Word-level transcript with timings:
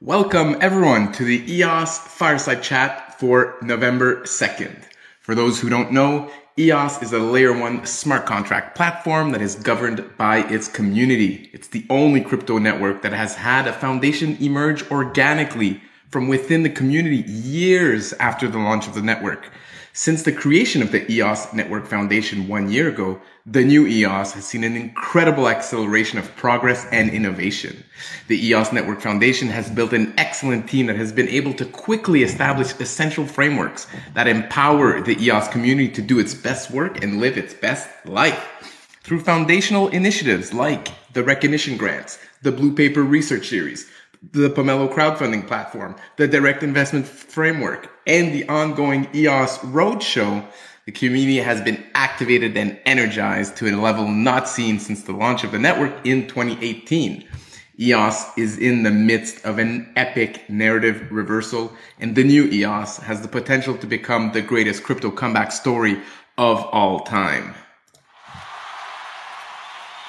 Welcome 0.00 0.56
everyone 0.60 1.12
to 1.12 1.24
the 1.24 1.44
EOS 1.52 1.98
Fireside 1.98 2.62
Chat 2.62 3.20
for 3.20 3.56
November 3.62 4.22
2nd. 4.22 4.84
For 5.20 5.34
those 5.34 5.60
who 5.60 5.68
don't 5.68 5.92
know, 5.92 6.30
EOS 6.58 7.02
is 7.02 7.12
a 7.12 7.18
layer 7.18 7.56
one 7.56 7.86
smart 7.86 8.26
contract 8.26 8.74
platform 8.74 9.30
that 9.30 9.42
is 9.42 9.54
governed 9.54 10.04
by 10.16 10.38
its 10.48 10.66
community. 10.66 11.50
It's 11.52 11.68
the 11.68 11.86
only 11.88 12.20
crypto 12.20 12.58
network 12.58 13.02
that 13.02 13.12
has 13.12 13.36
had 13.36 13.68
a 13.68 13.72
foundation 13.72 14.36
emerge 14.40 14.90
organically 14.90 15.80
from 16.08 16.26
within 16.26 16.64
the 16.64 16.70
community 16.70 17.22
years 17.30 18.12
after 18.14 18.48
the 18.48 18.58
launch 18.58 18.88
of 18.88 18.94
the 18.94 19.02
network. 19.02 19.50
Since 19.94 20.22
the 20.22 20.32
creation 20.32 20.80
of 20.80 20.90
the 20.90 21.10
EOS 21.12 21.52
Network 21.52 21.86
Foundation 21.86 22.48
one 22.48 22.70
year 22.70 22.88
ago, 22.88 23.20
the 23.44 23.62
new 23.62 23.86
EOS 23.86 24.32
has 24.32 24.46
seen 24.46 24.64
an 24.64 24.74
incredible 24.74 25.50
acceleration 25.50 26.18
of 26.18 26.34
progress 26.34 26.86
and 26.90 27.10
innovation. 27.10 27.84
The 28.26 28.42
EOS 28.46 28.72
Network 28.72 29.02
Foundation 29.02 29.48
has 29.48 29.68
built 29.68 29.92
an 29.92 30.14
excellent 30.16 30.66
team 30.66 30.86
that 30.86 30.96
has 30.96 31.12
been 31.12 31.28
able 31.28 31.52
to 31.54 31.66
quickly 31.66 32.22
establish 32.22 32.72
essential 32.80 33.26
frameworks 33.26 33.86
that 34.14 34.26
empower 34.26 35.02
the 35.02 35.22
EOS 35.22 35.48
community 35.48 35.90
to 35.90 36.00
do 36.00 36.18
its 36.18 36.32
best 36.32 36.70
work 36.70 37.04
and 37.04 37.20
live 37.20 37.36
its 37.36 37.52
best 37.52 37.86
life. 38.06 38.42
Through 39.02 39.20
foundational 39.20 39.88
initiatives 39.88 40.54
like 40.54 40.88
the 41.12 41.22
recognition 41.22 41.76
grants, 41.76 42.18
the 42.40 42.52
Blue 42.52 42.74
Paper 42.74 43.02
Research 43.02 43.46
Series, 43.46 43.90
the 44.30 44.48
Pomelo 44.50 44.92
crowdfunding 44.92 45.46
platform, 45.46 45.96
the 46.16 46.28
direct 46.28 46.62
investment 46.62 47.06
framework, 47.06 47.90
and 48.06 48.32
the 48.32 48.48
ongoing 48.48 49.08
EOS 49.14 49.58
Roadshow, 49.58 50.46
the 50.86 50.92
community 50.92 51.38
has 51.38 51.60
been 51.60 51.84
activated 51.94 52.56
and 52.56 52.78
energized 52.86 53.56
to 53.56 53.68
a 53.68 53.74
level 53.76 54.06
not 54.06 54.48
seen 54.48 54.78
since 54.78 55.02
the 55.02 55.12
launch 55.12 55.42
of 55.44 55.52
the 55.52 55.58
network 55.58 55.92
in 56.06 56.26
2018. 56.28 57.24
EOS 57.80 58.26
is 58.36 58.58
in 58.58 58.84
the 58.84 58.90
midst 58.90 59.44
of 59.44 59.58
an 59.58 59.92
epic 59.96 60.48
narrative 60.48 61.10
reversal, 61.10 61.72
and 61.98 62.14
the 62.14 62.22
new 62.22 62.44
EOS 62.46 62.98
has 62.98 63.22
the 63.22 63.28
potential 63.28 63.76
to 63.76 63.86
become 63.86 64.30
the 64.32 64.42
greatest 64.42 64.84
crypto 64.84 65.10
comeback 65.10 65.50
story 65.50 66.00
of 66.38 66.58
all 66.66 67.00
time. 67.00 67.54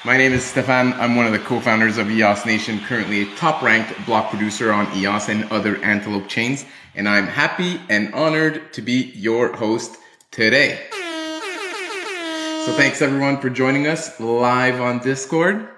My 0.06 0.18
name 0.18 0.34
is 0.34 0.44
Stefan. 0.44 0.92
I'm 0.92 1.16
one 1.16 1.24
of 1.24 1.32
the 1.32 1.38
co-founders 1.38 1.96
of 1.96 2.10
EOS 2.10 2.44
Nation, 2.44 2.78
currently 2.80 3.22
a 3.22 3.36
top-ranked 3.36 4.04
block 4.04 4.28
producer 4.28 4.70
on 4.70 4.94
EOS 4.94 5.30
and 5.30 5.50
other 5.50 5.82
Antelope 5.82 6.28
chains, 6.28 6.66
and 6.94 7.08
I'm 7.08 7.26
happy 7.26 7.80
and 7.88 8.12
honored 8.12 8.70
to 8.74 8.82
be 8.82 9.12
your 9.14 9.56
host 9.56 9.96
today. 10.30 10.78
So 10.92 12.72
thanks 12.76 13.00
everyone 13.00 13.38
for 13.38 13.48
joining 13.48 13.86
us 13.86 14.20
live 14.20 14.78
on 14.78 14.98
Discord. 14.98 15.70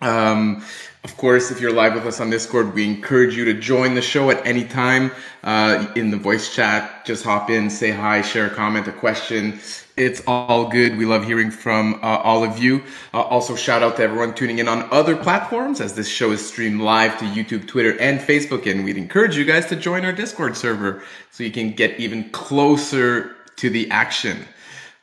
Um, 0.00 0.64
of 1.04 1.16
course, 1.16 1.52
if 1.52 1.60
you're 1.60 1.72
live 1.72 1.94
with 1.94 2.04
us 2.04 2.18
on 2.18 2.30
Discord, 2.30 2.74
we 2.74 2.84
encourage 2.84 3.36
you 3.36 3.44
to 3.44 3.54
join 3.54 3.94
the 3.94 4.02
show 4.02 4.28
at 4.30 4.44
any 4.44 4.64
time 4.64 5.12
uh, 5.44 5.86
in 5.94 6.10
the 6.10 6.16
voice 6.16 6.52
chat. 6.52 7.06
Just 7.06 7.22
hop 7.22 7.48
in, 7.48 7.70
say 7.70 7.92
hi, 7.92 8.22
share 8.22 8.48
a 8.48 8.50
comment, 8.50 8.88
a 8.88 8.92
question. 8.92 9.60
It's 9.96 10.20
all 10.26 10.68
good. 10.68 10.98
We 10.98 11.06
love 11.06 11.24
hearing 11.24 11.50
from 11.50 11.94
uh, 12.02 12.18
all 12.18 12.44
of 12.44 12.58
you. 12.58 12.82
Uh, 13.14 13.22
also, 13.22 13.56
shout 13.56 13.82
out 13.82 13.96
to 13.96 14.02
everyone 14.02 14.34
tuning 14.34 14.58
in 14.58 14.68
on 14.68 14.86
other 14.92 15.16
platforms 15.16 15.80
as 15.80 15.94
this 15.94 16.06
show 16.06 16.32
is 16.32 16.46
streamed 16.46 16.82
live 16.82 17.18
to 17.18 17.24
YouTube, 17.24 17.66
Twitter, 17.66 17.98
and 17.98 18.20
Facebook. 18.20 18.70
And 18.70 18.84
we'd 18.84 18.98
encourage 18.98 19.38
you 19.38 19.46
guys 19.46 19.64
to 19.70 19.76
join 19.76 20.04
our 20.04 20.12
Discord 20.12 20.54
server 20.54 21.02
so 21.30 21.44
you 21.44 21.50
can 21.50 21.72
get 21.72 21.98
even 21.98 22.28
closer 22.28 23.36
to 23.56 23.70
the 23.70 23.90
action. 23.90 24.44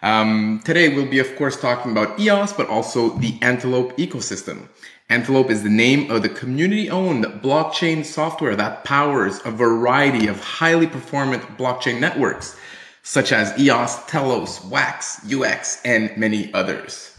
Um, 0.03 0.61
today, 0.63 0.93
we'll 0.93 1.09
be, 1.09 1.17
of 1.17 1.35
course, 1.37 1.59
talking 1.59 1.91
about 1.91 2.19
EOS, 2.19 2.53
but 2.53 2.69
also 2.69 3.17
the 3.17 3.39
Antelope 3.41 3.97
ecosystem. 3.97 4.67
Antelope 5.09 5.49
is 5.49 5.63
the 5.63 5.69
name 5.69 6.11
of 6.11 6.21
the 6.21 6.29
community 6.29 6.91
owned 6.91 7.25
blockchain 7.41 8.05
software 8.05 8.55
that 8.55 8.83
powers 8.83 9.39
a 9.43 9.49
variety 9.49 10.27
of 10.27 10.39
highly 10.39 10.85
performant 10.85 11.41
blockchain 11.57 11.99
networks 11.99 12.59
such 13.03 13.31
as 13.31 13.57
EOS, 13.59 14.05
Telos, 14.07 14.63
Wax, 14.65 15.19
UX, 15.31 15.81
and 15.85 16.15
many 16.17 16.51
others. 16.53 17.15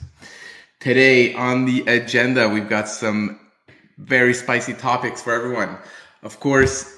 Today 0.80 1.34
on 1.34 1.66
the 1.66 1.82
agenda, 1.86 2.48
we've 2.48 2.68
got 2.68 2.88
some 2.88 3.38
very 3.98 4.34
spicy 4.34 4.74
topics 4.74 5.22
for 5.22 5.32
everyone. 5.32 5.78
Of 6.22 6.40
course, 6.40 6.90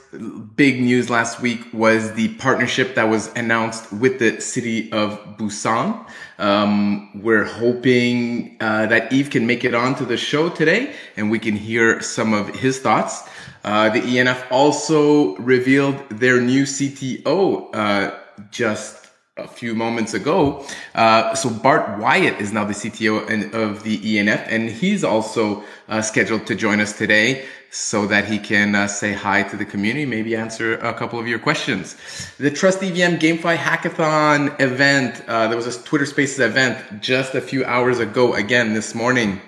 big 0.54 0.80
news 0.80 1.10
last 1.10 1.40
week 1.40 1.60
was 1.72 2.12
the 2.12 2.28
partnership 2.34 2.94
that 2.94 3.04
was 3.04 3.26
announced 3.34 3.92
with 3.92 4.20
the 4.20 4.40
city 4.40 4.90
of 4.92 5.18
Busan. 5.36 6.06
Um, 6.38 7.10
we're 7.22 7.44
hoping 7.44 8.56
uh, 8.60 8.86
that 8.86 9.12
Yves 9.12 9.28
can 9.30 9.46
make 9.46 9.64
it 9.64 9.74
onto 9.74 10.04
the 10.04 10.16
show 10.16 10.48
today 10.48 10.94
and 11.16 11.30
we 11.30 11.40
can 11.40 11.56
hear 11.56 12.00
some 12.00 12.32
of 12.34 12.54
his 12.54 12.78
thoughts. 12.78 13.28
Uh, 13.64 13.88
the 13.90 14.00
ENF 14.00 14.46
also 14.50 15.34
revealed 15.36 16.08
their 16.08 16.40
new 16.40 16.62
CTO 16.62 17.74
uh, 17.74 18.14
just 18.50 19.06
a 19.36 19.46
few 19.46 19.74
moments 19.74 20.14
ago. 20.14 20.64
Uh, 20.94 21.34
so 21.34 21.50
Bart 21.50 21.98
Wyatt 22.00 22.40
is 22.40 22.52
now 22.52 22.64
the 22.64 22.72
CTO 22.72 23.52
of 23.52 23.82
the 23.82 23.98
ENF, 23.98 24.46
and 24.48 24.70
he's 24.70 25.04
also 25.04 25.62
uh, 25.88 26.00
scheduled 26.00 26.46
to 26.46 26.54
join 26.54 26.80
us 26.80 26.96
today 26.96 27.44
so 27.70 28.06
that 28.06 28.24
he 28.24 28.38
can 28.38 28.74
uh, 28.74 28.86
say 28.86 29.12
hi 29.12 29.42
to 29.42 29.56
the 29.56 29.64
community, 29.66 30.06
maybe 30.06 30.34
answer 30.34 30.78
a 30.78 30.94
couple 30.94 31.18
of 31.18 31.28
your 31.28 31.38
questions. 31.38 31.96
The 32.38 32.50
Trust 32.50 32.82
EVM 32.82 33.16
GameFi 33.16 33.56
Hackathon 33.56 34.58
event, 34.58 35.22
uh, 35.28 35.48
there 35.48 35.56
was 35.56 35.66
a 35.66 35.82
Twitter 35.82 36.06
Spaces 36.06 36.40
event 36.40 37.02
just 37.02 37.34
a 37.34 37.40
few 37.42 37.62
hours 37.66 37.98
ago, 37.98 38.32
again 38.32 38.72
this 38.72 38.94
morning, 38.94 39.42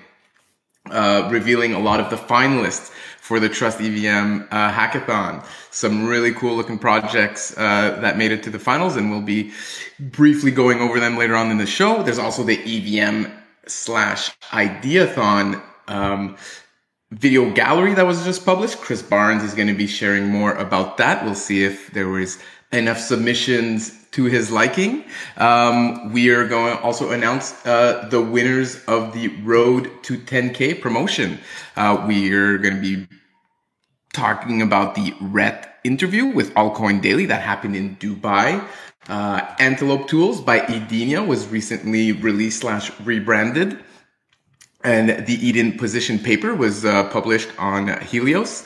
uh, 0.91 1.27
revealing 1.31 1.73
a 1.73 1.79
lot 1.79 1.99
of 1.99 2.11
the 2.11 2.15
finalists 2.15 2.91
for 3.29 3.39
the 3.39 3.47
Trust 3.47 3.79
EVM 3.79 4.41
uh, 4.49 4.71
hackathon. 4.71 5.45
Some 5.69 6.07
really 6.07 6.33
cool 6.33 6.55
looking 6.55 6.79
projects 6.79 7.55
uh, 7.55 7.99
that 8.01 8.17
made 8.17 8.31
it 8.31 8.41
to 8.41 8.49
the 8.49 8.57
finals, 8.57 8.95
and 8.95 9.11
we'll 9.11 9.21
be 9.21 9.51
briefly 9.99 10.49
going 10.49 10.79
over 10.79 10.99
them 10.99 11.15
later 11.15 11.35
on 11.35 11.51
in 11.51 11.59
the 11.59 11.67
show. 11.67 12.01
There's 12.01 12.17
also 12.17 12.41
the 12.41 12.57
EVM 12.57 13.31
slash 13.67 14.35
Ideathon 14.49 15.61
um, 15.87 16.37
video 17.11 17.51
gallery 17.51 17.93
that 17.93 18.07
was 18.07 18.25
just 18.25 18.43
published. 18.43 18.79
Chris 18.79 19.03
Barnes 19.03 19.43
is 19.43 19.53
going 19.53 19.67
to 19.67 19.75
be 19.75 19.85
sharing 19.85 20.25
more 20.29 20.53
about 20.53 20.97
that. 20.97 21.23
We'll 21.23 21.35
see 21.35 21.63
if 21.63 21.91
there 21.91 22.07
was 22.07 22.39
enough 22.71 22.97
submissions 22.97 23.98
to 24.11 24.25
his 24.25 24.51
liking. 24.51 25.03
Um, 25.37 26.11
we 26.13 26.29
are 26.29 26.47
going 26.47 26.75
to 26.77 26.83
also 26.83 27.11
announce 27.11 27.65
uh, 27.65 28.07
the 28.09 28.21
winners 28.21 28.83
of 28.85 29.13
the 29.13 29.27
Road 29.43 29.91
to 30.03 30.17
10K 30.17 30.81
promotion. 30.81 31.39
Uh, 31.75 32.05
we 32.07 32.33
are 32.33 32.57
going 32.57 32.75
to 32.75 32.81
be 32.81 33.07
talking 34.13 34.61
about 34.61 34.95
the 34.95 35.13
RET 35.21 35.79
interview 35.83 36.25
with 36.25 36.53
Altcoin 36.55 37.01
Daily 37.01 37.25
that 37.27 37.41
happened 37.41 37.75
in 37.75 37.95
Dubai. 37.97 38.65
Uh, 39.07 39.55
Antelope 39.59 40.07
Tools 40.07 40.41
by 40.41 40.59
Edenia 40.59 41.25
was 41.25 41.47
recently 41.47 42.11
released 42.11 42.61
slash 42.61 42.91
rebranded. 43.01 43.79
And 44.83 45.25
the 45.25 45.33
Eden 45.45 45.77
position 45.77 46.19
paper 46.19 46.55
was 46.55 46.85
uh, 46.85 47.09
published 47.09 47.49
on 47.57 47.99
Helios. 48.01 48.65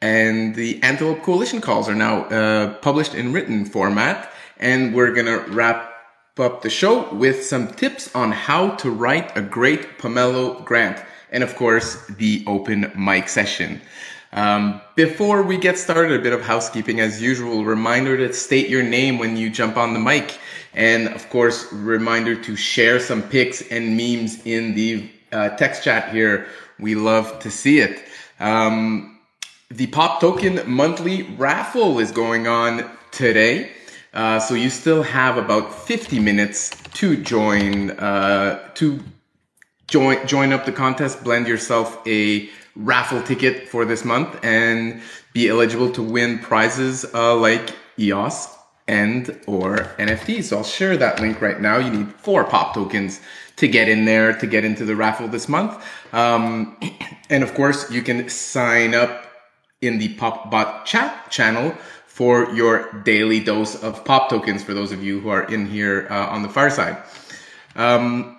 And 0.00 0.54
the 0.54 0.82
Antelope 0.82 1.22
Coalition 1.22 1.60
calls 1.60 1.88
are 1.88 1.94
now 1.94 2.24
uh, 2.24 2.74
published 2.78 3.14
in 3.14 3.32
written 3.32 3.66
format. 3.66 4.29
And 4.60 4.94
we're 4.94 5.12
going 5.12 5.26
to 5.26 5.40
wrap 5.50 5.92
up 6.38 6.62
the 6.62 6.70
show 6.70 7.12
with 7.12 7.44
some 7.44 7.66
tips 7.68 8.14
on 8.14 8.30
how 8.30 8.70
to 8.76 8.90
write 8.90 9.36
a 9.36 9.42
great 9.42 9.98
Pomelo 9.98 10.64
grant. 10.64 11.02
And 11.32 11.42
of 11.42 11.56
course, 11.56 12.06
the 12.06 12.44
open 12.46 12.92
mic 12.96 13.28
session. 13.28 13.80
Um, 14.32 14.80
before 14.94 15.42
we 15.42 15.56
get 15.56 15.76
started, 15.76 16.18
a 16.18 16.22
bit 16.22 16.32
of 16.32 16.42
housekeeping 16.42 17.00
as 17.00 17.20
usual. 17.20 17.64
Reminder 17.64 18.16
to 18.16 18.32
state 18.32 18.68
your 18.68 18.82
name 18.82 19.18
when 19.18 19.36
you 19.36 19.50
jump 19.50 19.76
on 19.76 19.92
the 19.92 19.98
mic. 19.98 20.38
And 20.72 21.08
of 21.08 21.28
course, 21.30 21.72
reminder 21.72 22.40
to 22.42 22.54
share 22.54 23.00
some 23.00 23.22
pics 23.22 23.62
and 23.70 23.96
memes 23.96 24.44
in 24.46 24.74
the 24.74 25.10
uh, 25.32 25.50
text 25.50 25.82
chat 25.82 26.12
here. 26.12 26.46
We 26.78 26.94
love 26.94 27.40
to 27.40 27.50
see 27.50 27.80
it. 27.80 28.04
Um, 28.38 29.18
the 29.68 29.88
Pop 29.88 30.20
Token 30.20 30.62
monthly 30.70 31.22
raffle 31.22 31.98
is 31.98 32.12
going 32.12 32.46
on 32.46 32.88
today. 33.10 33.72
Uh, 34.12 34.40
so 34.40 34.54
you 34.54 34.70
still 34.70 35.02
have 35.02 35.36
about 35.36 35.72
50 35.72 36.18
minutes 36.18 36.70
to 36.94 37.16
join, 37.16 37.90
uh, 37.92 38.68
to 38.74 39.00
join, 39.86 40.26
join 40.26 40.52
up 40.52 40.64
the 40.66 40.72
contest, 40.72 41.22
blend 41.22 41.46
yourself 41.46 42.04
a 42.06 42.48
raffle 42.76 43.22
ticket 43.22 43.68
for 43.68 43.84
this 43.84 44.04
month 44.04 44.38
and 44.44 45.00
be 45.32 45.48
eligible 45.48 45.90
to 45.92 46.02
win 46.02 46.38
prizes 46.38 47.04
uh, 47.14 47.34
like 47.36 47.74
EOS 47.98 48.56
and 48.88 49.40
or 49.46 49.76
NFTs. 49.98 50.44
So 50.44 50.58
I'll 50.58 50.64
share 50.64 50.96
that 50.96 51.20
link 51.20 51.40
right 51.40 51.60
now. 51.60 51.78
You 51.78 51.90
need 51.90 52.12
four 52.14 52.44
pop 52.44 52.74
tokens 52.74 53.20
to 53.56 53.68
get 53.68 53.88
in 53.88 54.06
there 54.06 54.32
to 54.38 54.46
get 54.46 54.64
into 54.64 54.84
the 54.84 54.96
raffle 54.96 55.28
this 55.28 55.48
month. 55.48 55.84
Um, 56.12 56.76
and 57.30 57.44
of 57.44 57.54
course, 57.54 57.90
you 57.90 58.02
can 58.02 58.28
sign 58.28 58.94
up 58.94 59.26
in 59.80 59.98
the 59.98 60.14
PopBot 60.16 60.84
chat 60.84 61.30
channel 61.30 61.74
for 62.20 62.50
your 62.50 62.92
daily 63.02 63.40
dose 63.40 63.82
of 63.82 64.04
pop 64.04 64.28
tokens 64.28 64.62
for 64.62 64.74
those 64.74 64.92
of 64.92 65.02
you 65.02 65.18
who 65.20 65.30
are 65.30 65.44
in 65.50 65.64
here 65.64 66.06
uh, 66.10 66.26
on 66.26 66.42
the 66.42 66.50
far 66.50 66.68
side. 66.68 67.02
Um, 67.74 68.36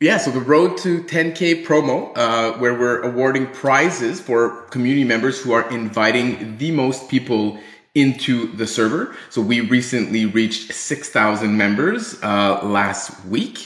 yeah, 0.00 0.16
so 0.16 0.30
the 0.30 0.40
Road 0.40 0.78
to 0.78 1.02
10K 1.02 1.66
promo, 1.66 2.16
uh, 2.16 2.54
where 2.54 2.72
we're 2.72 3.02
awarding 3.02 3.48
prizes 3.48 4.22
for 4.22 4.62
community 4.70 5.04
members 5.04 5.38
who 5.38 5.52
are 5.52 5.70
inviting 5.70 6.56
the 6.56 6.70
most 6.70 7.10
people 7.10 7.60
into 7.94 8.50
the 8.56 8.66
server. 8.66 9.14
So 9.28 9.42
we 9.42 9.60
recently 9.60 10.24
reached 10.24 10.72
6,000 10.72 11.54
members 11.54 12.16
uh, 12.22 12.64
last 12.64 13.22
week. 13.26 13.58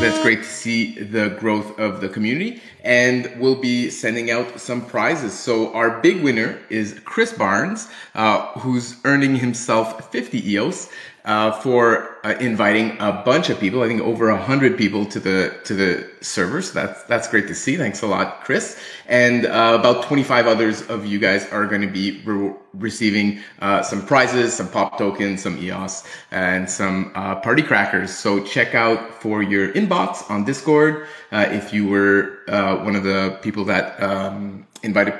That's 0.00 0.22
great 0.22 0.44
to 0.44 0.48
see 0.48 0.96
the 0.96 1.30
growth 1.40 1.76
of 1.76 2.00
the 2.00 2.08
community. 2.08 2.62
And 2.84 3.34
we'll 3.40 3.60
be 3.60 3.90
sending 3.90 4.30
out 4.30 4.60
some 4.60 4.86
prizes. 4.86 5.36
So 5.36 5.74
our 5.74 6.00
big 6.00 6.22
winner 6.22 6.60
is 6.70 7.00
Chris 7.04 7.32
Barnes, 7.32 7.88
uh, 8.14 8.52
who's 8.60 8.96
earning 9.04 9.34
himself 9.34 10.12
50 10.12 10.52
EOS 10.52 10.88
uh, 11.28 11.52
for 11.52 12.16
uh, 12.24 12.30
inviting 12.40 12.96
a 13.00 13.12
bunch 13.12 13.50
of 13.50 13.60
people. 13.60 13.82
I 13.82 13.86
think 13.86 14.00
over 14.00 14.30
a 14.30 14.42
hundred 14.42 14.78
people 14.78 15.04
to 15.04 15.20
the 15.20 15.54
to 15.64 15.74
the 15.74 16.10
server. 16.22 16.62
So 16.62 16.72
that's 16.72 17.02
that's 17.04 17.28
great 17.28 17.46
to 17.48 17.54
see. 17.54 17.76
Thanks 17.76 18.00
a 18.00 18.06
lot, 18.06 18.44
Chris. 18.44 18.80
And 19.06 19.44
uh, 19.44 19.76
about 19.78 20.04
25 20.04 20.46
others 20.46 20.82
of 20.88 21.04
you 21.04 21.18
guys 21.18 21.46
are 21.52 21.66
going 21.66 21.82
to 21.82 21.86
be 21.86 22.22
re- 22.24 22.54
receiving 22.72 23.40
uh, 23.60 23.82
some 23.82 24.06
prizes, 24.06 24.54
some 24.54 24.68
pop 24.70 24.96
tokens, 24.96 25.42
some 25.42 25.58
EOS, 25.58 26.04
and 26.30 26.68
some 26.68 27.12
uh, 27.14 27.34
party 27.36 27.62
crackers. 27.62 28.10
So 28.10 28.42
check 28.42 28.74
out 28.74 29.20
for 29.20 29.42
your 29.42 29.70
inbox 29.74 30.28
on 30.30 30.44
Discord 30.44 31.06
uh, 31.30 31.44
if 31.50 31.74
you 31.74 31.88
were 31.88 32.38
one 32.82 32.96
of 32.96 33.04
the 33.04 33.38
people 33.42 33.64
that 33.66 34.02
um, 34.02 34.66
invited 34.82 35.12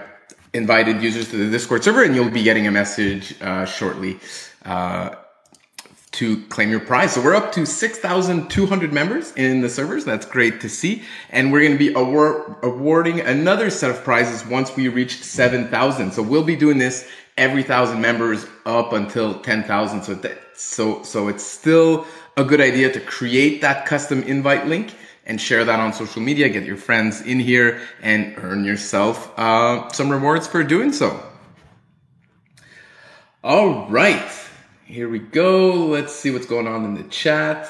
invited 0.55 1.03
users 1.03 1.29
to 1.29 1.37
the 1.37 1.51
Discord 1.51 1.85
server, 1.85 2.03
and 2.03 2.15
you'll 2.15 2.31
be 2.31 2.43
getting 2.43 2.67
a 2.67 2.71
message 2.71 3.37
shortly 3.69 4.19
to 6.19 6.45
claim 6.47 6.69
your 6.69 6.81
prize. 6.81 7.13
So 7.13 7.23
we're 7.23 7.37
up 7.37 7.53
to 7.53 7.65
6,200 7.65 8.93
members 8.93 9.33
in 9.37 9.61
the 9.61 9.69
servers. 9.69 10.05
That's 10.05 10.27
great 10.27 10.61
to 10.63 10.69
see. 10.69 11.05
And 11.31 11.53
we're 11.53 11.61
going 11.61 11.73
to 11.73 11.79
be 11.79 11.95
award- 11.95 12.57
awarding 12.65 13.21
another 13.21 13.71
set 13.71 13.91
of 13.91 14.03
prizes 14.03 14.45
once 14.45 14.75
we 14.75 14.89
reach 14.89 15.23
7,000. 15.23 16.13
So 16.13 16.23
we'll 16.23 16.43
be 16.43 16.57
doing 16.57 16.79
this 16.79 17.09
every 17.37 17.63
thousand 17.63 18.01
members 18.01 18.47
up 18.67 18.93
until 18.93 19.39
10,000. 19.39 20.03
So 20.03 20.15
that, 20.15 20.39
so, 20.55 21.05
so 21.05 21.29
it's 21.29 21.45
still 21.45 22.05
a 22.37 22.43
good 22.43 22.61
idea 22.61 22.93
to 22.93 22.99
create 22.99 23.61
that 23.61 23.87
custom 23.87 24.25
invite 24.25 24.67
link 24.67 24.97
and 25.25 25.41
share 25.41 25.65
that 25.65 25.79
on 25.79 25.93
social 25.93 26.21
media. 26.21 26.49
Get 26.49 26.65
your 26.65 26.77
friends 26.77 27.21
in 27.21 27.39
here 27.39 27.81
and 28.03 28.35
earn 28.39 28.65
yourself 28.65 29.33
uh, 29.39 29.89
some 29.93 30.11
rewards 30.11 30.49
for 30.49 30.65
doing 30.65 30.93
so. 30.93 31.23
All 33.45 33.89
right. 33.89 34.48
Here 34.89 35.11
we 35.11 35.19
go. 35.19 35.85
Let's 35.85 36.15
see 36.15 36.31
what's 36.31 36.47
going 36.47 36.67
on 36.67 36.83
in 36.87 36.95
the 36.95 37.03
chat. 37.11 37.69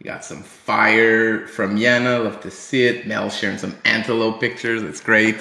We 0.00 0.04
got 0.04 0.24
some 0.24 0.42
fire 0.42 1.46
from 1.46 1.76
Yana. 1.76 2.24
Love 2.24 2.40
to 2.40 2.50
see 2.50 2.86
it. 2.86 3.06
Mel 3.06 3.30
sharing 3.30 3.56
some 3.56 3.76
antelope 3.84 4.40
pictures. 4.40 4.82
That's 4.82 5.00
great. 5.00 5.36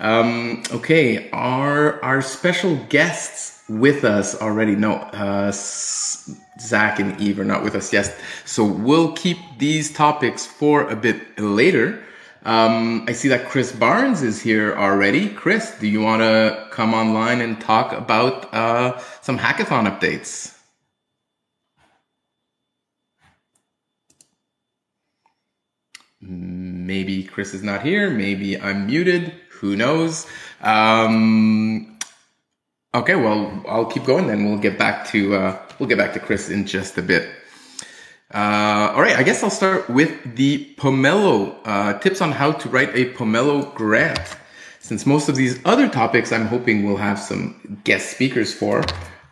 Um, 0.00 0.64
okay, 0.72 1.30
are 1.30 2.02
our 2.02 2.20
special 2.20 2.74
guests 2.86 3.62
with 3.68 4.02
us 4.02 4.34
already? 4.42 4.74
No, 4.74 4.94
uh, 4.94 5.52
Zach 5.52 6.98
and 6.98 7.20
Yves 7.20 7.38
are 7.38 7.44
not 7.44 7.62
with 7.62 7.76
us 7.76 7.92
yet. 7.92 8.12
So 8.44 8.64
we'll 8.64 9.12
keep 9.12 9.38
these 9.58 9.92
topics 9.92 10.44
for 10.44 10.90
a 10.90 10.96
bit 10.96 11.38
later. 11.38 12.02
Um, 12.44 13.04
I 13.06 13.12
see 13.12 13.28
that 13.28 13.46
Chris 13.46 13.70
Barnes 13.70 14.22
is 14.22 14.42
here 14.42 14.74
already. 14.74 15.28
Chris, 15.28 15.78
do 15.78 15.86
you 15.86 16.00
want 16.00 16.22
to 16.22 16.66
come 16.72 16.94
online 16.94 17.40
and 17.40 17.60
talk 17.60 17.92
about 17.92 18.52
uh, 18.52 18.98
some 19.22 19.38
hackathon 19.38 19.86
updates? 19.86 20.53
Maybe 26.26 27.24
Chris 27.24 27.54
is 27.54 27.62
not 27.62 27.82
here. 27.82 28.10
Maybe 28.10 28.60
I'm 28.60 28.86
muted. 28.86 29.32
Who 29.60 29.76
knows? 29.76 30.26
Um, 30.60 31.98
okay, 32.94 33.16
well, 33.16 33.62
I'll 33.68 33.86
keep 33.86 34.04
going 34.04 34.26
then. 34.26 34.44
We'll 34.44 34.58
get 34.58 34.78
back 34.78 35.06
to, 35.08 35.36
uh, 35.36 35.62
we'll 35.78 35.88
get 35.88 35.98
back 35.98 36.12
to 36.14 36.20
Chris 36.20 36.50
in 36.50 36.66
just 36.66 36.98
a 36.98 37.02
bit. 37.02 37.28
Uh, 38.32 38.92
all 38.94 39.02
right, 39.02 39.16
I 39.16 39.22
guess 39.22 39.42
I'll 39.42 39.50
start 39.50 39.88
with 39.88 40.36
the 40.36 40.74
Pomelo 40.76 41.56
uh, 41.64 41.98
tips 41.98 42.20
on 42.20 42.32
how 42.32 42.52
to 42.52 42.68
write 42.68 42.90
a 42.94 43.12
Pomelo 43.12 43.72
grant. 43.74 44.36
Since 44.80 45.06
most 45.06 45.28
of 45.28 45.36
these 45.36 45.60
other 45.64 45.88
topics 45.88 46.30
I'm 46.30 46.46
hoping 46.46 46.84
we'll 46.84 46.96
have 46.96 47.18
some 47.18 47.80
guest 47.84 48.10
speakers 48.10 48.52
for, 48.52 48.84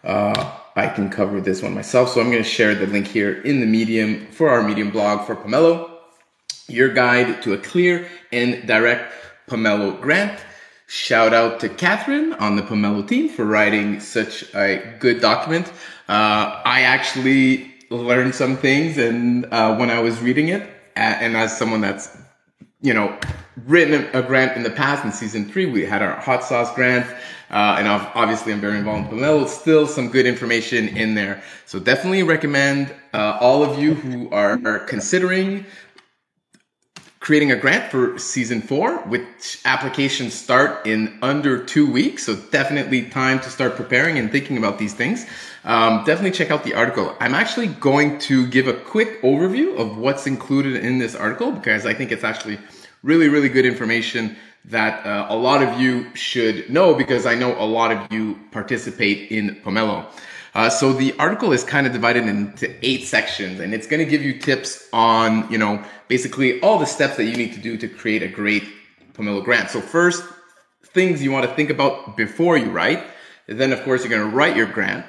uh, 0.05 0.59
I 0.77 0.89
can 0.89 1.11
cover 1.11 1.41
this 1.41 1.63
one 1.63 1.75
myself. 1.75 2.11
So 2.11 2.21
I'm 2.21 2.31
going 2.31 2.43
to 2.43 2.49
share 2.49 2.75
the 2.75 2.87
link 2.87 3.07
here 3.07 3.43
in 3.43 3.61
the 3.61 3.67
Medium 3.67 4.27
for 4.29 4.49
our 4.49 4.63
Medium 4.63 4.91
blog 4.91 5.27
for 5.27 5.37
Pomelo 5.37 5.92
your 6.69 6.89
guide 6.89 7.43
to 7.43 7.53
a 7.55 7.59
clear 7.59 8.09
and 8.31 8.67
direct 8.67 9.13
Pomelo 9.49 10.01
grant. 10.01 10.39
Shout 10.87 11.33
out 11.33 11.61
to 11.61 11.69
Catherine 11.69 12.35
on 12.35 12.57
the 12.57 12.63
Pomelo 12.63 13.07
team 13.07 13.29
for 13.29 13.45
writing 13.45 14.01
such 14.01 14.55
a 14.55 14.97
good 15.01 15.21
document. 15.21 15.69
Uh, 16.09 16.61
I 16.65 16.83
actually 16.83 17.73
learned 17.91 18.35
some 18.35 18.57
things 18.57 18.99
and 18.99 19.47
uh, 19.47 19.77
when 19.77 19.91
I 19.91 20.01
was 20.01 20.21
reading 20.21 20.49
it, 20.49 20.69
and 20.97 21.37
as 21.37 21.57
someone 21.57 21.81
that's 21.81 22.17
you 22.83 22.93
know 22.93 23.19
written 23.67 24.09
a 24.13 24.23
grant 24.23 24.57
in 24.57 24.63
the 24.63 24.71
past 24.71 25.05
in 25.05 25.13
season 25.13 25.51
three, 25.51 25.67
we 25.67 25.85
had 25.85 26.03
our 26.03 26.17
hot 26.21 26.45
sauce 26.45 26.75
grant. 26.75 27.07
Uh, 27.51 27.77
and 27.79 27.87
obviously, 27.87 28.51
I'm 28.51 28.61
very 28.61 28.79
involved 28.79 29.13
in 29.13 29.19
Pomelo. 29.19 29.47
Still, 29.47 29.87
some 29.87 30.09
good 30.09 30.25
information 30.25 30.89
in 30.89 31.15
there. 31.15 31.43
So 31.67 31.79
definitely 31.79 32.23
recommend 32.23 32.95
uh, 33.13 33.37
all 33.41 33.63
of 33.63 33.79
you 33.79 33.93
who 33.93 34.31
are, 34.31 34.59
are 34.65 34.79
considering 34.81 35.67
creating 37.23 37.53
a 37.53 37.57
grant 37.57 37.89
for 37.89 38.19
season 38.19 38.61
four, 38.61 38.99
which 39.03 39.61
applications 39.65 40.35
start 40.35 40.85
in 40.85 41.17
under 41.23 41.65
two 41.65 41.91
weeks. 41.91 42.25
So 42.25 42.35
definitely 42.35 43.03
time 43.03 43.39
to 43.41 43.49
start 43.49 43.77
preparing 43.77 44.19
and 44.19 44.31
thinking 44.31 44.59
about 44.59 44.77
these 44.77 44.93
things. 44.93 45.25
Um, 45.63 46.03
definitely 46.05 46.33
check 46.33 46.51
out 46.51 46.65
the 46.65 46.75
article. 46.75 47.17
I'm 47.21 47.35
actually 47.35 47.69
going 47.69 48.19
to 48.31 48.49
give 48.49 48.67
a 48.67 48.73
quick 48.73 49.23
overview 49.23 49.79
of 49.79 49.99
what's 49.99 50.27
included 50.27 50.85
in 50.85 50.99
this 50.99 51.15
article 51.15 51.53
because 51.53 51.87
I 51.87 51.95
think 51.95 52.11
it's 52.11 52.25
actually 52.25 52.59
really, 53.05 53.29
really 53.29 53.49
good 53.49 53.67
information 53.67 54.35
that 54.65 55.07
uh, 55.07 55.27
a 55.29 55.37
lot 55.37 55.63
of 55.63 55.81
you 55.81 56.13
should 56.17 56.69
know 56.71 56.93
because 56.93 57.25
I 57.25 57.37
know 57.37 57.55
a 57.57 57.65
lot 57.65 57.93
of 57.93 58.13
you 58.13 58.37
participate 58.51 59.31
in 59.31 59.61
Pomelo. 59.65 60.07
Uh, 60.55 60.69
so 60.69 60.93
the 60.93 61.15
article 61.19 61.53
is 61.53 61.65
kind 61.65 61.87
of 61.87 61.93
divided 61.93 62.27
into 62.27 62.75
eight 62.87 63.05
sections 63.05 63.59
and 63.59 63.73
it's 63.73 63.87
going 63.87 64.05
to 64.05 64.11
give 64.11 64.23
you 64.23 64.39
tips 64.39 64.87
on, 64.93 65.51
you 65.51 65.57
know, 65.57 65.83
basically 66.09 66.61
all 66.61 66.79
the 66.79 66.87
steps 66.87 67.17
that 67.17 67.25
you 67.25 67.37
need 67.37 67.55
to 67.55 67.61
do 67.61 67.79
to 67.79 67.89
create 67.89 68.23
a 68.23 68.29
great 68.29 68.65
Pomelo 69.15 69.43
grant. 69.43 69.71
So 69.71 69.81
first, 69.81 70.25
things 70.85 71.23
you 71.23 71.33
want 71.33 71.49
to 71.49 71.55
think 71.55 71.71
about 71.71 72.17
before 72.17 72.59
you 72.59 72.71
write. 72.71 73.03
Then 73.47 73.73
of 73.73 73.83
course, 73.83 74.03
you're 74.03 74.11
going 74.11 74.31
to 74.31 74.37
write 74.37 74.57
your 74.57 74.67
grant. 74.67 75.07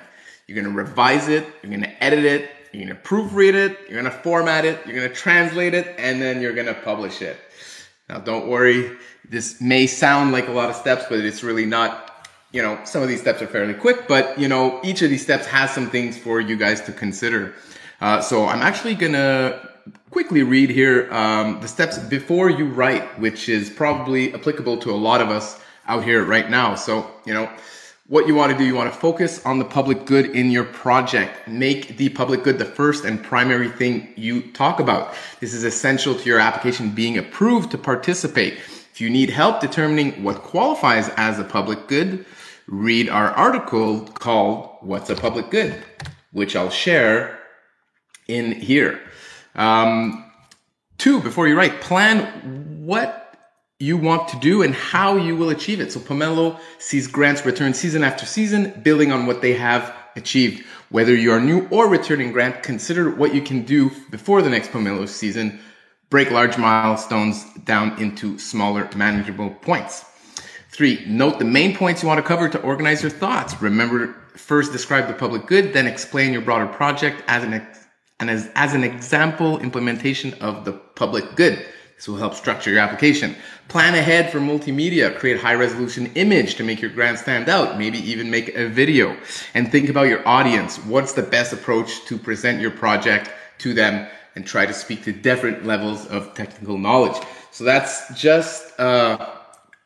You're 0.47 0.61
going 0.61 0.73
to 0.73 0.77
revise 0.77 1.27
it. 1.27 1.45
You're 1.61 1.69
going 1.69 1.83
to 1.83 2.03
edit 2.03 2.23
it. 2.23 2.49
You're 2.71 2.85
going 2.85 2.95
to 2.95 3.03
proofread 3.03 3.53
it. 3.53 3.77
You're 3.89 4.01
going 4.01 4.11
to 4.11 4.19
format 4.23 4.65
it. 4.65 4.79
You're 4.85 4.95
going 4.95 5.09
to 5.09 5.15
translate 5.15 5.73
it 5.73 5.95
and 5.97 6.21
then 6.21 6.41
you're 6.41 6.53
going 6.53 6.67
to 6.67 6.73
publish 6.73 7.21
it. 7.21 7.37
Now 8.09 8.19
don't 8.19 8.47
worry. 8.47 8.97
This 9.29 9.61
may 9.61 9.87
sound 9.87 10.31
like 10.31 10.47
a 10.47 10.51
lot 10.51 10.69
of 10.69 10.75
steps, 10.75 11.05
but 11.09 11.19
it's 11.19 11.43
really 11.43 11.65
not 11.65 12.12
you 12.53 12.61
know, 12.61 12.79
some 12.85 13.01
of 13.01 13.09
these 13.09 13.19
steps 13.19 13.41
are 13.41 13.47
fairly 13.47 13.73
quick, 13.73 14.07
but 14.07 14.39
you 14.39 14.47
know, 14.47 14.79
each 14.83 15.01
of 15.01 15.09
these 15.09 15.23
steps 15.23 15.45
has 15.47 15.71
some 15.71 15.89
things 15.89 16.17
for 16.17 16.39
you 16.39 16.55
guys 16.55 16.79
to 16.81 16.93
consider. 16.93 17.53
Uh, 17.99 18.21
so 18.21 18.45
I'm 18.45 18.61
actually 18.61 18.95
gonna 18.95 19.69
quickly 20.11 20.43
read 20.43 20.69
here 20.69 21.11
um, 21.11 21.59
the 21.61 21.67
steps 21.67 21.97
before 21.97 22.49
you 22.49 22.65
write, 22.67 23.19
which 23.19 23.49
is 23.49 23.69
probably 23.69 24.33
applicable 24.33 24.77
to 24.77 24.91
a 24.91 24.95
lot 24.95 25.19
of 25.19 25.29
us 25.29 25.59
out 25.87 26.03
here 26.03 26.23
right 26.23 26.49
now. 26.49 26.75
So 26.75 27.09
you 27.25 27.33
know, 27.33 27.49
what 28.07 28.27
you 28.27 28.35
want 28.35 28.51
to 28.51 28.57
do, 28.57 28.63
you 28.63 28.75
want 28.75 28.93
to 28.93 28.99
focus 28.99 29.43
on 29.45 29.57
the 29.57 29.65
public 29.65 30.05
good 30.05 30.27
in 30.27 30.51
your 30.51 30.65
project. 30.65 31.47
Make 31.47 31.97
the 31.97 32.09
public 32.09 32.43
good 32.43 32.59
the 32.59 32.65
first 32.65 33.03
and 33.03 33.23
primary 33.23 33.69
thing 33.69 34.13
you 34.15 34.51
talk 34.51 34.79
about. 34.79 35.15
This 35.39 35.55
is 35.55 35.63
essential 35.63 36.13
to 36.13 36.23
your 36.23 36.39
application 36.39 36.91
being 36.91 37.17
approved 37.17 37.71
to 37.71 37.79
participate. 37.79 38.59
If 38.91 39.01
you 39.01 39.09
need 39.09 39.31
help 39.31 39.59
determining 39.59 40.23
what 40.23 40.43
qualifies 40.43 41.09
as 41.17 41.39
a 41.39 41.43
public 41.43 41.87
good, 41.87 42.25
read 42.67 43.09
our 43.09 43.29
article 43.31 44.01
called 44.01 44.77
What's 44.81 45.09
a 45.09 45.15
Public 45.15 45.49
Good, 45.49 45.81
which 46.31 46.55
I'll 46.55 46.69
share 46.69 47.39
in 48.27 48.53
here. 48.53 49.01
Um, 49.55 50.31
two, 50.97 51.19
before 51.21 51.47
you 51.47 51.57
write, 51.57 51.81
plan 51.81 52.85
what 52.85 53.37
you 53.79 53.97
want 53.97 54.29
to 54.29 54.39
do 54.39 54.61
and 54.61 54.73
how 54.73 55.17
you 55.17 55.35
will 55.35 55.49
achieve 55.49 55.81
it. 55.81 55.91
So 55.91 55.99
Pomelo 55.99 56.59
sees 56.79 57.07
grants 57.07 57.45
return 57.45 57.73
season 57.73 58.03
after 58.03 58.25
season, 58.25 58.81
building 58.81 59.11
on 59.11 59.25
what 59.25 59.41
they 59.41 59.53
have 59.53 59.93
achieved. 60.15 60.65
Whether 60.89 61.15
you 61.15 61.31
are 61.31 61.41
new 61.41 61.67
or 61.69 61.87
returning 61.89 62.31
grant, 62.31 62.63
consider 62.63 63.09
what 63.09 63.33
you 63.33 63.41
can 63.41 63.65
do 63.65 63.91
before 64.09 64.41
the 64.41 64.49
next 64.49 64.71
Pomelo 64.71 65.07
season. 65.07 65.59
Break 66.09 66.31
large 66.31 66.57
milestones 66.57 67.43
down 67.65 67.99
into 68.01 68.37
smaller, 68.37 68.87
manageable 68.95 69.49
points. 69.49 70.05
Three, 70.73 71.05
note 71.05 71.37
the 71.37 71.45
main 71.45 71.75
points 71.75 72.01
you 72.01 72.07
want 72.07 72.17
to 72.17 72.27
cover 72.27 72.49
to 72.49 72.59
organize 72.61 73.03
your 73.03 73.11
thoughts. 73.11 73.61
Remember, 73.61 74.15
first 74.35 74.71
describe 74.71 75.07
the 75.07 75.13
public 75.13 75.45
good, 75.45 75.71
then 75.71 75.85
explain 75.85 76.33
your 76.33 76.41
broader 76.41 76.65
project 76.65 77.23
as 77.27 77.43
an, 77.43 77.53
and 78.19 78.27
as, 78.27 78.49
as 78.55 78.73
an 78.73 78.83
example 78.83 79.59
implementation 79.59 80.33
of 80.41 80.65
the 80.65 80.71
public 80.71 81.35
good. 81.35 81.63
This 81.95 82.07
will 82.07 82.17
help 82.17 82.33
structure 82.33 82.71
your 82.71 82.79
application. 82.79 83.35
Plan 83.67 83.93
ahead 83.93 84.31
for 84.31 84.39
multimedia. 84.39 85.15
Create 85.15 85.39
high 85.39 85.53
resolution 85.53 86.11
image 86.15 86.55
to 86.55 86.63
make 86.63 86.81
your 86.81 86.89
grant 86.89 87.19
stand 87.19 87.49
out. 87.49 87.77
Maybe 87.77 87.99
even 87.99 88.31
make 88.31 88.55
a 88.55 88.67
video. 88.67 89.15
And 89.53 89.71
think 89.71 89.89
about 89.89 90.07
your 90.07 90.27
audience. 90.27 90.77
What's 90.79 91.13
the 91.13 91.21
best 91.21 91.53
approach 91.53 92.03
to 92.05 92.17
present 92.17 92.59
your 92.59 92.71
project 92.71 93.29
to 93.59 93.75
them 93.75 94.09
and 94.35 94.43
try 94.43 94.65
to 94.65 94.73
speak 94.73 95.03
to 95.03 95.11
different 95.11 95.65
levels 95.65 96.07
of 96.07 96.33
technical 96.33 96.79
knowledge. 96.79 97.21
So 97.51 97.63
that's 97.63 98.19
just 98.19 98.77
a 98.79 99.32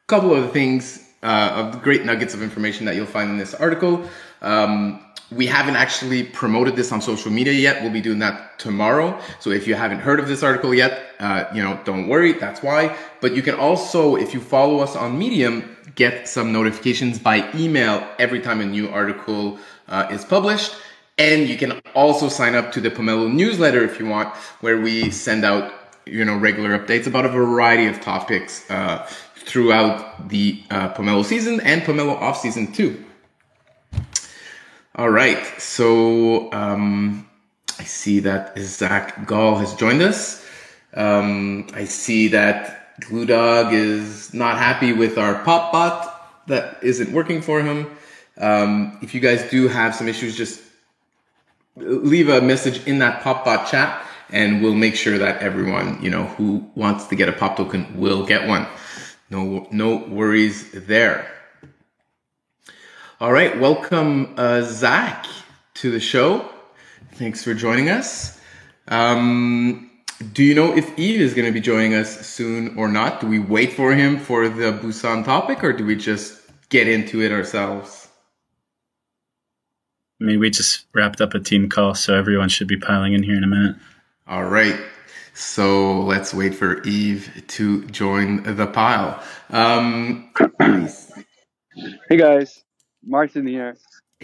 couple 0.08 0.34
of 0.34 0.52
things 0.54 1.10
uh, 1.22 1.52
of 1.74 1.82
great 1.82 2.06
nuggets 2.06 2.34
of 2.34 2.42
information 2.42 2.86
that 2.86 2.96
you'll 2.96 3.06
find 3.06 3.30
in 3.30 3.38
this 3.38 3.54
article. 3.54 4.10
Um, 4.42 5.04
we 5.32 5.46
haven't 5.46 5.76
actually 5.76 6.24
promoted 6.24 6.78
this 6.78 6.94
on 6.94 7.02
social 7.02 7.30
media 7.30 7.52
yet. 7.52 7.82
We'll 7.82 7.92
be 7.92 8.00
doing 8.00 8.20
that 8.20 8.58
tomorrow. 8.60 9.20
So 9.42 9.50
if 9.50 9.68
you 9.68 9.76
haven't 9.76 10.00
heard 10.00 10.22
of 10.22 10.30
this 10.30 10.42
article 10.42 10.74
yet, 10.74 11.04
uh, 11.20 11.46
you 11.54 11.62
know, 11.62 11.78
don't 11.84 12.08
worry. 12.08 12.32
That's 12.32 12.64
why. 12.64 12.96
But 13.20 13.36
you 13.36 13.42
can 13.42 13.56
also, 13.56 14.16
if 14.16 14.34
you 14.34 14.40
follow 14.40 14.80
us 14.80 14.96
on 14.96 15.20
Medium, 15.20 15.76
get 15.96 16.30
some 16.30 16.54
notifications 16.54 17.20
by 17.20 17.50
email 17.54 18.08
every 18.20 18.40
time 18.40 18.62
a 18.62 18.66
new 18.66 18.88
article 18.88 19.60
uh, 19.90 20.08
is 20.10 20.24
published. 20.24 20.76
And 21.18 21.50
you 21.50 21.58
can 21.58 21.82
also 21.94 22.30
sign 22.30 22.56
up 22.56 22.72
to 22.74 22.80
the 22.80 22.92
Pomelo 22.92 23.30
newsletter 23.30 23.84
if 23.84 24.00
you 24.00 24.06
want, 24.06 24.30
where 24.62 24.80
we 24.80 25.12
send 25.12 25.44
out, 25.44 25.74
you 26.06 26.24
know, 26.24 26.38
regular 26.38 26.78
updates 26.78 27.08
about 27.08 27.26
a 27.26 27.30
variety 27.30 27.88
of 27.88 28.00
topics 28.00 28.70
uh, 28.70 29.10
throughout 29.48 30.30
the 30.30 30.62
uh, 30.70 30.94
Pomelo 30.94 31.24
season 31.24 31.60
and 31.62 31.82
Pomelo 31.82 32.20
off 32.22 32.40
season 32.40 32.72
too. 32.72 33.04
All 34.96 35.10
right, 35.10 35.46
so 35.60 36.52
um, 36.52 37.28
I 37.80 37.84
see 37.84 38.20
that 38.22 38.58
Zach 38.60 39.26
Gall 39.28 39.56
has 39.56 39.76
joined 39.76 40.02
us. 40.02 40.46
Um, 40.94 41.68
I 41.74 41.86
see 41.86 42.30
that 42.30 43.00
Glue 43.02 43.26
Dog 43.26 43.74
is 43.74 44.34
not 44.34 44.58
happy 44.58 44.94
with 44.94 45.18
our 45.18 45.44
pop 45.44 45.72
bot 45.72 46.48
that 46.48 46.80
isn't 46.82 47.12
working 47.12 47.42
for 47.42 47.62
him. 47.62 47.88
Um, 48.40 48.98
if 49.02 49.14
you 49.14 49.22
guys 49.22 49.48
do 49.52 49.68
have 49.68 49.94
some 49.94 50.08
issues, 50.08 50.36
just 50.36 50.62
leave 51.76 52.30
a 52.30 52.42
message 52.42 52.86
in 52.88 53.00
that 53.00 53.22
pop 53.22 53.46
bot 53.46 53.70
chat 53.70 54.04
and 54.30 54.62
we'll 54.62 54.76
make 54.76 54.96
sure 54.96 55.18
that 55.18 55.42
everyone, 55.42 56.02
you 56.02 56.10
know, 56.10 56.26
who 56.26 56.66
wants 56.76 57.06
to 57.08 57.16
get 57.16 57.30
a 57.30 57.32
pop 57.32 57.56
token 57.56 58.00
will 58.00 58.26
get 58.26 58.48
one. 58.48 58.68
No, 59.30 59.68
no 59.72 59.98
worries 59.98 60.72
there. 60.72 61.30
All 63.20 63.32
right, 63.32 63.60
welcome 63.60 64.34
uh, 64.38 64.62
Zach 64.62 65.26
to 65.76 65.92
the 65.92 66.00
show. 66.00 66.48
Thanks 67.14 67.44
for 67.44 67.54
joining 67.54 67.90
us. 67.90 68.40
Um, 68.88 69.90
do 70.34 70.44
you 70.44 70.56
know 70.56 70.76
if 70.76 70.98
Yves 70.98 71.20
is 71.20 71.34
going 71.34 71.46
to 71.46 71.52
be 71.52 71.60
joining 71.60 71.94
us 71.94 72.26
soon 72.26 72.78
or 72.78 72.88
not? 72.88 73.20
Do 73.20 73.28
we 73.28 73.40
wait 73.40 73.74
for 73.74 73.94
him 73.94 74.18
for 74.18 74.48
the 74.48 74.72
Busan 74.72 75.26
topic, 75.26 75.64
or 75.64 75.74
do 75.74 75.86
we 75.86 75.96
just 75.96 76.40
get 76.70 76.88
into 76.88 77.22
it 77.22 77.32
ourselves? 77.32 78.08
I 80.22 80.24
mean, 80.24 80.40
we 80.40 80.50
just 80.50 80.86
wrapped 80.94 81.22
up 81.22 81.34
a 81.34 81.40
team 81.40 81.70
call, 81.70 81.96
so 81.96 82.16
everyone 82.16 82.50
should 82.50 82.68
be 82.68 82.78
piling 82.78 83.14
in 83.14 83.24
here 83.24 83.36
in 83.36 83.44
a 83.44 83.48
minute. 83.48 83.76
All 84.28 84.46
right. 84.46 84.80
So 85.40 86.02
let's 86.02 86.34
wait 86.34 86.56
for 86.56 86.82
Yves 86.84 87.30
to 87.50 87.86
join 87.86 88.42
the 88.42 88.66
pile. 88.66 89.22
Um, 89.52 90.34
hey 92.10 92.18
guys. 92.18 92.64
Martin 93.06 93.46
here. 93.46 93.78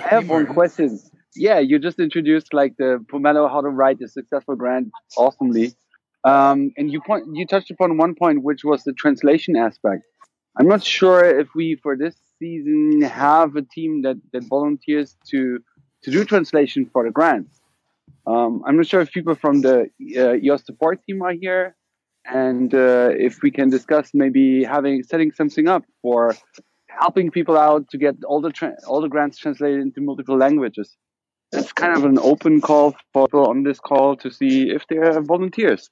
I 0.03 0.07
have 0.07 0.27
one 0.27 0.47
question. 0.47 0.99
Yeah, 1.35 1.59
you 1.59 1.77
just 1.77 1.99
introduced 1.99 2.51
like 2.51 2.77
the 2.77 3.05
Pomelo 3.11 3.47
how 3.47 3.61
to 3.61 3.69
write 3.69 4.01
a 4.01 4.07
successful 4.07 4.55
grant 4.55 4.89
awesomely. 5.15 5.75
Um, 6.23 6.71
and 6.77 6.91
you 6.91 6.99
point 6.99 7.25
you 7.31 7.45
touched 7.45 7.69
upon 7.69 7.97
one 7.97 8.15
point 8.15 8.41
which 8.41 8.63
was 8.63 8.83
the 8.83 8.93
translation 8.93 9.55
aspect. 9.55 10.01
I'm 10.57 10.67
not 10.67 10.83
sure 10.83 11.23
if 11.23 11.49
we 11.53 11.75
for 11.83 11.95
this 11.95 12.15
season 12.39 13.03
have 13.03 13.55
a 13.55 13.61
team 13.61 14.01
that, 14.01 14.17
that 14.31 14.45
volunteers 14.45 15.15
to 15.29 15.59
to 16.05 16.11
do 16.11 16.25
translation 16.25 16.89
for 16.91 17.05
the 17.05 17.11
grants. 17.11 17.59
Um, 18.25 18.63
I'm 18.65 18.77
not 18.77 18.87
sure 18.87 19.01
if 19.01 19.11
people 19.11 19.35
from 19.35 19.61
the 19.61 19.89
uh, 20.17 20.35
EOS 20.35 20.65
support 20.65 21.01
team 21.05 21.21
are 21.21 21.33
here, 21.33 21.75
and 22.25 22.73
uh, 22.73 23.09
if 23.11 23.41
we 23.41 23.51
can 23.51 23.69
discuss 23.69 24.11
maybe 24.13 24.63
having 24.63 25.03
setting 25.03 25.31
something 25.31 25.67
up 25.67 25.83
for 26.01 26.35
helping 26.87 27.31
people 27.31 27.57
out 27.57 27.89
to 27.89 27.97
get 27.97 28.15
all 28.23 28.41
the 28.41 28.51
all 28.87 29.01
the 29.01 29.09
grants 29.09 29.37
translated 29.37 29.81
into 29.81 30.01
multiple 30.01 30.37
languages. 30.37 30.95
It's 31.51 31.71
kind 31.71 31.95
of 31.95 32.03
an 32.05 32.17
open 32.17 32.61
call 32.61 32.95
for 33.11 33.27
people 33.27 33.47
on 33.47 33.63
this 33.63 33.79
call 33.79 34.15
to 34.17 34.31
see 34.31 34.69
if 34.69 34.87
they 34.87 34.97
are 34.97 35.21
volunteers. 35.21 35.89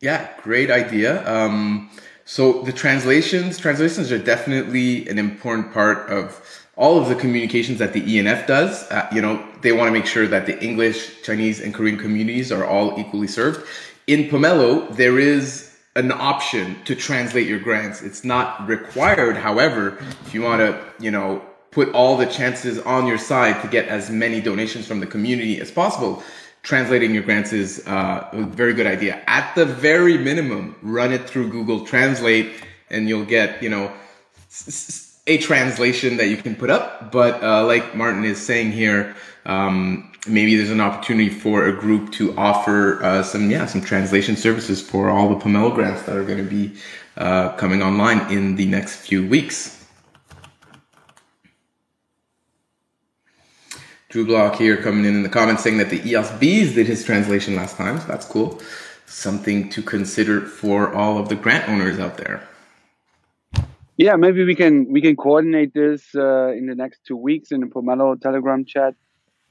Yeah, 0.00 0.28
great 0.42 0.70
idea. 0.70 1.26
Um, 1.30 1.90
so 2.24 2.62
the 2.62 2.72
translations, 2.72 3.58
translations 3.58 4.12
are 4.12 4.18
definitely 4.18 5.08
an 5.08 5.18
important 5.18 5.72
part 5.72 6.08
of 6.10 6.59
all 6.80 6.98
of 6.98 7.10
the 7.10 7.14
communications 7.14 7.78
that 7.78 7.92
the 7.92 8.00
ENF 8.00 8.46
does. 8.46 8.90
Uh, 8.90 9.06
you 9.12 9.20
know, 9.20 9.46
they 9.60 9.70
want 9.70 9.86
to 9.86 9.92
make 9.92 10.06
sure 10.06 10.26
that 10.26 10.46
the 10.46 10.58
English, 10.64 11.22
Chinese, 11.22 11.60
and 11.60 11.74
Korean 11.74 11.98
communities 11.98 12.50
are 12.50 12.64
all 12.64 12.98
equally 12.98 13.26
served. 13.26 13.66
In 14.06 14.30
Pomelo, 14.30 14.90
there 14.96 15.18
is 15.18 15.76
an 15.94 16.10
option 16.10 16.82
to 16.86 16.94
translate 16.94 17.46
your 17.46 17.58
grants. 17.58 18.00
It's 18.00 18.24
not 18.24 18.66
required. 18.66 19.36
However, 19.36 19.98
if 20.24 20.32
you 20.32 20.40
want 20.40 20.60
to, 20.60 20.82
you 20.98 21.10
know, 21.10 21.42
put 21.70 21.92
all 21.92 22.16
the 22.16 22.26
chances 22.26 22.78
on 22.78 23.06
your 23.06 23.18
side 23.18 23.60
to 23.60 23.68
get 23.68 23.86
as 23.88 24.08
many 24.08 24.40
donations 24.40 24.86
from 24.86 25.00
the 25.00 25.06
community 25.06 25.60
as 25.60 25.70
possible, 25.70 26.22
translating 26.62 27.12
your 27.12 27.22
grants 27.22 27.52
is 27.52 27.86
uh, 27.86 28.26
a 28.32 28.42
very 28.42 28.72
good 28.72 28.86
idea. 28.86 29.22
At 29.26 29.54
the 29.54 29.66
very 29.66 30.16
minimum, 30.16 30.76
run 30.80 31.12
it 31.12 31.28
through 31.28 31.50
Google 31.50 31.84
Translate 31.84 32.52
and 32.88 33.06
you'll 33.06 33.26
get, 33.26 33.62
you 33.62 33.68
know, 33.68 33.92
a 35.30 35.38
translation 35.38 36.16
that 36.16 36.26
you 36.26 36.36
can 36.36 36.56
put 36.56 36.70
up. 36.70 37.12
But 37.12 37.42
uh, 37.42 37.64
like 37.64 37.94
Martin 37.94 38.24
is 38.24 38.44
saying 38.44 38.72
here, 38.72 39.14
um, 39.46 40.10
maybe 40.26 40.56
there's 40.56 40.70
an 40.70 40.80
opportunity 40.80 41.30
for 41.30 41.66
a 41.66 41.72
group 41.72 42.10
to 42.14 42.36
offer 42.36 43.02
uh, 43.02 43.22
some 43.22 43.48
yeah 43.50 43.66
some 43.66 43.80
translation 43.80 44.36
services 44.36 44.82
for 44.82 45.08
all 45.08 45.28
the 45.28 45.36
Pomelo 45.36 45.72
grants 45.72 46.02
that 46.02 46.16
are 46.16 46.24
going 46.24 46.44
to 46.44 46.50
be 46.50 46.74
uh, 47.16 47.50
coming 47.52 47.80
online 47.80 48.20
in 48.32 48.56
the 48.56 48.66
next 48.66 48.96
few 48.96 49.26
weeks. 49.26 49.76
Drew 54.08 54.26
Block 54.26 54.56
here 54.56 54.76
coming 54.76 55.04
in 55.04 55.14
in 55.14 55.22
the 55.22 55.28
comments 55.28 55.62
saying 55.62 55.78
that 55.78 55.90
the 55.90 56.00
ESBs 56.00 56.74
did 56.74 56.88
his 56.88 57.04
translation 57.04 57.54
last 57.54 57.76
time, 57.76 58.00
so 58.00 58.06
that's 58.08 58.26
cool. 58.26 58.60
Something 59.06 59.70
to 59.70 59.82
consider 59.82 60.40
for 60.40 60.92
all 60.92 61.18
of 61.18 61.28
the 61.28 61.36
grant 61.36 61.68
owners 61.68 62.00
out 62.00 62.16
there. 62.16 62.49
Yeah, 64.06 64.16
maybe 64.16 64.44
we 64.44 64.54
can 64.54 64.90
we 64.90 65.02
can 65.02 65.14
coordinate 65.14 65.74
this 65.74 66.14
uh, 66.14 66.52
in 66.58 66.64
the 66.66 66.74
next 66.74 67.00
two 67.06 67.18
weeks 67.18 67.52
in 67.52 67.60
the 67.60 67.66
Pomelo 67.66 68.18
Telegram 68.18 68.64
chat 68.64 68.94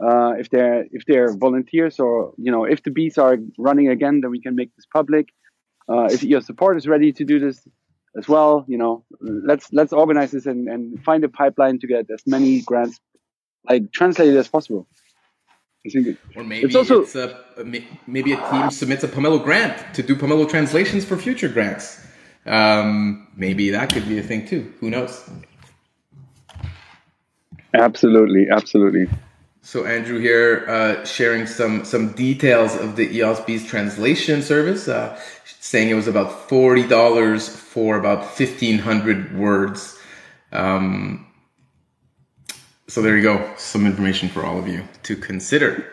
uh, 0.03 0.31
if 0.39 0.49
they're 0.49 0.85
if 0.91 1.03
they're 1.05 1.37
volunteers 1.37 1.99
or 1.99 2.33
you 2.37 2.51
know 2.51 2.63
if 2.63 2.81
the 2.81 2.89
bees 2.89 3.19
are 3.19 3.37
running 3.59 3.89
again, 3.89 4.21
then 4.21 4.31
we 4.31 4.41
can 4.41 4.55
make 4.55 4.75
this 4.75 4.87
public. 4.91 5.27
Uh, 5.87 6.05
if 6.05 6.23
your 6.23 6.41
support 6.41 6.77
is 6.77 6.87
ready 6.87 7.11
to 7.11 7.23
do 7.25 7.39
this 7.39 7.67
as 8.17 8.27
well, 8.27 8.65
you 8.67 8.79
know, 8.79 9.05
let's 9.21 9.71
let's 9.71 9.93
organize 9.93 10.31
this 10.31 10.47
and, 10.47 10.67
and 10.67 11.03
find 11.03 11.23
a 11.23 11.29
pipeline 11.29 11.77
to 11.77 11.85
get 11.85 12.09
as 12.09 12.23
many 12.25 12.61
grants 12.61 12.99
like 13.69 13.91
translated 13.91 14.35
as 14.35 14.47
possible. 14.47 14.87
or 16.35 16.43
maybe 16.43 16.65
it's 16.65 16.75
also 16.75 17.01
it's 17.03 17.15
a, 17.15 17.39
maybe 18.07 18.33
a 18.33 18.49
team 18.49 18.71
submits 18.71 19.03
a 19.03 19.07
Pomelo 19.07 19.43
grant 19.43 19.93
to 19.93 20.01
do 20.01 20.15
Pomelo 20.15 20.49
translations 20.49 21.05
for 21.05 21.17
future 21.17 21.49
grants. 21.49 22.08
Um, 22.49 23.27
maybe 23.35 23.69
that 23.69 23.93
could 23.93 24.09
be 24.09 24.17
a 24.17 24.23
thing 24.23 24.47
too. 24.47 24.73
Who 24.79 24.89
knows? 24.89 25.29
Absolutely, 27.73 28.49
absolutely. 28.49 29.07
So 29.61 29.85
Andrew 29.85 30.19
here 30.19 30.65
uh, 30.67 31.05
sharing 31.05 31.45
some 31.45 31.85
some 31.85 32.13
details 32.13 32.75
of 32.75 32.95
the 32.95 33.07
EOSB's 33.07 33.67
translation 33.67 34.41
service, 34.41 34.87
uh, 34.87 35.19
saying 35.59 35.89
it 35.89 35.93
was 35.93 36.07
about 36.07 36.49
forty 36.49 36.87
dollars 36.87 37.47
for 37.47 37.97
about 37.97 38.25
fifteen 38.25 38.79
hundred 38.79 39.37
words. 39.37 39.99
Um, 40.51 41.27
so 42.87 43.03
there 43.03 43.15
you 43.15 43.21
go, 43.21 43.53
some 43.57 43.85
information 43.85 44.29
for 44.29 44.43
all 44.43 44.57
of 44.57 44.67
you 44.67 44.83
to 45.03 45.15
consider. 45.15 45.85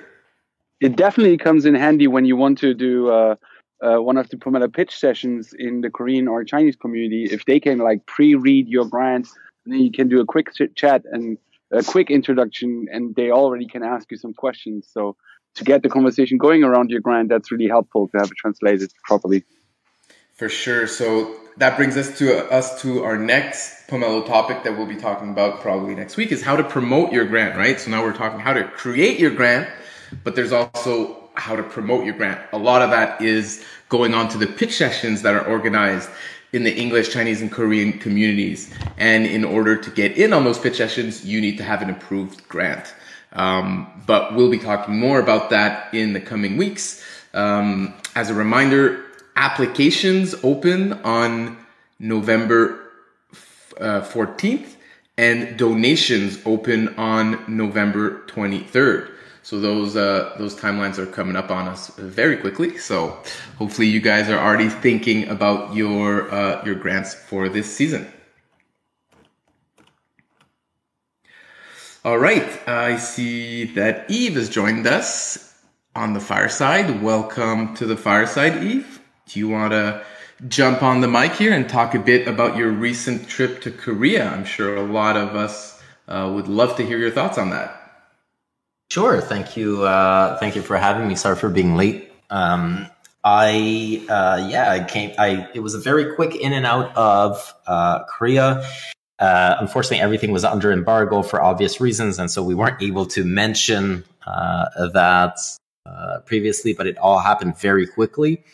It 0.81 0.97
definitely 0.97 1.37
comes 1.37 1.67
in 1.67 1.75
handy 1.75 2.07
when 2.07 2.25
you 2.25 2.37
want 2.37 2.57
to 2.59 2.73
do 2.73 3.11
uh, 3.11 3.35
uh 3.83 3.97
one 4.03 4.17
of 4.17 4.29
the 4.29 4.37
Pomelo 4.37 4.73
pitch 4.73 4.97
sessions 4.97 5.55
in 5.59 5.81
the 5.81 5.91
Korean 5.91 6.29
or 6.29 6.45
Chinese 6.45 6.77
community. 6.77 7.25
If 7.31 7.45
they 7.45 7.61
can 7.61 7.79
like 7.79 8.07
pre-read 8.07 8.69
your 8.69 8.85
brand, 8.85 9.27
then 9.65 9.81
you 9.81 9.93
can 9.93 10.09
do 10.09 10.21
a 10.21 10.27
quick 10.27 10.49
chat 10.75 11.03
and 11.11 11.39
a 11.71 11.83
quick 11.83 12.11
introduction 12.11 12.87
and 12.93 13.15
they 13.15 13.31
already 13.31 13.67
can 13.67 13.83
ask 13.83 14.11
you 14.11 14.17
some 14.17 14.35
questions. 14.35 14.89
So 14.91 15.17
to 15.57 15.65
get 15.65 15.83
the 15.83 15.89
conversation 15.89 16.39
going 16.39 16.63
around 16.65 16.91
your 16.91 17.01
grant, 17.01 17.29
that's 17.29 17.51
really 17.51 17.69
helpful 17.69 18.09
to 18.09 18.19
have 18.19 18.31
it 18.31 18.37
translated 18.37 18.93
properly. 19.05 19.45
For 20.35 20.49
sure. 20.51 20.87
So 20.87 21.35
that 21.57 21.77
brings 21.77 21.97
us 21.97 22.19
to 22.19 22.39
uh, 22.39 22.55
us 22.55 22.81
to 22.83 23.03
our 23.05 23.17
next 23.17 23.89
Pomelo 23.89 24.27
topic 24.27 24.65
that 24.65 24.77
we'll 24.77 24.87
be 24.87 24.97
talking 24.97 25.31
about 25.31 25.61
probably 25.61 25.95
next 25.95 26.17
week 26.17 26.31
is 26.31 26.43
how 26.43 26.57
to 26.57 26.65
promote 26.65 27.13
your 27.13 27.25
grant, 27.25 27.57
right? 27.57 27.81
So 27.81 27.91
now 27.91 28.03
we're 28.03 28.13
talking 28.13 28.41
how 28.41 28.53
to 28.53 28.65
create 28.65 29.19
your 29.19 29.31
grant, 29.31 29.69
but 30.25 30.37
there's 30.37 30.53
also 30.53 31.26
how 31.37 31.57
to 31.57 31.63
promote 31.63 32.05
your 32.05 32.15
grant. 32.15 32.41
A 32.53 32.59
lot 32.59 32.83
of 32.83 32.91
that 32.91 33.21
is 33.21 33.65
going 33.89 34.15
on 34.15 34.29
to 34.29 34.39
the 34.39 34.47
pitch 34.47 34.77
sessions 34.77 35.23
that 35.23 35.35
are 35.35 35.47
organized 35.47 36.09
in 36.53 36.65
the 36.65 36.75
English, 36.75 37.11
Chinese, 37.11 37.41
and 37.43 37.53
Korean 37.53 37.99
communities. 37.99 38.73
And 38.97 39.27
in 39.27 39.45
order 39.45 39.77
to 39.77 39.91
get 39.91 40.17
in 40.17 40.33
on 40.33 40.45
those 40.45 40.59
pitch 40.59 40.77
sessions, 40.77 41.25
you 41.25 41.41
need 41.41 41.59
to 41.59 41.65
have 41.65 41.83
an 41.83 41.91
approved 41.91 42.49
grant. 42.49 42.95
Um, 43.33 44.03
but 44.07 44.35
we'll 44.35 44.51
be 44.51 44.59
talking 44.59 44.99
more 44.99 45.21
about 45.21 45.51
that 45.51 45.93
in 45.93 46.13
the 46.13 46.21
coming 46.21 46.57
weeks. 46.57 47.05
Um, 47.35 47.95
as 48.15 48.31
a 48.31 48.35
reminder, 48.35 49.05
applications 49.37 50.35
open 50.43 50.95
on 51.05 51.59
November 51.99 52.81
uh, 53.79 54.01
14th 54.01 54.77
and 55.19 55.59
donations 55.59 56.41
open 56.45 56.95
on 56.97 57.43
November 57.49 58.23
23rd. 58.27 59.11
So 59.47 59.61
those 59.61 59.95
uh, 59.95 60.35
those 60.39 60.57
timelines 60.57 60.99
are 60.99 61.07
coming 61.07 61.37
up 61.37 61.53
on 61.53 61.69
us 61.69 61.95
very 61.95 62.37
quickly. 62.37 62.79
So 62.79 63.17
hopefully 63.59 63.87
you 63.87 64.01
guys 64.01 64.29
are 64.29 64.41
already 64.41 64.69
thinking 64.69 65.29
about 65.29 65.73
your 65.73 66.29
uh, 66.35 66.65
your 66.65 66.75
grants 66.75 67.15
for 67.15 67.49
this 67.49 67.73
season. 67.73 68.11
All 72.05 72.19
right, 72.19 72.69
I 72.69 72.97
see 72.97 73.67
that 73.77 74.11
Yves 74.11 74.35
has 74.35 74.49
joined 74.49 74.85
us 74.85 75.55
on 75.95 76.13
the 76.13 76.21
fireside. 76.21 77.01
Welcome 77.01 77.77
to 77.77 77.87
the 77.87 77.97
fireside, 77.97 78.65
Yves. 78.65 78.99
Do 79.29 79.39
you 79.39 79.49
want 79.49 79.71
to 79.71 80.05
jump 80.49 80.83
on 80.83 81.03
the 81.03 81.09
mic 81.09 81.35
here 81.35 81.53
and 81.53 81.69
talk 81.69 81.95
a 81.95 82.01
bit 82.01 82.27
about 82.27 82.57
your 82.57 82.73
recent 82.73 83.29
trip 83.29 83.61
to 83.61 83.71
Korea? 83.71 84.29
I'm 84.29 84.45
sure 84.45 84.75
a 84.75 84.83
lot 84.83 85.17
of 85.17 85.37
us 85.37 85.81
uh, 86.09 86.33
would 86.35 86.49
love 86.49 86.75
to 86.79 86.85
hear 86.85 86.99
your 86.99 87.13
thoughts 87.13 87.39
on 87.39 87.51
that. 87.51 87.86
Sure. 88.91 89.21
Thank 89.21 89.57
you. 89.57 89.85
Uh, 89.85 90.39
thank 90.39 90.55
you 90.55 90.63
for 90.63 90.77
having 90.77 91.09
me. 91.09 91.17
Sorry 91.17 91.37
for 91.37 91.49
being 91.49 91.77
late. 91.77 92.11
Um, 92.31 92.87
I 93.25 94.05
uh, 94.09 94.47
yeah, 94.49 94.71
I 94.71 94.85
came. 94.85 95.13
I 95.19 95.49
it 95.53 95.61
was 95.61 95.75
a 95.75 95.81
very 95.81 96.15
quick 96.15 96.37
in 96.37 96.53
and 96.53 96.65
out 96.65 96.97
of 96.97 97.53
uh, 97.67 98.05
Korea. 98.05 98.65
Uh, 99.19 99.57
unfortunately, 99.59 100.01
everything 100.01 100.31
was 100.31 100.45
under 100.45 100.71
embargo 100.71 101.23
for 101.23 101.43
obvious 101.43 101.81
reasons, 101.81 102.19
and 102.19 102.31
so 102.31 102.43
we 102.43 102.55
weren't 102.55 102.81
able 102.81 103.07
to 103.07 103.25
mention 103.25 104.05
uh, 104.27 104.67
that 104.93 105.39
uh, 105.87 106.21
previously. 106.25 106.73
But 106.73 106.87
it 106.87 106.97
all 106.99 107.19
happened 107.19 107.59
very 107.59 107.87
quickly. 107.87 108.45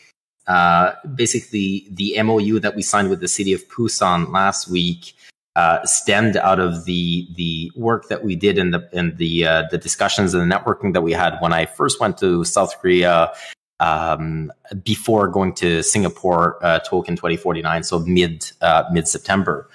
basically, 1.15 1.87
the 1.91 2.19
MOU 2.23 2.59
that 2.59 2.75
we 2.75 2.81
signed 2.81 3.11
with 3.11 3.19
the 3.19 3.27
city 3.27 3.53
of 3.53 3.67
Busan 3.67 4.31
last 4.31 4.67
week 4.67 5.13
uh, 5.55 5.85
stemmed 5.85 6.37
out 6.37 6.59
of 6.59 6.85
the 6.85 7.27
the 7.35 7.71
work 7.75 8.07
that 8.09 8.23
we 8.23 8.35
did 8.35 8.57
in 8.57 8.71
the 8.71 8.89
in 8.91 9.15
the 9.17 9.45
uh, 9.45 9.63
the 9.69 9.77
discussions 9.77 10.33
and 10.33 10.49
the 10.49 10.55
networking 10.55 10.93
that 10.93 11.01
we 11.01 11.11
had 11.11 11.37
when 11.41 11.53
I 11.53 11.65
first 11.65 11.99
went 11.99 12.17
to 12.19 12.43
South 12.43 12.79
Korea 12.79 13.31
um, 13.79 14.51
before 14.83 15.27
going 15.27 15.53
to 15.55 15.83
Singapore 15.83 16.57
uh, 16.65 16.79
Token 16.79 17.15
2049, 17.15 17.83
so 17.83 17.99
mid 17.99 18.51
uh, 18.61 18.83
mid 18.91 19.07
September. 19.07 19.69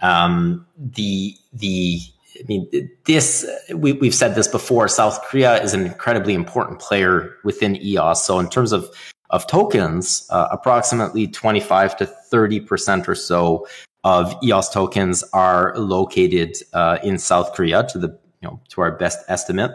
Um, 0.00 0.66
the 0.76 1.36
the 1.52 2.00
I 2.38 2.44
mean, 2.48 2.90
this 3.04 3.46
we, 3.74 3.92
we've 3.92 4.14
said 4.14 4.34
this 4.34 4.48
before. 4.48 4.88
South 4.88 5.22
Korea 5.22 5.62
is 5.62 5.74
an 5.74 5.84
incredibly 5.84 6.34
important 6.34 6.80
player 6.80 7.36
within 7.44 7.76
EOS. 7.76 8.24
So 8.24 8.38
in 8.38 8.48
terms 8.48 8.72
of 8.72 8.88
of 9.28 9.46
tokens, 9.46 10.26
uh, 10.30 10.48
approximately 10.50 11.28
25 11.28 11.96
to 11.98 12.06
30 12.06 12.60
percent 12.60 13.08
or 13.08 13.14
so 13.14 13.68
of 14.04 14.34
EOS 14.42 14.70
tokens 14.70 15.22
are 15.32 15.76
located 15.76 16.56
uh, 16.72 16.98
in 17.02 17.18
South 17.18 17.52
Korea 17.54 17.86
to 17.88 17.98
the 17.98 18.08
you 18.40 18.48
know 18.48 18.60
to 18.68 18.80
our 18.80 18.92
best 18.92 19.18
estimate. 19.28 19.72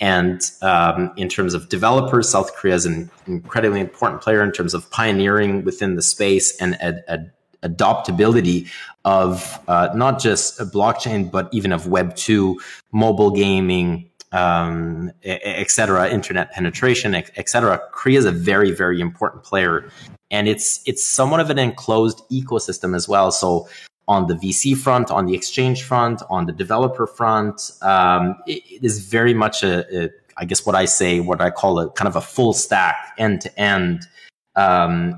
And 0.00 0.42
um, 0.62 1.12
in 1.16 1.28
terms 1.28 1.52
of 1.52 1.68
developers, 1.68 2.28
South 2.28 2.54
Korea 2.54 2.74
is 2.74 2.86
an 2.86 3.10
incredibly 3.26 3.80
important 3.80 4.22
player 4.22 4.42
in 4.42 4.50
terms 4.50 4.72
of 4.72 4.90
pioneering 4.90 5.62
within 5.62 5.94
the 5.96 6.02
space 6.02 6.56
and 6.56 6.80
ad- 6.80 7.04
ad- 7.06 7.32
adoptability 7.62 8.66
of 9.04 9.58
uh, 9.68 9.90
not 9.94 10.18
just 10.18 10.58
a 10.58 10.64
blockchain, 10.64 11.30
but 11.30 11.50
even 11.52 11.70
of 11.70 11.86
Web 11.86 12.16
two, 12.16 12.58
mobile 12.92 13.30
gaming, 13.30 14.10
um, 14.32 15.12
etc., 15.24 16.08
internet 16.08 16.50
penetration, 16.52 17.14
etc. 17.14 17.78
Korea 17.92 18.18
is 18.18 18.24
a 18.24 18.32
very, 18.32 18.70
very 18.70 19.00
important 19.00 19.44
player 19.44 19.90
and 20.30 20.48
it's 20.48 20.80
it's 20.86 21.04
somewhat 21.04 21.40
of 21.40 21.50
an 21.50 21.58
enclosed 21.58 22.22
ecosystem 22.30 22.94
as 22.94 23.08
well. 23.08 23.30
So 23.32 23.68
on 24.08 24.26
the 24.26 24.34
VC 24.34 24.76
front, 24.76 25.10
on 25.10 25.26
the 25.26 25.34
exchange 25.34 25.82
front, 25.84 26.22
on 26.28 26.46
the 26.46 26.52
developer 26.52 27.06
front, 27.06 27.72
um, 27.82 28.36
it, 28.46 28.62
it 28.68 28.84
is 28.84 29.06
very 29.06 29.34
much 29.34 29.62
a, 29.62 30.04
a, 30.04 30.10
I 30.36 30.44
guess 30.44 30.66
what 30.66 30.74
I 30.74 30.84
say, 30.84 31.20
what 31.20 31.40
I 31.40 31.50
call 31.50 31.78
a 31.78 31.90
kind 31.90 32.08
of 32.08 32.16
a 32.16 32.20
full 32.20 32.52
stack, 32.52 33.14
end 33.18 33.40
to 33.42 33.60
end 33.60 34.06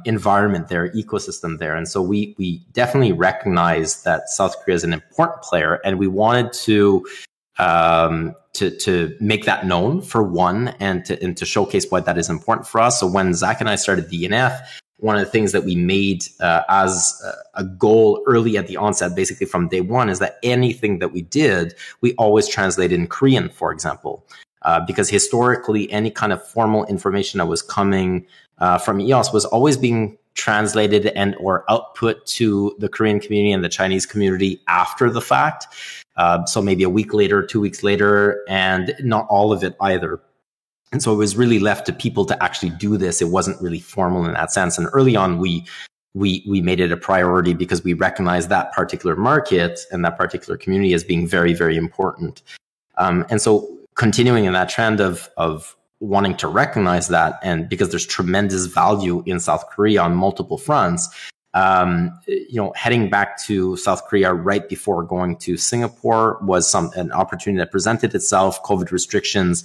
environment 0.05 0.69
there, 0.69 0.91
ecosystem 0.91 1.59
there. 1.59 1.75
And 1.75 1.89
so 1.89 2.03
we 2.03 2.35
we 2.39 2.59
definitely 2.73 3.13
recognize 3.13 4.03
that 4.03 4.29
South 4.29 4.55
Korea 4.63 4.77
is 4.77 4.85
an 4.85 4.93
important 4.93 5.43
player, 5.43 5.81
and 5.85 5.99
we 5.99 6.07
wanted 6.07 6.53
to 6.65 7.07
um, 7.59 8.35
to 8.55 8.71
to 8.79 9.17
make 9.21 9.45
that 9.45 9.67
known 9.67 10.03
for 10.03 10.23
one, 10.23 10.69
and 10.81 11.05
to 11.07 11.23
and 11.23 11.37
to 11.37 11.45
showcase 11.45 11.87
why 11.91 12.01
that 12.01 12.19
is 12.19 12.29
important 12.29 12.67
for 12.67 12.81
us. 12.81 13.01
So 13.01 13.07
when 13.07 13.35
Zach 13.35 13.61
and 13.61 13.69
I 13.69 13.77
started 13.77 14.11
the 14.11 14.25
ENF, 14.25 14.61
one 15.03 15.17
of 15.17 15.25
the 15.25 15.31
things 15.31 15.51
that 15.51 15.65
we 15.65 15.75
made 15.75 16.25
uh, 16.41 16.63
as 16.69 17.21
a 17.55 17.65
goal 17.65 18.23
early 18.27 18.57
at 18.57 18.69
the 18.69 18.77
onset, 18.77 19.17
basically 19.17 19.47
from 19.47 19.69
day 19.69 19.81
one, 19.81 20.09
is 20.09 20.21
that 20.21 20.39
anything 20.45 21.01
that 21.01 21.09
we 21.09 21.23
did, 21.23 21.75
we 22.01 22.15
always 22.15 22.47
translated 22.47 22.99
in 22.99 23.09
Korean, 23.09 23.49
for 23.49 23.73
example. 23.73 24.25
Uh, 24.63 24.79
because 24.87 25.11
historically, 25.11 25.91
any 25.91 26.09
kind 26.09 26.33
of 26.33 26.47
formal 26.47 26.85
information 26.87 27.39
that 27.39 27.47
was 27.47 27.63
coming 27.63 28.25
uh, 28.59 28.79
from 28.79 29.01
EOS 29.01 29.33
was 29.33 29.45
always 29.45 29.77
being 29.77 30.17
translated 30.35 31.07
and 31.09 31.35
or 31.41 31.65
output 31.69 32.25
to 32.25 32.75
the 32.79 32.89
Korean 32.89 33.19
community 33.19 33.51
and 33.51 33.65
the 33.65 33.69
Chinese 33.69 34.07
community 34.07 34.61
after 34.69 35.11
the 35.11 35.21
fact. 35.21 35.67
Uh, 36.17 36.45
so 36.47 36.63
maybe 36.63 36.85
a 36.85 36.89
week 36.89 37.13
later, 37.13 37.45
two 37.45 37.61
weeks 37.61 37.83
later, 37.83 38.45
and 38.49 38.95
not 39.01 39.27
all 39.29 39.53
of 39.53 39.65
it 39.65 39.75
either. 39.81 40.21
And 40.93 41.03
so 41.03 41.13
it 41.13 41.17
was 41.17 41.37
really 41.37 41.59
left 41.59 41.87
to 41.87 41.93
people 41.93 42.25
to 42.27 42.43
actually 42.43 42.71
do 42.71 42.97
this. 42.97 43.23
It 43.23 43.29
wasn't 43.29 43.61
really 43.61 43.81
formal 43.81 44.27
in 44.27 44.35
that 44.35 44.53
sense. 44.53 44.77
And 44.79 44.89
early 44.93 45.17
on, 45.17 45.39
we 45.39 45.65
we 46.15 46.45
we 46.47 46.61
made 46.61 46.81
it 46.81 46.93
a 46.93 46.97
priority 46.97 47.55
because 47.55 47.83
we 47.83 47.95
recognized 47.95 48.51
that 48.51 48.73
particular 48.73 49.17
market 49.17 49.81
and 49.91 50.05
that 50.05 50.19
particular 50.19 50.59
community 50.59 50.93
as 50.93 51.03
being 51.03 51.27
very 51.27 51.55
very 51.55 51.77
important. 51.77 52.43
Um, 52.99 53.25
and 53.31 53.41
so 53.41 53.67
continuing 53.95 54.45
in 54.45 54.53
that 54.53 54.69
trend 54.69 55.01
of 55.01 55.31
of 55.39 55.75
wanting 56.01 56.37
to 56.37 56.49
recognize 56.49 57.09
that, 57.09 57.39
and 57.43 57.69
because 57.69 57.89
there's 57.91 58.07
tremendous 58.07 58.67
value 58.67 59.23
in 59.25 59.41
South 59.41 59.67
Korea 59.71 60.03
on 60.03 60.15
multiple 60.15 60.59
fronts. 60.59 61.09
Um, 61.55 62.19
you 62.27 62.57
know, 62.57 62.73
heading 62.75 63.11
back 63.11 63.39
to 63.43 63.77
South 63.77 64.07
Korea 64.07 64.33
right 64.33 64.67
before 64.71 65.03
going 65.05 65.37
to 65.39 65.59
Singapore 65.59 66.39
was 66.41 66.69
some 66.69 66.91
an 66.97 67.13
opportunity 67.13 67.59
that 67.59 67.71
presented 67.71 68.15
itself. 68.15 68.63
COVID 68.63 68.91
restrictions 68.91 69.63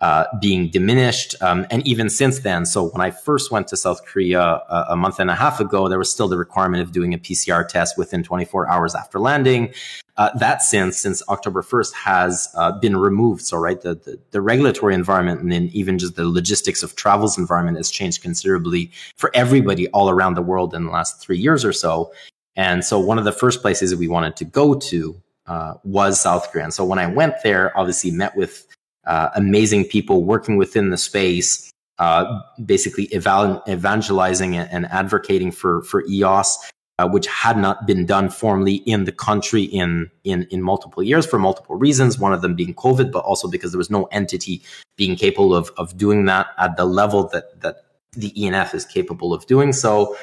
uh, 0.00 0.26
being 0.40 0.68
diminished. 0.68 1.34
Um, 1.40 1.66
and 1.70 1.86
even 1.86 2.10
since 2.10 2.40
then, 2.40 2.66
so 2.66 2.90
when 2.90 3.00
I 3.00 3.10
first 3.10 3.50
went 3.50 3.68
to 3.68 3.76
South 3.76 4.04
Korea 4.04 4.40
a, 4.40 4.42
uh, 4.42 4.86
a, 4.90 4.96
month 4.96 5.18
and 5.18 5.30
a 5.30 5.34
half 5.34 5.60
ago, 5.60 5.88
there 5.88 5.98
was 5.98 6.10
still 6.10 6.28
the 6.28 6.36
requirement 6.36 6.82
of 6.82 6.92
doing 6.92 7.14
a 7.14 7.18
PCR 7.18 7.66
test 7.66 7.96
within 7.96 8.22
24 8.22 8.68
hours 8.68 8.94
after 8.94 9.18
landing. 9.18 9.72
Uh, 10.16 10.30
that 10.38 10.62
since 10.62 10.96
since 10.96 11.22
October 11.28 11.60
1st 11.60 11.92
has 11.94 12.48
uh, 12.56 12.70
been 12.78 12.96
removed. 12.96 13.42
So 13.42 13.56
right, 13.56 13.80
the, 13.80 13.94
the, 13.96 14.18
the 14.30 14.40
regulatory 14.40 14.94
environment 14.94 15.40
and 15.40 15.50
then 15.50 15.70
even 15.72 15.98
just 15.98 16.14
the 16.14 16.28
logistics 16.28 16.82
of 16.84 16.94
travels 16.94 17.36
environment 17.36 17.78
has 17.78 17.90
changed 17.90 18.22
considerably 18.22 18.92
for 19.16 19.30
everybody 19.34 19.88
all 19.88 20.08
around 20.10 20.34
the 20.34 20.42
world 20.42 20.72
in 20.74 20.84
the 20.84 20.92
last 20.92 21.20
three 21.20 21.38
years 21.38 21.64
or 21.64 21.72
so. 21.72 22.12
And 22.56 22.84
so 22.84 23.00
one 23.00 23.18
of 23.18 23.24
the 23.24 23.32
first 23.32 23.60
places 23.60 23.94
we 23.96 24.06
wanted 24.06 24.36
to 24.36 24.44
go 24.44 24.74
to 24.74 25.20
uh, 25.46 25.74
was 25.82 26.20
South 26.20 26.50
Korea. 26.50 26.64
And 26.64 26.74
so 26.74 26.84
when 26.84 26.98
I 26.98 27.06
went 27.06 27.34
there, 27.42 27.76
obviously 27.76 28.10
met 28.10 28.36
with 28.36 28.66
uh, 29.06 29.30
amazing 29.34 29.84
people 29.84 30.24
working 30.24 30.56
within 30.56 30.90
the 30.90 30.96
space, 30.96 31.70
uh, 31.98 32.40
basically 32.64 33.12
eval- 33.12 33.62
evangelizing 33.68 34.56
and 34.56 34.86
advocating 34.86 35.50
for 35.50 35.82
for 35.82 36.04
EOS, 36.08 36.58
uh, 36.98 37.08
which 37.08 37.26
had 37.26 37.56
not 37.56 37.86
been 37.86 38.06
done 38.06 38.28
formally 38.28 38.76
in 38.86 39.04
the 39.04 39.12
country 39.12 39.62
in 39.62 40.10
in 40.24 40.46
in 40.50 40.62
multiple 40.62 41.02
years 41.02 41.26
for 41.26 41.38
multiple 41.38 41.76
reasons. 41.76 42.18
One 42.18 42.32
of 42.32 42.42
them 42.42 42.54
being 42.54 42.74
COVID, 42.74 43.12
but 43.12 43.24
also 43.24 43.48
because 43.48 43.72
there 43.72 43.78
was 43.78 43.90
no 43.90 44.04
entity 44.04 44.62
being 44.96 45.16
capable 45.16 45.54
of 45.54 45.70
of 45.76 45.96
doing 45.96 46.24
that 46.26 46.48
at 46.58 46.76
the 46.76 46.84
level 46.84 47.28
that 47.28 47.60
that 47.60 47.84
the 48.12 48.30
ENF 48.32 48.74
is 48.74 48.84
capable 48.84 49.32
of 49.32 49.46
doing 49.46 49.72
so. 49.72 50.16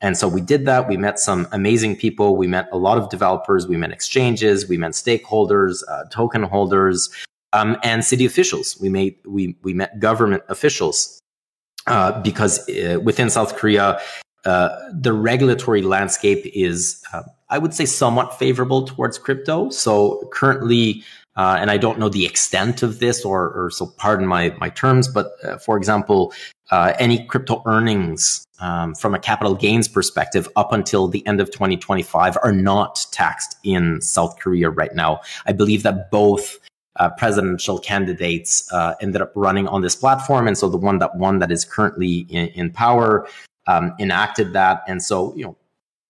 And 0.00 0.18
so 0.18 0.28
we 0.28 0.40
did 0.40 0.66
that. 0.66 0.88
We 0.88 0.96
met 0.96 1.18
some 1.18 1.48
amazing 1.52 1.96
people. 1.96 2.36
We 2.36 2.46
met 2.46 2.68
a 2.72 2.76
lot 2.76 2.98
of 2.98 3.08
developers. 3.08 3.66
We 3.66 3.78
met 3.78 3.90
exchanges. 3.90 4.68
We 4.68 4.76
met 4.76 4.92
stakeholders, 4.92 5.82
uh, 5.88 6.04
token 6.10 6.42
holders, 6.42 7.08
um, 7.54 7.76
and 7.82 8.04
city 8.04 8.26
officials. 8.26 8.76
We 8.80 8.88
made 8.90 9.14
we 9.26 9.56
we 9.62 9.72
met 9.72 9.98
government 10.00 10.42
officials 10.48 11.20
uh, 11.86 12.20
because 12.20 12.68
uh, 12.68 12.98
within 13.02 13.30
South 13.30 13.56
Korea, 13.56 14.00
uh, 14.44 14.68
the 14.92 15.12
regulatory 15.12 15.82
landscape 15.82 16.44
is, 16.52 17.02
uh, 17.14 17.22
I 17.48 17.58
would 17.58 17.72
say, 17.72 17.86
somewhat 17.86 18.38
favorable 18.38 18.86
towards 18.86 19.18
crypto. 19.18 19.70
So 19.70 20.28
currently, 20.32 21.02
Uh, 21.36 21.58
and 21.60 21.68
I 21.70 21.78
don't 21.78 21.98
know 21.98 22.10
the 22.10 22.24
extent 22.24 22.84
of 22.84 22.98
this, 22.98 23.24
or, 23.24 23.50
or 23.58 23.70
so 23.70 23.86
pardon 23.98 24.26
my 24.26 24.54
my 24.60 24.70
terms, 24.70 25.08
but 25.08 25.26
uh, 25.42 25.58
for 25.58 25.76
example, 25.76 26.32
any 26.98 27.26
crypto 27.26 27.62
earnings 27.66 28.44
um, 28.60 28.94
from 28.94 29.14
a 29.14 29.18
capital 29.18 29.54
gains 29.54 29.88
perspective 29.88 30.48
up 30.54 30.72
until 30.72 31.08
the 31.08 31.26
end 31.26 31.40
of 31.40 31.50
2025 31.50 32.38
are 32.42 32.52
not 32.52 33.04
taxed 33.10 33.56
in 33.64 34.00
South 34.00 34.38
Korea 34.38 34.70
right 34.70 34.94
now. 34.94 35.20
I 35.50 35.52
believe 35.52 35.82
that 35.82 36.10
both 36.10 36.58
uh, 36.96 37.10
presidential 37.10 37.78
candidates 37.78 38.72
uh, 38.72 38.94
ended 39.00 39.20
up 39.20 39.32
running 39.34 39.66
on 39.68 39.82
this 39.82 39.96
platform, 39.96 40.46
and 40.46 40.56
so 40.56 40.68
the 40.68 40.76
one 40.76 40.98
that 40.98 41.16
one 41.16 41.38
that 41.38 41.50
is 41.50 41.64
currently 41.64 42.26
in, 42.30 42.48
in 42.48 42.70
power 42.70 43.26
um, 43.66 43.94
enacted 43.98 44.52
that, 44.52 44.82
and 44.86 45.02
so 45.02 45.34
you 45.36 45.44
know, 45.44 45.56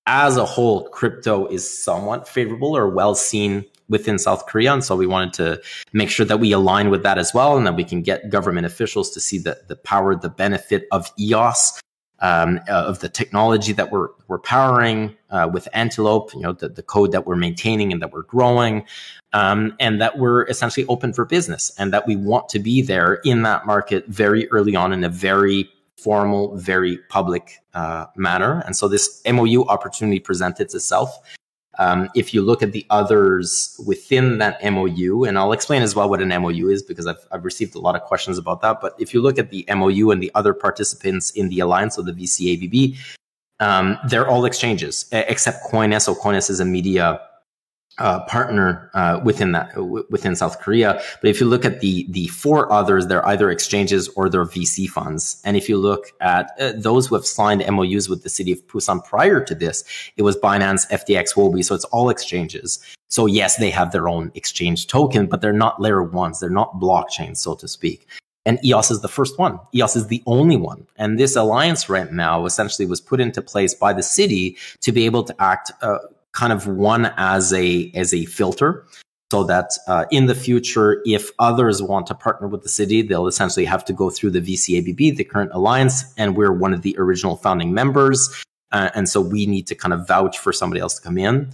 as 0.06 0.36
a 0.36 0.44
whole, 0.44 0.88
crypto 0.88 1.46
is 1.46 1.68
somewhat 1.82 2.28
favorable 2.28 2.76
or 2.76 2.88
well 2.88 3.14
seen 3.14 3.64
within 3.88 4.18
South 4.18 4.46
Korea. 4.46 4.72
And 4.72 4.84
so 4.84 4.96
we 4.96 5.06
wanted 5.06 5.32
to 5.34 5.62
make 5.92 6.10
sure 6.10 6.26
that 6.26 6.40
we 6.40 6.52
align 6.52 6.90
with 6.90 7.02
that 7.02 7.18
as 7.18 7.34
well 7.34 7.56
and 7.56 7.66
that 7.66 7.76
we 7.76 7.84
can 7.84 8.02
get 8.02 8.30
government 8.30 8.66
officials 8.66 9.10
to 9.10 9.20
see 9.20 9.38
the, 9.38 9.58
the 9.68 9.76
power, 9.76 10.16
the 10.16 10.30
benefit 10.30 10.86
of 10.90 11.10
EOS, 11.18 11.80
um, 12.20 12.60
uh, 12.68 12.72
of 12.72 13.00
the 13.00 13.08
technology 13.08 13.72
that 13.72 13.92
we're, 13.92 14.08
we're 14.28 14.38
powering 14.38 15.14
uh, 15.30 15.50
with 15.52 15.68
Antelope, 15.74 16.32
you 16.32 16.40
know, 16.40 16.52
the, 16.52 16.68
the 16.68 16.82
code 16.82 17.12
that 17.12 17.26
we're 17.26 17.36
maintaining 17.36 17.92
and 17.92 18.00
that 18.00 18.12
we're 18.12 18.22
growing, 18.22 18.84
um, 19.34 19.74
and 19.80 20.00
that 20.00 20.16
we're 20.16 20.46
essentially 20.46 20.86
open 20.86 21.12
for 21.12 21.24
business 21.24 21.72
and 21.76 21.92
that 21.92 22.06
we 22.06 22.16
want 22.16 22.48
to 22.48 22.58
be 22.60 22.80
there 22.80 23.14
in 23.24 23.42
that 23.42 23.66
market 23.66 24.06
very 24.06 24.48
early 24.50 24.74
on 24.76 24.92
in 24.92 25.02
a 25.02 25.08
very 25.08 25.68
formal, 25.98 26.56
very 26.56 26.98
public 27.08 27.58
uh, 27.74 28.06
manner. 28.16 28.62
And 28.64 28.76
so 28.76 28.86
this 28.88 29.20
MOU 29.26 29.64
opportunity 29.64 30.20
presented 30.20 30.72
itself. 30.72 31.18
Um, 31.78 32.08
if 32.14 32.32
you 32.32 32.42
look 32.42 32.62
at 32.62 32.70
the 32.70 32.86
others 32.90 33.80
within 33.84 34.38
that 34.38 34.62
MOU, 34.62 35.24
and 35.24 35.36
I'll 35.36 35.50
explain 35.50 35.82
as 35.82 35.96
well 35.96 36.08
what 36.08 36.22
an 36.22 36.28
MOU 36.28 36.68
is 36.68 36.84
because 36.84 37.08
I've, 37.08 37.26
I've 37.32 37.44
received 37.44 37.74
a 37.74 37.80
lot 37.80 37.96
of 37.96 38.02
questions 38.02 38.38
about 38.38 38.60
that. 38.62 38.80
But 38.80 38.94
if 39.00 39.12
you 39.12 39.20
look 39.20 39.40
at 39.40 39.50
the 39.50 39.66
MOU 39.74 40.12
and 40.12 40.22
the 40.22 40.30
other 40.36 40.54
participants 40.54 41.32
in 41.32 41.48
the 41.48 41.58
alliance, 41.58 41.96
so 41.96 42.02
the 42.02 42.12
VCABB, 42.12 42.96
um, 43.58 43.98
they're 44.06 44.28
all 44.28 44.44
exchanges 44.44 45.06
except 45.10 45.64
Coinness. 45.64 46.04
So 46.04 46.14
Coinness 46.14 46.48
is 46.48 46.60
a 46.60 46.64
media 46.64 47.20
uh, 47.98 48.24
partner 48.24 48.90
uh, 48.94 49.20
within 49.24 49.52
that 49.52 49.72
w- 49.74 50.04
within 50.10 50.34
South 50.34 50.60
Korea. 50.60 51.00
But 51.20 51.30
if 51.30 51.40
you 51.40 51.46
look 51.46 51.64
at 51.64 51.80
the 51.80 52.06
the 52.10 52.26
four 52.28 52.70
others, 52.72 53.06
they're 53.06 53.26
either 53.26 53.50
exchanges 53.50 54.08
or 54.08 54.28
they're 54.28 54.44
VC 54.44 54.88
funds. 54.88 55.40
And 55.44 55.56
if 55.56 55.68
you 55.68 55.78
look 55.78 56.12
at 56.20 56.50
uh, 56.58 56.72
those 56.76 57.06
who 57.06 57.14
have 57.14 57.26
signed 57.26 57.64
MOUs 57.68 58.08
with 58.08 58.22
the 58.22 58.28
city 58.28 58.52
of 58.52 58.66
Busan 58.66 59.04
prior 59.04 59.42
to 59.44 59.54
this, 59.54 59.84
it 60.16 60.22
was 60.22 60.36
Binance, 60.36 60.90
FTX, 60.90 61.34
Huobi. 61.34 61.64
So 61.64 61.74
it's 61.74 61.84
all 61.86 62.10
exchanges. 62.10 62.80
So 63.08 63.26
yes, 63.26 63.56
they 63.56 63.70
have 63.70 63.92
their 63.92 64.08
own 64.08 64.32
exchange 64.34 64.88
token, 64.88 65.26
but 65.26 65.40
they're 65.40 65.52
not 65.52 65.80
layer 65.80 66.02
ones. 66.02 66.40
They're 66.40 66.50
not 66.50 66.80
blockchains, 66.80 67.36
so 67.36 67.54
to 67.54 67.68
speak. 67.68 68.08
And 68.46 68.62
EOS 68.64 68.90
is 68.90 69.00
the 69.00 69.08
first 69.08 69.38
one. 69.38 69.58
EOS 69.74 69.96
is 69.96 70.08
the 70.08 70.22
only 70.26 70.56
one. 70.56 70.86
And 70.96 71.18
this 71.18 71.34
alliance 71.34 71.88
right 71.88 72.12
now 72.12 72.44
essentially 72.44 72.86
was 72.86 73.00
put 73.00 73.20
into 73.20 73.40
place 73.40 73.72
by 73.72 73.92
the 73.92 74.02
city 74.02 74.56
to 74.80 74.92
be 74.92 75.06
able 75.06 75.24
to 75.24 75.34
act 75.40 75.72
uh, 75.80 75.98
kind 76.34 76.52
of 76.52 76.66
one 76.66 77.06
as 77.16 77.52
a 77.52 77.90
as 77.94 78.12
a 78.12 78.26
filter 78.26 78.84
so 79.32 79.42
that 79.42 79.70
uh, 79.88 80.04
in 80.12 80.26
the 80.26 80.34
future, 80.34 81.02
if 81.04 81.30
others 81.40 81.82
want 81.82 82.06
to 82.06 82.14
partner 82.14 82.46
with 82.46 82.62
the 82.62 82.68
city, 82.68 83.02
they'll 83.02 83.26
essentially 83.26 83.64
have 83.64 83.84
to 83.86 83.92
go 83.92 84.08
through 84.10 84.30
the 84.30 84.40
VCABB, 84.40 85.16
the 85.16 85.24
current 85.24 85.50
alliance, 85.52 86.04
and 86.16 86.36
we're 86.36 86.52
one 86.52 86.72
of 86.72 86.82
the 86.82 86.94
original 86.98 87.36
founding 87.36 87.74
members. 87.74 88.30
Uh, 88.70 88.90
and 88.94 89.08
so 89.08 89.20
we 89.20 89.46
need 89.46 89.66
to 89.66 89.74
kind 89.74 89.92
of 89.92 90.06
vouch 90.06 90.38
for 90.38 90.52
somebody 90.52 90.80
else 90.80 90.94
to 90.94 91.02
come 91.02 91.18
in. 91.18 91.50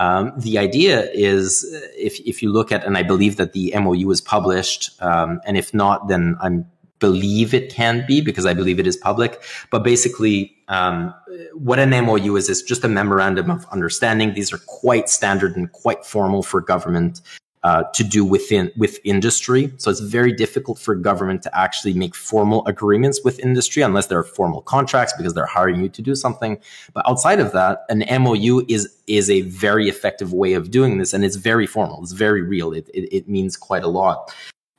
Um, 0.00 0.32
the 0.38 0.58
idea 0.58 1.10
is 1.12 1.64
if, 1.96 2.18
if 2.20 2.42
you 2.42 2.50
look 2.50 2.72
at, 2.72 2.84
and 2.84 2.96
I 2.96 3.04
believe 3.04 3.36
that 3.36 3.52
the 3.52 3.72
MOU 3.78 4.10
is 4.10 4.20
published, 4.20 4.90
um, 5.00 5.40
and 5.46 5.56
if 5.56 5.74
not, 5.74 6.08
then 6.08 6.36
I'm 6.40 6.66
believe 7.00 7.52
it 7.52 7.72
can 7.72 8.04
be 8.06 8.20
because 8.20 8.46
I 8.46 8.54
believe 8.54 8.78
it 8.78 8.86
is 8.86 8.96
public. 8.96 9.42
But 9.70 9.82
basically, 9.82 10.54
um, 10.68 11.12
what 11.54 11.78
an 11.78 11.90
MOU 11.90 12.36
is 12.36 12.48
is 12.48 12.62
just 12.62 12.84
a 12.84 12.88
memorandum 12.88 13.50
of 13.50 13.66
understanding. 13.72 14.34
These 14.34 14.52
are 14.52 14.58
quite 14.66 15.08
standard 15.08 15.56
and 15.56 15.70
quite 15.72 16.04
formal 16.04 16.42
for 16.42 16.60
government 16.60 17.20
uh, 17.62 17.82
to 17.92 18.04
do 18.04 18.24
within 18.24 18.70
with 18.76 18.98
industry. 19.04 19.72
So 19.76 19.90
it's 19.90 20.00
very 20.00 20.32
difficult 20.32 20.78
for 20.78 20.94
government 20.94 21.42
to 21.42 21.58
actually 21.58 21.92
make 21.92 22.14
formal 22.14 22.66
agreements 22.66 23.22
with 23.22 23.38
industry 23.40 23.82
unless 23.82 24.06
there 24.06 24.18
are 24.18 24.24
formal 24.24 24.62
contracts 24.62 25.12
because 25.16 25.34
they're 25.34 25.46
hiring 25.46 25.82
you 25.82 25.88
to 25.90 26.02
do 26.02 26.14
something. 26.14 26.58
But 26.94 27.06
outside 27.08 27.40
of 27.40 27.52
that, 27.52 27.84
an 27.88 28.04
MOU 28.22 28.64
is 28.68 28.94
is 29.06 29.28
a 29.28 29.42
very 29.42 29.88
effective 29.88 30.32
way 30.32 30.54
of 30.54 30.70
doing 30.70 30.98
this, 30.98 31.12
and 31.12 31.24
it's 31.24 31.36
very 31.36 31.66
formal. 31.66 32.02
It's 32.02 32.12
very 32.12 32.42
real. 32.42 32.72
It 32.72 32.88
it, 32.94 33.14
it 33.14 33.28
means 33.28 33.56
quite 33.56 33.82
a 33.82 33.88
lot 33.88 34.32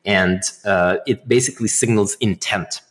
and 0.05 0.41
uh, 0.65 0.97
it 1.05 1.27
basically 1.27 1.67
signals 1.67 2.15
intent. 2.15 2.81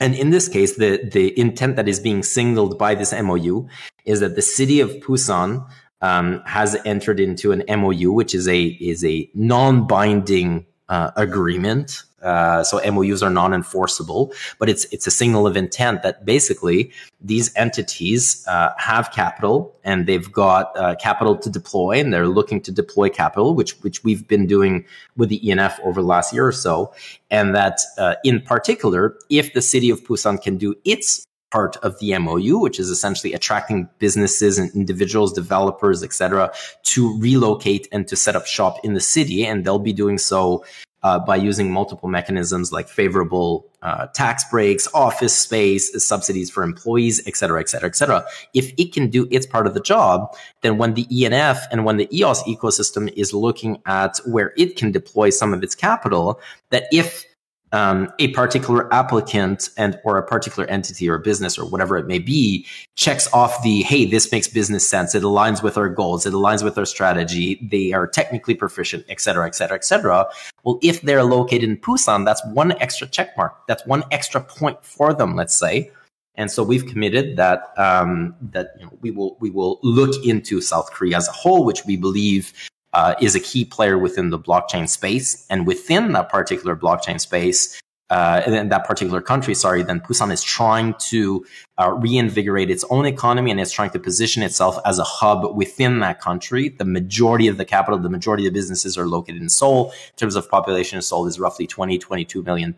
And 0.00 0.14
in 0.14 0.30
this 0.30 0.48
case, 0.48 0.76
the, 0.76 1.02
the 1.04 1.38
intent 1.38 1.76
that 1.76 1.88
is 1.88 1.98
being 1.98 2.22
signaled 2.22 2.78
by 2.78 2.94
this 2.94 3.12
MOU 3.12 3.68
is 4.04 4.20
that 4.20 4.36
the 4.36 4.42
city 4.42 4.80
of 4.80 4.90
Busan 4.90 5.68
um, 6.00 6.42
has 6.46 6.76
entered 6.84 7.18
into 7.18 7.52
an 7.52 7.64
MOU, 7.68 8.12
which 8.12 8.34
is 8.34 8.46
a 8.46 8.62
is 8.64 9.04
a 9.04 9.28
non-binding 9.34 10.66
uh, 10.88 11.10
agreement 11.16 12.04
uh, 12.22 12.64
so 12.64 12.80
MOUs 12.90 13.22
are 13.22 13.30
non-enforceable, 13.30 14.32
but 14.58 14.68
it's 14.68 14.84
it's 14.86 15.06
a 15.06 15.10
signal 15.10 15.46
of 15.46 15.56
intent 15.56 16.02
that 16.02 16.24
basically 16.24 16.90
these 17.20 17.54
entities 17.56 18.44
uh, 18.48 18.70
have 18.76 19.12
capital 19.12 19.74
and 19.84 20.06
they've 20.06 20.30
got 20.32 20.76
uh, 20.76 20.94
capital 20.96 21.36
to 21.36 21.50
deploy, 21.50 21.98
and 22.00 22.12
they're 22.12 22.28
looking 22.28 22.60
to 22.62 22.72
deploy 22.72 23.08
capital, 23.08 23.54
which 23.54 23.72
which 23.82 24.02
we've 24.04 24.26
been 24.26 24.46
doing 24.46 24.84
with 25.16 25.28
the 25.28 25.40
ENF 25.40 25.78
over 25.84 26.00
the 26.00 26.06
last 26.08 26.32
year 26.32 26.46
or 26.46 26.52
so, 26.52 26.92
and 27.30 27.54
that 27.54 27.80
uh, 27.98 28.14
in 28.24 28.40
particular, 28.40 29.16
if 29.30 29.52
the 29.52 29.62
city 29.62 29.90
of 29.90 30.02
Busan 30.04 30.42
can 30.42 30.56
do 30.56 30.74
its 30.84 31.24
part 31.50 31.76
of 31.78 31.98
the 31.98 32.16
MOU, 32.18 32.58
which 32.58 32.78
is 32.78 32.90
essentially 32.90 33.32
attracting 33.32 33.88
businesses 33.98 34.58
and 34.58 34.70
individuals, 34.74 35.32
developers, 35.32 36.02
etc., 36.02 36.52
to 36.82 37.18
relocate 37.18 37.88
and 37.90 38.06
to 38.08 38.16
set 38.16 38.36
up 38.36 38.46
shop 38.46 38.78
in 38.84 38.94
the 38.94 39.00
city, 39.00 39.46
and 39.46 39.64
they'll 39.64 39.78
be 39.78 39.92
doing 39.92 40.18
so 40.18 40.64
uh, 41.02 41.18
by 41.18 41.36
using 41.36 41.70
multiple 41.70 42.08
mechanisms 42.08 42.72
like 42.72 42.88
favorable 42.88 43.66
uh, 43.82 44.06
tax 44.08 44.44
breaks, 44.50 44.88
office 44.94 45.36
space, 45.36 46.04
subsidies 46.04 46.50
for 46.50 46.62
employees, 46.62 47.24
et 47.26 47.36
cetera, 47.36 47.60
et 47.60 47.68
cetera, 47.68 47.88
et 47.88 47.96
cetera. 47.96 48.24
If 48.54 48.72
it 48.76 48.92
can 48.92 49.08
do 49.08 49.28
its 49.30 49.46
part 49.46 49.66
of 49.66 49.74
the 49.74 49.80
job, 49.80 50.36
then 50.62 50.78
when 50.78 50.94
the 50.94 51.04
ENF 51.06 51.60
and 51.70 51.84
when 51.84 51.96
the 51.96 52.08
EOS 52.16 52.42
ecosystem 52.44 53.12
is 53.16 53.32
looking 53.32 53.80
at 53.86 54.18
where 54.26 54.52
it 54.56 54.76
can 54.76 54.90
deploy 54.90 55.30
some 55.30 55.54
of 55.54 55.62
its 55.62 55.74
capital, 55.74 56.40
that 56.70 56.84
if 56.90 57.24
um, 57.72 58.10
a 58.18 58.28
particular 58.28 58.92
applicant 58.92 59.70
and 59.76 59.98
or 60.04 60.16
a 60.18 60.22
particular 60.26 60.68
entity 60.68 61.08
or 61.08 61.18
business 61.18 61.58
or 61.58 61.68
whatever 61.68 61.96
it 61.96 62.06
may 62.06 62.18
be 62.18 62.66
checks 62.96 63.32
off 63.32 63.62
the 63.62 63.82
hey 63.82 64.04
this 64.06 64.30
makes 64.32 64.48
business 64.48 64.88
sense. 64.88 65.14
It 65.14 65.22
aligns 65.22 65.62
with 65.62 65.76
our 65.76 65.88
goals. 65.88 66.26
It 66.26 66.32
aligns 66.32 66.62
with 66.62 66.78
our 66.78 66.86
strategy. 66.86 67.58
They 67.70 67.92
are 67.92 68.06
technically 68.06 68.54
proficient 68.54 69.04
et 69.08 69.20
cetera 69.20 69.46
et 69.46 69.54
cetera 69.54 69.76
et 69.76 69.84
cetera. 69.84 70.26
Well 70.64 70.78
if 70.82 71.02
they're 71.02 71.24
located 71.24 71.64
in 71.64 71.76
busan 71.78 72.24
that's 72.24 72.44
one 72.46 72.72
extra 72.80 73.06
check 73.06 73.36
mark. 73.36 73.66
That's 73.66 73.84
one 73.86 74.04
extra 74.10 74.40
point 74.40 74.84
for 74.84 75.12
them 75.12 75.36
let's 75.36 75.54
say. 75.54 75.90
And 76.36 76.50
so 76.52 76.62
we've 76.62 76.86
committed 76.86 77.36
that 77.36 77.76
um, 77.76 78.34
that 78.52 78.68
you 78.78 78.86
know, 78.86 78.92
we 79.00 79.10
will 79.10 79.36
we 79.40 79.50
will 79.50 79.80
look 79.82 80.24
into 80.24 80.60
South 80.60 80.92
Korea 80.92 81.16
as 81.16 81.26
a 81.26 81.32
whole, 81.32 81.64
which 81.64 81.84
we 81.84 81.96
believe 81.96 82.52
uh, 82.92 83.14
is 83.20 83.34
a 83.34 83.40
key 83.40 83.64
player 83.64 83.98
within 83.98 84.30
the 84.30 84.38
blockchain 84.38 84.88
space. 84.88 85.46
And 85.50 85.66
within 85.66 86.12
that 86.12 86.28
particular 86.28 86.76
blockchain 86.76 87.20
space, 87.20 87.80
uh, 88.10 88.40
in 88.46 88.70
that 88.70 88.86
particular 88.86 89.20
country, 89.20 89.54
sorry, 89.54 89.82
then 89.82 90.00
Busan 90.00 90.32
is 90.32 90.42
trying 90.42 90.94
to 90.94 91.44
uh, 91.76 91.92
reinvigorate 91.92 92.70
its 92.70 92.82
own 92.88 93.04
economy 93.04 93.50
and 93.50 93.60
it's 93.60 93.70
trying 93.70 93.90
to 93.90 93.98
position 93.98 94.42
itself 94.42 94.78
as 94.86 94.98
a 94.98 95.04
hub 95.04 95.54
within 95.54 96.00
that 96.00 96.18
country. 96.20 96.70
The 96.70 96.86
majority 96.86 97.48
of 97.48 97.58
the 97.58 97.66
capital, 97.66 97.98
the 97.98 98.08
majority 98.08 98.46
of 98.46 98.54
the 98.54 98.58
businesses 98.58 98.96
are 98.96 99.06
located 99.06 99.42
in 99.42 99.50
Seoul. 99.50 99.90
In 99.90 100.16
terms 100.16 100.36
of 100.36 100.48
population, 100.48 101.00
Seoul 101.02 101.26
is 101.26 101.38
roughly 101.38 101.66
20, 101.66 101.98
22 101.98 102.42
million 102.42 102.74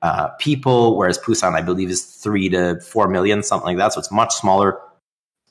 uh, 0.00 0.28
people, 0.38 0.96
whereas 0.96 1.18
Busan, 1.18 1.54
I 1.54 1.60
believe, 1.60 1.90
is 1.90 2.02
three 2.02 2.48
to 2.48 2.80
four 2.80 3.06
million, 3.06 3.42
something 3.42 3.66
like 3.66 3.76
that. 3.76 3.92
So 3.92 4.00
it's 4.00 4.10
much 4.10 4.34
smaller. 4.34 4.80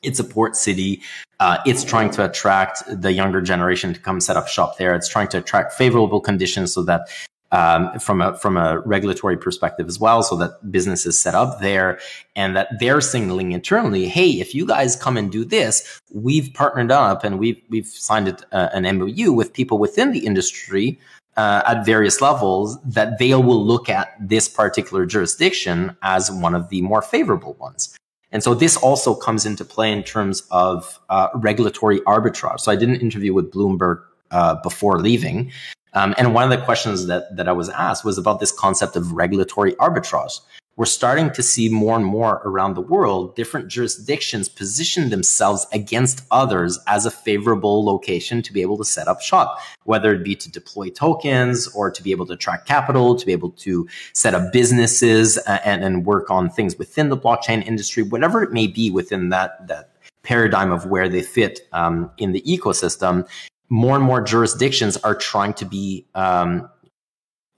It's 0.02 0.20
a 0.20 0.24
port 0.24 0.56
city. 0.56 1.02
Uh, 1.40 1.58
it's 1.66 1.84
trying 1.84 2.12
to 2.12 2.26
attract 2.26 2.84
the 2.88 3.12
younger 3.12 3.42
generation 3.42 3.94
to 3.94 4.00
come 4.00 4.20
set 4.20 4.38
up 4.38 4.48
shop 4.48 4.78
there. 4.78 4.96
It's 4.96 5.08
trying 5.08 5.28
to 5.30 5.38
attract 5.38 5.74
favorable 5.74 6.22
conditions 6.22 6.74
so 6.74 6.84
that 6.84 7.10
um, 7.52 7.98
from 8.00 8.22
a 8.22 8.38
from 8.38 8.58
a 8.58 8.80
regulatory 8.82 9.38
perspective 9.38 9.88
as 9.88 10.00
well, 10.00 10.22
so 10.22 10.36
that 10.38 10.72
businesses 10.72 11.20
set 11.20 11.34
up 11.34 11.60
there 11.60 12.00
and 12.36 12.56
that 12.56 12.68
they're 12.80 13.02
signaling 13.02 13.54
internally, 13.54 14.08
hey, 14.08 14.30
if 14.30 14.54
you 14.54 14.68
guys 14.68 14.96
come 14.96 15.18
and 15.18 15.32
do 15.32 15.44
this, 15.44 16.00
we've 16.14 16.54
partnered 16.54 16.92
up 16.92 17.24
and 17.24 17.40
we've 17.40 17.60
we've 17.70 17.88
signed 17.88 18.28
it, 18.28 18.44
uh, 18.52 18.70
an 18.74 18.84
MOU 18.98 19.34
with 19.34 19.54
people 19.54 19.80
within 19.80 20.12
the 20.12 20.26
industry 20.26 21.00
uh, 21.38 21.64
at 21.66 21.86
various 21.86 22.22
levels 22.22 22.78
that 22.84 23.18
they 23.18 23.34
will 23.34 23.66
look 23.66 23.90
at 23.90 24.16
this 24.20 24.48
particular 24.48 25.06
jurisdiction 25.06 25.96
as 26.04 26.32
one 26.32 26.54
of 26.54 26.70
the 26.70 26.82
more 26.82 27.02
favorable 27.02 27.54
ones. 27.54 27.98
And 28.32 28.44
so 28.44 28.54
this 28.54 28.78
also 28.78 29.16
comes 29.16 29.46
into 29.46 29.66
play 29.66 29.92
in 29.92 30.04
terms 30.04 30.44
of 30.52 31.00
uh, 31.10 31.30
regulatory 31.34 32.00
arbitrage. 32.02 32.60
So 32.60 32.72
I 32.72 32.76
did 32.76 32.90
an 32.90 32.96
interview 32.96 33.34
with 33.34 33.52
Bloomberg 33.52 34.04
uh, 34.32 34.56
before 34.62 35.00
leaving, 35.00 35.52
Um, 35.94 36.14
and 36.18 36.34
one 36.34 36.44
of 36.44 36.52
the 36.52 36.64
questions 36.64 37.08
that, 37.08 37.36
that 37.36 37.48
I 37.48 37.52
was 37.52 37.70
asked 37.70 38.06
was 38.06 38.18
about 38.18 38.40
this 38.40 38.52
concept 38.52 38.96
of 38.96 39.14
regulatory 39.14 39.74
arbitrage. 39.74 40.40
We're 40.80 40.86
starting 40.86 41.30
to 41.32 41.44
see 41.44 41.68
more 41.68 41.98
and 41.98 42.06
more 42.06 42.42
around 42.46 42.76
the 42.76 42.82
world, 42.82 43.36
different 43.36 43.68
jurisdictions 43.68 44.48
position 44.48 45.10
themselves 45.10 45.68
against 45.74 46.22
others 46.32 46.80
as 46.88 47.06
a 47.06 47.12
favorable 47.12 47.84
location 47.84 48.42
to 48.44 48.54
be 48.54 48.62
able 48.62 48.78
to 48.78 48.86
set 48.86 49.10
up 49.10 49.20
shop, 49.20 49.60
whether 49.84 50.14
it 50.14 50.24
be 50.24 50.36
to 50.38 50.50
deploy 50.50 50.88
tokens 50.88 51.68
or 51.76 51.92
to 51.92 52.02
be 52.02 52.12
able 52.12 52.26
to 52.28 52.32
attract 52.32 52.66
capital, 52.66 53.18
to 53.18 53.26
be 53.26 53.34
able 53.34 53.52
to 53.52 53.90
set 54.14 54.34
up 54.34 54.54
businesses 54.54 55.36
and, 55.40 55.84
and 55.84 56.06
work 56.06 56.32
on 56.32 56.50
things 56.50 56.78
within 56.78 57.10
the 57.10 57.18
blockchain 57.18 57.62
industry, 57.68 58.02
whatever 58.02 58.42
it 58.42 58.54
may 58.54 58.66
be 58.66 58.90
within 58.90 59.28
that, 59.28 59.68
that 59.68 59.98
paradigm 60.24 60.72
of 60.72 60.86
where 60.86 61.10
they 61.10 61.22
fit 61.22 61.68
um, 61.74 62.10
in 62.18 62.32
the 62.32 62.42
ecosystem 62.44 63.28
more 63.70 63.96
and 63.96 64.04
more 64.04 64.22
jurisdictions 64.22 64.98
are 64.98 65.16
trying 65.16 65.54
to 65.54 65.66
be 65.66 66.06
um, 66.16 66.70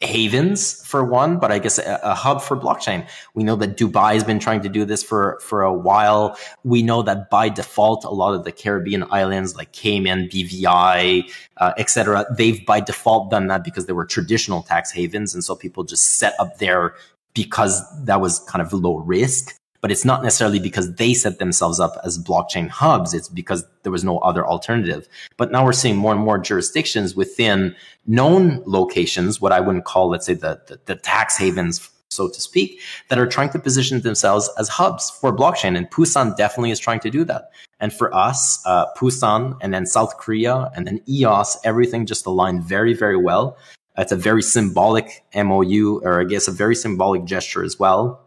havens 0.02 0.86
for 0.86 1.04
one, 1.04 1.38
but 1.38 1.52
I 1.52 1.60
guess 1.60 1.78
a, 1.78 2.00
a, 2.04 2.16
hub 2.16 2.42
for 2.42 2.58
blockchain. 2.58 3.08
We 3.34 3.44
know 3.44 3.56
that 3.58 3.78
Dubai 3.78 4.14
has 4.14 4.24
been 4.24 4.40
trying 4.40 4.62
to 4.62 4.70
do 4.70 4.84
this 4.84 5.04
for, 5.04 5.40
for 5.42 5.62
a 5.62 5.74
while. 5.74 6.38
We 6.64 6.82
know 6.82 7.04
that 7.04 7.30
by 7.30 7.50
default, 7.50 8.04
a 8.04 8.10
lot 8.10 8.34
of 8.34 8.44
the 8.44 8.52
Caribbean 8.52 9.06
islands 9.12 9.56
like 9.56 9.72
Cayman, 9.74 10.28
BVI, 10.30 11.32
uh, 11.58 11.74
etc., 11.78 12.26
they've 12.36 12.66
by 12.66 12.80
default 12.80 13.30
done 13.30 13.48
that 13.48 13.64
because 13.64 13.86
they 13.86 13.94
were 13.94 14.06
traditional 14.06 14.64
tax 14.64 14.92
havens. 14.92 15.34
And 15.34 15.44
so 15.44 15.56
people 15.56 15.84
just 15.84 16.16
set 16.16 16.34
up 16.40 16.58
there 16.58 16.96
because 17.34 17.82
that 18.06 18.20
was 18.20 18.40
kind 18.40 18.62
of 18.62 18.74
low 18.74 18.98
risk 18.98 19.61
but 19.82 19.91
it's 19.91 20.06
not 20.06 20.24
necessarily 20.24 20.60
because 20.60 20.96
they 20.96 21.13
set 21.13 21.39
themselves 21.39 21.80
up 21.80 21.98
as 22.06 22.17
blockchain 22.17 22.70
hubs. 22.70 23.13
It's 23.13 23.28
because 23.28 23.65
there 23.84 23.91
was 23.91 24.04
no 24.04 24.20
other 24.20 24.46
alternative. 24.46 25.08
But 25.38 25.52
now 25.52 25.65
we're 25.65 25.74
seeing 25.74 25.98
more 25.98 26.13
and 26.13 26.22
more 26.22 26.38
jurisdictions 26.38 27.15
within 27.15 27.76
known 28.06 28.62
locations, 28.65 29.41
what 29.41 29.52
I 29.52 29.60
wouldn't 29.60 29.86
call, 29.86 30.10
let's 30.10 30.28
say, 30.28 30.36
the, 30.36 30.62
the, 30.67 30.80
the 30.86 30.96
tax 30.96 31.36
havens, 31.36 31.89
so 32.10 32.30
to 32.30 32.41
speak, 32.41 32.80
that 33.10 33.17
are 33.17 33.26
trying 33.26 33.50
to 33.50 33.60
position 33.60 34.02
themselves 34.02 34.50
as 34.60 34.70
hubs 34.70 35.10
for 35.10 35.36
blockchain. 35.36 35.76
And 35.76 35.89
Pusan 35.89 36.38
definitely 36.38 36.72
is 36.72 36.80
trying 36.80 37.00
to 37.00 37.10
do 37.10 37.24
that. 37.26 37.50
And 37.80 37.91
for 37.91 38.13
us, 38.13 38.63
uh, 38.67 38.86
Pusan 38.96 39.58
and 39.62 39.74
then 39.74 39.88
South 39.88 40.17
Korea 40.17 40.72
and 40.76 40.86
then 40.86 41.02
EOS, 41.10 41.58
everything 41.63 42.06
just 42.06 42.28
aligned 42.28 42.63
very, 42.63 42.94
very 42.94 43.17
well. 43.17 43.58
It's 43.98 44.12
a 44.12 44.15
very 44.15 44.44
symbolic 44.44 45.24
MOU, 45.36 46.02
or 46.04 46.22
I 46.22 46.24
guess 46.24 46.48
a 46.48 46.52
very 46.52 46.76
symbolic 46.76 47.26
gesture 47.26 47.63
as 47.63 47.80
well 47.80 48.22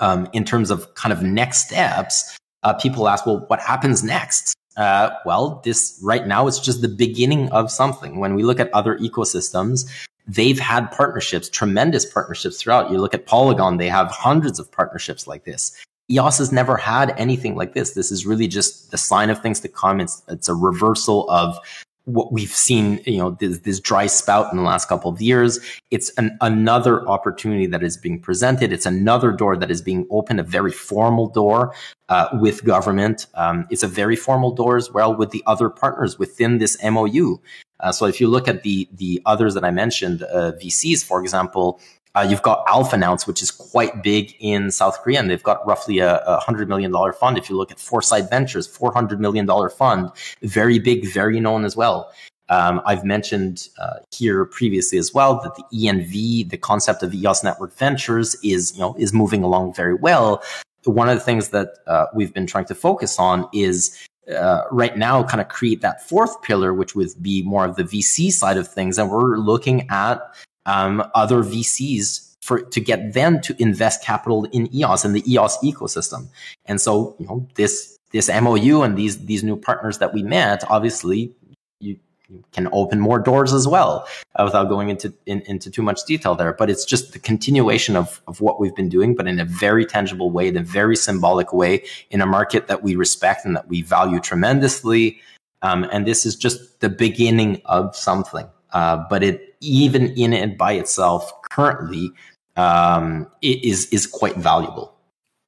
um, 0.00 0.28
in 0.32 0.44
terms 0.44 0.70
of 0.70 0.94
kind 0.94 1.12
of 1.12 1.22
next 1.22 1.66
steps, 1.66 2.36
uh, 2.62 2.74
people 2.74 3.08
ask, 3.08 3.26
well, 3.26 3.44
what 3.48 3.60
happens 3.60 4.02
next? 4.02 4.54
Uh, 4.76 5.10
well, 5.24 5.62
this 5.64 5.98
right 6.02 6.26
now 6.26 6.46
it's 6.46 6.58
just 6.58 6.82
the 6.82 6.88
beginning 6.88 7.50
of 7.50 7.70
something. 7.70 8.18
When 8.18 8.34
we 8.34 8.42
look 8.42 8.60
at 8.60 8.72
other 8.74 8.98
ecosystems, 8.98 9.88
they've 10.26 10.58
had 10.58 10.90
partnerships, 10.90 11.48
tremendous 11.48 12.04
partnerships 12.04 12.60
throughout. 12.60 12.90
You 12.90 12.98
look 12.98 13.14
at 13.14 13.26
Polygon, 13.26 13.78
they 13.78 13.88
have 13.88 14.10
hundreds 14.10 14.58
of 14.58 14.70
partnerships 14.70 15.26
like 15.26 15.44
this. 15.44 15.72
EOS 16.10 16.38
has 16.38 16.52
never 16.52 16.76
had 16.76 17.14
anything 17.18 17.56
like 17.56 17.74
this. 17.74 17.92
This 17.92 18.12
is 18.12 18.26
really 18.26 18.46
just 18.46 18.90
the 18.90 18.98
sign 18.98 19.30
of 19.30 19.40
things 19.40 19.60
to 19.60 19.68
come. 19.68 20.00
It's, 20.00 20.22
it's 20.28 20.48
a 20.48 20.54
reversal 20.54 21.28
of 21.30 21.58
what 22.06 22.32
we've 22.32 22.54
seen, 22.54 23.00
you 23.04 23.18
know, 23.18 23.30
this, 23.30 23.58
this, 23.58 23.80
dry 23.80 24.06
spout 24.06 24.52
in 24.52 24.58
the 24.58 24.64
last 24.64 24.88
couple 24.88 25.10
of 25.10 25.20
years. 25.20 25.58
It's 25.90 26.10
an, 26.18 26.38
another 26.40 27.06
opportunity 27.08 27.66
that 27.66 27.82
is 27.82 27.96
being 27.96 28.20
presented. 28.20 28.72
It's 28.72 28.86
another 28.86 29.32
door 29.32 29.56
that 29.56 29.72
is 29.72 29.82
being 29.82 30.06
opened, 30.08 30.38
a 30.38 30.44
very 30.44 30.70
formal 30.70 31.28
door 31.28 31.74
uh, 32.08 32.28
with 32.34 32.64
government. 32.64 33.26
Um, 33.34 33.66
it's 33.70 33.82
a 33.82 33.88
very 33.88 34.14
formal 34.14 34.52
door 34.52 34.76
as 34.76 34.92
well 34.92 35.14
with 35.16 35.30
the 35.30 35.42
other 35.46 35.68
partners 35.68 36.16
within 36.16 36.58
this 36.58 36.76
MOU. 36.82 37.38
Uh, 37.80 37.92
so 37.92 38.06
if 38.06 38.20
you 38.20 38.28
look 38.28 38.48
at 38.48 38.62
the 38.62 38.88
the 38.92 39.20
others 39.26 39.54
that 39.54 39.64
I 39.64 39.70
mentioned, 39.70 40.22
uh, 40.22 40.52
VCs, 40.62 41.04
for 41.04 41.20
example, 41.20 41.80
uh, 42.16 42.26
you've 42.28 42.42
got 42.42 42.66
Alphanonce, 42.66 43.26
which 43.26 43.42
is 43.42 43.50
quite 43.50 44.02
big 44.02 44.34
in 44.40 44.70
South 44.70 45.02
Korea, 45.02 45.20
and 45.20 45.30
they've 45.30 45.42
got 45.42 45.64
roughly 45.66 45.98
a, 45.98 46.18
a 46.24 46.38
hundred 46.38 46.66
million 46.66 46.90
dollar 46.90 47.12
fund. 47.12 47.36
If 47.36 47.50
you 47.50 47.56
look 47.56 47.70
at 47.70 47.78
Foresight 47.78 48.30
Ventures, 48.30 48.66
four 48.66 48.90
hundred 48.90 49.20
million 49.20 49.44
dollar 49.44 49.68
fund, 49.68 50.10
very 50.42 50.78
big, 50.78 51.12
very 51.12 51.40
known 51.40 51.66
as 51.66 51.76
well. 51.76 52.10
Um, 52.48 52.80
I've 52.86 53.04
mentioned 53.04 53.68
uh, 53.78 53.96
here 54.16 54.46
previously 54.46 54.98
as 54.98 55.12
well 55.12 55.40
that 55.42 55.56
the 55.56 55.64
ENV, 55.76 56.48
the 56.48 56.56
concept 56.56 57.02
of 57.02 57.12
EOS 57.12 57.44
Network 57.44 57.76
Ventures, 57.76 58.34
is 58.42 58.72
you 58.72 58.80
know 58.80 58.96
is 58.98 59.12
moving 59.12 59.42
along 59.42 59.74
very 59.74 59.94
well. 59.94 60.42
One 60.84 61.10
of 61.10 61.18
the 61.18 61.24
things 61.24 61.50
that 61.50 61.74
uh, 61.86 62.06
we've 62.14 62.32
been 62.32 62.46
trying 62.46 62.66
to 62.66 62.74
focus 62.74 63.18
on 63.18 63.46
is 63.52 64.08
uh, 64.34 64.62
right 64.70 64.96
now 64.96 65.22
kind 65.22 65.42
of 65.42 65.48
create 65.48 65.82
that 65.82 66.08
fourth 66.08 66.40
pillar, 66.42 66.72
which 66.72 66.94
would 66.94 67.10
be 67.20 67.42
more 67.42 67.66
of 67.66 67.76
the 67.76 67.84
VC 67.84 68.32
side 68.32 68.56
of 68.56 68.66
things. 68.66 68.96
And 68.96 69.10
we're 69.10 69.36
looking 69.36 69.86
at 69.90 70.20
um, 70.66 71.02
other 71.14 71.42
VCs 71.42 72.26
for 72.42 72.60
to 72.60 72.80
get 72.80 73.14
them 73.14 73.40
to 73.40 73.60
invest 73.60 74.04
capital 74.04 74.44
in 74.52 74.72
EOS 74.74 75.04
and 75.04 75.14
the 75.16 75.32
EOS 75.32 75.58
ecosystem. 75.58 76.28
And 76.66 76.80
so, 76.80 77.16
you 77.18 77.26
know, 77.26 77.46
this 77.54 77.98
this 78.12 78.28
MOU 78.28 78.82
and 78.82 78.96
these 78.96 79.24
these 79.26 79.42
new 79.42 79.56
partners 79.56 79.98
that 79.98 80.14
we 80.14 80.22
met, 80.22 80.62
obviously, 80.70 81.32
you, 81.80 81.98
you 82.28 82.44
can 82.52 82.68
open 82.72 83.00
more 83.00 83.18
doors 83.18 83.52
as 83.52 83.66
well 83.66 84.06
uh, 84.36 84.44
without 84.44 84.68
going 84.68 84.90
into 84.90 85.12
in, 85.26 85.40
into 85.42 85.70
too 85.70 85.82
much 85.82 86.04
detail 86.06 86.36
there. 86.36 86.52
But 86.52 86.70
it's 86.70 86.84
just 86.84 87.12
the 87.12 87.18
continuation 87.18 87.96
of 87.96 88.22
of 88.28 88.40
what 88.40 88.60
we've 88.60 88.76
been 88.76 88.88
doing, 88.88 89.16
but 89.16 89.26
in 89.26 89.40
a 89.40 89.44
very 89.44 89.84
tangible 89.84 90.30
way, 90.30 90.46
in 90.46 90.56
a 90.56 90.62
very 90.62 90.96
symbolic 90.96 91.52
way, 91.52 91.84
in 92.10 92.20
a 92.20 92.26
market 92.26 92.68
that 92.68 92.82
we 92.82 92.94
respect 92.94 93.44
and 93.44 93.56
that 93.56 93.68
we 93.68 93.82
value 93.82 94.20
tremendously. 94.20 95.20
Um, 95.62 95.88
and 95.90 96.06
this 96.06 96.24
is 96.24 96.36
just 96.36 96.80
the 96.80 96.88
beginning 96.88 97.60
of 97.64 97.96
something. 97.96 98.46
Uh, 98.72 99.04
but 99.08 99.22
it 99.22 99.56
even 99.60 100.08
in 100.14 100.32
it 100.32 100.58
by 100.58 100.72
itself 100.72 101.32
currently 101.50 102.10
um, 102.56 103.26
is 103.42 103.86
is 103.86 104.06
quite 104.06 104.36
valuable. 104.36 104.94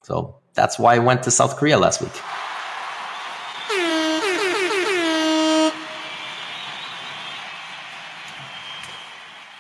So 0.03 0.37
that's 0.55 0.79
why 0.79 0.95
I 0.95 0.99
went 0.99 1.23
to 1.25 1.31
South 1.31 1.57
Korea 1.57 1.79
last 1.79 2.01
week. 2.01 2.13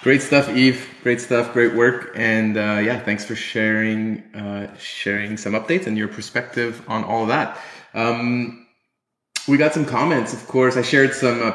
Great 0.02 0.22
stuff, 0.22 0.48
Yves. 0.48 0.86
Great 1.02 1.20
stuff. 1.20 1.52
Great 1.52 1.74
work. 1.74 2.12
And 2.14 2.56
uh, 2.56 2.80
yeah, 2.82 3.00
thanks 3.00 3.24
for 3.24 3.34
sharing 3.34 4.22
uh, 4.34 4.74
sharing 4.78 5.36
some 5.36 5.52
updates 5.52 5.86
and 5.86 5.98
your 5.98 6.08
perspective 6.08 6.82
on 6.88 7.04
all 7.04 7.26
that. 7.26 7.58
Um, 7.94 8.66
we 9.48 9.56
got 9.56 9.74
some 9.74 9.84
comments, 9.84 10.32
of 10.32 10.46
course. 10.46 10.76
I 10.76 10.82
shared 10.82 11.14
some 11.14 11.42
uh, 11.42 11.50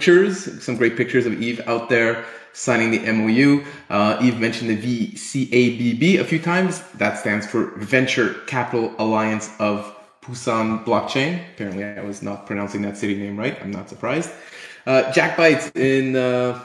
pictures, 0.00 0.64
some 0.64 0.76
great 0.76 0.96
pictures 0.96 1.26
of 1.26 1.42
Yves 1.42 1.60
out 1.66 1.90
there 1.90 2.24
signing 2.54 2.90
the 2.90 3.12
MOU. 3.12 3.62
Uh, 3.90 4.16
Yves 4.22 4.38
mentioned 4.38 4.70
the 4.70 5.12
VCABB 5.12 6.18
a 6.18 6.24
few 6.24 6.38
times. 6.38 6.80
That 6.94 7.18
stands 7.18 7.46
for 7.46 7.66
Venture 7.76 8.32
Capital 8.46 8.94
Alliance 8.98 9.50
of 9.58 9.94
Busan 10.22 10.82
Blockchain. 10.86 11.38
Apparently, 11.52 11.84
I 11.84 12.00
was 12.00 12.22
not 12.22 12.46
pronouncing 12.46 12.80
that 12.82 12.96
city 12.96 13.14
name 13.14 13.36
right. 13.36 13.60
I'm 13.60 13.70
not 13.70 13.90
surprised. 13.90 14.30
Uh, 14.86 15.12
Jack 15.12 15.36
Bites 15.36 15.70
in 15.74 16.16
uh, 16.16 16.58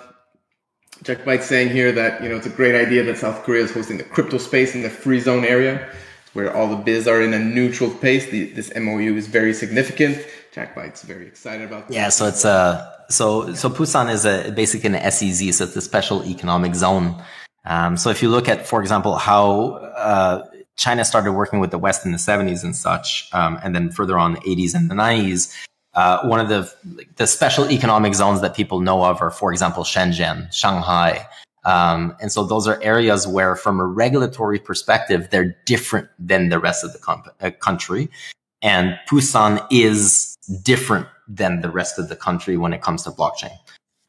Jack 1.04 1.26
Bites 1.26 1.45
saying 1.45 1.71
here 1.71 1.91
that 1.91 2.24
you 2.24 2.30
know 2.30 2.38
it's 2.38 2.48
a 2.48 2.58
great 2.62 2.76
idea 2.76 3.04
that 3.04 3.17
South 3.17 3.43
Korea 3.43 3.65
is 3.65 3.71
hosting 3.74 3.98
the 3.98 4.06
crypto 4.06 4.38
space 4.38 4.76
in 4.76 4.82
the 4.82 4.89
free 4.89 5.19
zone 5.19 5.43
area, 5.43 5.89
where 6.32 6.56
all 6.56 6.69
the 6.69 6.78
biz 6.78 7.06
are 7.06 7.21
in 7.21 7.34
a 7.34 7.39
neutral 7.39 7.89
space. 7.91 8.30
The, 8.30 8.45
this 8.54 8.71
MOU 8.74 9.17
is 9.17 9.28
very 9.28 9.54
significant. 9.54 10.26
Jack 10.54 10.74
Bites 10.74 11.02
very 11.04 11.28
excited 11.28 11.67
about. 11.67 11.89
That. 11.89 11.93
Yeah, 11.93 12.08
so 12.08 12.28
it's 12.28 12.45
a 12.45 12.50
uh, 12.50 12.95
so 13.10 13.54
so 13.54 13.70
Pusan 13.70 14.12
is 14.12 14.26
a 14.26 14.52
basically 14.52 14.96
an 14.96 15.12
SEZ, 15.12 15.58
so 15.58 15.65
it's 15.65 15.76
a 15.76 15.82
special 15.82 16.24
economic 16.26 16.76
zone. 16.76 17.22
Um, 17.65 17.98
so 17.98 18.10
if 18.10 18.22
you 18.22 18.30
look 18.30 18.48
at, 18.48 18.68
for 18.68 18.82
example, 18.82 19.15
how 19.15 19.72
uh, 19.98 20.46
China 20.76 21.04
started 21.04 21.34
working 21.34 21.60
with 21.60 21.72
the 21.72 21.80
West 21.80 22.06
in 22.06 22.12
the 22.12 22.18
70s 22.18 22.63
and 22.63 22.76
such, 22.76 23.28
um, 23.34 23.60
and 23.63 23.74
then 23.76 23.91
further 23.91 24.18
on 24.18 24.34
the 24.34 24.39
80s 24.41 24.76
and 24.76 24.91
the 24.91 24.96
90s, 24.96 25.52
uh, 25.96 26.28
one 26.28 26.39
of 26.39 26.50
the 26.50 26.72
the 27.15 27.26
special 27.26 27.72
economic 27.72 28.13
zones 28.13 28.41
that 28.41 28.56
people 28.56 28.82
know 28.82 29.04
of 29.04 29.22
are, 29.22 29.32
for 29.32 29.52
example, 29.52 29.84
Shenzhen, 29.84 30.54
Shanghai. 30.54 31.26
Um, 31.63 32.15
and 32.22 32.32
so 32.32 32.44
those 32.44 32.68
are 32.68 32.82
areas 32.84 33.28
where, 33.28 33.56
from 33.56 33.80
a 33.80 33.86
regulatory 33.86 34.60
perspective, 34.60 35.30
they're 35.32 35.58
different 35.65 36.10
than 36.20 36.50
the 36.50 36.60
rest 36.60 36.84
of 36.84 36.94
the 36.94 37.34
uh, 37.41 37.50
country. 37.52 38.10
And 38.62 38.98
Pusan 39.10 39.65
is 39.72 40.35
different 40.46 41.08
than 41.28 41.62
the 41.62 41.70
rest 41.70 42.00
of 42.00 42.10
the 42.10 42.16
country 42.16 42.58
when 42.58 42.74
it 42.74 42.82
comes 42.82 43.04
to 43.04 43.12
blockchain. 43.12 43.58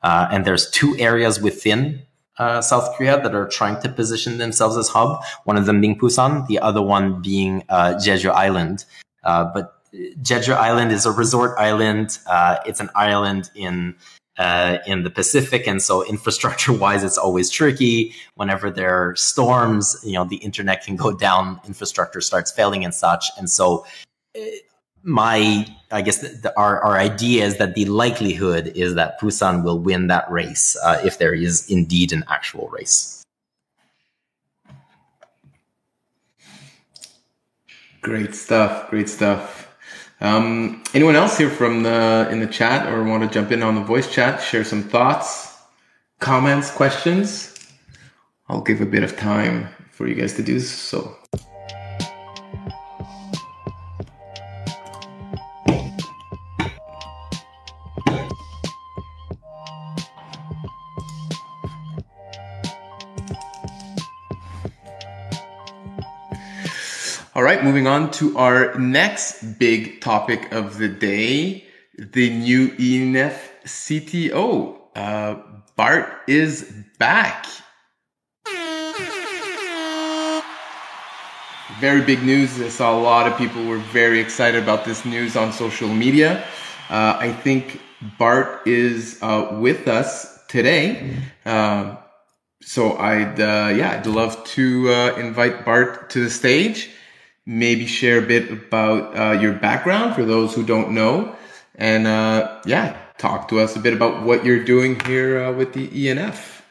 Uh, 0.03 0.29
and 0.31 0.44
there's 0.44 0.70
two 0.70 0.96
areas 0.99 1.40
within 1.40 2.03
uh, 2.38 2.61
South 2.61 2.94
Korea 2.96 3.20
that 3.20 3.35
are 3.35 3.49
trying 3.49 3.81
to 3.83 3.88
position 3.88 4.38
themselves 4.38 4.77
as 4.77 4.88
hub. 4.88 5.22
One 5.44 5.57
of 5.57 5.66
them 5.66 5.81
being 5.81 5.99
Busan, 5.99 6.46
the 6.46 6.59
other 6.59 6.83
one 6.83 7.22
being 7.22 7.64
uh, 7.68 7.94
Jeju 7.94 8.31
Island. 8.31 8.85
Uh, 9.25 9.51
but 9.53 9.77
Jeju 9.94 10.55
Island 10.55 10.92
is 10.92 11.07
a 11.07 11.12
resort 11.12 11.59
island. 11.59 12.18
Uh, 12.27 12.59
it's 12.66 12.81
an 12.81 12.90
island 12.94 13.51
in 13.55 13.94
uh, 14.38 14.79
in 14.87 15.03
the 15.03 15.09
Pacific, 15.09 15.66
and 15.66 15.81
so 15.81 16.05
infrastructure-wise, 16.05 17.03
it's 17.09 17.16
always 17.16 17.49
tricky. 17.49 18.14
Whenever 18.35 18.70
there 18.70 18.90
are 18.94 19.16
storms, 19.16 19.96
you 20.05 20.12
know, 20.12 20.25
the 20.25 20.37
internet 20.37 20.85
can 20.85 20.94
go 20.94 21.11
down, 21.11 21.59
infrastructure 21.66 22.20
starts 22.20 22.51
failing 22.51 22.85
and 22.85 22.92
such. 22.92 23.31
And 23.38 23.49
so, 23.49 23.87
my 25.03 25.66
I 25.90 26.03
guess 26.03 26.18
the, 26.18 26.29
the, 26.29 26.59
our, 26.59 26.81
our 26.83 26.99
idea 26.99 27.44
is 27.44 27.59
that 27.59 27.75
the 27.75 27.85
likelihood 27.85 28.72
is 28.75 28.94
that 28.94 29.20
Busan 29.20 29.62
will 29.62 29.79
win 29.79 30.09
that 30.09 30.31
race 30.31 30.77
uh, 30.83 31.01
if 31.05 31.18
there 31.18 31.35
is 31.35 31.70
indeed 31.70 32.12
an 32.12 32.25
actual 32.29 32.68
race. 32.68 33.25
Great 38.03 38.35
stuff. 38.35 38.90
Great 38.90 39.09
stuff. 39.09 39.75
Um, 40.20 40.83
anyone 40.94 41.14
else 41.14 41.37
here 41.37 41.51
from 41.51 41.83
the 41.83 42.29
in 42.31 42.40
the 42.40 42.46
chat 42.46 42.90
or 42.90 43.05
want 43.05 43.22
to 43.22 43.29
jump 43.29 43.53
in 43.53 43.62
on 43.62 43.75
the 43.75 43.83
voice 43.83 44.11
chat, 44.11 44.40
share 44.42 44.64
some 44.64 44.83
thoughts, 44.83 45.57
comments, 46.20 46.70
questions? 46.70 47.53
I'll 48.49 48.62
give 48.62 48.81
a 48.81 48.87
bit 48.87 49.03
of 49.03 49.16
time 49.16 49.68
for 49.90 50.07
you 50.07 50.14
guys 50.14 50.35
to 50.35 50.42
do 50.42 50.61
so. 50.61 51.16
All 67.37 67.42
right, 67.42 67.62
moving 67.62 67.87
on 67.87 68.11
to 68.12 68.38
our 68.38 68.72
next 68.79 69.59
big 69.59 70.01
topic 70.01 70.51
of 70.53 70.79
the 70.79 70.88
day 70.88 71.66
the 71.99 72.31
new 72.31 72.70
ENF 72.70 73.37
CTO. 73.66 74.79
Uh, 74.96 75.35
Bart 75.77 76.22
is 76.27 76.72
back. 76.99 77.44
Very 81.79 82.01
big 82.01 82.22
news. 82.22 82.59
I 82.59 82.70
saw 82.70 82.99
a 82.99 83.03
lot 83.03 83.31
of 83.31 83.37
people 83.37 83.66
were 83.66 83.85
very 83.92 84.18
excited 84.18 84.62
about 84.62 84.87
this 84.87 85.05
news 85.05 85.37
on 85.37 85.53
social 85.53 85.90
media. 85.90 86.42
Uh, 86.88 87.18
I 87.20 87.35
think 87.35 87.83
Bart 88.18 88.66
is 88.66 89.18
uh, 89.20 89.59
with 89.61 89.88
us 89.88 90.42
today. 90.46 91.18
Uh, 91.44 91.96
so 92.62 92.96
I'd 92.96 93.38
uh, 93.38 93.75
yeah, 93.77 93.90
I'd 93.90 94.07
love 94.07 94.42
to 94.55 94.88
uh, 94.88 95.16
invite 95.16 95.66
Bart 95.66 96.09
to 96.09 96.25
the 96.25 96.31
stage 96.31 96.92
maybe 97.46 97.87
share 97.87 98.18
a 98.18 98.26
bit 98.26 98.50
about 98.50 99.16
uh, 99.16 99.40
your 99.40 99.52
background 99.52 100.14
for 100.14 100.24
those 100.24 100.54
who 100.54 100.64
don't 100.64 100.90
know. 100.90 101.35
And 101.76 102.06
uh, 102.06 102.61
yeah, 102.66 102.96
talk 103.18 103.48
to 103.48 103.61
us 103.61 103.76
a 103.76 103.80
bit 103.80 103.94
about 103.94 104.24
what 104.24 104.44
you're 104.44 104.64
doing 104.64 104.98
here 105.00 105.44
uh, 105.44 105.52
with 105.52 105.72
the 105.72 105.88
ENF. 105.88 106.62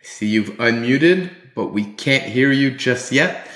I 0.00 0.04
see 0.04 0.26
you've 0.26 0.50
unmuted, 0.58 1.30
but 1.54 1.66
we 1.68 1.84
can't 1.84 2.24
hear 2.24 2.50
you 2.50 2.70
just 2.70 3.12
yet. 3.12 3.48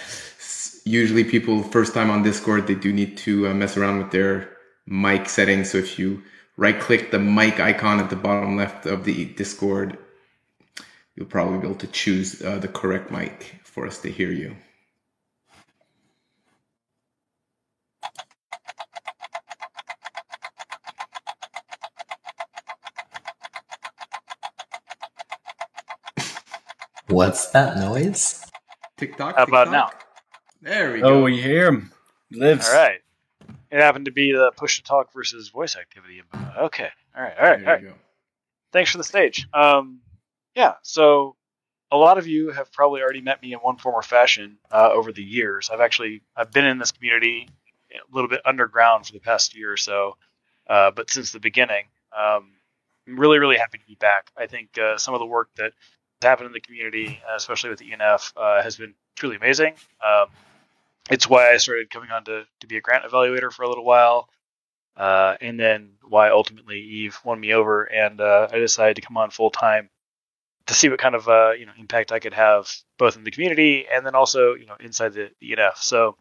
Usually, 0.85 1.25
people 1.25 1.65
first 1.65 1.95
time 1.95 2.11
on 2.11 2.23
Discord, 2.23 2.69
they 2.69 2.77
do 2.77 2.93
need 2.93 3.17
to 3.19 3.49
uh, 3.49 3.55
mess 3.55 3.77
around 3.77 3.99
with 3.99 4.13
their 4.13 4.57
mic 4.87 5.29
settings. 5.29 5.71
So 5.71 5.79
if 5.79 5.99
you 5.99 6.23
right 6.57 6.79
click 6.79 7.11
the 7.11 7.19
mic 7.19 7.59
icon 7.59 7.99
at 7.99 8.11
the 8.11 8.17
bottom 8.17 8.57
left 8.57 8.87
of 8.87 9.05
the 9.05 9.25
Discord, 9.25 9.99
you'll 11.17 11.27
probably 11.27 11.59
be 11.59 11.67
able 11.67 11.79
to 11.79 11.87
choose 11.89 12.43
uh, 12.43 12.59
the 12.59 12.69
correct 12.69 13.11
mic 13.11 13.57
for 13.65 13.87
us 13.87 13.99
to 14.03 14.11
hear 14.11 14.31
you. 14.31 14.55
What's 27.09 27.51
that 27.53 27.79
noise? 27.79 28.45
TikTok. 28.97 29.37
How 29.37 29.45
about 29.45 29.71
now? 29.71 29.91
There 30.61 30.93
we 30.93 31.03
oh, 31.03 31.09
go. 31.09 31.15
Oh, 31.21 31.23
we 31.23 31.41
hear 31.41 31.69
him. 31.69 31.93
Lives. 32.33 32.69
All 32.69 32.75
right. 32.75 33.01
It 33.71 33.81
happened 33.81 34.07
to 34.07 34.11
be 34.11 34.33
the 34.33 34.53
push 34.57 34.77
to 34.77 34.83
talk 34.83 35.13
versus 35.13 35.49
voice 35.49 35.77
activity. 35.77 36.23
Okay. 36.59 36.89
All 37.17 37.23
right. 37.23 37.35
All 37.39 37.49
right. 37.49 37.61
All 37.61 37.73
right. 37.75 37.85
Thanks 38.73 38.91
for 38.91 38.99
the 38.99 39.05
stage. 39.05 39.47
Um, 39.55 40.01
yeah, 40.57 40.75
so 40.83 41.37
a 41.93 41.97
lot 41.97 42.19
of 42.19 42.27
you 42.27 42.51
have 42.51 42.73
probably 42.73 43.03
already 43.03 43.21
met 43.21 43.43
me 43.43 43.53
in 43.53 43.59
one 43.61 43.77
form 43.77 43.95
or 43.95 44.03
fashion 44.03 44.59
uh, 44.73 44.91
over 44.91 45.13
the 45.13 45.23
years. 45.23 45.71
I've 45.73 45.81
actually 45.81 46.23
I've 46.35 46.51
been 46.51 46.65
in 46.67 46.79
this 46.79 46.93
community 46.93 47.49
a 47.93 48.15
little 48.15 48.29
bit 48.29 48.41
underground 48.45 49.07
for 49.07 49.13
the 49.13 49.21
past 49.21 49.57
year 49.57 49.73
or 49.73 49.77
so, 49.77 50.17
uh, 50.69 50.91
but 50.91 51.11
since 51.11 51.31
the 51.31 51.41
beginning, 51.41 51.85
um, 52.17 52.53
I'm 53.07 53.21
really 53.21 53.39
really 53.39 53.59
happy 53.59 53.79
to 53.79 53.87
be 53.87 53.97
back. 53.97 54.31
I 54.37 54.47
think 54.47 54.79
uh, 54.79 54.97
some 54.97 55.15
of 55.15 55.21
the 55.21 55.27
work 55.27 55.51
that 55.57 55.73
happened 56.23 56.47
in 56.47 56.53
the 56.53 56.61
community, 56.61 57.21
especially 57.37 57.71
with 57.71 57.79
the 57.79 57.91
ENF, 57.91 58.33
uh, 58.37 58.63
has 58.63 58.77
been 58.77 58.95
truly 59.15 59.37
amazing. 59.37 59.75
Um, 60.05 60.29
it's 61.11 61.29
why 61.29 61.53
I 61.53 61.59
started 61.59 61.91
coming 61.91 62.11
on 62.11 62.25
to, 62.25 62.45
to 62.61 62.67
be 62.67 62.79
a 62.79 62.81
grant 62.81 63.05
evaluator 63.05 63.53
for 63.53 63.63
a 63.63 63.69
little 63.69 63.85
while. 63.85 64.29
Uh, 64.97 65.37
and 65.43 65.61
then 65.61 65.91
why 66.09 66.31
ultimately 66.31 66.81
Yves 66.81 67.23
won 67.23 67.39
me 67.39 67.53
over, 67.53 67.85
and 67.85 68.19
uh, 68.19 68.49
I 68.51 68.59
decided 68.59 68.97
to 68.97 69.03
come 69.03 69.19
on 69.19 69.31
full 69.31 69.51
time 69.51 69.91
to 70.67 70.75
see 70.75 70.89
what 70.89 70.99
kind 70.99 71.15
of 71.15 71.29
uh, 71.29 71.53
you 71.53 71.67
know 71.67 71.73
impact 71.79 72.13
I 72.13 72.19
could 72.19 72.35
have 72.35 72.71
both 72.99 73.17
in 73.17 73.25
the 73.25 73.31
community 73.31 73.87
and 73.93 74.05
then 74.05 74.15
also 74.15 74.55
you 74.55 74.67
know 74.67 74.77
inside 74.81 75.15
the, 75.15 75.31
ENF. 75.43 75.77
So 75.79 76.17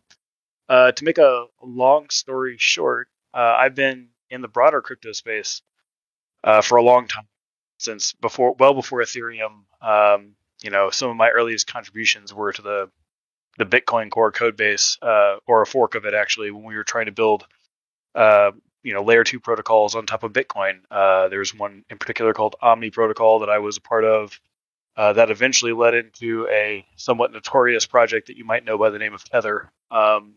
uh, 0.69 0.91
to 0.91 1.03
make 1.03 1.17
a 1.17 1.45
long 1.61 2.09
story 2.09 2.55
short, 2.59 3.07
uh, 3.33 3.55
I've 3.57 3.75
been 3.75 4.09
in 4.29 4.41
the 4.41 4.47
broader 4.47 4.81
crypto 4.81 5.11
space 5.11 5.61
uh, 6.43 6.61
for 6.61 6.77
a 6.77 6.83
long 6.83 7.07
time, 7.07 7.27
since 7.77 8.13
before 8.13 8.55
well 8.57 8.73
before 8.73 9.01
Ethereum. 9.01 9.63
Um, 9.81 10.35
you 10.63 10.69
know, 10.69 10.89
some 10.89 11.09
of 11.09 11.17
my 11.17 11.29
earliest 11.29 11.67
contributions 11.67 12.33
were 12.33 12.53
to 12.53 12.61
the 12.61 12.89
the 13.57 13.65
Bitcoin 13.65 14.09
Core 14.11 14.31
code 14.31 14.57
base 14.57 14.97
uh, 15.01 15.37
or 15.47 15.61
a 15.61 15.65
fork 15.65 15.95
of 15.95 16.05
it 16.05 16.13
actually 16.13 16.51
when 16.51 16.63
we 16.63 16.75
were 16.75 16.83
trying 16.83 17.05
to 17.05 17.11
build 17.11 17.45
uh, 18.13 18.51
you 18.85 18.93
know 18.93 19.03
layer 19.03 19.23
two 19.23 19.39
protocols 19.39 19.95
on 19.95 20.05
top 20.05 20.23
of 20.23 20.31
Bitcoin. 20.31 20.79
Uh, 20.91 21.27
there's 21.27 21.53
one 21.53 21.83
in 21.89 21.97
particular 21.97 22.33
called 22.33 22.55
Omni 22.61 22.91
Protocol 22.91 23.39
that 23.39 23.49
I 23.49 23.57
was 23.57 23.77
a 23.77 23.81
part 23.81 24.05
of. 24.05 24.39
Uh, 24.95 25.11
that 25.11 25.29
eventually 25.29 25.73
led 25.73 25.93
into 25.93 26.47
a 26.47 26.85
somewhat 26.95 27.33
notorious 27.33 27.85
project 27.85 28.27
that 28.27 28.37
you 28.37 28.45
might 28.45 28.63
know 28.63 28.77
by 28.77 28.89
the 28.89 28.99
name 28.99 29.13
of 29.13 29.25
Tether. 29.25 29.69
Um, 29.91 30.35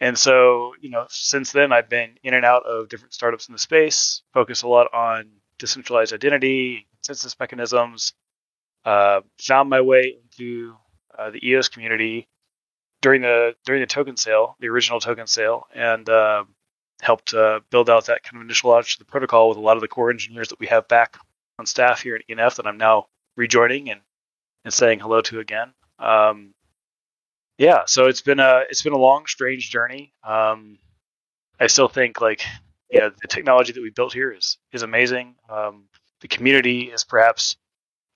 and 0.00 0.18
so, 0.18 0.74
you 0.82 0.90
know, 0.90 1.06
since 1.08 1.52
then 1.52 1.72
I've 1.72 1.88
been 1.88 2.18
in 2.22 2.34
and 2.34 2.44
out 2.44 2.66
of 2.66 2.90
different 2.90 3.14
startups 3.14 3.48
in 3.48 3.52
the 3.52 3.58
space, 3.58 4.20
focus 4.34 4.62
a 4.62 4.68
lot 4.68 4.92
on 4.92 5.30
decentralized 5.58 6.12
identity, 6.12 6.88
consensus 6.96 7.38
mechanisms. 7.40 8.12
Uh, 8.84 9.20
found 9.40 9.70
my 9.70 9.80
way 9.80 10.16
into 10.22 10.74
uh, 11.18 11.30
the 11.30 11.46
EOS 11.46 11.68
community 11.68 12.28
during 13.00 13.22
the 13.22 13.54
during 13.64 13.80
the 13.80 13.86
token 13.86 14.16
sale, 14.16 14.56
the 14.60 14.68
original 14.68 15.00
token 15.00 15.26
sale, 15.26 15.66
and 15.74 16.08
uh, 16.08 16.44
helped 17.00 17.34
uh, 17.34 17.60
build 17.70 17.88
out 17.88 18.06
that 18.06 18.22
kind 18.22 18.36
of 18.36 18.42
initial 18.42 18.70
launch 18.70 18.94
of 18.94 18.98
the 18.98 19.04
protocol 19.04 19.48
with 19.48 19.58
a 19.58 19.60
lot 19.60 19.76
of 19.76 19.80
the 19.80 19.88
core 19.88 20.10
engineers 20.10 20.48
that 20.48 20.60
we 20.60 20.66
have 20.66 20.88
back 20.88 21.16
on 21.58 21.66
staff 21.66 22.02
here 22.02 22.16
at 22.16 22.26
ENF 22.28 22.56
that 22.56 22.66
I'm 22.66 22.78
now 22.78 23.06
rejoining 23.36 23.90
and, 23.90 24.00
and 24.64 24.72
saying 24.72 25.00
hello 25.00 25.20
to 25.22 25.40
again. 25.40 25.72
Um, 25.98 26.54
yeah, 27.58 27.82
so 27.86 28.06
it's 28.06 28.22
been 28.22 28.40
a 28.40 28.62
it's 28.70 28.82
been 28.82 28.94
a 28.94 28.98
long, 28.98 29.26
strange 29.26 29.70
journey. 29.70 30.14
Um, 30.24 30.78
I 31.58 31.66
still 31.66 31.88
think 31.88 32.20
like 32.20 32.42
yeah, 32.90 33.10
the 33.20 33.28
technology 33.28 33.72
that 33.72 33.82
we 33.82 33.90
built 33.90 34.12
here 34.12 34.32
is 34.32 34.56
is 34.72 34.82
amazing. 34.82 35.36
Um, 35.48 35.84
the 36.20 36.28
community 36.28 36.84
is 36.84 37.04
perhaps 37.04 37.56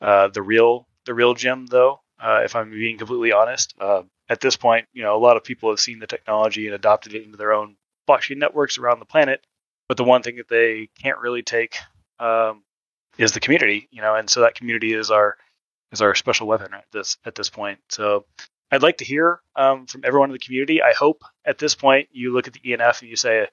uh, 0.01 0.29
the 0.29 0.43
real 0.43 0.89
the 1.05 1.15
real 1.15 1.35
gem, 1.35 1.67
though. 1.67 2.01
Uh, 2.19 2.41
if 2.45 2.57
I'm 2.57 2.71
being 2.71 2.97
completely 2.97 3.33
honest, 3.33 3.75
uh, 3.79 4.03
at 4.29 4.41
this 4.41 4.57
point, 4.57 4.87
you 4.93 5.03
know, 5.03 5.17
a 5.17 5.19
lot 5.19 5.37
of 5.37 5.45
people 5.45 5.71
have 5.71 5.81
seen 5.81 5.99
the 5.99 6.07
technology 6.07 6.67
and 6.67 6.75
adopted 6.75 7.15
it 7.15 7.25
into 7.25 7.37
their 7.37 7.53
own 7.53 7.77
blockchain 8.09 8.39
networks 8.39 8.79
around 8.79 8.99
the 8.99 9.07
planet. 9.07 9.45
But 9.89 9.97
the 9.97 10.05
one 10.05 10.23
thing 10.23 10.37
that 10.37 10.49
they 10.49 10.89
can't 11.03 11.19
really 11.19 11.43
take 11.43 11.77
um, 12.19 12.63
is 13.19 13.33
the 13.33 13.41
community, 13.41 13.89
you 13.91 14.01
know, 14.01 14.15
and 14.15 14.29
so 14.29 14.41
that 14.41 14.55
community 14.55 14.95
is 14.95 15.11
our 15.11 15.37
is 15.93 16.01
our 16.03 16.15
special 16.15 16.47
weapon 16.47 16.75
at 16.75 16.87
this 16.93 17.19
at 17.25 17.35
this 17.35 17.51
point. 17.51 17.79
So 17.91 18.25
I'd 18.71 18.83
like 18.83 18.99
to 18.99 19.05
hear 19.05 19.41
um, 19.57 19.87
from 19.87 20.03
everyone 20.05 20.31
in 20.31 20.33
the 20.33 20.39
community. 20.39 20.83
I 20.83 20.93
hope 20.93 21.23
at 21.45 21.59
this 21.59 21.75
point 21.75 22.09
you 22.13 22.33
look 22.33 22.47
at 22.47 22.55
the 22.55 22.61
ENF 22.61 23.01
and 23.01 23.11
you 23.11 23.17
say, 23.17 23.47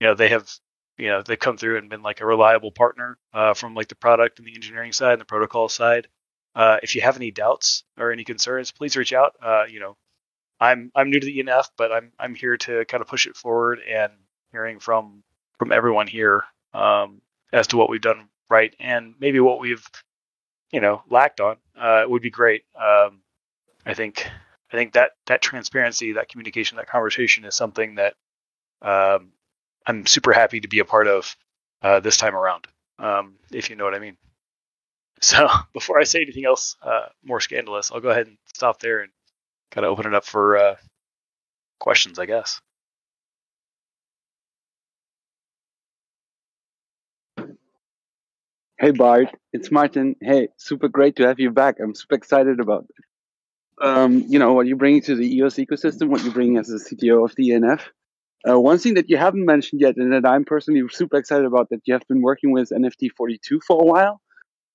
you 0.00 0.06
know, 0.06 0.14
they 0.14 0.28
have, 0.28 0.50
you 0.98 1.08
know, 1.08 1.22
they've 1.22 1.38
come 1.38 1.56
through 1.56 1.78
and 1.78 1.88
been 1.88 2.02
like 2.02 2.20
a 2.20 2.26
reliable 2.26 2.72
partner 2.72 3.16
uh, 3.32 3.54
from 3.54 3.74
like 3.74 3.88
the 3.88 3.94
product 3.94 4.38
and 4.38 4.46
the 4.46 4.54
engineering 4.54 4.92
side 4.92 5.12
and 5.12 5.20
the 5.20 5.26
protocol 5.26 5.68
side. 5.68 6.08
Uh, 6.54 6.78
if 6.82 6.94
you 6.94 7.02
have 7.02 7.16
any 7.16 7.30
doubts 7.30 7.84
or 7.98 8.12
any 8.12 8.24
concerns, 8.24 8.72
please 8.72 8.96
reach 8.96 9.12
out. 9.12 9.34
Uh, 9.42 9.64
you 9.68 9.80
know, 9.80 9.96
I'm 10.60 10.90
I'm 10.94 11.10
new 11.10 11.20
to 11.20 11.26
the 11.26 11.38
ENF, 11.38 11.66
but 11.76 11.92
I'm 11.92 12.12
I'm 12.18 12.34
here 12.34 12.56
to 12.58 12.84
kind 12.86 13.00
of 13.00 13.08
push 13.08 13.26
it 13.26 13.36
forward 13.36 13.80
and 13.88 14.12
hearing 14.52 14.78
from 14.78 15.22
from 15.58 15.72
everyone 15.72 16.06
here 16.06 16.44
um, 16.74 17.20
as 17.52 17.66
to 17.68 17.76
what 17.76 17.88
we've 17.88 18.00
done 18.00 18.28
right 18.48 18.74
and 18.78 19.14
maybe 19.18 19.40
what 19.40 19.58
we've 19.58 19.84
you 20.72 20.80
know 20.80 21.02
lacked 21.10 21.40
on 21.40 21.56
uh, 21.78 22.04
would 22.06 22.22
be 22.22 22.30
great. 22.30 22.64
Um, 22.74 23.20
I 23.84 23.94
think 23.94 24.28
I 24.72 24.76
think 24.76 24.94
that 24.94 25.12
that 25.26 25.42
transparency, 25.42 26.12
that 26.12 26.28
communication, 26.28 26.76
that 26.76 26.88
conversation 26.88 27.44
is 27.44 27.54
something 27.54 27.96
that 27.96 28.14
um, 28.82 29.32
I'm 29.86 30.06
super 30.06 30.32
happy 30.32 30.60
to 30.60 30.68
be 30.68 30.80
a 30.80 30.84
part 30.84 31.06
of 31.06 31.36
uh, 31.82 32.00
this 32.00 32.16
time 32.16 32.34
around. 32.34 32.66
Um, 32.98 33.34
if 33.52 33.70
you 33.70 33.76
know 33.76 33.84
what 33.84 33.94
I 33.94 34.00
mean. 34.00 34.16
So 35.22 35.48
before 35.72 35.98
I 35.98 36.04
say 36.04 36.20
anything 36.20 36.44
else 36.44 36.76
uh, 36.82 37.06
more 37.24 37.40
scandalous, 37.40 37.90
I'll 37.90 38.02
go 38.02 38.10
ahead 38.10 38.26
and 38.26 38.36
stop 38.54 38.80
there 38.80 39.00
and 39.00 39.10
kind 39.70 39.84
of 39.84 39.92
open 39.92 40.06
it 40.06 40.14
up 40.14 40.24
for 40.24 40.56
uh, 40.56 40.76
questions, 41.78 42.18
I 42.18 42.26
guess. 42.26 42.60
Hey 48.78 48.90
Bart, 48.90 49.28
it's 49.54 49.70
Martin. 49.70 50.16
Hey, 50.20 50.48
super 50.58 50.88
great 50.88 51.16
to 51.16 51.26
have 51.26 51.40
you 51.40 51.50
back. 51.50 51.76
I'm 51.82 51.94
super 51.94 52.14
excited 52.14 52.60
about 52.60 52.86
um, 53.80 54.24
you 54.28 54.38
know 54.38 54.52
what 54.52 54.66
you're 54.66 54.76
bringing 54.76 55.00
to 55.02 55.14
the 55.14 55.36
EOS 55.36 55.54
ecosystem, 55.54 56.08
what 56.08 56.22
you're 56.22 56.32
bringing 56.32 56.58
as 56.58 56.66
the 56.66 56.76
CTO 56.76 57.24
of 57.24 57.34
the 57.36 57.50
ENF. 57.50 57.80
Uh, 58.48 58.60
one 58.60 58.78
thing 58.78 58.94
that 58.94 59.08
you 59.08 59.16
haven't 59.16 59.44
mentioned 59.44 59.80
yet, 59.80 59.96
and 59.96 60.12
that 60.12 60.28
I'm 60.28 60.44
personally 60.44 60.82
super 60.90 61.16
excited 61.16 61.46
about, 61.46 61.70
that 61.70 61.80
you 61.84 61.94
have 61.94 62.06
been 62.06 62.20
working 62.20 62.52
with 62.52 62.70
NFT42 62.70 63.62
for 63.66 63.80
a 63.80 63.84
while, 63.84 64.20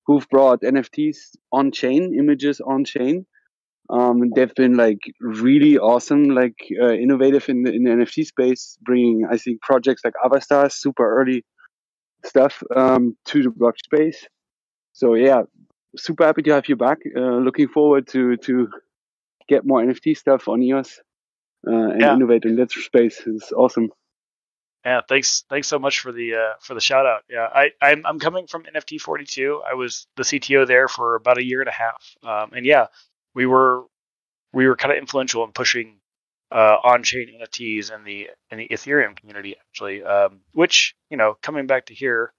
who've 0.05 0.27
brought 0.29 0.61
NFTs 0.61 1.35
on 1.51 1.71
chain, 1.71 2.15
images 2.17 2.59
on 2.59 2.83
chain. 2.85 3.25
Um, 3.91 4.31
they've 4.35 4.53
been 4.55 4.75
like 4.75 4.99
really 5.19 5.77
awesome, 5.77 6.23
like 6.29 6.55
uh, 6.81 6.93
innovative 6.93 7.49
in 7.49 7.63
the, 7.63 7.71
in 7.73 7.83
the 7.83 7.91
NFT 7.91 8.25
space, 8.25 8.77
bringing 8.81 9.27
I 9.29 9.37
think 9.37 9.61
projects 9.61 10.01
like 10.05 10.13
Avastar, 10.23 10.71
super 10.71 11.19
early 11.21 11.43
stuff 12.25 12.63
um, 12.75 13.17
to 13.25 13.43
the 13.43 13.49
block 13.49 13.75
space. 13.79 14.25
So 14.93 15.15
yeah, 15.15 15.43
super 15.97 16.25
happy 16.25 16.41
to 16.43 16.53
have 16.53 16.69
you 16.69 16.75
back. 16.77 16.99
Uh, 17.15 17.37
looking 17.47 17.67
forward 17.67 18.07
to 18.09 18.37
to 18.37 18.69
get 19.49 19.65
more 19.65 19.81
NFT 19.83 20.15
stuff 20.17 20.47
on 20.47 20.61
EOS 20.61 20.99
uh, 21.67 21.71
and 21.71 22.01
Yeah. 22.01 22.13
innovate 22.13 22.45
in 22.45 22.55
that 22.57 22.71
space. 22.71 23.21
It's 23.25 23.51
awesome. 23.51 23.89
Yeah, 24.85 25.01
thanks. 25.07 25.43
Thanks 25.49 25.67
so 25.67 25.77
much 25.77 25.99
for 25.99 26.11
the 26.11 26.33
uh, 26.35 26.53
for 26.61 26.73
the 26.73 26.81
shout 26.81 27.05
out. 27.05 27.21
Yeah, 27.29 27.47
I 27.53 27.71
I'm, 27.81 28.03
I'm 28.05 28.19
coming 28.19 28.47
from 28.47 28.63
NFT 28.63 28.99
42. 28.99 29.61
I 29.69 29.75
was 29.75 30.07
the 30.15 30.23
CTO 30.23 30.65
there 30.65 30.87
for 30.87 31.15
about 31.15 31.37
a 31.37 31.45
year 31.45 31.59
and 31.59 31.69
a 31.69 31.71
half. 31.71 32.15
Um, 32.23 32.53
and 32.53 32.65
yeah, 32.65 32.87
we 33.33 33.45
were 33.45 33.83
we 34.53 34.67
were 34.67 34.75
kind 34.75 34.91
of 34.91 34.97
influential 34.97 35.43
in 35.43 35.51
pushing 35.51 35.97
uh, 36.51 36.77
on 36.83 37.03
chain 37.03 37.27
NFTs 37.41 37.93
in 37.93 38.03
the 38.03 38.29
in 38.51 38.57
the 38.57 38.67
Ethereum 38.69 39.15
community 39.15 39.55
actually. 39.57 40.03
Um, 40.03 40.41
which 40.53 40.95
you 41.09 41.17
know, 41.17 41.37
coming 41.41 41.67
back 41.67 41.87
to 41.87 41.93
here, 41.93 42.33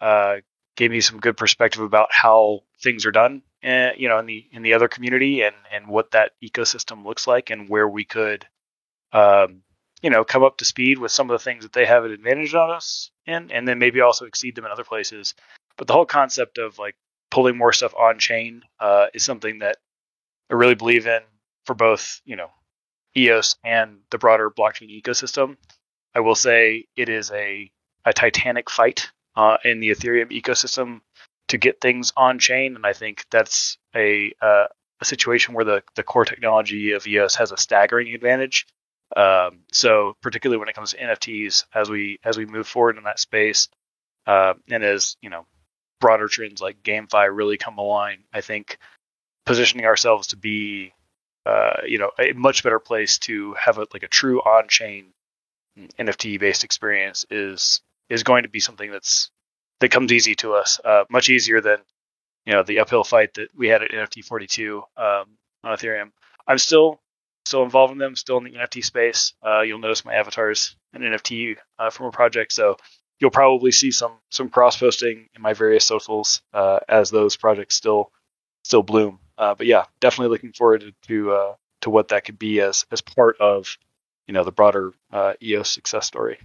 uh, 0.00 0.36
gave 0.76 0.90
me 0.90 1.00
some 1.00 1.20
good 1.20 1.36
perspective 1.36 1.82
about 1.82 2.08
how 2.10 2.60
things 2.82 3.06
are 3.06 3.12
done. 3.12 3.42
Uh, 3.62 3.90
you 3.96 4.08
know, 4.08 4.18
in 4.18 4.26
the 4.26 4.46
in 4.52 4.62
the 4.62 4.74
other 4.74 4.88
community 4.88 5.42
and 5.42 5.54
and 5.72 5.86
what 5.86 6.12
that 6.12 6.32
ecosystem 6.42 7.04
looks 7.04 7.26
like 7.26 7.50
and 7.50 7.68
where 7.68 7.88
we 7.88 8.04
could. 8.04 8.46
Um, 9.12 9.62
you 10.00 10.10
know, 10.10 10.24
come 10.24 10.42
up 10.42 10.56
to 10.56 10.64
speed 10.64 10.98
with 10.98 11.12
some 11.12 11.30
of 11.30 11.38
the 11.38 11.44
things 11.44 11.62
that 11.62 11.72
they 11.72 11.86
have 11.86 12.04
an 12.04 12.10
advantage 12.10 12.54
on 12.54 12.70
us 12.70 13.12
in, 13.24 13.52
and 13.52 13.68
then 13.68 13.78
maybe 13.78 14.00
also 14.00 14.24
exceed 14.24 14.56
them 14.56 14.64
in 14.64 14.72
other 14.72 14.82
places. 14.82 15.34
But 15.76 15.86
the 15.86 15.92
whole 15.92 16.06
concept 16.06 16.58
of 16.58 16.78
like 16.78 16.96
pulling 17.30 17.56
more 17.56 17.72
stuff 17.72 17.94
on 17.94 18.18
chain 18.18 18.62
uh, 18.80 19.06
is 19.14 19.24
something 19.24 19.60
that 19.60 19.76
I 20.52 20.54
really 20.54 20.74
believe 20.74 21.06
in 21.06 21.22
for 21.64 21.74
both, 21.74 22.20
you 22.26 22.36
know, 22.36 22.50
EOS 23.16 23.56
and 23.64 24.00
the 24.10 24.18
broader 24.18 24.50
blockchain 24.50 24.90
ecosystem. 25.02 25.56
I 26.14 26.20
will 26.20 26.34
say 26.34 26.86
it 26.94 27.08
is 27.08 27.30
a 27.30 27.70
a 28.04 28.12
titanic 28.12 28.68
fight 28.68 29.10
uh, 29.34 29.56
in 29.64 29.80
the 29.80 29.90
Ethereum 29.90 30.30
ecosystem 30.30 31.00
to 31.48 31.58
get 31.58 31.80
things 31.80 32.12
on 32.16 32.38
chain, 32.38 32.76
and 32.76 32.84
I 32.84 32.92
think 32.92 33.24
that's 33.30 33.78
a 33.94 34.34
uh, 34.42 34.66
a 35.00 35.04
situation 35.04 35.54
where 35.54 35.64
the 35.64 35.82
the 35.94 36.02
core 36.02 36.26
technology 36.26 36.92
of 36.92 37.06
EOS 37.06 37.36
has 37.36 37.50
a 37.50 37.56
staggering 37.56 38.14
advantage. 38.14 38.66
Um, 39.16 39.60
so 39.72 40.16
particularly 40.22 40.58
when 40.58 40.68
it 40.68 40.74
comes 40.74 40.90
to 40.90 40.98
NFTs, 40.98 41.64
as 41.74 41.88
we 41.88 42.18
as 42.24 42.36
we 42.36 42.44
move 42.44 42.66
forward 42.66 42.98
in 42.98 43.04
that 43.04 43.20
space, 43.20 43.68
uh, 44.26 44.54
and 44.70 44.84
as 44.84 45.16
you 45.22 45.30
know, 45.30 45.46
broader 46.00 46.28
trends 46.28 46.60
like 46.60 46.82
GameFi 46.82 47.34
really 47.34 47.56
come 47.56 47.78
align, 47.78 48.24
I 48.34 48.42
think 48.42 48.78
positioning 49.44 49.86
ourselves 49.86 50.28
to 50.28 50.36
be, 50.36 50.92
uh, 51.46 51.82
you 51.86 51.98
know, 51.98 52.10
a 52.18 52.32
much 52.32 52.62
better 52.62 52.78
place 52.78 53.18
to 53.18 53.54
have 53.54 53.78
a, 53.78 53.86
like 53.92 54.02
a 54.02 54.08
true 54.08 54.40
on-chain 54.40 55.12
NFT 55.98 56.38
based 56.38 56.64
experience 56.64 57.24
is 57.30 57.80
is 58.08 58.22
going 58.22 58.42
to 58.42 58.48
be 58.48 58.60
something 58.60 58.90
that's 58.90 59.30
that 59.80 59.90
comes 59.90 60.12
easy 60.12 60.34
to 60.36 60.54
us, 60.54 60.80
uh, 60.84 61.04
much 61.10 61.28
easier 61.28 61.60
than 61.60 61.78
you 62.46 62.52
know 62.52 62.62
the 62.62 62.80
uphill 62.80 63.04
fight 63.04 63.34
that 63.34 63.48
we 63.56 63.68
had 63.68 63.82
at 63.82 63.90
NFT 63.90 64.24
42 64.24 64.82
um, 64.96 65.24
on 65.64 65.76
Ethereum. 65.76 66.10
I'm 66.46 66.58
still 66.58 67.00
still 67.44 67.62
involved 67.62 67.92
in 67.92 67.98
them, 67.98 68.16
still 68.16 68.38
in 68.38 68.44
the 68.44 68.52
NFT 68.52 68.84
space. 68.84 69.34
Uh, 69.44 69.62
you'll 69.62 69.78
notice 69.78 70.04
my 70.04 70.14
avatars 70.14 70.76
an 70.92 71.02
NFT 71.02 71.56
uh, 71.78 71.90
from 71.90 72.06
a 72.06 72.12
project, 72.12 72.52
so 72.52 72.76
you'll 73.18 73.30
probably 73.30 73.72
see 73.72 73.90
some 73.90 74.12
some 74.30 74.50
cross 74.50 74.76
posting 74.76 75.28
in 75.34 75.42
my 75.42 75.54
various 75.54 75.86
socials 75.86 76.42
uh, 76.52 76.80
as 76.88 77.10
those 77.10 77.36
projects 77.36 77.76
still 77.76 78.10
still 78.64 78.82
bloom. 78.82 79.18
Uh, 79.42 79.56
but 79.56 79.66
yeah, 79.66 79.86
definitely 79.98 80.30
looking 80.30 80.52
forward 80.52 80.82
to 80.82 80.92
to, 81.08 81.32
uh, 81.32 81.54
to 81.80 81.90
what 81.90 82.08
that 82.08 82.24
could 82.24 82.38
be 82.38 82.60
as 82.60 82.86
as 82.92 83.00
part 83.00 83.36
of 83.40 83.76
you 84.28 84.34
know 84.34 84.44
the 84.44 84.52
broader 84.52 84.92
uh, 85.12 85.32
EOS 85.42 85.68
success 85.68 86.06
story. 86.06 86.38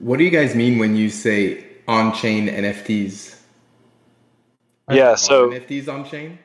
What 0.00 0.18
do 0.18 0.24
you 0.24 0.30
guys 0.30 0.56
mean 0.56 0.78
when 0.78 0.96
you 0.96 1.10
say 1.10 1.64
on-chain 1.86 2.48
NFTs? 2.48 3.38
Yeah, 4.90 5.14
so 5.14 5.50
NFTs 5.50 5.86
on-chain? 5.88 6.40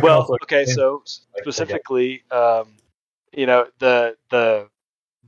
Well, 0.00 0.28
okay, 0.44 0.62
explain. 0.62 0.76
so 0.76 1.02
specifically, 1.38 2.22
um, 2.30 2.68
you 3.32 3.46
know, 3.46 3.66
the 3.80 4.16
the 4.30 4.68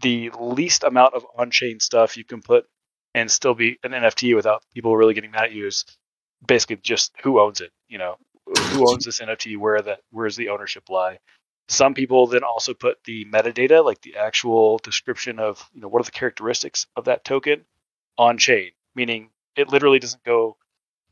the 0.00 0.30
least 0.38 0.84
amount 0.84 1.14
of 1.14 1.26
on-chain 1.36 1.80
stuff 1.80 2.16
you 2.16 2.22
can 2.24 2.40
put 2.40 2.68
and 3.14 3.28
still 3.28 3.54
be 3.54 3.78
an 3.82 3.90
NFT 3.90 4.36
without 4.36 4.62
people 4.72 4.96
really 4.96 5.14
getting 5.14 5.32
mad 5.32 5.46
at 5.46 5.52
you 5.52 5.66
is 5.66 5.84
basically 6.46 6.76
just 6.76 7.12
who 7.24 7.40
owns 7.40 7.60
it. 7.60 7.72
You 7.88 7.98
know, 7.98 8.16
who 8.46 8.90
owns 8.90 9.04
this 9.04 9.20
NFT? 9.20 9.56
Where 9.56 9.80
that 9.80 10.00
where's 10.10 10.36
the 10.36 10.50
ownership 10.50 10.88
lie? 10.88 11.18
Some 11.68 11.94
people 11.94 12.26
then 12.28 12.44
also 12.44 12.74
put 12.74 13.02
the 13.04 13.24
metadata, 13.24 13.84
like 13.84 14.00
the 14.02 14.16
actual 14.16 14.78
description 14.78 15.38
of 15.38 15.68
you 15.74 15.80
know 15.80 15.88
what 15.88 16.00
are 16.00 16.04
the 16.04 16.12
characteristics 16.12 16.86
of 16.96 17.04
that 17.06 17.24
token, 17.24 17.64
on 18.18 18.38
chain, 18.38 18.70
meaning 18.94 19.30
it 19.56 19.68
literally 19.68 19.98
doesn't 19.98 20.22
go 20.24 20.56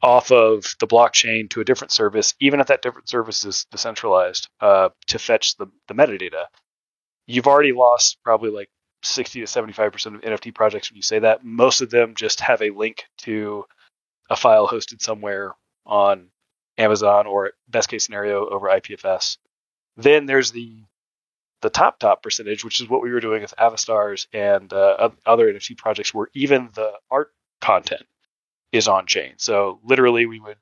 off 0.03 0.31
of 0.31 0.77
the 0.81 0.87
blockchain 0.87 1.49
to 1.51 1.61
a 1.61 1.65
different 1.65 1.93
service, 1.93 2.35
even 2.41 2.61
if 2.61 2.67
that 2.67 2.83
different 2.83 3.09
service 3.09 3.45
is 3.45 3.67
decentralized, 3.71 4.49
uh, 4.61 4.91
to 5.07 5.19
fetch 5.19 5.57
the, 5.57 5.67
the 5.89 5.95
metadata. 5.95 6.45
You've 7.27 7.47
already 7.47 7.73
lost 7.73 8.19
probably 8.23 8.51
like 8.51 8.69
60 9.03 9.41
to 9.41 9.47
75% 9.47 10.15
of 10.15 10.21
NFT 10.21 10.55
projects 10.55 10.91
when 10.91 10.97
you 10.97 11.03
say 11.03 11.21
that. 11.21 11.45
Most 11.45 11.81
of 11.81 11.91
them 11.91 12.15
just 12.15 12.41
have 12.41 12.61
a 12.61 12.71
link 12.71 13.05
to 13.19 13.65
a 14.29 14.37
file 14.37 14.69
hosted 14.69 15.01
somewhere 15.01 15.55
on 15.87 16.29
Amazon 16.79 17.27
or 17.27 17.53
best 17.69 17.89
case 17.89 18.05
scenario 18.05 18.49
over 18.49 18.69
IPFS. 18.69 19.39
Then 19.97 20.27
there's 20.27 20.53
the 20.53 20.85
the 21.63 21.71
top 21.71 21.99
top 21.99 22.23
percentage, 22.23 22.63
which 22.63 22.81
is 22.81 22.89
what 22.89 23.03
we 23.03 23.11
were 23.11 23.21
doing 23.21 23.41
with 23.41 23.55
Avastars 23.59 24.27
and 24.35 24.71
uh, 24.73 25.09
other 25.25 25.51
NFT 25.51 25.79
projects, 25.79 26.13
where 26.13 26.29
even 26.35 26.69
the 26.75 26.93
art 27.11 27.33
content 27.63 28.03
is 28.71 28.87
on 28.87 29.07
chain. 29.07 29.33
So 29.39 29.81
literally, 29.83 30.27
we 30.27 30.41
would 30.41 30.59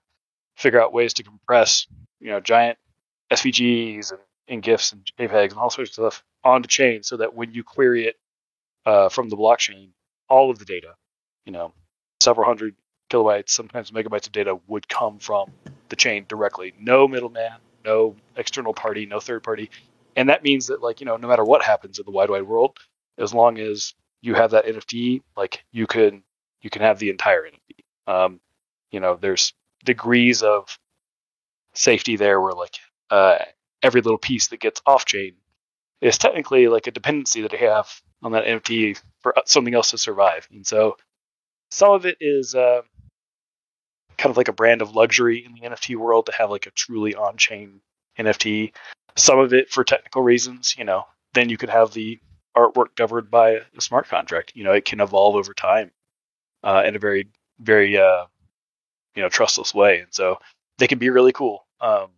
figure 0.57 0.81
out 0.81 0.93
ways 0.93 1.15
to 1.15 1.25
compress, 1.25 1.89
you 2.21 2.31
know, 2.31 2.39
giant 2.39 2.79
SVGs 3.33 4.13
and, 4.13 4.21
and 4.47 4.63
GIFs 4.63 4.93
and 4.93 5.05
JPEGs 5.19 5.51
and 5.51 5.59
all 5.59 5.71
sorts 5.71 5.91
of 5.91 5.95
stuff 5.95 6.25
onto 6.45 6.69
chain, 6.69 7.03
so 7.03 7.17
that 7.17 7.35
when 7.35 7.53
you 7.53 7.65
query 7.65 8.07
it 8.07 8.17
uh, 8.87 9.09
from 9.09 9.29
the 9.29 9.37
blockchain, 9.37 9.89
all 10.29 10.51
of 10.51 10.61
the 10.61 10.65
data, 10.65 10.95
you 11.45 11.53
know, 11.53 11.73
several 12.21 12.47
hundred 12.47 12.77
kilobytes, 13.11 13.51
sometimes 13.51 13.91
megabytes 13.91 14.27
of 14.27 14.33
data 14.33 14.59
would 14.69 14.89
come 14.89 15.19
from 15.19 15.51
the 15.93 15.97
chain 15.97 16.24
directly. 16.26 16.72
No 16.80 17.07
middleman, 17.07 17.53
no 17.84 18.16
external 18.34 18.72
party, 18.72 19.05
no 19.05 19.20
third 19.20 19.43
party. 19.43 19.70
And 20.16 20.30
that 20.30 20.43
means 20.43 20.68
that, 20.68 20.82
like, 20.82 21.01
you 21.01 21.07
know, 21.07 21.18
no 21.18 21.28
matter 21.28 21.45
what 21.45 21.62
happens 21.62 21.99
in 21.99 22.07
the 22.07 22.11
wide, 22.11 22.30
wide 22.30 22.45
world, 22.45 22.78
as 23.18 23.34
long 23.34 23.59
as 23.59 23.93
you 24.22 24.34
have 24.34 24.53
that 24.53 24.64
NFT, 24.64 25.20
like, 25.36 25.64
you 25.70 25.86
can 25.86 26.22
you 26.62 26.70
can 26.70 26.80
have 26.80 26.99
the 26.99 27.11
entire 27.11 27.43
NFT. 27.43 28.12
Um, 28.12 28.40
you 28.90 29.01
know, 29.01 29.16
there's 29.20 29.53
degrees 29.84 30.43
of 30.43 30.78
safety 31.74 32.16
there 32.16 32.40
where 32.40 32.55
like 32.55 32.76
uh, 33.11 33.38
every 33.82 34.01
little 34.01 34.18
piece 34.18 34.49
that 34.49 34.61
gets 34.61 34.80
off 34.86 35.05
chain 35.05 35.34
is 36.01 36.16
technically 36.16 36.68
like 36.68 36.86
a 36.86 36.90
dependency 36.90 37.43
that 37.43 37.53
I 37.53 37.59
have 37.59 38.01
on 38.22 38.32
that 38.32 38.45
NFT 38.45 38.99
for 39.20 39.34
something 39.45 39.74
else 39.74 39.90
to 39.90 39.99
survive. 39.99 40.49
And 40.51 40.66
so 40.66 40.97
some 41.70 41.93
of 41.93 42.07
it 42.07 42.16
is 42.20 42.55
uh, 42.55 42.82
kind 44.19 44.31
of 44.31 44.37
like 44.37 44.49
a 44.49 44.53
brand 44.53 44.83
of 44.83 44.95
luxury 44.95 45.45
in 45.45 45.55
the 45.55 45.61
NFT 45.61 45.97
world 45.97 46.27
to 46.27 46.33
have 46.33 46.51
like 46.51 46.67
a 46.67 46.71
truly 46.71 47.15
on 47.15 47.37
chain 47.37 47.81
NFT. 48.19 48.73
Some 49.17 49.39
of 49.39 49.53
it 49.53 49.71
for 49.71 49.85
technical 49.85 50.23
reasons, 50.23 50.75
you 50.79 50.85
know, 50.85 51.07
then 51.35 51.49
you 51.49 51.57
could 51.57 51.71
have 51.71 51.93
the 51.93 52.19
artwork 52.57 52.95
governed 52.97 53.31
by 53.31 53.61
a 53.77 53.81
smart 53.81 54.09
contract. 54.09 54.53
You 54.55 54.65
know, 54.65 54.73
it 54.73 54.85
can 54.85 55.01
evolve 55.01 55.37
over 55.37 55.55
time 55.55 55.91
uh, 56.63 56.83
in 56.87 56.97
a 56.97 56.99
very, 56.99 57.29
very, 57.59 57.99
uh, 57.99 58.27
you 59.15 59.23
know, 59.23 59.29
trustless 59.29 59.75
way. 59.75 60.01
And 60.01 60.13
so 60.13 60.39
they 60.79 60.87
can 60.87 60.99
be 60.99 61.11
really 61.11 61.33
cool. 61.33 61.67
Um, 61.81 62.09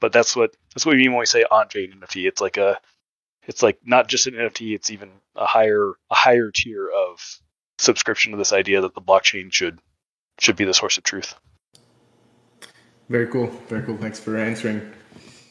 but 0.00 0.12
that's 0.12 0.36
what 0.36 0.54
that's 0.74 0.86
what 0.86 0.94
we 0.94 1.02
mean 1.02 1.12
when 1.12 1.20
we 1.20 1.26
say 1.26 1.44
on-chain 1.50 1.92
NFT. 1.92 2.28
It's 2.28 2.40
like 2.40 2.56
a, 2.56 2.78
it's 3.46 3.62
like 3.62 3.78
not 3.84 4.08
just 4.08 4.26
an 4.26 4.34
NFT. 4.34 4.74
It's 4.74 4.90
even 4.90 5.10
a 5.34 5.46
higher 5.46 5.94
a 6.10 6.14
higher 6.14 6.50
tier 6.52 6.88
of 6.88 7.40
subscription 7.78 8.32
to 8.32 8.38
this 8.38 8.52
idea 8.52 8.80
that 8.82 8.94
the 8.94 9.00
blockchain 9.00 9.52
should 9.52 9.80
should 10.40 10.56
be 10.56 10.64
the 10.64 10.74
source 10.74 10.96
of 10.96 11.04
truth. 11.04 11.34
Very 13.08 13.26
cool. 13.26 13.46
Very 13.68 13.82
cool. 13.82 13.96
Thanks 13.96 14.20
for 14.20 14.36
answering. 14.36 14.80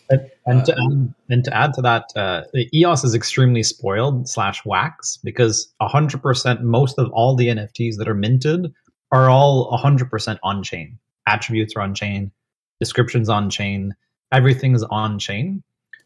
And, 0.10 0.22
and, 0.46 0.66
to, 0.66 0.72
add, 0.72 1.14
and 1.30 1.44
to 1.44 1.58
add 1.58 1.74
to 1.74 1.82
that, 1.82 2.06
uh, 2.16 2.44
EOS 2.74 3.04
is 3.04 3.14
extremely 3.14 3.64
spoiled 3.64 4.30
slash 4.30 4.64
wax 4.64 5.18
because 5.18 5.74
100% 5.82 6.62
most 6.62 6.98
of 6.98 7.10
all 7.12 7.36
the 7.36 7.48
NFTs 7.48 7.98
that 7.98 8.08
are 8.08 8.14
minted 8.14 8.74
are 9.12 9.30
all 9.30 9.78
100% 9.84 10.38
on 10.44 10.64
chain. 10.64 10.98
Attributes 11.28 11.76
are 11.76 11.82
on 11.82 11.94
chain, 11.94 12.32
descriptions 12.80 13.28
on 13.28 13.50
chain, 13.50 13.96
everything 14.32 14.76
is 14.76 14.84
on 14.84 15.20
chain. 15.20 15.62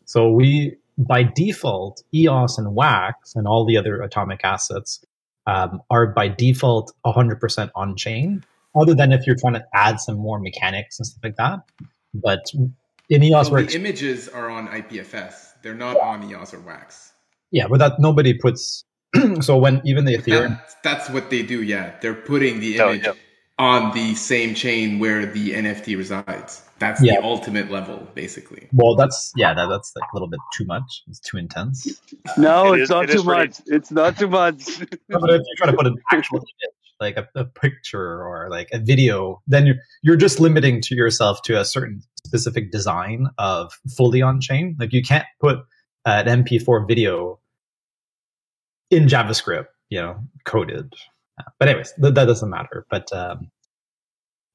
So 0.05 0.31
we, 0.31 0.77
by 0.97 1.23
default, 1.23 2.01
EOS 2.13 2.57
and 2.57 2.73
wax 2.73 3.35
and 3.35 3.47
all 3.47 3.65
the 3.65 3.77
other 3.77 4.01
atomic 4.01 4.41
assets 4.43 5.03
um, 5.45 5.81
are 5.91 6.07
by 6.07 6.27
default 6.27 6.91
100% 7.05 7.69
on 7.75 7.95
chain, 7.95 8.43
other 8.75 8.93
than 8.93 9.11
if 9.11 9.25
you're 9.27 9.35
trying 9.35 9.53
to 9.53 9.65
add 9.73 9.99
some 9.99 10.17
more 10.17 10.39
mechanics 10.39 10.99
and 10.99 11.05
stuff 11.05 11.23
like 11.23 11.35
that. 11.37 11.59
But 12.13 12.45
in 13.09 13.23
EOS, 13.23 13.49
well, 13.49 13.63
the 13.63 13.75
images 13.75 14.29
are 14.29 14.49
on 14.49 14.67
IPFS. 14.67 15.61
They're 15.61 15.75
not 15.75 15.99
on 15.99 16.29
EOS 16.29 16.53
or 16.53 16.59
Wax. 16.61 17.11
Yeah, 17.51 17.67
but 17.67 17.79
that 17.79 17.99
nobody 17.99 18.33
puts. 18.33 18.85
so 19.41 19.57
when 19.57 19.81
even 19.83 20.05
the 20.05 20.17
Ethereum, 20.17 20.57
that's, 20.57 20.75
that's, 20.83 21.09
what 21.09 21.29
they 21.29 21.43
do. 21.43 21.61
Yeah, 21.61 21.95
they're 22.01 22.13
putting 22.13 22.59
the 22.61 22.79
oh, 22.79 22.89
image 22.91 23.07
oh, 23.07 23.13
yeah. 23.13 23.19
on 23.59 23.93
the 23.93 24.15
same 24.15 24.55
chain 24.55 24.99
where 24.99 25.25
the 25.25 25.51
NFT 25.51 25.97
resides. 25.97 26.63
That's 26.79 27.03
yeah. 27.03 27.19
the 27.19 27.25
ultimate 27.25 27.69
level, 27.69 28.07
basically. 28.15 28.67
Well, 28.73 28.95
that's 28.95 29.33
yeah, 29.35 29.53
that, 29.53 29.67
that's 29.67 29.93
like 29.95 30.09
a 30.11 30.15
little 30.15 30.29
bit 30.29 30.39
too 30.57 30.65
much. 30.65 31.03
It's 31.07 31.19
too 31.19 31.37
intense. 31.37 32.01
No, 32.37 32.73
it 32.73 32.79
it's 32.79 32.83
is, 32.83 32.89
not 32.89 33.09
it 33.09 33.17
too 33.17 33.23
much. 33.23 33.61
It's 33.67 33.91
not 33.91 34.17
too 34.17 34.29
much. 34.29 34.79
but 35.09 35.29
if 35.29 35.41
you 35.45 35.55
try 35.57 35.69
to 35.69 35.77
put 35.77 35.85
an 35.85 35.97
actual 36.11 36.37
image 36.37 36.73
like 37.01 37.17
a, 37.17 37.27
a, 37.35 37.43
picture 37.43 38.23
or 38.23 38.47
like 38.49 38.69
a 38.71 38.79
video, 38.79 39.41
then 39.47 39.65
you're, 39.65 39.75
you're 40.03 40.15
just 40.15 40.39
limiting 40.39 40.81
to 40.81 40.95
yourself 40.95 41.41
to 41.43 41.59
a 41.59 41.65
certain 41.65 42.01
specific 42.25 42.71
design 42.71 43.27
of 43.37 43.73
fully 43.97 44.21
on 44.21 44.39
chain. 44.39 44.75
Like 44.79 44.93
you 44.93 45.01
can't 45.01 45.25
put 45.39 45.59
an 46.05 46.43
MP4 46.43 46.87
video 46.87 47.39
in 48.89 49.07
JavaScript, 49.07 49.67
you 49.89 50.01
know, 50.01 50.17
coded. 50.45 50.93
But 51.59 51.69
anyways, 51.69 51.93
th- 52.01 52.13
that 52.13 52.25
doesn't 52.25 52.49
matter. 52.49 52.85
But 52.89 53.11
um, 53.13 53.49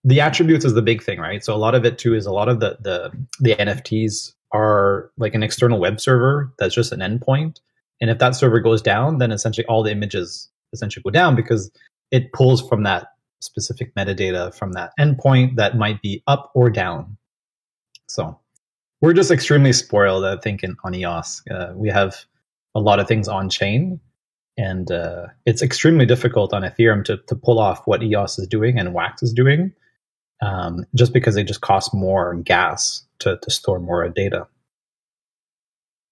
the 0.04 0.20
attributes 0.20 0.64
is 0.64 0.74
the 0.74 0.82
big 0.82 1.02
thing, 1.02 1.18
right? 1.18 1.44
So 1.44 1.54
a 1.54 1.58
lot 1.58 1.74
of 1.74 1.84
it 1.84 1.98
too 1.98 2.14
is 2.14 2.26
a 2.26 2.32
lot 2.32 2.48
of 2.48 2.60
the 2.60 2.78
the 2.80 3.10
the 3.40 3.56
NFTs 3.56 4.32
are 4.52 5.10
like 5.18 5.34
an 5.34 5.42
external 5.42 5.80
web 5.80 6.00
server 6.00 6.52
that's 6.58 6.74
just 6.74 6.92
an 6.92 7.00
endpoint. 7.00 7.58
And 8.00 8.10
if 8.10 8.18
that 8.18 8.36
server 8.36 8.60
goes 8.60 8.82
down, 8.82 9.18
then 9.18 9.32
essentially 9.32 9.66
all 9.66 9.82
the 9.82 9.90
images 9.90 10.48
essentially 10.72 11.02
go 11.02 11.10
down 11.10 11.34
because 11.34 11.70
it 12.10 12.32
pulls 12.32 12.66
from 12.68 12.82
that 12.84 13.08
specific 13.40 13.94
metadata 13.94 14.54
from 14.54 14.72
that 14.72 14.92
endpoint 14.98 15.56
that 15.56 15.76
might 15.76 16.00
be 16.02 16.22
up 16.26 16.50
or 16.54 16.70
down. 16.70 17.16
So 18.08 18.38
we're 19.00 19.12
just 19.12 19.30
extremely 19.30 19.72
spoiled, 19.72 20.24
I 20.24 20.36
think, 20.36 20.62
in, 20.62 20.76
on 20.84 20.94
EOS. 20.94 21.42
Uh, 21.50 21.72
we 21.74 21.88
have 21.88 22.16
a 22.74 22.80
lot 22.80 22.98
of 22.98 23.08
things 23.08 23.28
on 23.28 23.48
chain, 23.48 24.00
and 24.56 24.90
uh, 24.90 25.26
it's 25.44 25.62
extremely 25.62 26.06
difficult 26.06 26.52
on 26.52 26.62
Ethereum 26.62 27.04
to, 27.04 27.18
to 27.28 27.34
pull 27.34 27.58
off 27.58 27.86
what 27.86 28.02
EOS 28.02 28.38
is 28.38 28.46
doing 28.46 28.78
and 28.78 28.94
Wax 28.94 29.22
is 29.22 29.32
doing, 29.32 29.72
um, 30.40 30.84
just 30.94 31.12
because 31.12 31.34
they 31.34 31.44
just 31.44 31.60
cost 31.60 31.94
more 31.94 32.34
gas 32.36 33.04
to, 33.18 33.38
to 33.42 33.50
store 33.50 33.80
more 33.80 34.08
data. 34.08 34.46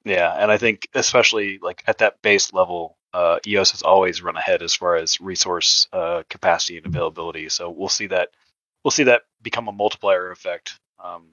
Yeah, 0.05 0.35
and 0.39 0.53
I 0.53 0.59
think 0.59 0.89
especially 0.93 1.59
like 1.63 1.83
at 1.87 1.99
that 1.99 2.21
base 2.21 2.53
level, 2.53 2.99
uh, 3.15 3.39
EOS 3.47 3.71
has 3.71 3.83
always 3.83 4.23
run 4.23 4.37
ahead 4.37 4.61
as 4.61 4.75
far 4.75 4.97
as 4.97 5.21
resource 5.21 5.87
uh, 5.93 6.25
capacity 6.29 6.77
and 6.77 6.87
availability. 6.87 7.49
So 7.49 7.71
we'll 7.71 7.89
see 7.89 8.09
that 8.09 8.31
we'll 8.83 8.91
see 8.91 9.05
that 9.05 9.23
become 9.41 9.69
a 9.69 9.73
multiplier 9.73 10.33
effect 10.33 10.81
um, 11.03 11.29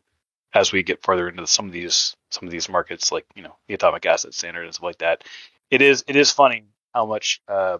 as 0.53 0.71
we 0.71 0.83
get 0.83 1.01
further 1.01 1.27
into 1.27 1.45
some 1.47 1.65
of 1.65 1.71
these 1.71 2.15
some 2.29 2.47
of 2.47 2.51
these 2.51 2.69
markets, 2.69 3.11
like 3.11 3.25
you 3.35 3.41
know 3.41 3.55
the 3.67 3.73
atomic 3.73 4.05
asset 4.05 4.35
standard 4.35 4.63
and 4.63 4.75
stuff 4.75 4.83
like 4.83 4.99
that. 4.99 5.23
It 5.71 5.81
is 5.81 6.03
it 6.07 6.15
is 6.15 6.31
funny 6.31 6.65
how 6.93 7.07
much 7.07 7.41
uh, 7.47 7.79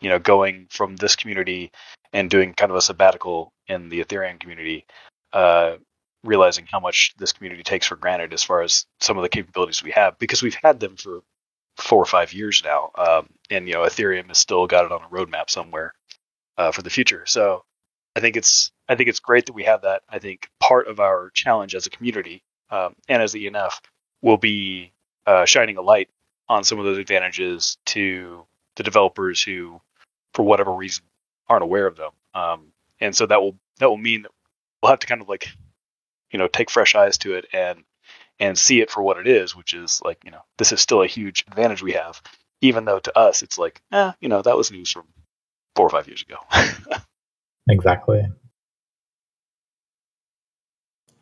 you 0.00 0.08
know 0.08 0.20
going 0.20 0.68
from 0.70 0.94
this 0.94 1.16
community 1.16 1.72
and 2.12 2.30
doing 2.30 2.54
kind 2.54 2.70
of 2.70 2.76
a 2.76 2.82
sabbatical 2.82 3.52
in 3.66 3.88
the 3.88 4.04
Ethereum 4.04 4.38
community. 4.38 4.86
Uh, 5.32 5.78
realizing 6.22 6.66
how 6.70 6.80
much 6.80 7.14
this 7.18 7.32
community 7.32 7.62
takes 7.62 7.86
for 7.86 7.94
granted 7.94 8.32
as 8.32 8.42
far 8.42 8.62
as 8.62 8.86
some 9.00 9.16
of 9.16 9.22
the 9.22 9.28
capabilities 9.28 9.82
we 9.82 9.92
have 9.92 10.18
because 10.18 10.42
we've 10.42 10.58
had 10.60 10.80
them 10.80 10.96
for 10.96 11.22
four 11.76 12.02
or 12.02 12.06
five 12.06 12.32
years 12.32 12.62
now, 12.64 12.90
um, 12.96 13.28
and 13.50 13.66
you 13.66 13.74
know 13.74 13.82
Ethereum 13.82 14.28
has 14.28 14.38
still 14.38 14.66
got 14.66 14.84
it 14.84 14.92
on 14.92 15.02
a 15.02 15.08
roadmap 15.08 15.50
somewhere 15.50 15.94
uh, 16.56 16.72
for 16.72 16.82
the 16.82 16.90
future. 16.90 17.24
So 17.26 17.64
I 18.14 18.20
think 18.20 18.36
it's 18.36 18.72
I 18.88 18.94
think 18.94 19.08
it's 19.08 19.20
great 19.20 19.46
that 19.46 19.52
we 19.52 19.64
have 19.64 19.82
that. 19.82 20.02
I 20.08 20.18
think 20.18 20.48
part 20.60 20.88
of 20.88 21.00
our 21.00 21.30
challenge 21.34 21.74
as 21.74 21.86
a 21.86 21.90
community 21.90 22.42
um, 22.70 22.94
and 23.08 23.22
as 23.22 23.32
the 23.32 23.46
ENF 23.46 23.80
will 24.22 24.38
be 24.38 24.92
uh, 25.26 25.44
shining 25.44 25.76
a 25.76 25.82
light 25.82 26.08
on 26.48 26.64
some 26.64 26.78
of 26.78 26.84
those 26.84 26.98
advantages 26.98 27.76
to 27.86 28.46
the 28.76 28.82
developers 28.82 29.42
who, 29.42 29.80
for 30.34 30.44
whatever 30.44 30.72
reason, 30.72 31.04
aren't 31.48 31.64
aware 31.64 31.86
of 31.86 31.96
them. 31.96 32.12
Um, 32.34 32.72
and 33.00 33.14
so 33.14 33.26
that 33.26 33.40
will 33.40 33.56
that 33.78 33.88
will 33.88 33.96
mean 33.96 34.22
that 34.22 34.30
we'll 34.82 34.90
have 34.90 35.00
to 35.00 35.06
kind 35.06 35.20
of 35.20 35.28
like 35.28 35.48
you 36.30 36.38
know 36.38 36.48
take 36.48 36.70
fresh 36.70 36.94
eyes 36.94 37.18
to 37.18 37.34
it 37.34 37.46
and 37.52 37.84
and 38.38 38.58
see 38.58 38.80
it 38.80 38.90
for 38.90 39.02
what 39.02 39.18
it 39.18 39.26
is, 39.26 39.56
which 39.56 39.72
is 39.74 40.00
like, 40.04 40.22
you 40.24 40.30
know, 40.30 40.42
this 40.58 40.72
is 40.72 40.80
still 40.80 41.02
a 41.02 41.06
huge 41.06 41.44
advantage 41.48 41.82
we 41.82 41.92
have, 41.92 42.20
even 42.60 42.84
though 42.84 42.98
to 42.98 43.18
us 43.18 43.42
it's 43.42 43.58
like, 43.58 43.80
eh, 43.92 44.12
you 44.20 44.28
know, 44.28 44.42
that 44.42 44.56
was 44.56 44.70
news 44.70 44.90
from 44.90 45.04
four 45.74 45.86
or 45.86 45.90
five 45.90 46.06
years 46.06 46.22
ago. 46.22 46.36
exactly. 47.68 48.22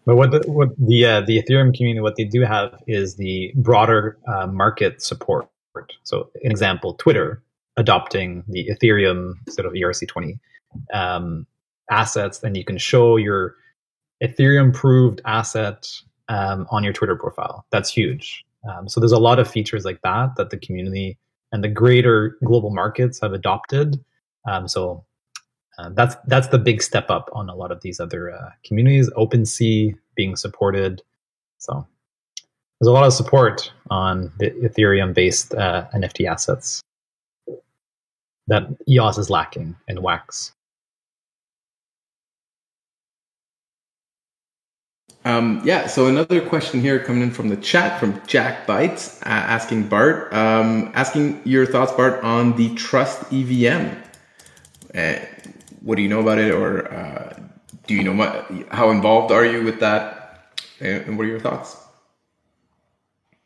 But 0.07 0.17
what 0.17 0.31
the, 0.33 0.43
what 0.51 0.69
the 0.77 1.07
uh, 1.07 1.21
the 1.23 1.43
Ethereum 1.43 1.75
community, 1.75 2.01
what 2.01 2.17
they 2.17 2.25
do 2.25 2.43
have 2.43 2.83
is 2.87 3.17
the 3.17 3.53
broader 3.57 4.19
uh, 4.29 4.47
market 4.47 5.01
support. 5.01 5.49
So, 6.03 6.31
an 6.43 6.51
example, 6.51 6.95
Twitter 6.95 7.43
adopting 7.77 8.45
the 8.47 8.69
Ethereum 8.69 9.35
sort 9.49 9.67
of 9.67 9.73
ERC20 9.73 10.39
um, 10.93 11.47
assets, 11.91 12.43
and 12.43 12.57
you 12.57 12.65
can 12.65 12.79
show 12.79 13.17
your 13.17 13.57
Ethereum 14.23 14.73
proved 14.73 15.21
asset 15.25 15.87
um, 16.29 16.67
on 16.71 16.85
your 16.85 16.93
Twitter 16.93 17.17
profile. 17.17 17.67
That's 17.71 17.91
huge. 17.91 18.45
Um, 18.69 18.89
so 18.89 19.01
there's 19.01 19.13
a 19.13 19.19
lot 19.19 19.39
of 19.39 19.51
features 19.51 19.85
like 19.85 20.01
that 20.03 20.37
that 20.37 20.51
the 20.51 20.57
community 20.57 21.19
and 21.53 21.63
the 21.63 21.69
greater 21.69 22.37
global 22.45 22.71
markets 22.71 23.21
have 23.21 23.33
adopted. 23.33 24.03
Um, 24.49 24.69
so 24.69 25.05
uh, 25.79 25.91
that's 25.91 26.17
that's 26.27 26.49
the 26.49 26.59
big 26.59 26.83
step 26.83 27.11
up 27.11 27.29
on 27.33 27.49
a 27.49 27.55
lot 27.55 27.73
of 27.73 27.81
these 27.83 28.01
other 28.01 28.33
uh, 28.33 28.51
communities. 28.65 29.11
OpenSea 29.11 29.97
being 30.15 30.37
supported. 30.37 31.03
So 31.59 31.87
there's 32.81 32.89
a 32.89 32.93
lot 32.93 33.07
of 33.07 33.13
support 33.13 33.73
on 33.91 34.33
the 34.39 34.51
Ethereum-based 34.51 35.55
uh, 35.55 35.87
NFT 35.95 36.29
assets 36.29 36.83
that 38.47 38.67
EOS 38.89 39.19
is 39.19 39.31
lacking 39.31 39.77
in 39.89 40.03
Wax. 40.03 40.54
Um, 45.27 45.63
yeah, 45.65 45.87
so 45.87 46.07
another 46.07 46.47
question 46.47 46.81
here 46.81 46.99
coming 47.03 47.23
in 47.23 47.31
from 47.31 47.49
the 47.49 47.57
chat 47.57 47.99
from 47.99 48.21
Jack 48.27 48.67
Bites 48.67 49.23
uh, 49.23 49.29
asking 49.29 49.89
Bart, 49.89 50.33
um, 50.35 50.93
asking 50.95 51.41
your 51.45 51.65
thoughts, 51.65 51.93
Bart, 51.93 52.23
on 52.23 52.57
the 52.57 52.75
Trust 52.75 53.33
EVM. 53.33 53.97
Uh, 54.95 55.17
what 55.81 55.97
do 55.97 56.03
you 56.03 56.09
know 56.09 56.21
about 56.21 56.39
it, 56.39 56.53
or 56.53 56.93
uh, 56.93 57.41
do 57.87 57.95
you 57.95 58.05
know 58.05 58.67
how 58.71 58.91
involved 58.91 59.33
are 59.33 59.47
you 59.47 59.63
with 59.63 59.81
that, 59.81 60.55
and 60.81 61.17
what 61.17 61.25
are 61.25 61.31
your 61.31 61.41
thoughts? 61.41 61.77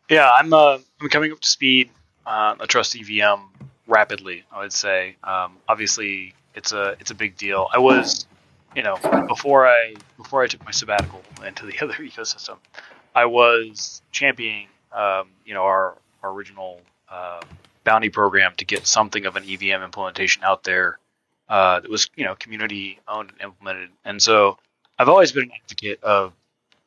Yeah, 0.08 0.30
I'm 0.30 0.52
uh, 0.52 0.78
I'm 1.00 1.08
coming 1.10 1.32
up 1.32 1.40
to 1.40 1.48
speed 1.48 1.90
on 2.26 2.60
a 2.60 2.66
Trust 2.66 2.96
EVM 2.96 3.40
rapidly. 3.86 4.44
I 4.52 4.60
would 4.60 4.72
say, 4.72 5.16
um, 5.22 5.56
obviously, 5.68 6.34
it's 6.54 6.72
a 6.72 6.96
it's 7.00 7.10
a 7.10 7.14
big 7.14 7.36
deal. 7.36 7.68
I 7.72 7.78
was 7.78 8.26
you 8.74 8.82
know, 8.82 8.96
before 9.26 9.66
I 9.66 9.94
before 10.16 10.42
I 10.42 10.46
took 10.46 10.64
my 10.64 10.70
sabbatical 10.70 11.22
into 11.44 11.66
the 11.66 11.78
other 11.82 11.94
ecosystem, 11.94 12.56
I 13.14 13.26
was 13.26 14.02
championing, 14.12 14.68
um, 14.92 15.28
you 15.44 15.54
know, 15.54 15.62
our, 15.62 15.96
our 16.22 16.30
original 16.30 16.80
uh, 17.10 17.40
bounty 17.84 18.10
program 18.10 18.52
to 18.58 18.64
get 18.64 18.86
something 18.86 19.26
of 19.26 19.36
an 19.36 19.44
EVM 19.48 19.82
implementation 19.82 20.42
out 20.44 20.62
there 20.64 20.98
uh, 21.48 21.80
that 21.80 21.90
was, 21.90 22.10
you 22.16 22.24
know, 22.24 22.34
community 22.34 23.00
owned 23.08 23.30
and 23.30 23.40
implemented. 23.40 23.90
And 24.04 24.22
so, 24.22 24.58
I've 24.98 25.08
always 25.08 25.32
been 25.32 25.44
an 25.44 25.52
advocate 25.64 26.02
of 26.02 26.32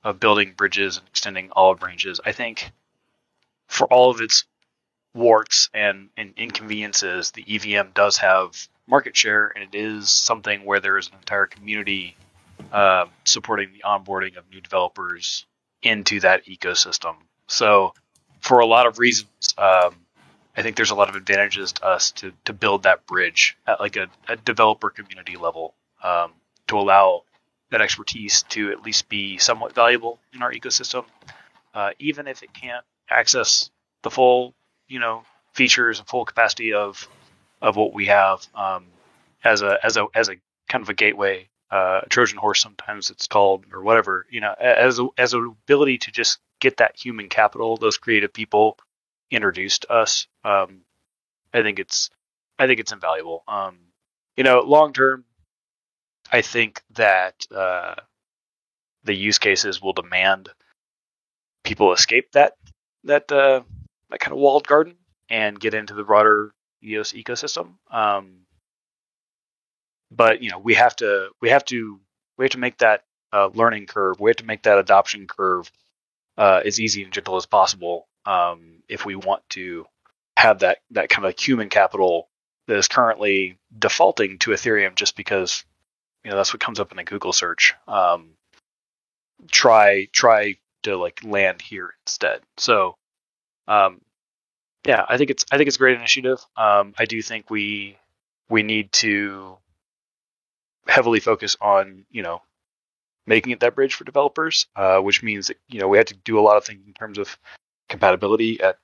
of 0.04 0.20
building 0.20 0.54
bridges 0.56 0.98
and 0.98 1.08
extending 1.08 1.50
olive 1.52 1.80
branches. 1.80 2.20
I 2.26 2.32
think 2.32 2.72
for 3.68 3.88
all 3.88 4.10
of 4.10 4.20
its 4.20 4.46
warts 5.14 5.70
and, 5.74 6.10
and 6.18 6.34
inconveniences, 6.38 7.32
the 7.32 7.46
EVM 7.48 7.92
does 7.94 8.18
have 8.18 8.68
market 8.88 9.16
share, 9.16 9.52
and 9.56 9.64
it 9.64 9.78
is 9.78 10.10
something 10.10 10.66
where 10.66 10.80
there 10.80 10.98
is 10.98 11.08
an 11.08 11.16
entire 11.16 11.46
community 11.46 12.16
uh, 12.72 13.06
supporting 13.24 13.74
the 13.74 13.84
onboarding 13.86 14.38
of 14.38 14.50
new 14.52 14.62
developers 14.62 15.46
into 15.82 16.20
that 16.20 16.46
ecosystem. 16.46 17.16
So, 17.48 17.94
for 18.42 18.60
a 18.60 18.66
lot 18.66 18.88
of 18.88 19.00
reasons, 19.00 19.54
um, 19.58 19.96
I 20.56 20.62
think 20.62 20.76
there's 20.76 20.92
a 20.92 20.96
lot 20.96 21.10
of 21.10 21.16
advantages 21.16 21.74
to 21.74 21.86
us 21.86 22.12
to, 22.12 22.34
to 22.46 22.54
build 22.54 22.84
that 22.84 23.06
bridge 23.06 23.58
at 23.68 23.80
like 23.80 23.96
a, 23.96 24.08
a 24.28 24.36
developer 24.36 24.90
community 24.90 25.38
level 25.38 25.74
um, 26.04 26.34
to 26.68 26.78
allow 26.78 27.24
that 27.70 27.82
expertise 27.82 28.44
to 28.44 28.72
at 28.72 28.82
least 28.82 29.08
be 29.10 29.38
somewhat 29.38 29.74
valuable 29.74 30.20
in 30.34 30.42
our 30.42 30.52
ecosystem. 30.52 31.06
uh, 31.74 31.92
even 32.00 32.28
if 32.28 32.44
it 32.44 32.54
can't 32.54 32.86
access 33.10 33.70
the 34.04 34.12
full, 34.12 34.54
you 34.88 35.00
know, 35.00 35.24
features 35.54 36.00
and 36.00 36.08
full 36.08 36.26
capacity 36.26 36.74
of 36.74 37.08
of 37.62 37.76
what 37.76 37.94
we 37.94 38.08
have 38.08 38.46
um, 38.56 38.86
as 39.44 39.62
a 39.62 39.78
as 39.84 39.98
a 39.98 40.08
as 40.16 40.30
a 40.30 40.36
kind 40.68 40.82
of 40.82 40.90
a 40.90 40.94
gateway 40.94 41.48
uh, 41.70 42.02
Trojan 42.10 42.38
horse 42.38 42.62
sometimes 42.62 43.10
it's 43.10 43.28
called 43.28 43.66
or 43.72 43.82
whatever 43.82 44.26
you 44.30 44.42
know 44.42 44.54
as 44.60 45.00
a, 45.00 45.08
as 45.18 45.34
an 45.34 45.56
ability 45.66 46.00
to 46.00 46.12
just 46.12 46.40
get 46.60 46.78
that 46.78 46.96
human 46.98 47.30
capital 47.30 47.78
those 47.78 47.98
creative 47.98 48.34
people 48.34 48.78
introduced 49.30 49.86
us 49.90 50.28
um, 50.44 50.82
I 51.54 51.62
think 51.62 51.80
it's 51.80 52.10
I 52.60 52.68
think 52.68 52.80
it's 52.80 52.92
invaluable. 52.92 53.44
Um, 53.48 53.78
you 54.36 54.44
know 54.44 54.62
long 54.62 54.94
term 54.94 55.26
I 56.32 56.42
think 56.42 56.82
that 56.92 57.46
uh, 57.54 57.96
the 59.04 59.14
use 59.14 59.38
cases 59.40 59.82
will 59.82 59.94
demand 59.94 60.50
people 61.64 61.94
escape 61.94 62.32
that 62.34 62.54
that 63.04 63.32
uh, 63.32 63.62
that 64.10 64.20
kind 64.20 64.34
of 64.34 64.40
walled 64.40 64.68
garden 64.68 64.96
and 65.30 65.60
get 65.60 65.74
into 65.74 65.94
the 65.94 66.04
broader 66.04 66.54
EOS 66.84 67.14
ecosystem. 67.14 67.74
Um, 67.90 68.46
but 70.12 70.42
you 70.42 70.50
know, 70.50 70.60
we 70.60 70.74
have 70.76 70.96
to 70.98 71.30
we 71.42 71.50
have 71.50 71.66
to 71.66 72.00
we 72.38 72.46
have 72.46 72.52
to 72.52 72.60
make 72.60 72.78
that 72.80 73.04
uh, 73.34 73.50
learning 73.54 73.86
curve. 73.88 74.20
We 74.20 74.30
have 74.30 74.38
to 74.38 74.46
make 74.46 74.64
that 74.64 74.78
adoption 74.78 75.28
curve 75.28 75.72
uh, 76.38 76.62
as 76.66 76.80
easy 76.80 77.04
and 77.04 77.14
gentle 77.14 77.38
as 77.38 77.46
possible 77.46 78.08
um, 78.26 78.84
if 78.88 79.06
we 79.06 79.16
want 79.16 79.48
to 79.52 79.86
have 80.38 80.60
that 80.60 80.80
that 80.92 81.10
kind 81.10 81.26
of 81.26 81.38
human 81.40 81.70
capital 81.70 82.30
that 82.68 82.78
is 82.78 82.88
currently 82.88 83.58
defaulting 83.78 84.38
to 84.40 84.52
Ethereum 84.52 84.96
just 84.96 85.16
because 85.16 85.64
you 86.24 86.32
know 86.32 86.38
that's 86.38 86.54
what 86.54 86.60
comes 86.60 86.80
up 86.80 86.92
in 86.92 87.00
a 87.00 87.04
Google 87.04 87.34
search. 87.34 87.74
Um, 87.88 88.32
try 89.50 90.08
try 90.12 90.56
to 90.84 90.98
like 90.98 91.24
land 91.24 91.62
here 91.62 91.94
instead. 92.06 92.42
So 92.58 92.96
um, 93.68 94.02
yeah, 94.86 95.06
I 95.08 95.18
think 95.18 95.30
it's 95.30 95.46
I 95.52 95.58
think 95.58 95.68
it's 95.68 95.76
a 95.76 95.80
great 95.80 95.98
initiative. 95.98 96.40
Um, 96.58 96.94
I 96.98 97.06
do 97.06 97.22
think 97.22 97.50
we 97.50 97.98
we 98.50 98.64
need 98.64 98.92
to 98.94 99.58
heavily 100.88 101.20
focus 101.20 101.56
on 101.62 102.06
you 102.10 102.24
know 102.24 102.42
making 103.28 103.52
it 103.52 103.60
that 103.62 103.76
bridge 103.76 103.94
for 103.94 104.04
developers, 104.04 104.68
uh, 104.76 105.00
which 105.00 105.22
means 105.22 105.48
that 105.48 105.58
you 105.68 105.80
know 105.80 105.88
we 105.88 105.98
had 105.98 106.08
to 106.08 106.16
do 106.16 106.40
a 106.40 106.42
lot 106.42 106.58
of 106.58 106.66
things 106.66 106.82
in 106.86 106.94
terms 106.94 107.18
of 107.18 107.38
compatibility 107.90 108.62
at 108.62 108.78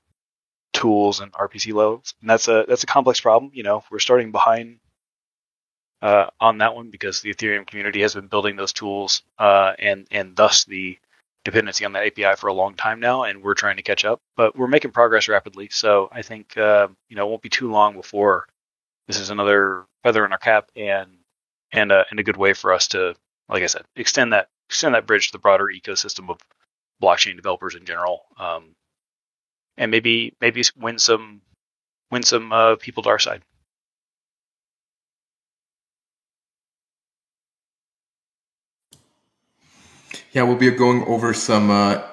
tools 0.74 1.20
and 1.20 1.32
RPC 1.32 1.74
levels, 1.74 2.14
and 2.22 2.30
that's 2.30 2.48
a 2.48 2.66
that's 2.68 2.84
a 2.84 2.88
complex 2.88 3.20
problem. 3.20 3.52
You 3.54 3.64
know, 3.64 3.84
we're 3.90 4.00
starting 4.00 4.32
behind 4.32 4.80
uh, 6.02 6.28
on 6.40 6.60
that 6.60 6.76
one 6.76 6.92
because 6.92 7.22
the 7.22 7.34
Ethereum 7.34 7.66
community 7.66 8.02
has 8.02 8.14
been 8.14 8.28
building 8.28 8.56
those 8.56 8.74
tools, 8.74 9.24
uh, 9.40 9.74
and 9.80 10.08
and 10.12 10.36
thus 10.36 10.66
the 10.66 11.00
dependency 11.48 11.86
on 11.86 11.94
that 11.94 12.06
API 12.06 12.36
for 12.36 12.48
a 12.48 12.54
long 12.54 12.76
time 12.76 13.00
now, 13.00 13.24
and 13.24 13.42
we're 13.42 13.54
trying 13.54 13.78
to 13.78 13.82
catch 13.82 14.04
up. 14.04 14.20
But 14.36 14.58
we're 14.58 14.68
making 14.68 14.92
progress 14.92 15.30
rapidly, 15.30 15.70
so 15.72 16.10
I 16.12 16.22
think 16.22 16.58
uh, 16.58 16.90
you 17.08 17.16
know 17.16 17.26
it 17.26 17.30
won't 17.30 17.42
be 17.42 17.50
too 17.50 17.72
long 17.72 17.94
before 17.94 18.48
this 19.08 19.18
is 19.18 19.30
another 19.30 19.86
feather 20.04 20.26
in 20.26 20.34
our 20.34 20.38
cap 20.38 20.70
and 20.76 21.10
and 21.72 21.94
uh, 21.94 22.04
and 22.12 22.20
a 22.20 22.24
good 22.24 22.36
way 22.36 22.54
for 22.54 22.74
us 22.74 22.90
to, 22.90 23.16
like 23.48 23.64
I 23.64 23.68
said, 23.68 23.84
extend 23.96 24.34
that 24.34 24.50
extend 24.70 24.96
that 24.96 25.08
bridge 25.08 25.28
to 25.28 25.32
the 25.32 25.40
broader 25.40 25.68
ecosystem 25.74 26.30
of 26.30 26.38
blockchain 27.02 27.38
developers 27.38 27.76
in 27.76 27.86
general, 27.86 28.26
um, 28.38 28.76
and 29.78 29.90
maybe 29.90 30.34
maybe 30.42 30.64
win 30.78 31.00
some 31.00 31.42
win 32.12 32.24
some 32.24 32.52
uh, 32.52 32.76
people 32.76 33.04
to 33.04 33.10
our 33.10 33.20
side. 33.20 33.42
Yeah, 40.38 40.44
we'll 40.44 40.56
be 40.56 40.70
going 40.70 41.04
over 41.06 41.34
some 41.34 41.72
uh, 41.72 42.04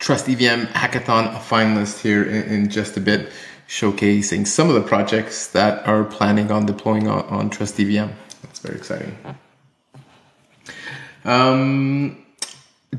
Trust 0.00 0.28
EVM 0.28 0.66
hackathon 0.72 1.32
finalists 1.36 2.00
here 2.00 2.24
in, 2.24 2.42
in, 2.52 2.70
just 2.70 2.96
a 2.96 3.00
bit, 3.00 3.30
showcasing 3.68 4.48
some 4.48 4.68
of 4.68 4.74
the 4.74 4.80
projects 4.80 5.46
that 5.52 5.86
are 5.86 6.02
planning 6.02 6.50
on 6.50 6.66
deploying 6.66 7.06
on, 7.06 7.22
on 7.26 7.50
Trust 7.50 7.78
EVM. 7.78 8.10
That's 8.42 8.58
very 8.58 8.76
exciting. 8.76 9.16
Um, 11.24 12.26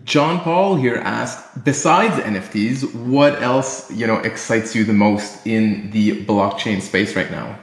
John 0.06 0.40
Paul 0.40 0.78
here 0.78 0.96
asked, 0.96 1.62
besides 1.66 2.16
NFTs, 2.16 2.96
what 3.06 3.42
else 3.42 3.92
you 3.92 4.08
know 4.08 4.20
excites 4.20 4.74
you 4.74 4.86
the 4.86 4.94
most 4.94 5.46
in 5.46 5.92
the 5.92 6.24
blockchain 6.24 6.82
space 6.82 7.18
right 7.18 7.30
now? 7.30 7.60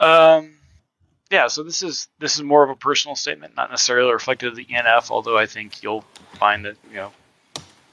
Um, 0.00 0.55
yeah, 1.30 1.48
so 1.48 1.62
this 1.62 1.82
is 1.82 2.08
this 2.18 2.36
is 2.36 2.42
more 2.42 2.62
of 2.62 2.70
a 2.70 2.76
personal 2.76 3.16
statement, 3.16 3.56
not 3.56 3.70
necessarily 3.70 4.12
reflective 4.12 4.52
of 4.52 4.56
the 4.56 4.64
ENF. 4.64 5.10
Although 5.10 5.36
I 5.36 5.46
think 5.46 5.82
you'll 5.82 6.04
find 6.34 6.64
that 6.64 6.76
you 6.88 6.96
know 6.96 7.12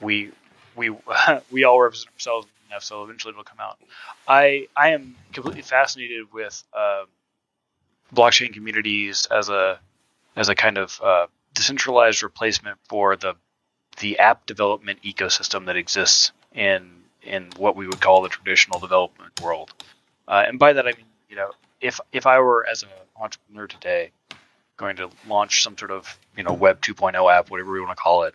we 0.00 0.30
we 0.76 0.90
we 1.50 1.64
all 1.64 1.80
represent 1.80 2.12
ourselves 2.14 2.46
in 2.46 2.76
ENF, 2.76 2.82
so 2.82 3.02
eventually 3.02 3.32
it'll 3.32 3.44
come 3.44 3.60
out. 3.60 3.78
I 4.28 4.68
I 4.76 4.90
am 4.90 5.16
completely 5.32 5.62
fascinated 5.62 6.32
with 6.32 6.62
uh, 6.72 7.04
blockchain 8.14 8.52
communities 8.52 9.26
as 9.30 9.48
a 9.48 9.80
as 10.36 10.48
a 10.48 10.54
kind 10.54 10.78
of 10.78 11.00
uh, 11.02 11.26
decentralized 11.54 12.22
replacement 12.22 12.78
for 12.88 13.16
the 13.16 13.34
the 13.98 14.18
app 14.18 14.46
development 14.46 15.00
ecosystem 15.02 15.66
that 15.66 15.76
exists 15.76 16.30
in 16.52 17.02
in 17.22 17.50
what 17.56 17.74
we 17.74 17.86
would 17.86 18.00
call 18.00 18.22
the 18.22 18.28
traditional 18.28 18.78
development 18.78 19.40
world. 19.42 19.72
Uh, 20.28 20.44
and 20.46 20.58
by 20.58 20.72
that 20.72 20.86
I 20.86 20.92
mean, 20.92 21.06
you 21.28 21.36
know, 21.36 21.50
if 21.84 22.00
if 22.12 22.26
I 22.26 22.40
were 22.40 22.66
as 22.66 22.82
an 22.82 22.88
entrepreneur 23.20 23.66
today 23.66 24.10
going 24.76 24.96
to 24.96 25.10
launch 25.28 25.62
some 25.62 25.76
sort 25.76 25.90
of 25.90 26.18
you 26.36 26.42
know 26.42 26.54
Web 26.54 26.80
2.0 26.80 27.32
app, 27.32 27.50
whatever 27.50 27.70
we 27.70 27.80
want 27.80 27.96
to 27.96 28.02
call 28.02 28.24
it, 28.24 28.34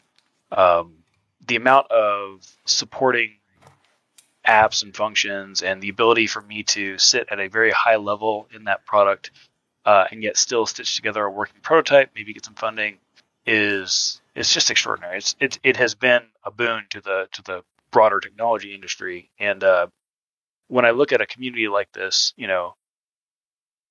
um, 0.51 0.93
the 1.47 1.55
amount 1.55 1.91
of 1.91 2.45
supporting 2.65 3.31
apps 4.47 4.83
and 4.83 4.95
functions 4.95 5.63
and 5.63 5.81
the 5.81 5.89
ability 5.89 6.27
for 6.27 6.41
me 6.41 6.63
to 6.63 6.97
sit 6.99 7.27
at 7.31 7.39
a 7.39 7.49
very 7.49 7.71
high 7.71 7.97
level 7.97 8.47
in 8.53 8.65
that 8.65 8.85
product 8.85 9.31
uh, 9.83 10.05
and 10.11 10.23
yet 10.23 10.37
still 10.37 10.65
stitch 10.65 10.95
together 10.95 11.23
a 11.23 11.31
working 11.31 11.59
prototype, 11.61 12.11
maybe 12.15 12.33
get 12.33 12.45
some 12.45 12.53
funding, 12.53 12.97
is 13.47 14.21
is 14.35 14.53
just 14.53 14.69
extraordinary. 14.69 15.17
It's 15.17 15.35
it 15.39 15.59
it 15.63 15.77
has 15.77 15.95
been 15.95 16.21
a 16.43 16.51
boon 16.51 16.83
to 16.91 17.01
the 17.01 17.27
to 17.31 17.41
the 17.41 17.63
broader 17.89 18.19
technology 18.19 18.75
industry. 18.75 19.31
And 19.39 19.63
uh, 19.63 19.87
when 20.67 20.85
I 20.85 20.91
look 20.91 21.11
at 21.11 21.21
a 21.21 21.25
community 21.25 21.67
like 21.67 21.91
this, 21.91 22.33
you 22.37 22.45
know, 22.45 22.75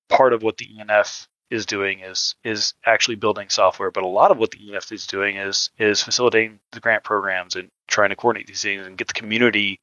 part 0.09 0.33
of 0.33 0.43
what 0.43 0.57
the 0.57 0.67
ENF 0.79 1.27
is 1.49 1.65
doing 1.65 2.01
is 2.01 2.35
is 2.43 2.73
actually 2.85 3.15
building 3.15 3.49
software, 3.49 3.91
but 3.91 4.03
a 4.03 4.07
lot 4.07 4.31
of 4.31 4.37
what 4.37 4.51
the 4.51 4.57
ENF 4.57 4.91
is 4.91 5.07
doing 5.07 5.37
is 5.37 5.69
is 5.77 6.01
facilitating 6.01 6.59
the 6.71 6.79
grant 6.79 7.03
programs 7.03 7.55
and 7.55 7.69
trying 7.87 8.09
to 8.09 8.15
coordinate 8.15 8.47
these 8.47 8.61
things 8.61 8.85
and 8.85 8.97
get 8.97 9.07
the 9.07 9.13
community 9.13 9.79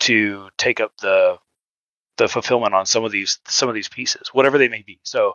to 0.00 0.48
take 0.56 0.80
up 0.80 0.96
the 0.98 1.38
the 2.16 2.28
fulfillment 2.28 2.74
on 2.74 2.86
some 2.86 3.04
of 3.04 3.12
these 3.12 3.38
some 3.46 3.68
of 3.68 3.74
these 3.74 3.88
pieces, 3.88 4.28
whatever 4.32 4.58
they 4.58 4.68
may 4.68 4.82
be. 4.82 5.00
So 5.04 5.34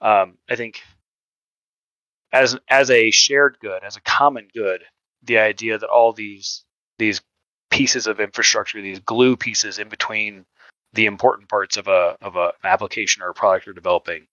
um, 0.00 0.38
I 0.48 0.56
think 0.56 0.82
as 2.32 2.56
as 2.68 2.90
a 2.90 3.10
shared 3.10 3.58
good, 3.60 3.82
as 3.82 3.96
a 3.96 4.02
common 4.02 4.48
good, 4.54 4.82
the 5.22 5.38
idea 5.38 5.78
that 5.78 5.88
all 5.88 6.12
these 6.12 6.64
these 6.98 7.22
pieces 7.70 8.06
of 8.06 8.20
infrastructure, 8.20 8.80
these 8.80 9.00
glue 9.00 9.36
pieces 9.36 9.78
in 9.78 9.88
between 9.88 10.44
the 10.92 11.06
important 11.06 11.48
parts 11.48 11.76
of 11.76 11.88
a 11.88 12.16
of 12.20 12.36
a, 12.36 12.52
an 12.62 12.70
application 12.70 13.22
or 13.22 13.30
a 13.30 13.34
product 13.34 13.66
you're 13.66 13.74
developing 13.74 14.26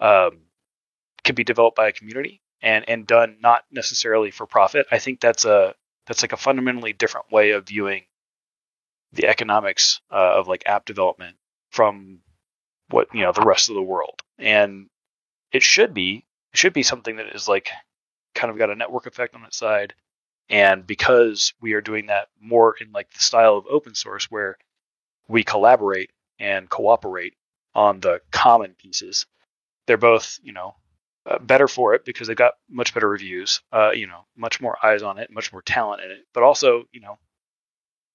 um, 0.00 0.38
can 1.22 1.34
be 1.34 1.44
developed 1.44 1.76
by 1.76 1.88
a 1.88 1.92
community 1.92 2.40
and 2.62 2.88
and 2.88 3.06
done 3.06 3.36
not 3.40 3.64
necessarily 3.70 4.30
for 4.30 4.46
profit. 4.46 4.86
I 4.90 4.98
think 4.98 5.20
that's 5.20 5.44
a 5.44 5.74
that's 6.06 6.22
like 6.22 6.32
a 6.32 6.36
fundamentally 6.36 6.92
different 6.92 7.30
way 7.30 7.52
of 7.52 7.66
viewing 7.66 8.04
the 9.12 9.26
economics 9.28 10.00
uh, 10.10 10.38
of 10.38 10.48
like 10.48 10.64
app 10.66 10.84
development 10.84 11.36
from 11.70 12.20
what 12.90 13.08
you 13.14 13.22
know 13.22 13.32
the 13.32 13.42
rest 13.42 13.68
of 13.68 13.74
the 13.74 13.82
world. 13.82 14.20
And 14.38 14.88
it 15.52 15.62
should 15.62 15.94
be 15.94 16.24
it 16.52 16.58
should 16.58 16.72
be 16.72 16.82
something 16.82 17.16
that 17.16 17.34
is 17.34 17.48
like 17.48 17.68
kind 18.34 18.50
of 18.50 18.58
got 18.58 18.70
a 18.70 18.74
network 18.74 19.06
effect 19.06 19.34
on 19.34 19.44
its 19.44 19.56
side. 19.56 19.94
And 20.50 20.86
because 20.86 21.54
we 21.60 21.72
are 21.72 21.80
doing 21.80 22.06
that 22.06 22.28
more 22.40 22.74
in 22.78 22.92
like 22.92 23.10
the 23.10 23.20
style 23.20 23.56
of 23.56 23.66
open 23.68 23.94
source, 23.94 24.30
where 24.30 24.58
we 25.28 25.44
collaborate 25.44 26.10
and 26.38 26.68
cooperate 26.68 27.34
on 27.74 28.00
the 28.00 28.20
common 28.30 28.74
pieces. 28.74 29.26
They're 29.86 29.96
both, 29.96 30.38
you 30.42 30.52
know, 30.52 30.74
uh, 31.26 31.38
better 31.38 31.68
for 31.68 31.94
it 31.94 32.04
because 32.04 32.28
they've 32.28 32.36
got 32.36 32.54
much 32.68 32.92
better 32.94 33.08
reviews, 33.08 33.62
uh, 33.72 33.90
you 33.92 34.06
know, 34.06 34.26
much 34.36 34.60
more 34.60 34.76
eyes 34.84 35.02
on 35.02 35.18
it, 35.18 35.30
much 35.30 35.52
more 35.52 35.62
talent 35.62 36.02
in 36.02 36.10
it. 36.10 36.26
But 36.32 36.42
also, 36.42 36.84
you 36.92 37.00
know, 37.00 37.18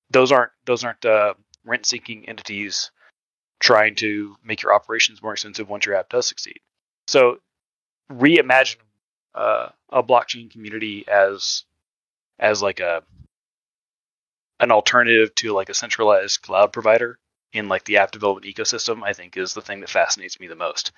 those 0.10 0.32
aren't 0.32 0.52
those 0.66 0.84
aren't 0.84 1.06
uh, 1.06 1.34
rent-seeking 1.66 2.28
entities 2.28 2.92
trying 3.60 3.96
to 3.96 4.36
make 4.44 4.62
your 4.62 4.74
operations 4.74 5.22
more 5.22 5.34
expensive 5.34 5.68
once 5.70 5.86
your 5.86 5.96
app 5.96 6.10
does 6.10 6.28
succeed. 6.28 6.60
So, 7.08 7.40
reimagine 8.12 8.78
uh, 9.36 9.70
a 9.90 10.04
blockchain 10.04 10.50
community 10.52 11.06
as 11.08 11.64
as 12.40 12.62
like 12.62 12.80
a 12.80 13.04
an 14.60 14.72
alternative 14.72 15.34
to 15.36 15.54
like 15.54 15.70
a 15.70 15.74
centralized 15.74 16.42
cloud 16.42 16.74
provider 16.74 17.18
in 17.54 17.70
like 17.70 17.84
the 17.86 17.98
app 17.98 18.12
development 18.12 18.46
ecosystem, 18.46 19.04
I 19.04 19.14
think 19.14 19.38
is 19.38 19.54
the 19.54 19.62
thing 19.62 19.80
that 19.80 19.90
fascinates 19.90 20.40
me 20.40 20.48
the 20.48 20.56
most. 20.56 20.92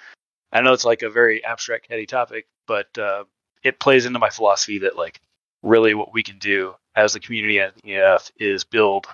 I 0.51 0.61
know 0.61 0.73
it's 0.73 0.85
like 0.85 1.01
a 1.01 1.09
very 1.09 1.43
abstract, 1.45 1.87
heady 1.89 2.05
topic, 2.05 2.47
but 2.67 2.97
uh, 2.97 3.23
it 3.63 3.79
plays 3.79 4.05
into 4.05 4.19
my 4.19 4.29
philosophy 4.29 4.79
that 4.79 4.97
like 4.97 5.21
really 5.63 5.93
what 5.93 6.13
we 6.13 6.23
can 6.23 6.39
do 6.39 6.75
as 6.95 7.13
the 7.13 7.19
community 7.19 7.59
at 7.59 7.73
EF 7.85 8.31
is 8.37 8.63
build 8.63 9.07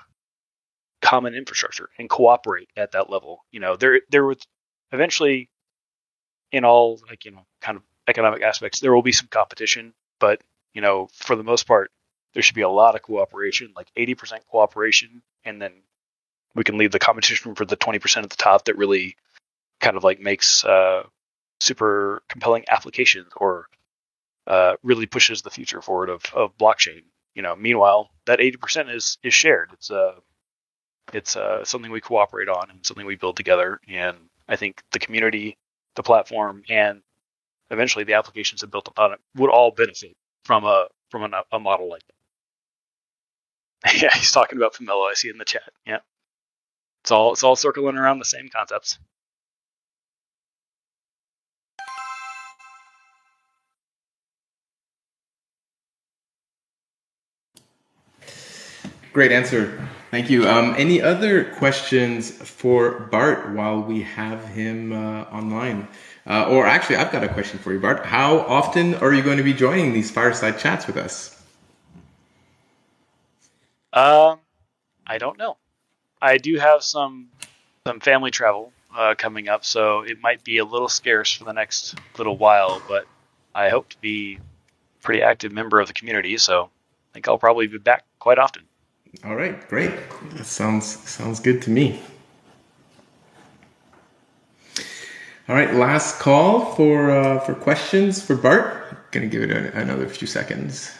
common 1.01 1.35
infrastructure 1.35 1.89
and 1.99 2.09
cooperate 2.09 2.69
at 2.75 2.93
that 2.93 3.09
level. 3.09 3.45
You 3.51 3.59
know, 3.59 3.75
there 3.75 4.01
there 4.09 4.25
would 4.25 4.41
eventually 4.91 5.49
in 6.51 6.65
all 6.65 6.99
like 7.09 7.25
you 7.25 7.31
know 7.31 7.45
kind 7.61 7.77
of 7.77 7.83
economic 8.07 8.41
aspects 8.41 8.79
there 8.79 8.93
will 8.93 9.03
be 9.03 9.11
some 9.11 9.27
competition, 9.27 9.93
but 10.19 10.41
you 10.73 10.81
know 10.81 11.09
for 11.13 11.35
the 11.35 11.43
most 11.43 11.67
part 11.67 11.91
there 12.37 12.43
should 12.43 12.53
be 12.53 12.61
a 12.61 12.69
lot 12.69 12.93
of 12.93 13.01
cooperation, 13.01 13.73
like 13.75 13.91
80% 13.97 14.41
cooperation, 14.51 15.23
and 15.43 15.59
then 15.59 15.71
we 16.53 16.63
can 16.63 16.77
leave 16.77 16.91
the 16.91 16.99
competition 16.99 17.55
for 17.55 17.65
the 17.65 17.75
20% 17.75 18.17
at 18.21 18.29
the 18.29 18.35
top 18.35 18.65
that 18.65 18.77
really 18.77 19.15
kind 19.81 19.97
of 19.97 20.03
like 20.03 20.19
makes 20.19 20.63
uh, 20.63 21.01
super 21.59 22.21
compelling 22.29 22.63
applications 22.69 23.31
or 23.35 23.65
uh, 24.45 24.75
really 24.83 25.07
pushes 25.07 25.41
the 25.41 25.49
future 25.49 25.81
forward 25.81 26.09
of, 26.09 26.21
of 26.35 26.55
blockchain. 26.59 27.05
You 27.33 27.41
know, 27.41 27.55
meanwhile, 27.55 28.11
that 28.27 28.37
80% 28.37 28.93
is 28.93 29.17
is 29.23 29.33
shared. 29.33 29.71
It's 29.73 29.89
uh, 29.89 30.13
it's 31.13 31.35
uh, 31.35 31.65
something 31.65 31.91
we 31.91 32.01
cooperate 32.01 32.49
on 32.49 32.69
and 32.69 32.85
something 32.85 33.07
we 33.07 33.15
build 33.15 33.35
together. 33.35 33.81
And 33.87 34.15
I 34.47 34.57
think 34.57 34.83
the 34.91 34.99
community, 34.99 35.57
the 35.95 36.03
platform, 36.03 36.61
and 36.69 37.01
eventually 37.71 38.03
the 38.03 38.13
applications 38.13 38.61
that 38.61 38.69
built 38.69 38.89
upon 38.89 39.13
it 39.13 39.19
would 39.35 39.49
all 39.49 39.71
benefit 39.71 40.15
from 40.43 40.65
a 40.65 40.85
from 41.09 41.33
a, 41.33 41.43
a 41.51 41.59
model 41.59 41.89
like 41.89 42.05
that. 42.05 42.16
yeah, 43.95 44.13
he's 44.13 44.31
talking 44.31 44.57
about 44.57 44.73
Pomelo. 44.73 45.09
I 45.09 45.13
see 45.13 45.29
in 45.29 45.37
the 45.37 45.45
chat. 45.45 45.71
Yeah, 45.85 45.99
it's 47.03 47.11
all 47.11 47.33
it's 47.33 47.43
all 47.43 47.55
circling 47.55 47.97
around 47.97 48.19
the 48.19 48.25
same 48.25 48.49
concepts. 48.49 48.99
Great 59.13 59.31
answer. 59.31 59.87
Thank 60.11 60.29
you. 60.29 60.47
Um, 60.47 60.75
any 60.77 61.01
other 61.01 61.45
questions 61.55 62.31
for 62.31 62.99
Bart 63.11 63.49
while 63.51 63.81
we 63.81 64.03
have 64.03 64.47
him 64.47 64.93
uh, 64.93 65.23
online? 65.23 65.87
Uh, 66.25 66.45
or 66.49 66.65
actually, 66.65 66.97
I've 66.97 67.11
got 67.11 67.23
a 67.23 67.29
question 67.29 67.59
for 67.59 67.73
you, 67.73 67.79
Bart. 67.79 68.05
How 68.05 68.39
often 68.39 68.95
are 68.95 69.13
you 69.13 69.23
going 69.23 69.37
to 69.37 69.43
be 69.43 69.53
joining 69.53 69.93
these 69.93 70.11
fireside 70.11 70.59
chats 70.59 70.87
with 70.87 70.97
us? 70.97 71.36
Um, 73.97 74.39
I 75.07 75.17
don't 75.17 75.39
know. 75.39 75.57
I 76.21 76.37
do 76.37 76.57
have 76.57 76.83
some 76.83 77.29
some 77.87 77.99
family 77.99 78.29
travel 78.29 78.71
uh, 78.95 79.15
coming 79.17 79.49
up, 79.49 79.65
so 79.65 80.01
it 80.01 80.21
might 80.21 80.43
be 80.43 80.59
a 80.59 80.65
little 80.65 80.89
scarce 80.89 81.33
for 81.33 81.45
the 81.45 81.53
next 81.53 81.95
little 82.17 82.37
while. 82.37 82.79
But 82.87 83.07
I 83.55 83.69
hope 83.69 83.89
to 83.89 83.97
be 83.99 84.35
a 84.35 85.03
pretty 85.03 85.23
active 85.23 85.51
member 85.51 85.79
of 85.79 85.87
the 85.87 85.93
community, 85.93 86.37
so 86.37 86.65
I 86.65 87.13
think 87.13 87.27
I'll 87.27 87.39
probably 87.39 87.65
be 87.65 87.79
back 87.79 88.03
quite 88.19 88.37
often. 88.37 88.63
All 89.23 89.35
right, 89.35 89.67
great. 89.67 89.93
That 90.33 90.45
sounds 90.45 90.85
sounds 91.09 91.39
good 91.39 91.63
to 91.63 91.71
me. 91.71 91.99
All 95.49 95.55
right, 95.55 95.73
last 95.73 96.19
call 96.19 96.75
for 96.75 97.09
uh, 97.09 97.39
for 97.39 97.55
questions 97.55 98.21
for 98.21 98.35
Bart. 98.35 99.11
Gonna 99.11 99.25
give 99.25 99.41
it 99.41 99.49
a, 99.49 99.75
another 99.75 100.07
few 100.07 100.27
seconds. 100.27 100.91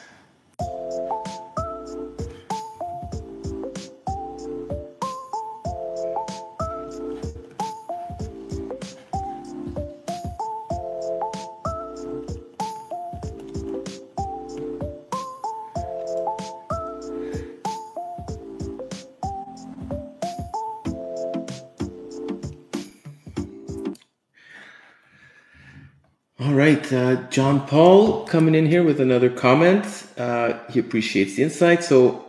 Right, 26.40 26.94
uh, 26.94 27.16
John 27.30 27.66
Paul 27.68 28.26
coming 28.26 28.56
in 28.56 28.66
here 28.66 28.84
with 28.84 29.00
another 29.00 29.30
comment. 29.30 29.86
Uh, 30.18 30.60
he 30.70 30.80
appreciates 30.80 31.36
the 31.36 31.44
insight. 31.44 31.84
So 31.84 32.26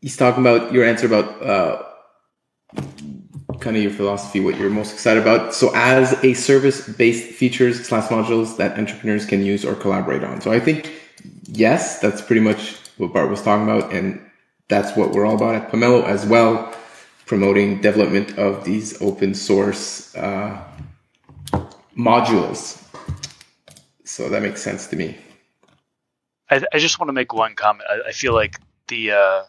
he's 0.00 0.16
talking 0.16 0.42
about 0.42 0.72
your 0.72 0.84
answer 0.84 1.06
about 1.06 1.42
uh, 1.42 1.82
kind 3.60 3.76
of 3.76 3.82
your 3.82 3.92
philosophy, 3.92 4.40
what 4.40 4.56
you're 4.56 4.70
most 4.70 4.92
excited 4.92 5.22
about. 5.22 5.54
So 5.54 5.70
as 5.74 6.12
a 6.24 6.34
service-based 6.34 7.32
features 7.32 7.86
slash 7.86 8.08
modules 8.08 8.56
that 8.56 8.78
entrepreneurs 8.78 9.26
can 9.26 9.44
use 9.44 9.64
or 9.64 9.74
collaborate 9.74 10.24
on. 10.24 10.40
So 10.40 10.50
I 10.50 10.60
think 10.60 10.90
yes, 11.44 12.00
that's 12.00 12.20
pretty 12.20 12.40
much 12.40 12.76
what 12.98 13.12
Bart 13.12 13.30
was 13.30 13.42
talking 13.42 13.64
about, 13.68 13.92
and 13.92 14.20
that's 14.68 14.96
what 14.96 15.12
we're 15.12 15.26
all 15.26 15.36
about 15.36 15.54
at 15.54 15.70
Pomelo 15.70 16.04
as 16.04 16.26
well, 16.26 16.74
promoting 17.26 17.80
development 17.80 18.38
of 18.38 18.64
these 18.64 19.00
open 19.02 19.34
source 19.34 20.14
uh, 20.16 20.62
modules 21.96 22.82
so 24.04 24.28
that 24.28 24.42
makes 24.42 24.62
sense 24.62 24.86
to 24.88 24.96
me. 24.96 25.16
I, 26.50 26.62
I 26.72 26.78
just 26.78 26.98
want 26.98 27.08
to 27.08 27.14
make 27.14 27.32
one 27.32 27.54
comment. 27.54 27.88
I, 27.88 28.08
I 28.08 28.12
feel 28.12 28.34
like 28.34 28.60
the 28.88 29.12
uh, 29.12 29.42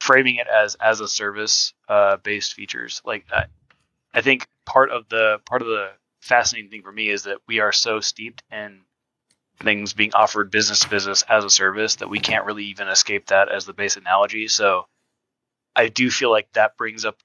framing 0.00 0.36
it 0.36 0.46
as 0.46 0.74
as 0.76 1.00
a 1.00 1.08
service 1.08 1.74
uh, 1.88 2.16
based 2.16 2.54
features, 2.54 3.02
like 3.04 3.26
I, 3.30 3.44
I 4.14 4.22
think 4.22 4.46
part 4.64 4.90
of 4.90 5.08
the 5.08 5.40
part 5.44 5.60
of 5.62 5.68
the 5.68 5.90
fascinating 6.22 6.70
thing 6.70 6.82
for 6.82 6.92
me 6.92 7.08
is 7.10 7.24
that 7.24 7.38
we 7.46 7.60
are 7.60 7.72
so 7.72 8.00
steeped 8.00 8.42
in 8.50 8.80
things 9.58 9.92
being 9.92 10.12
offered 10.14 10.50
business 10.50 10.80
to 10.80 10.88
business 10.88 11.22
as 11.28 11.44
a 11.44 11.50
service 11.50 11.96
that 11.96 12.08
we 12.08 12.18
can't 12.18 12.46
really 12.46 12.64
even 12.64 12.88
escape 12.88 13.26
that 13.26 13.50
as 13.50 13.66
the 13.66 13.74
base 13.74 13.98
analogy. 13.98 14.48
So 14.48 14.86
I 15.76 15.88
do 15.88 16.10
feel 16.10 16.30
like 16.30 16.48
that 16.54 16.78
brings 16.78 17.04
up 17.04 17.16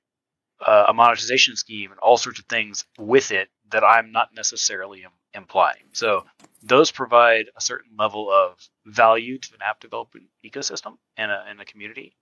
uh, 0.65 0.85
a 0.89 0.93
monetization 0.93 1.55
scheme 1.55 1.91
and 1.91 1.99
all 2.01 2.17
sorts 2.17 2.39
of 2.39 2.45
things 2.45 2.83
with 2.97 3.31
it 3.31 3.47
that 3.71 3.83
I'm 3.83 4.11
not 4.11 4.29
necessarily 4.35 5.05
implying. 5.33 5.83
So 5.93 6.25
those 6.63 6.91
provide 6.91 7.47
a 7.55 7.61
certain 7.61 7.91
level 7.97 8.31
of 8.31 8.57
value 8.85 9.37
to 9.37 9.53
an 9.53 9.61
app 9.61 9.79
development 9.79 10.27
ecosystem 10.45 10.97
and 11.17 11.31
a, 11.31 11.45
and 11.47 11.59
a 11.59 11.65
community. 11.65 12.15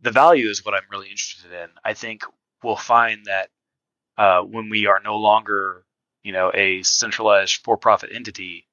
The 0.00 0.10
value 0.10 0.48
is 0.48 0.64
what 0.64 0.74
I'm 0.74 0.88
really 0.90 1.08
interested 1.08 1.52
in. 1.52 1.68
I 1.84 1.94
think 1.94 2.22
we'll 2.62 2.76
find 2.76 3.26
that 3.26 3.50
uh, 4.16 4.42
when 4.42 4.68
we 4.68 4.86
are 4.86 5.00
no 5.02 5.16
longer, 5.16 5.84
you 6.22 6.32
know, 6.32 6.50
a 6.54 6.82
centralized 6.82 7.56
for-profit 7.64 8.10
entity, 8.12 8.66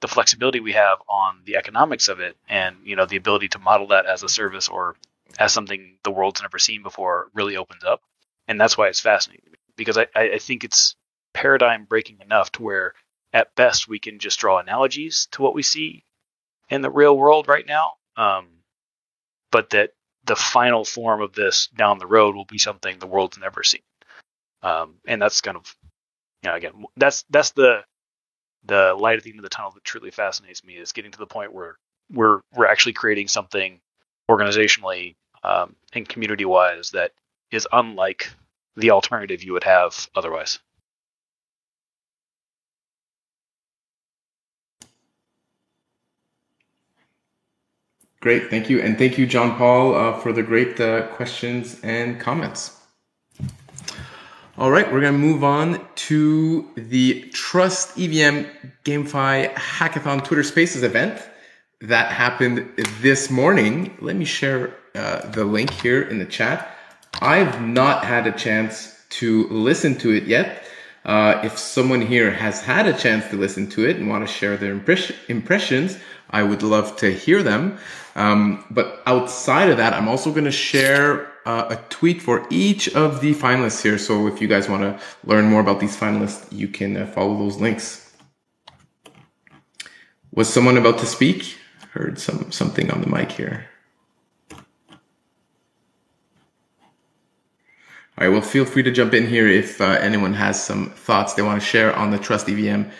the 0.00 0.08
flexibility 0.08 0.60
we 0.60 0.72
have 0.72 0.98
on 1.08 1.42
the 1.44 1.56
economics 1.56 2.08
of 2.08 2.20
it, 2.20 2.36
and 2.48 2.76
you 2.84 2.96
know, 2.96 3.06
the 3.06 3.16
ability 3.16 3.48
to 3.48 3.58
model 3.58 3.88
that 3.88 4.06
as 4.06 4.22
a 4.22 4.28
service 4.28 4.68
or 4.68 4.96
as 5.38 5.52
something 5.52 5.98
the 6.04 6.10
world's 6.10 6.42
never 6.42 6.58
seen 6.58 6.82
before, 6.82 7.28
really 7.34 7.56
opens 7.56 7.84
up, 7.84 8.00
and 8.46 8.60
that's 8.60 8.78
why 8.78 8.88
it's 8.88 9.00
fascinating 9.00 9.48
because 9.78 9.96
I, 9.96 10.06
I 10.14 10.38
think 10.38 10.64
it's 10.64 10.96
paradigm 11.38 11.84
breaking 11.84 12.18
enough 12.20 12.50
to 12.50 12.62
where 12.62 12.94
at 13.32 13.54
best 13.54 13.86
we 13.86 14.00
can 14.00 14.18
just 14.18 14.40
draw 14.40 14.58
analogies 14.58 15.28
to 15.30 15.40
what 15.40 15.54
we 15.54 15.62
see 15.62 16.04
in 16.68 16.82
the 16.82 16.90
real 16.90 17.16
world 17.16 17.46
right 17.46 17.64
now. 17.64 17.92
Um, 18.16 18.48
but 19.52 19.70
that 19.70 19.92
the 20.24 20.34
final 20.34 20.84
form 20.84 21.22
of 21.22 21.34
this 21.34 21.68
down 21.68 21.98
the 21.98 22.08
road 22.08 22.34
will 22.34 22.44
be 22.44 22.58
something 22.58 22.98
the 22.98 23.06
world's 23.06 23.38
never 23.38 23.62
seen. 23.62 23.82
Um, 24.64 24.96
and 25.06 25.22
that's 25.22 25.40
kind 25.40 25.56
of, 25.56 25.76
you 26.42 26.50
know, 26.50 26.56
again, 26.56 26.72
that's 26.96 27.24
that's 27.30 27.52
the 27.52 27.84
the 28.64 28.94
light 28.98 29.18
at 29.18 29.22
the 29.22 29.30
end 29.30 29.38
of 29.38 29.44
the 29.44 29.48
tunnel 29.48 29.70
that 29.70 29.84
truly 29.84 30.10
fascinates 30.10 30.64
me 30.64 30.74
is 30.74 30.90
getting 30.92 31.12
to 31.12 31.18
the 31.18 31.26
point 31.26 31.52
where 31.52 31.78
we're 32.10 32.40
we're 32.56 32.66
actually 32.66 32.94
creating 32.94 33.28
something 33.28 33.80
organizationally 34.28 35.14
um, 35.44 35.76
and 35.92 36.08
community 36.08 36.44
wise 36.44 36.90
that 36.90 37.12
is 37.52 37.68
unlike 37.72 38.30
the 38.76 38.90
alternative 38.90 39.44
you 39.44 39.52
would 39.52 39.64
have 39.64 40.08
otherwise. 40.16 40.58
Great, 48.20 48.50
thank 48.50 48.68
you. 48.68 48.80
And 48.80 48.98
thank 48.98 49.16
you, 49.16 49.26
John 49.26 49.56
Paul, 49.56 49.94
uh, 49.94 50.18
for 50.18 50.32
the 50.32 50.42
great 50.42 50.80
uh, 50.80 51.06
questions 51.08 51.78
and 51.84 52.18
comments. 52.18 52.76
All 54.56 54.72
right, 54.72 54.92
we're 54.92 55.00
going 55.00 55.12
to 55.12 55.18
move 55.18 55.44
on 55.44 55.86
to 55.94 56.68
the 56.74 57.30
Trust 57.32 57.96
EVM 57.96 58.46
GameFi 58.84 59.54
Hackathon 59.54 60.24
Twitter 60.24 60.42
Spaces 60.42 60.82
event 60.82 61.22
that 61.80 62.10
happened 62.10 62.68
this 63.00 63.30
morning. 63.30 63.96
Let 64.00 64.16
me 64.16 64.24
share 64.24 64.74
uh, 64.96 65.30
the 65.30 65.44
link 65.44 65.70
here 65.70 66.02
in 66.02 66.18
the 66.18 66.24
chat. 66.24 66.74
I've 67.22 67.62
not 67.62 68.04
had 68.04 68.26
a 68.26 68.32
chance 68.32 68.96
to 69.10 69.46
listen 69.48 69.96
to 69.98 70.10
it 70.10 70.24
yet. 70.24 70.64
Uh, 71.04 71.40
if 71.44 71.56
someone 71.56 72.00
here 72.00 72.32
has 72.32 72.60
had 72.60 72.88
a 72.88 72.92
chance 72.92 73.28
to 73.30 73.36
listen 73.36 73.68
to 73.70 73.88
it 73.88 73.96
and 73.96 74.08
want 74.08 74.26
to 74.26 74.32
share 74.32 74.56
their 74.56 74.72
impress- 74.72 75.12
impressions, 75.28 75.98
I 76.30 76.42
would 76.42 76.62
love 76.62 76.96
to 76.96 77.12
hear 77.12 77.42
them. 77.42 77.78
Um, 78.14 78.64
but 78.70 79.02
outside 79.06 79.70
of 79.70 79.76
that, 79.76 79.94
I'm 79.94 80.08
also 80.08 80.30
going 80.30 80.44
to 80.44 80.50
share 80.50 81.32
uh, 81.46 81.66
a 81.70 81.76
tweet 81.88 82.20
for 82.20 82.46
each 82.50 82.88
of 82.94 83.20
the 83.20 83.34
finalists 83.34 83.82
here. 83.82 83.98
So 83.98 84.26
if 84.26 84.40
you 84.40 84.48
guys 84.48 84.68
want 84.68 84.82
to 84.82 85.00
learn 85.24 85.46
more 85.46 85.60
about 85.60 85.80
these 85.80 85.96
finalists, 85.96 86.46
you 86.52 86.68
can 86.68 86.96
uh, 86.96 87.06
follow 87.06 87.38
those 87.38 87.56
links. 87.56 88.12
Was 90.32 90.52
someone 90.52 90.76
about 90.76 90.98
to 90.98 91.06
speak? 91.06 91.56
heard 91.98 92.18
some 92.18 92.50
something 92.52 92.90
on 92.90 93.00
the 93.00 93.08
mic 93.08 93.32
here. 93.32 93.66
All 98.16 98.26
right, 98.26 98.28
well, 98.28 98.42
feel 98.42 98.64
free 98.64 98.82
to 98.82 98.90
jump 98.90 99.14
in 99.14 99.26
here 99.28 99.46
if 99.46 99.80
uh, 99.80 99.84
anyone 100.00 100.34
has 100.34 100.62
some 100.62 100.90
thoughts 100.90 101.34
they 101.34 101.42
want 101.42 101.60
to 101.60 101.66
share 101.66 101.94
on 101.94 102.10
the 102.10 102.18
Trust 102.18 102.48
EVM 102.48 102.90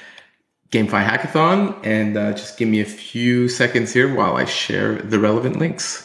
GameFi 0.70 1.04
Hackathon. 1.06 1.78
And 1.84 2.16
uh, 2.16 2.32
just 2.32 2.58
give 2.58 2.68
me 2.68 2.80
a 2.80 2.84
few 2.84 3.48
seconds 3.48 3.92
here 3.92 4.14
while 4.14 4.36
I 4.36 4.44
share 4.44 4.96
the 4.96 5.18
relevant 5.18 5.58
links. 5.58 6.04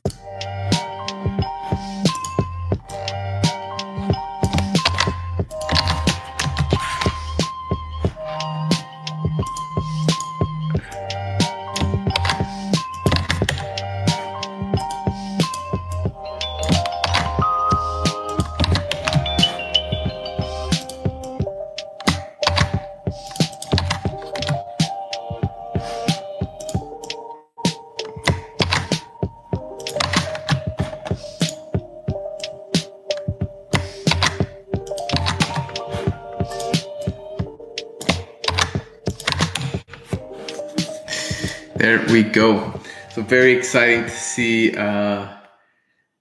We 42.13 42.21
go. 42.21 42.79
So 43.09 43.23
very 43.23 43.53
exciting 43.53 44.03
to 44.03 44.09
see 44.11 44.77
uh, 44.77 45.27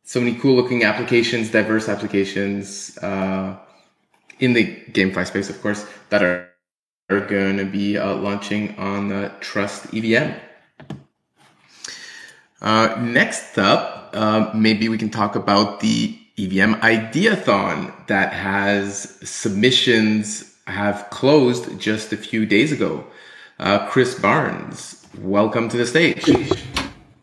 so 0.04 0.20
many 0.20 0.36
cool 0.36 0.56
looking 0.56 0.84
applications, 0.84 1.50
diverse 1.50 1.86
applications 1.86 2.96
uh, 3.02 3.58
in 4.40 4.54
the 4.54 4.74
GameFi 4.92 5.26
space, 5.26 5.50
of 5.50 5.60
course, 5.60 5.86
that 6.08 6.22
are, 6.22 6.48
are 7.10 7.20
going 7.20 7.58
to 7.58 7.66
be 7.66 7.98
uh, 7.98 8.14
launching 8.14 8.74
on 8.78 9.12
uh, 9.12 9.34
Trust 9.40 9.92
EVM. 9.92 10.32
Uh, 12.62 12.96
next 13.02 13.58
up, 13.58 14.12
uh, 14.14 14.50
maybe 14.54 14.88
we 14.88 14.96
can 14.96 15.10
talk 15.10 15.36
about 15.36 15.80
the 15.80 16.18
EVM 16.38 16.72
Ideathon 16.76 18.06
that 18.06 18.32
has 18.32 19.18
submissions 19.28 20.56
have 20.66 21.10
closed 21.10 21.78
just 21.78 22.14
a 22.14 22.16
few 22.16 22.46
days 22.46 22.72
ago. 22.72 23.04
Chris 23.90 24.18
Barnes, 24.18 25.06
welcome 25.18 25.68
to 25.68 25.76
the 25.76 25.86
stage. 25.86 26.24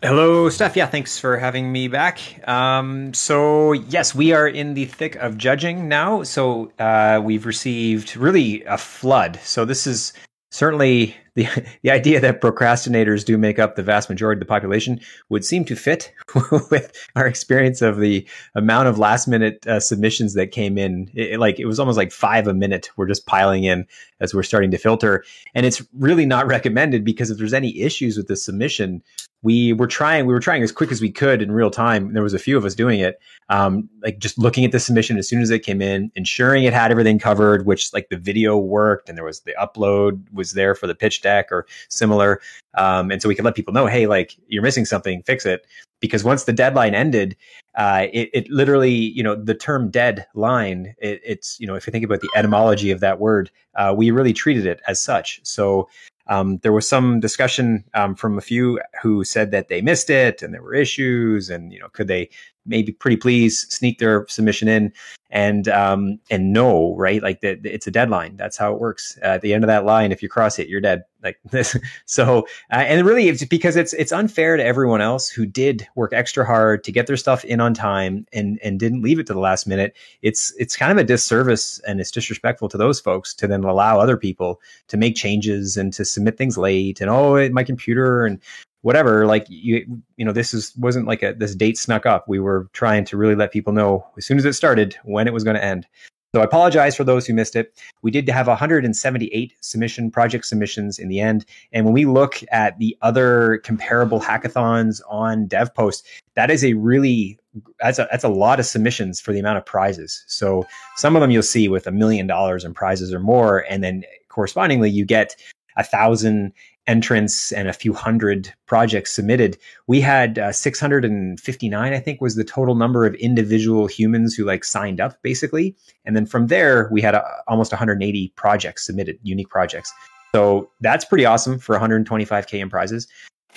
Hello, 0.02 0.48
Steph. 0.48 0.78
Yeah, 0.78 0.86
thanks 0.86 1.20
for 1.20 1.36
having 1.36 1.74
me 1.74 1.90
back. 1.90 2.20
Um, 2.48 3.14
so, 3.14 3.74
yes, 3.74 4.16
we 4.16 4.32
are 4.32 4.48
in 4.48 4.74
the 4.74 4.86
thick 4.86 5.16
of 5.18 5.38
judging 5.38 5.90
now. 5.90 6.24
So, 6.24 6.72
uh, 6.80 7.20
we've 7.22 7.46
received 7.46 8.16
really 8.16 8.64
a 8.64 8.78
flood. 8.78 9.40
So, 9.44 9.66
this 9.66 9.86
is 9.86 10.14
certainly 10.52 11.18
the 11.40 11.66
the 11.84 11.92
idea 11.92 12.20
that 12.20 12.42
procrastinators 12.42 13.26
do 13.26 13.38
make 13.38 13.60
up 13.60 13.76
the 13.76 13.84
vast 13.84 14.10
majority 14.10 14.38
of 14.38 14.42
the 14.42 14.52
population 14.52 15.00
would 15.30 15.46
seem 15.46 15.66
to 15.66 15.76
fit 15.76 16.14
with 16.72 16.92
our 17.16 17.26
experience 17.26 17.82
of 17.82 18.00
the 18.00 18.28
amount 18.56 18.88
of 18.88 19.00
last 19.00 19.28
minute 19.28 19.66
uh, 19.68 19.80
submissions 19.80 20.34
that 20.34 20.52
came 20.52 20.78
in. 20.78 21.10
It, 21.14 21.40
like 21.40 21.60
it 21.60 21.66
was 21.66 21.80
almost 21.80 21.98
like 21.98 22.12
five 22.12 22.48
a 22.48 22.54
minute. 22.54 22.90
We're 22.98 23.08
just 23.08 23.26
piling 23.26 23.64
in 23.64 23.88
as 24.20 24.34
we're 24.34 24.44
starting 24.44 24.72
to 24.72 24.78
filter, 24.78 25.24
and 25.56 25.66
it's 25.66 25.82
really 25.98 26.26
not 26.26 26.48
recommended 26.48 27.04
because 27.04 27.32
if 27.32 27.38
there's 27.38 27.54
any 27.54 27.80
issues 27.80 28.18
with 28.18 28.28
the 28.28 28.36
submission, 28.36 29.02
we 29.42 29.74
were 29.74 29.88
trying 29.88 30.26
we 30.26 30.34
were 30.34 30.40
trying 30.40 30.64
as 30.64 30.72
quick 30.72 30.92
as 30.92 31.02
we 31.02 31.12
could 31.12 31.42
in 31.42 31.52
real 31.52 31.72
time. 31.72 32.14
There 32.14 32.24
was 32.24 32.34
a 32.34 32.40
few 32.40 32.58
of 32.58 32.66
us 32.66 32.76
doing 32.76 33.00
it 33.00 33.20
um, 33.50 33.90
like 34.04 34.20
just 34.20 34.38
looking 34.38 34.66
at 34.66 34.72
the 34.72 34.80
submission 34.80 35.18
as 35.18 35.28
soon 35.28 35.42
as 35.42 35.50
it 35.50 35.60
came 35.60 35.82
in 35.82 36.12
ensuring 36.16 36.66
it 36.66 36.74
had 36.74 36.92
everything 36.92 37.20
covered 37.20 37.66
which 37.66 37.94
like 37.94 38.10
the 38.10 38.18
video 38.18 38.58
worked 38.58 39.10
and 39.10 39.18
there 39.18 39.26
was 39.26 39.42
the 39.42 39.56
upload 39.60 40.22
was 40.34 40.52
there 40.52 40.76
for 40.76 40.88
the 40.88 40.96
pitch 40.96 41.22
deck 41.22 41.52
or 41.52 41.66
similar. 41.90 42.42
Um, 42.76 43.12
and 43.12 43.22
so 43.22 43.28
we 43.28 43.36
could 43.36 43.46
let 43.46 43.56
people 43.56 43.74
know 43.74 43.88
hey 43.88 44.08
like 44.08 44.36
you're 44.48 44.64
missing 44.64 44.86
something 44.86 45.24
fix 45.24 45.46
it. 45.46 45.66
Because 46.02 46.24
once 46.24 46.46
the 46.46 46.54
deadline 46.54 46.96
ended 46.96 47.36
uh, 47.76 48.08
it, 48.14 48.30
it, 48.34 48.50
literally 48.50 48.92
you 48.92 49.24
know 49.24 49.36
the 49.36 49.56
term 49.56 49.90
deadline 49.90 50.96
it, 50.98 51.22
it's 51.24 51.60
you 51.60 51.68
know 51.68 51.76
if 51.76 51.86
you 51.88 51.92
think 51.92 52.06
about 52.06 52.22
the 52.22 52.30
etymology 52.36 52.92
of 52.92 53.00
that 53.00 53.20
word 53.20 53.52
uh, 53.76 53.94
we 53.96 54.12
really 54.12 54.34
treated 54.34 54.66
it 54.66 54.82
as 54.88 55.02
such. 55.02 55.40
So 55.44 55.88
um, 56.30 56.60
there 56.60 56.72
was 56.72 56.88
some 56.88 57.20
discussion 57.20 57.84
um, 57.96 58.16
from 58.16 58.38
a 58.38 58.42
few 58.42 58.80
who 59.02 59.24
said 59.24 59.50
that 59.52 59.68
they 59.68 59.82
missed 59.82 60.10
it 60.12 60.42
and 60.42 60.54
there 60.54 60.62
were 60.62 60.76
issues, 60.76 61.50
and 61.50 61.74
you 61.74 61.80
know, 61.80 61.90
could 61.90 62.08
they 62.08 62.30
maybe 62.70 62.92
pretty 62.92 63.18
please 63.18 63.68
sneak 63.70 64.00
their 64.00 64.26
submission 64.28 64.68
in 64.68 64.94
and 65.32 65.68
um, 65.68 66.20
and 66.30 66.54
no, 66.54 66.96
right? 66.96 67.22
Like 67.22 67.42
the, 67.42 67.60
it's 67.64 67.86
a 67.86 67.92
deadline. 67.92 68.36
That's 68.36 68.58
how 68.58 68.74
it 68.74 68.80
works. 68.80 69.18
Uh, 69.22 69.28
at 69.28 69.42
the 69.42 69.54
end 69.54 69.64
of 69.64 69.68
that 69.68 69.86
line, 69.86 70.12
if 70.12 70.24
you 70.24 70.30
cross 70.30 70.58
it, 70.58 70.68
you're 70.68 70.82
dead. 70.82 71.04
Like 71.22 71.38
this. 71.52 71.76
so, 72.06 72.48
uh, 72.72 72.78
and 72.78 73.06
really, 73.06 73.28
it's 73.28 73.46
because 73.46 73.76
it's 73.76 73.94
it's 73.94 74.12
unfair 74.12 74.58
to 74.58 74.64
everyone 74.64 75.02
else 75.02 75.30
who 75.30 75.46
did 75.46 75.88
work 75.96 76.14
extra 76.14 76.46
hard 76.46 76.84
to 76.86 76.92
get 76.92 77.08
their 77.08 77.18
stuff 77.18 77.46
in 77.46 77.60
on 77.60 77.74
time 77.74 78.26
and 78.34 78.60
and 78.64 78.80
didn't 78.80 79.04
leave 79.04 79.20
it 79.20 79.28
to 79.28 79.34
the 79.34 79.40
last 79.40 79.68
minute. 79.68 79.96
It's 80.22 80.54
it's 80.58 80.76
kind 80.76 80.92
of 80.92 80.98
a 80.98 81.04
disservice 81.04 81.80
and 81.88 82.00
it's 82.00 82.12
disrespectful 82.12 82.70
to 82.70 82.78
those 82.78 83.00
folks 83.00 83.34
to 83.36 83.48
then 83.48 83.64
allow 83.64 84.00
other 84.00 84.18
people 84.18 84.62
to 84.88 84.98
make 84.98 85.16
changes 85.16 85.78
and 85.78 85.94
to 85.94 86.06
submit 86.06 86.38
things 86.38 86.58
late 86.58 87.02
and 87.02 87.10
oh, 87.10 87.50
my 87.50 87.64
computer 87.64 88.26
and 88.26 88.40
whatever 88.82 89.26
like 89.26 89.46
you 89.50 89.86
you 90.18 90.26
know 90.26 90.32
this 90.32 90.54
is 90.54 90.74
wasn't 90.78 91.08
like 91.08 91.24
a 91.24 91.34
this 91.34 91.56
date 91.56 91.78
snuck 91.78 92.06
up. 92.06 92.28
We 92.28 92.40
were 92.40 92.70
trying 92.74 93.06
to 93.06 93.18
really 93.18 93.36
let 93.36 93.52
people 93.52 93.74
know 93.74 94.06
as 94.18 94.26
soon 94.26 94.38
as 94.38 94.46
it 94.46 94.54
started 94.54 94.98
when 95.04 95.28
it 95.28 95.34
was 95.34 95.44
going 95.44 95.56
to 95.56 95.64
end. 95.64 95.88
So 96.36 96.42
i 96.42 96.44
apologize 96.44 96.96
for 96.96 97.04
those 97.04 97.26
who 97.26 97.34
missed 97.34 97.56
it. 97.56 97.74
We 98.04 98.12
did 98.12 98.30
have 98.30 98.46
178 98.46 99.54
submission 99.62 100.12
project 100.12 100.46
submissions 100.46 101.00
in 101.00 101.10
the 101.10 101.20
end. 101.20 101.44
And 101.74 101.86
when 101.86 101.94
we 101.94 102.06
look 102.06 102.44
at 102.52 102.78
the 102.78 102.96
other 103.02 103.62
comparable 103.64 104.22
hackathons 104.22 105.02
on 105.10 105.48
devpost 105.48 106.04
that 106.36 106.52
is 106.52 106.64
a 106.64 106.74
really 106.74 107.40
that's 107.80 107.98
a 107.98 108.08
that's 108.12 108.24
a 108.24 108.30
lot 108.30 108.60
of 108.60 108.66
submissions 108.68 109.20
for 109.20 109.34
the 109.34 109.40
amount 109.40 109.58
of 109.58 109.66
prizes. 109.66 110.24
So 110.28 110.68
some 110.98 111.16
of 111.16 111.22
them 111.22 111.32
you'll 111.32 111.42
see 111.42 111.68
with 111.68 111.88
a 111.88 111.92
million 111.92 112.28
dollars 112.28 112.64
in 112.64 112.76
prizes 112.76 113.12
or 113.12 113.20
more. 113.20 113.66
And 113.68 113.84
then 113.84 114.04
eh, 114.06 114.18
correspondingly 114.30 114.92
you 114.92 115.06
get 115.06 115.36
a 115.78 115.84
thousand 115.84 116.54
entrants 116.90 117.52
and 117.52 117.68
a 117.68 117.74
few 117.74 117.94
hundred 117.94 118.52
projects 118.66 119.14
submitted. 119.14 119.58
We 119.86 120.02
had 120.02 120.40
uh, 120.40 120.52
659, 120.52 121.94
I 121.94 122.00
think, 122.00 122.20
was 122.20 122.36
the 122.36 122.44
total 122.44 122.74
number 122.74 123.06
of 123.06 123.14
individual 123.16 123.86
humans 123.86 124.34
who 124.34 124.44
like 124.44 124.66
signed 124.66 125.00
up, 125.00 125.22
basically. 125.22 125.76
And 126.04 126.16
then 126.16 126.26
from 126.26 126.48
there, 126.48 126.90
we 126.92 127.00
had 127.00 127.14
uh, 127.14 127.24
almost 127.48 127.72
180 127.72 128.34
projects 128.36 128.88
submitted, 128.88 129.20
unique 129.22 129.50
projects. 129.50 129.94
So 130.34 130.72
that's 130.82 131.06
pretty 131.06 131.26
awesome 131.26 131.60
for 131.60 131.78
125k 131.78 132.60
in 132.60 132.70
prizes. 132.70 133.08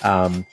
Um, 0.03 0.45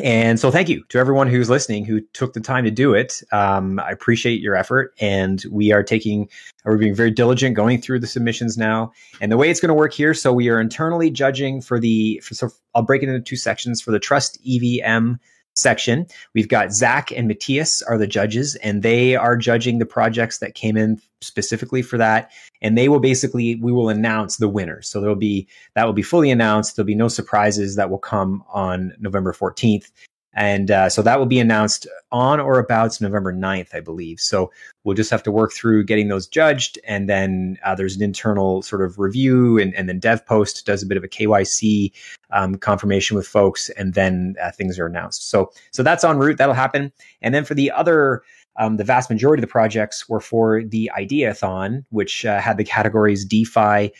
and 0.00 0.40
so, 0.40 0.50
thank 0.50 0.70
you 0.70 0.84
to 0.88 0.98
everyone 0.98 1.28
who's 1.28 1.50
listening 1.50 1.84
who 1.84 2.00
took 2.14 2.32
the 2.32 2.40
time 2.40 2.64
to 2.64 2.70
do 2.70 2.94
it. 2.94 3.22
Um, 3.30 3.78
I 3.78 3.90
appreciate 3.90 4.40
your 4.40 4.54
effort, 4.54 4.94
and 5.00 5.44
we 5.50 5.70
are 5.70 5.82
taking, 5.82 6.30
we're 6.64 6.78
being 6.78 6.94
very 6.94 7.10
diligent 7.10 7.56
going 7.56 7.80
through 7.80 7.98
the 7.98 8.06
submissions 8.06 8.56
now. 8.56 8.92
And 9.20 9.30
the 9.30 9.36
way 9.36 9.50
it's 9.50 9.60
going 9.60 9.68
to 9.68 9.74
work 9.74 9.92
here, 9.92 10.14
so 10.14 10.32
we 10.32 10.48
are 10.48 10.60
internally 10.60 11.10
judging 11.10 11.60
for 11.60 11.78
the, 11.78 12.22
for, 12.24 12.34
so 12.34 12.48
I'll 12.74 12.82
break 12.82 13.02
it 13.02 13.10
into 13.10 13.20
two 13.20 13.36
sections 13.36 13.82
for 13.82 13.90
the 13.90 13.98
Trust 13.98 14.38
EVM 14.46 15.14
section. 15.54 16.06
We've 16.34 16.48
got 16.48 16.72
Zach 16.72 17.10
and 17.10 17.28
Matthias 17.28 17.82
are 17.82 17.98
the 17.98 18.06
judges, 18.06 18.54
and 18.56 18.82
they 18.82 19.16
are 19.16 19.36
judging 19.36 19.78
the 19.78 19.86
projects 19.86 20.38
that 20.38 20.54
came 20.54 20.76
in 20.76 21.00
specifically 21.20 21.82
for 21.82 21.98
that. 21.98 22.30
And 22.60 22.76
they 22.76 22.88
will 22.88 23.00
basically, 23.00 23.56
we 23.56 23.72
will 23.72 23.88
announce 23.88 24.36
the 24.36 24.48
winners. 24.48 24.88
So 24.88 25.00
there'll 25.00 25.16
be, 25.16 25.46
that 25.74 25.84
will 25.84 25.92
be 25.92 26.02
fully 26.02 26.30
announced. 26.30 26.76
There'll 26.76 26.86
be 26.86 26.94
no 26.94 27.08
surprises 27.08 27.76
that 27.76 27.90
will 27.90 27.98
come 27.98 28.44
on 28.52 28.92
November 28.98 29.32
14th. 29.32 29.90
And 30.34 30.70
uh, 30.70 30.88
so 30.88 31.02
that 31.02 31.18
will 31.18 31.26
be 31.26 31.38
announced 31.38 31.86
on 32.10 32.40
or 32.40 32.58
about 32.58 32.98
November 33.00 33.32
9th, 33.32 33.74
I 33.74 33.80
believe. 33.80 34.18
So 34.18 34.50
we'll 34.84 34.96
just 34.96 35.10
have 35.10 35.22
to 35.24 35.30
work 35.30 35.52
through 35.52 35.84
getting 35.84 36.08
those 36.08 36.26
judged. 36.26 36.78
And 36.86 37.08
then 37.08 37.58
uh, 37.64 37.74
there's 37.74 37.96
an 37.96 38.02
internal 38.02 38.62
sort 38.62 38.82
of 38.82 38.98
review. 38.98 39.58
And, 39.58 39.74
and 39.74 39.88
then 39.88 40.00
DevPost 40.00 40.64
does 40.64 40.82
a 40.82 40.86
bit 40.86 40.96
of 40.96 41.04
a 41.04 41.08
KYC 41.08 41.92
um, 42.30 42.54
confirmation 42.56 43.16
with 43.16 43.26
folks. 43.26 43.68
And 43.70 43.94
then 43.94 44.36
uh, 44.42 44.50
things 44.52 44.78
are 44.78 44.86
announced. 44.86 45.28
So, 45.28 45.50
so 45.70 45.82
that's 45.82 46.04
en 46.04 46.18
route. 46.18 46.38
That'll 46.38 46.54
happen. 46.54 46.92
And 47.20 47.34
then 47.34 47.44
for 47.44 47.54
the 47.54 47.70
other, 47.70 48.22
um, 48.56 48.76
the 48.78 48.84
vast 48.84 49.10
majority 49.10 49.42
of 49.42 49.48
the 49.48 49.52
projects 49.52 50.08
were 50.08 50.20
for 50.20 50.62
the 50.62 50.90
Ideathon, 50.96 51.84
which 51.90 52.24
uh, 52.24 52.40
had 52.40 52.56
the 52.56 52.64
categories 52.64 53.24
DeFi, 53.24 53.92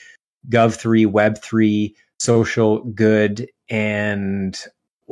Gov3, 0.48 1.06
Web3, 1.06 1.94
social, 2.18 2.84
good, 2.84 3.48
and 3.68 4.58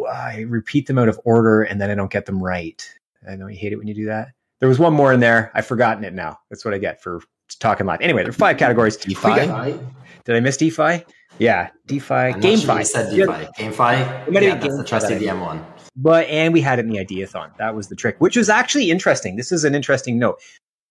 I 0.07 0.41
repeat 0.49 0.87
them 0.87 0.99
out 0.99 1.09
of 1.09 1.21
order 1.25 1.63
and 1.63 1.81
then 1.81 1.91
I 1.91 1.95
don't 1.95 2.11
get 2.11 2.27
them 2.27 2.43
right. 2.43 2.83
I 3.29 3.37
know 3.37 3.47
you 3.47 3.57
hate 3.57 3.73
it 3.73 3.77
when 3.77 3.87
you 3.87 3.95
do 3.95 4.07
that. 4.07 4.29
There 4.61 4.69
was 4.69 4.79
one 4.79 4.93
more 4.93 5.13
in 5.13 5.21
there. 5.21 5.51
I've 5.55 5.67
forgotten 5.67 6.05
it 6.05 6.15
now. 6.15 6.39
That's 6.51 6.65
what 6.65 6.75
I 6.75 6.79
get 6.79 7.03
for 7.03 7.23
talking 7.59 7.87
live. 7.87 8.01
Anyway, 8.01 8.23
there 8.23 8.31
are 8.31 8.33
five 8.33 8.59
categories. 8.59 8.97
DeFi. 8.97 9.79
Did 10.25 10.37
I 10.37 10.41
miss 10.41 10.57
DeFi? 10.57 11.05
Yeah, 11.39 11.71
DeFi, 11.87 12.15
I'm 12.15 12.41
GameFi. 12.41 12.67
Sure 12.67 12.85
said 12.85 13.11
DeFi. 13.11 13.47
GameFi. 13.59 14.33
Yeah, 14.33 14.55
that's 14.57 14.77
the 14.77 14.83
GameFi 14.83 14.87
Trust 14.87 15.09
that 15.09 15.23
I 15.23 15.25
EVM 15.25 15.41
one. 15.41 15.65
But 15.97 16.27
and 16.29 16.53
we 16.53 16.61
had 16.61 16.79
it 16.79 16.85
in 16.85 16.91
the 16.91 16.99
ideathon. 16.99 17.57
That 17.57 17.75
was 17.75 17.89
the 17.89 17.97
trick, 17.97 18.17
which 18.19 18.37
was 18.37 18.51
actually 18.51 18.91
interesting. 18.91 19.37
This 19.37 19.51
is 19.51 19.65
an 19.65 19.75
interesting 19.75 20.19
note. 20.19 20.39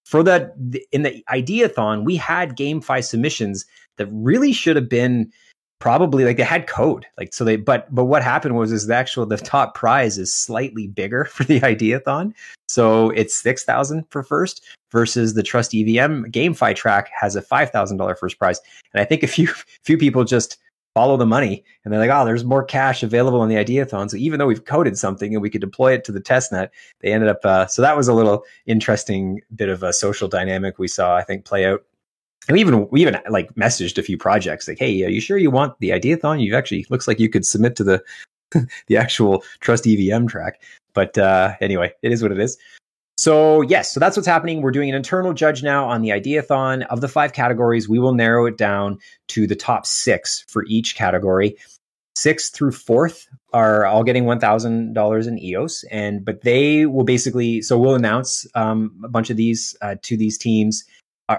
For 0.05 0.23
the 0.23 0.51
in 0.91 1.03
the 1.03 1.23
ideathon, 1.29 2.03
we 2.03 2.15
had 2.15 2.57
GameFi 2.57 3.03
submissions 3.03 3.65
that 3.97 4.07
really 4.11 4.51
should 4.51 4.75
have 4.75 4.89
been 4.89 5.31
probably 5.79 6.25
like 6.25 6.37
they 6.37 6.43
had 6.43 6.67
code. 6.67 7.05
Like 7.17 7.33
so 7.33 7.43
they 7.43 7.55
but 7.55 7.93
but 7.93 8.05
what 8.05 8.23
happened 8.23 8.55
was 8.55 8.71
is 8.71 8.87
the 8.87 8.95
actual 8.95 9.25
the 9.25 9.37
top 9.37 9.75
prize 9.75 10.17
is 10.17 10.33
slightly 10.33 10.87
bigger 10.87 11.25
for 11.25 11.43
the 11.43 11.59
ideathon. 11.61 12.33
So 12.67 13.09
it's 13.11 13.35
six 13.35 13.63
thousand 13.63 14.05
for 14.09 14.23
first 14.23 14.63
versus 14.91 15.33
the 15.33 15.43
Trust 15.43 15.73
EVM 15.73 16.25
GameFi 16.25 16.75
track 16.75 17.09
has 17.19 17.35
a 17.35 17.41
five 17.41 17.71
thousand 17.71 17.97
dollar 17.97 18.15
first 18.15 18.37
prize. 18.37 18.59
And 18.93 19.01
I 19.01 19.05
think 19.05 19.23
a 19.23 19.27
few 19.27 19.47
few 19.83 19.97
people 19.97 20.23
just 20.23 20.57
follow 20.95 21.17
the 21.17 21.25
money 21.25 21.63
and 21.85 21.93
they're 21.93 21.99
like, 21.99 22.09
oh, 22.09 22.25
there's 22.25 22.43
more 22.43 22.63
cash 22.63 23.03
available 23.03 23.41
on 23.41 23.47
the 23.47 23.55
ideathon. 23.55 24.09
So 24.09 24.17
even 24.17 24.39
though 24.39 24.47
we've 24.47 24.65
coded 24.65 24.97
something 24.97 25.33
and 25.33 25.41
we 25.41 25.49
could 25.49 25.61
deploy 25.61 25.93
it 25.93 26.03
to 26.05 26.11
the 26.11 26.19
test 26.19 26.51
net, 26.51 26.71
they 27.01 27.13
ended 27.13 27.29
up. 27.29 27.45
Uh, 27.45 27.67
so 27.67 27.81
that 27.81 27.95
was 27.95 28.07
a 28.07 28.13
little 28.13 28.43
interesting 28.65 29.39
bit 29.55 29.69
of 29.69 29.83
a 29.83 29.93
social 29.93 30.27
dynamic 30.27 30.79
we 30.79 30.87
saw, 30.87 31.15
I 31.15 31.23
think, 31.23 31.45
play 31.45 31.65
out. 31.65 31.83
And 32.49 32.55
we 32.55 32.61
even 32.61 32.87
we 32.89 33.01
even 33.01 33.15
like 33.29 33.53
messaged 33.53 33.99
a 33.99 34.03
few 34.03 34.17
projects 34.17 34.67
like, 34.67 34.79
hey, 34.79 35.03
are 35.03 35.09
you 35.09 35.21
sure 35.21 35.37
you 35.37 35.51
want 35.51 35.79
the 35.79 35.91
ideathon? 35.91 36.41
You 36.41 36.55
actually 36.55 36.87
looks 36.89 37.07
like 37.07 37.19
you 37.19 37.29
could 37.29 37.45
submit 37.45 37.75
to 37.75 37.83
the 37.83 38.03
the 38.87 38.97
actual 38.97 39.43
Trust 39.59 39.85
EVM 39.87 40.25
track. 40.25 40.59
But 40.95 41.15
uh, 41.19 41.53
anyway, 41.61 41.93
it 42.01 42.11
is 42.11 42.23
what 42.23 42.31
it 42.31 42.39
is. 42.39 42.57
So 43.17 43.61
yes, 43.61 43.91
so 43.91 43.99
that's 43.99 44.17
what's 44.17 44.25
happening. 44.27 44.63
We're 44.63 44.71
doing 44.71 44.89
an 44.89 44.95
internal 44.95 45.31
judge 45.31 45.61
now 45.61 45.87
on 45.87 46.01
the 46.01 46.09
ideathon 46.09 46.87
of 46.87 47.01
the 47.01 47.07
five 47.07 47.33
categories. 47.33 47.87
We 47.87 47.99
will 47.99 48.15
narrow 48.15 48.47
it 48.47 48.57
down 48.57 48.97
to 49.27 49.45
the 49.45 49.55
top 49.55 49.85
six 49.85 50.43
for 50.47 50.65
each 50.65 50.95
category. 50.95 51.55
Sixth 52.15 52.55
through 52.55 52.71
fourth 52.71 53.27
are 53.53 53.85
all 53.85 54.03
getting 54.03 54.25
one 54.25 54.39
thousand 54.39 54.93
dollars 54.93 55.27
in 55.27 55.37
EOS, 55.37 55.83
and 55.91 56.25
but 56.25 56.41
they 56.41 56.87
will 56.87 57.03
basically. 57.03 57.61
So 57.61 57.77
we'll 57.77 57.93
announce 57.93 58.47
um, 58.55 58.99
a 59.03 59.07
bunch 59.07 59.29
of 59.29 59.37
these 59.37 59.77
uh, 59.83 59.97
to 60.01 60.17
these 60.17 60.35
teams 60.35 60.83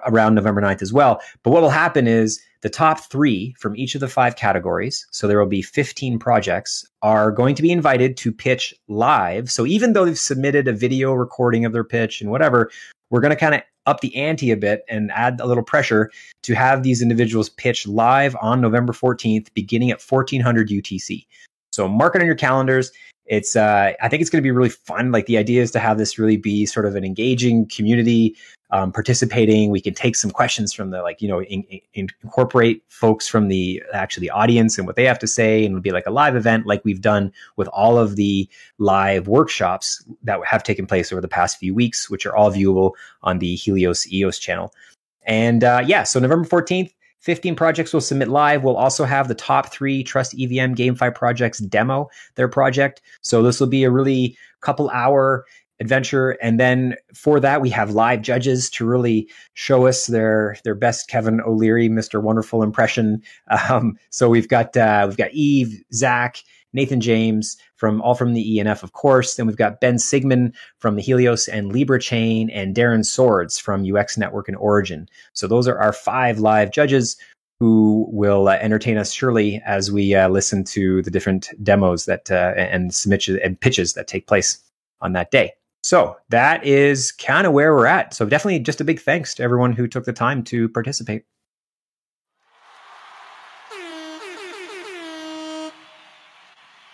around 0.06 0.34
November 0.34 0.60
9th 0.60 0.82
as 0.82 0.92
well. 0.92 1.20
But 1.42 1.50
what 1.50 1.62
will 1.62 1.70
happen 1.70 2.06
is 2.06 2.40
the 2.62 2.70
top 2.70 3.00
three 3.00 3.54
from 3.58 3.76
each 3.76 3.94
of 3.94 4.00
the 4.00 4.08
five 4.08 4.36
categories, 4.36 5.06
so 5.10 5.26
there 5.26 5.38
will 5.38 5.46
be 5.46 5.62
15 5.62 6.18
projects, 6.18 6.84
are 7.02 7.32
going 7.32 7.54
to 7.54 7.62
be 7.62 7.72
invited 7.72 8.16
to 8.18 8.32
pitch 8.32 8.74
live. 8.88 9.50
So 9.50 9.66
even 9.66 9.92
though 9.92 10.04
they've 10.04 10.18
submitted 10.18 10.68
a 10.68 10.72
video 10.72 11.12
recording 11.12 11.64
of 11.64 11.72
their 11.72 11.84
pitch 11.84 12.20
and 12.20 12.30
whatever, 12.30 12.70
we're 13.10 13.20
going 13.20 13.30
to 13.30 13.36
kind 13.36 13.54
of 13.54 13.62
up 13.86 14.00
the 14.00 14.14
ante 14.14 14.50
a 14.50 14.56
bit 14.56 14.84
and 14.88 15.10
add 15.12 15.40
a 15.40 15.46
little 15.46 15.64
pressure 15.64 16.10
to 16.42 16.54
have 16.54 16.82
these 16.82 17.00
individuals 17.02 17.48
pitch 17.48 17.86
live 17.86 18.36
on 18.40 18.60
November 18.60 18.92
14th, 18.92 19.52
beginning 19.54 19.90
at 19.90 20.02
1400 20.02 20.68
UTC. 20.68 21.26
So 21.72 21.88
mark 21.88 22.14
it 22.14 22.20
on 22.20 22.26
your 22.26 22.36
calendars. 22.36 22.92
It's, 23.26 23.56
uh, 23.56 23.92
I 24.02 24.08
think 24.08 24.20
it's 24.20 24.30
going 24.30 24.42
to 24.42 24.46
be 24.46 24.50
really 24.50 24.68
fun. 24.68 25.12
Like 25.12 25.26
the 25.26 25.38
idea 25.38 25.62
is 25.62 25.70
to 25.72 25.78
have 25.78 25.98
this 25.98 26.18
really 26.18 26.36
be 26.36 26.66
sort 26.66 26.84
of 26.84 26.96
an 26.96 27.04
engaging 27.04 27.66
community 27.68 28.36
um, 28.72 28.92
participating. 28.92 29.70
We 29.70 29.80
can 29.80 29.94
take 29.94 30.16
some 30.16 30.30
questions 30.30 30.72
from 30.72 30.90
the 30.90 31.02
like, 31.02 31.20
you 31.20 31.28
know, 31.28 31.42
in, 31.42 31.62
in, 31.94 32.08
incorporate 32.22 32.82
folks 32.88 33.26
from 33.28 33.48
the 33.48 33.82
actually 33.92 34.26
the 34.26 34.30
audience 34.30 34.78
and 34.78 34.86
what 34.86 34.96
they 34.96 35.04
have 35.04 35.18
to 35.20 35.26
say, 35.26 35.64
and 35.64 35.72
it'll 35.72 35.82
be 35.82 35.90
like 35.90 36.06
a 36.06 36.10
live 36.10 36.36
event, 36.36 36.66
like 36.66 36.84
we've 36.84 37.00
done 37.00 37.32
with 37.56 37.68
all 37.68 37.98
of 37.98 38.16
the 38.16 38.48
live 38.78 39.28
workshops 39.28 40.04
that 40.22 40.38
have 40.44 40.62
taken 40.62 40.86
place 40.86 41.12
over 41.12 41.20
the 41.20 41.28
past 41.28 41.58
few 41.58 41.74
weeks, 41.74 42.08
which 42.08 42.26
are 42.26 42.34
all 42.34 42.50
viewable 42.50 42.92
on 43.22 43.38
the 43.38 43.54
Helios 43.54 44.10
EOS 44.12 44.38
channel. 44.38 44.72
And 45.24 45.64
uh, 45.64 45.82
yeah, 45.86 46.04
so 46.04 46.20
November 46.20 46.46
fourteenth. 46.46 46.92
15 47.20 47.54
projects 47.54 47.92
will 47.92 48.00
submit 48.00 48.28
live. 48.28 48.64
We'll 48.64 48.78
also 48.78 49.04
have 49.04 49.28
the 49.28 49.34
top 49.34 49.70
three 49.70 50.02
Trust 50.02 50.32
EVM 50.32 50.72
GameFi 50.72 51.14
projects 51.14 51.58
demo 51.58 52.08
their 52.36 52.48
project. 52.48 53.02
So 53.20 53.42
this 53.42 53.60
will 53.60 53.66
be 53.66 53.84
a 53.84 53.90
really 53.90 54.38
couple 54.60 54.88
hour 54.90 55.44
adventure. 55.80 56.32
And 56.42 56.60
then 56.60 56.94
for 57.14 57.40
that 57.40 57.60
we 57.60 57.70
have 57.70 57.90
live 57.90 58.22
judges 58.22 58.68
to 58.70 58.84
really 58.84 59.28
show 59.54 59.86
us 59.86 60.06
their 60.06 60.56
their 60.62 60.74
best 60.74 61.08
kevin 61.08 61.40
o'leary 61.40 61.88
mr 61.88 62.22
wonderful 62.22 62.62
impression. 62.62 63.22
Um, 63.70 63.98
so 64.10 64.28
we've 64.28 64.48
got 64.48 64.76
uh, 64.76 65.04
we've 65.06 65.16
got 65.16 65.30
Yves 65.32 65.82
zach 65.92 66.42
nathan 66.72 67.00
james 67.00 67.56
from 67.76 68.00
all 68.00 68.14
from 68.14 68.32
the 68.32 68.58
enf 68.58 68.82
of 68.82 68.92
course. 68.92 69.34
Then 69.34 69.46
we've 69.46 69.56
got 69.56 69.80
ben 69.80 69.96
Sigman 69.96 70.54
from 70.78 70.96
the 70.96 71.02
helios 71.02 71.48
and 71.48 71.72
Libre 71.72 72.00
chain 72.00 72.48
and 72.50 72.74
darren 72.74 73.04
swords 73.04 73.58
from 73.58 73.84
ux 73.94 74.16
network 74.16 74.48
and 74.48 74.56
origin. 74.56 75.08
So 75.32 75.46
those 75.46 75.66
are 75.68 75.78
our 75.78 75.92
five 75.92 76.38
live 76.38 76.70
judges 76.70 77.16
who 77.58 78.06
will 78.10 78.48
uh, 78.48 78.52
entertain 78.52 78.96
us 78.96 79.12
surely 79.12 79.60
as 79.66 79.92
we 79.92 80.14
uh, 80.14 80.28
listen 80.28 80.64
to 80.64 81.02
the 81.02 81.10
different 81.10 81.50
demos 81.62 82.06
that 82.06 82.30
uh, 82.30 82.54
and 82.56 82.94
submissions 82.94 83.38
and 83.44 83.60
pitches 83.60 83.92
that 83.94 84.08
take 84.08 84.26
place 84.26 84.58
on 85.00 85.12
that 85.12 85.30
day 85.30 85.52
so 85.82 86.16
that 86.28 86.64
is 86.64 87.12
kind 87.12 87.46
of 87.46 87.52
where 87.52 87.74
we're 87.74 87.86
at. 87.86 88.14
So 88.14 88.26
definitely 88.26 88.60
just 88.60 88.80
a 88.80 88.84
big 88.84 89.00
thanks 89.00 89.34
to 89.34 89.42
everyone 89.42 89.72
who 89.72 89.86
took 89.86 90.04
the 90.04 90.12
time 90.12 90.42
to 90.44 90.68
participate. 90.68 91.24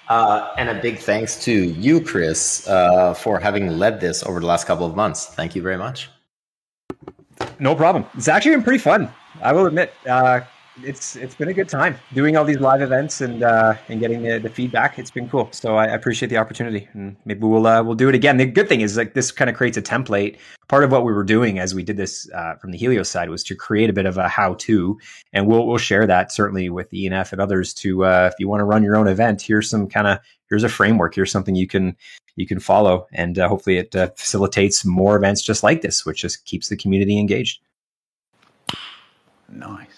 Uh, 0.09 0.55
and 0.57 0.68
a 0.68 0.80
big 0.80 0.99
thanks 0.99 1.43
to 1.45 1.53
you, 1.53 2.01
Chris, 2.01 2.66
uh, 2.68 3.12
for 3.12 3.41
having 3.41 3.76
led 3.76 4.01
this 4.01 4.22
over 4.22 4.39
the 4.39 4.47
last 4.47 4.66
couple 4.66 4.87
of 4.87 4.95
months. 4.95 5.26
Thank 5.26 5.57
you 5.57 5.62
very 5.62 5.76
much. 5.76 6.09
No 7.59 7.74
problem. 7.74 8.05
It's 8.14 8.28
actually 8.28 8.53
been 8.53 8.62
pretty 8.62 8.78
fun. 8.78 9.11
I 9.43 9.53
will 9.53 9.66
admit, 9.66 9.93
uh, 10.09 10.41
it's 10.83 11.16
it's 11.16 11.35
been 11.35 11.49
a 11.49 11.55
good 11.55 11.68
time 11.68 11.97
doing 12.12 12.37
all 12.37 12.45
these 12.45 12.61
live 12.61 12.83
events 12.83 13.20
and 13.20 13.43
uh, 13.43 13.74
and 13.89 14.01
getting 14.01 14.22
the, 14.22 14.39
the 14.39 14.49
feedback. 14.49 14.99
It's 14.99 15.11
been 15.11 15.29
cool. 15.29 15.49
So 15.53 15.77
I 15.77 15.87
appreciate 15.87 16.29
the 16.29 16.37
opportunity, 16.37 16.89
and 16.93 17.16
maybe 17.24 17.41
we'll 17.41 17.66
uh, 17.66 17.83
we'll 17.83 17.95
do 17.95 18.09
it 18.09 18.14
again. 18.14 18.37
The 18.37 18.47
good 18.47 18.68
thing 18.68 18.81
is 18.81 18.97
like 18.97 19.14
this 19.14 19.33
kind 19.33 19.49
of 19.49 19.57
creates 19.57 19.77
a 19.77 19.83
template. 19.83 20.39
Part 20.68 20.83
of 20.83 20.91
what 20.91 21.05
we 21.05 21.12
were 21.12 21.24
doing 21.24 21.59
as 21.59 21.74
we 21.74 21.85
did 21.85 21.97
this 21.97 22.29
uh, 22.35 22.57
from 22.57 22.72
the 22.72 22.79
Helios 22.79 23.09
side 23.09 23.31
was 23.31 23.45
to 23.45 23.55
create 23.55 23.89
a 23.89 23.93
bit 23.93 24.05
of 24.05 24.18
a 24.18 24.29
how 24.29 24.55
to, 24.55 24.99
and 25.33 25.47
we'll 25.47 25.66
we'll 25.66 25.79
share 25.79 26.07
that 26.07 26.33
certainly 26.33 26.68
with 26.68 26.91
ENF 26.91 27.33
and 27.33 27.41
others. 27.41 27.72
To 27.74 28.05
uh, 28.05 28.31
if 28.33 28.39
you 28.39 28.49
want 28.49 28.61
to 28.61 28.64
run 28.64 28.83
your 28.83 28.97
own 28.97 29.09
event, 29.09 29.43
here's 29.43 29.70
some 29.70 29.89
kind 29.89 30.07
of 30.07 30.18
here's 30.49 30.64
a 30.64 30.68
framework. 30.68 31.14
Here's 31.14 31.33
something 31.33 31.55
you 31.55 31.66
can 31.68 31.97
you 32.37 32.47
can 32.47 32.61
follow, 32.61 33.07
and 33.12 33.39
uh, 33.39 33.49
hopefully 33.49 33.79
it 33.79 33.95
uh, 33.97 34.11
facilitates 34.16 34.85
more 34.85 35.16
events 35.16 35.41
just 35.41 35.62
like 35.62 35.83
this, 35.83 36.05
which 36.05 36.20
just 36.20 36.45
keeps 36.45 36.68
the 36.68 36.77
community 36.77 37.18
engaged. 37.18 37.61
Nice. 39.49 39.95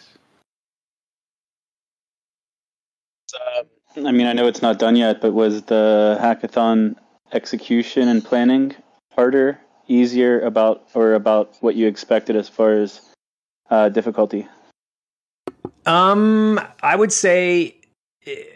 I 4.07 4.13
mean, 4.13 4.27
I 4.27 4.33
know 4.33 4.47
it's 4.47 4.63
not 4.63 4.79
done 4.79 4.97
yet, 4.97 5.21
but 5.21 5.33
was 5.33 5.63
the 5.63 6.19
hackathon 6.21 6.97
execution 7.33 8.09
and 8.09 8.25
planning 8.25 8.75
harder, 9.13 9.59
easier 9.87 10.41
about 10.41 10.87
or 10.95 11.15
about 11.15 11.55
what 11.61 11.75
you 11.75 11.87
expected 11.87 12.37
as 12.37 12.49
far 12.49 12.73
as 12.73 13.01
uh, 13.71 13.89
difficulty? 13.89 14.47
Um, 15.87 16.61
I 16.83 16.97
would 16.97 17.13
say 17.13 17.77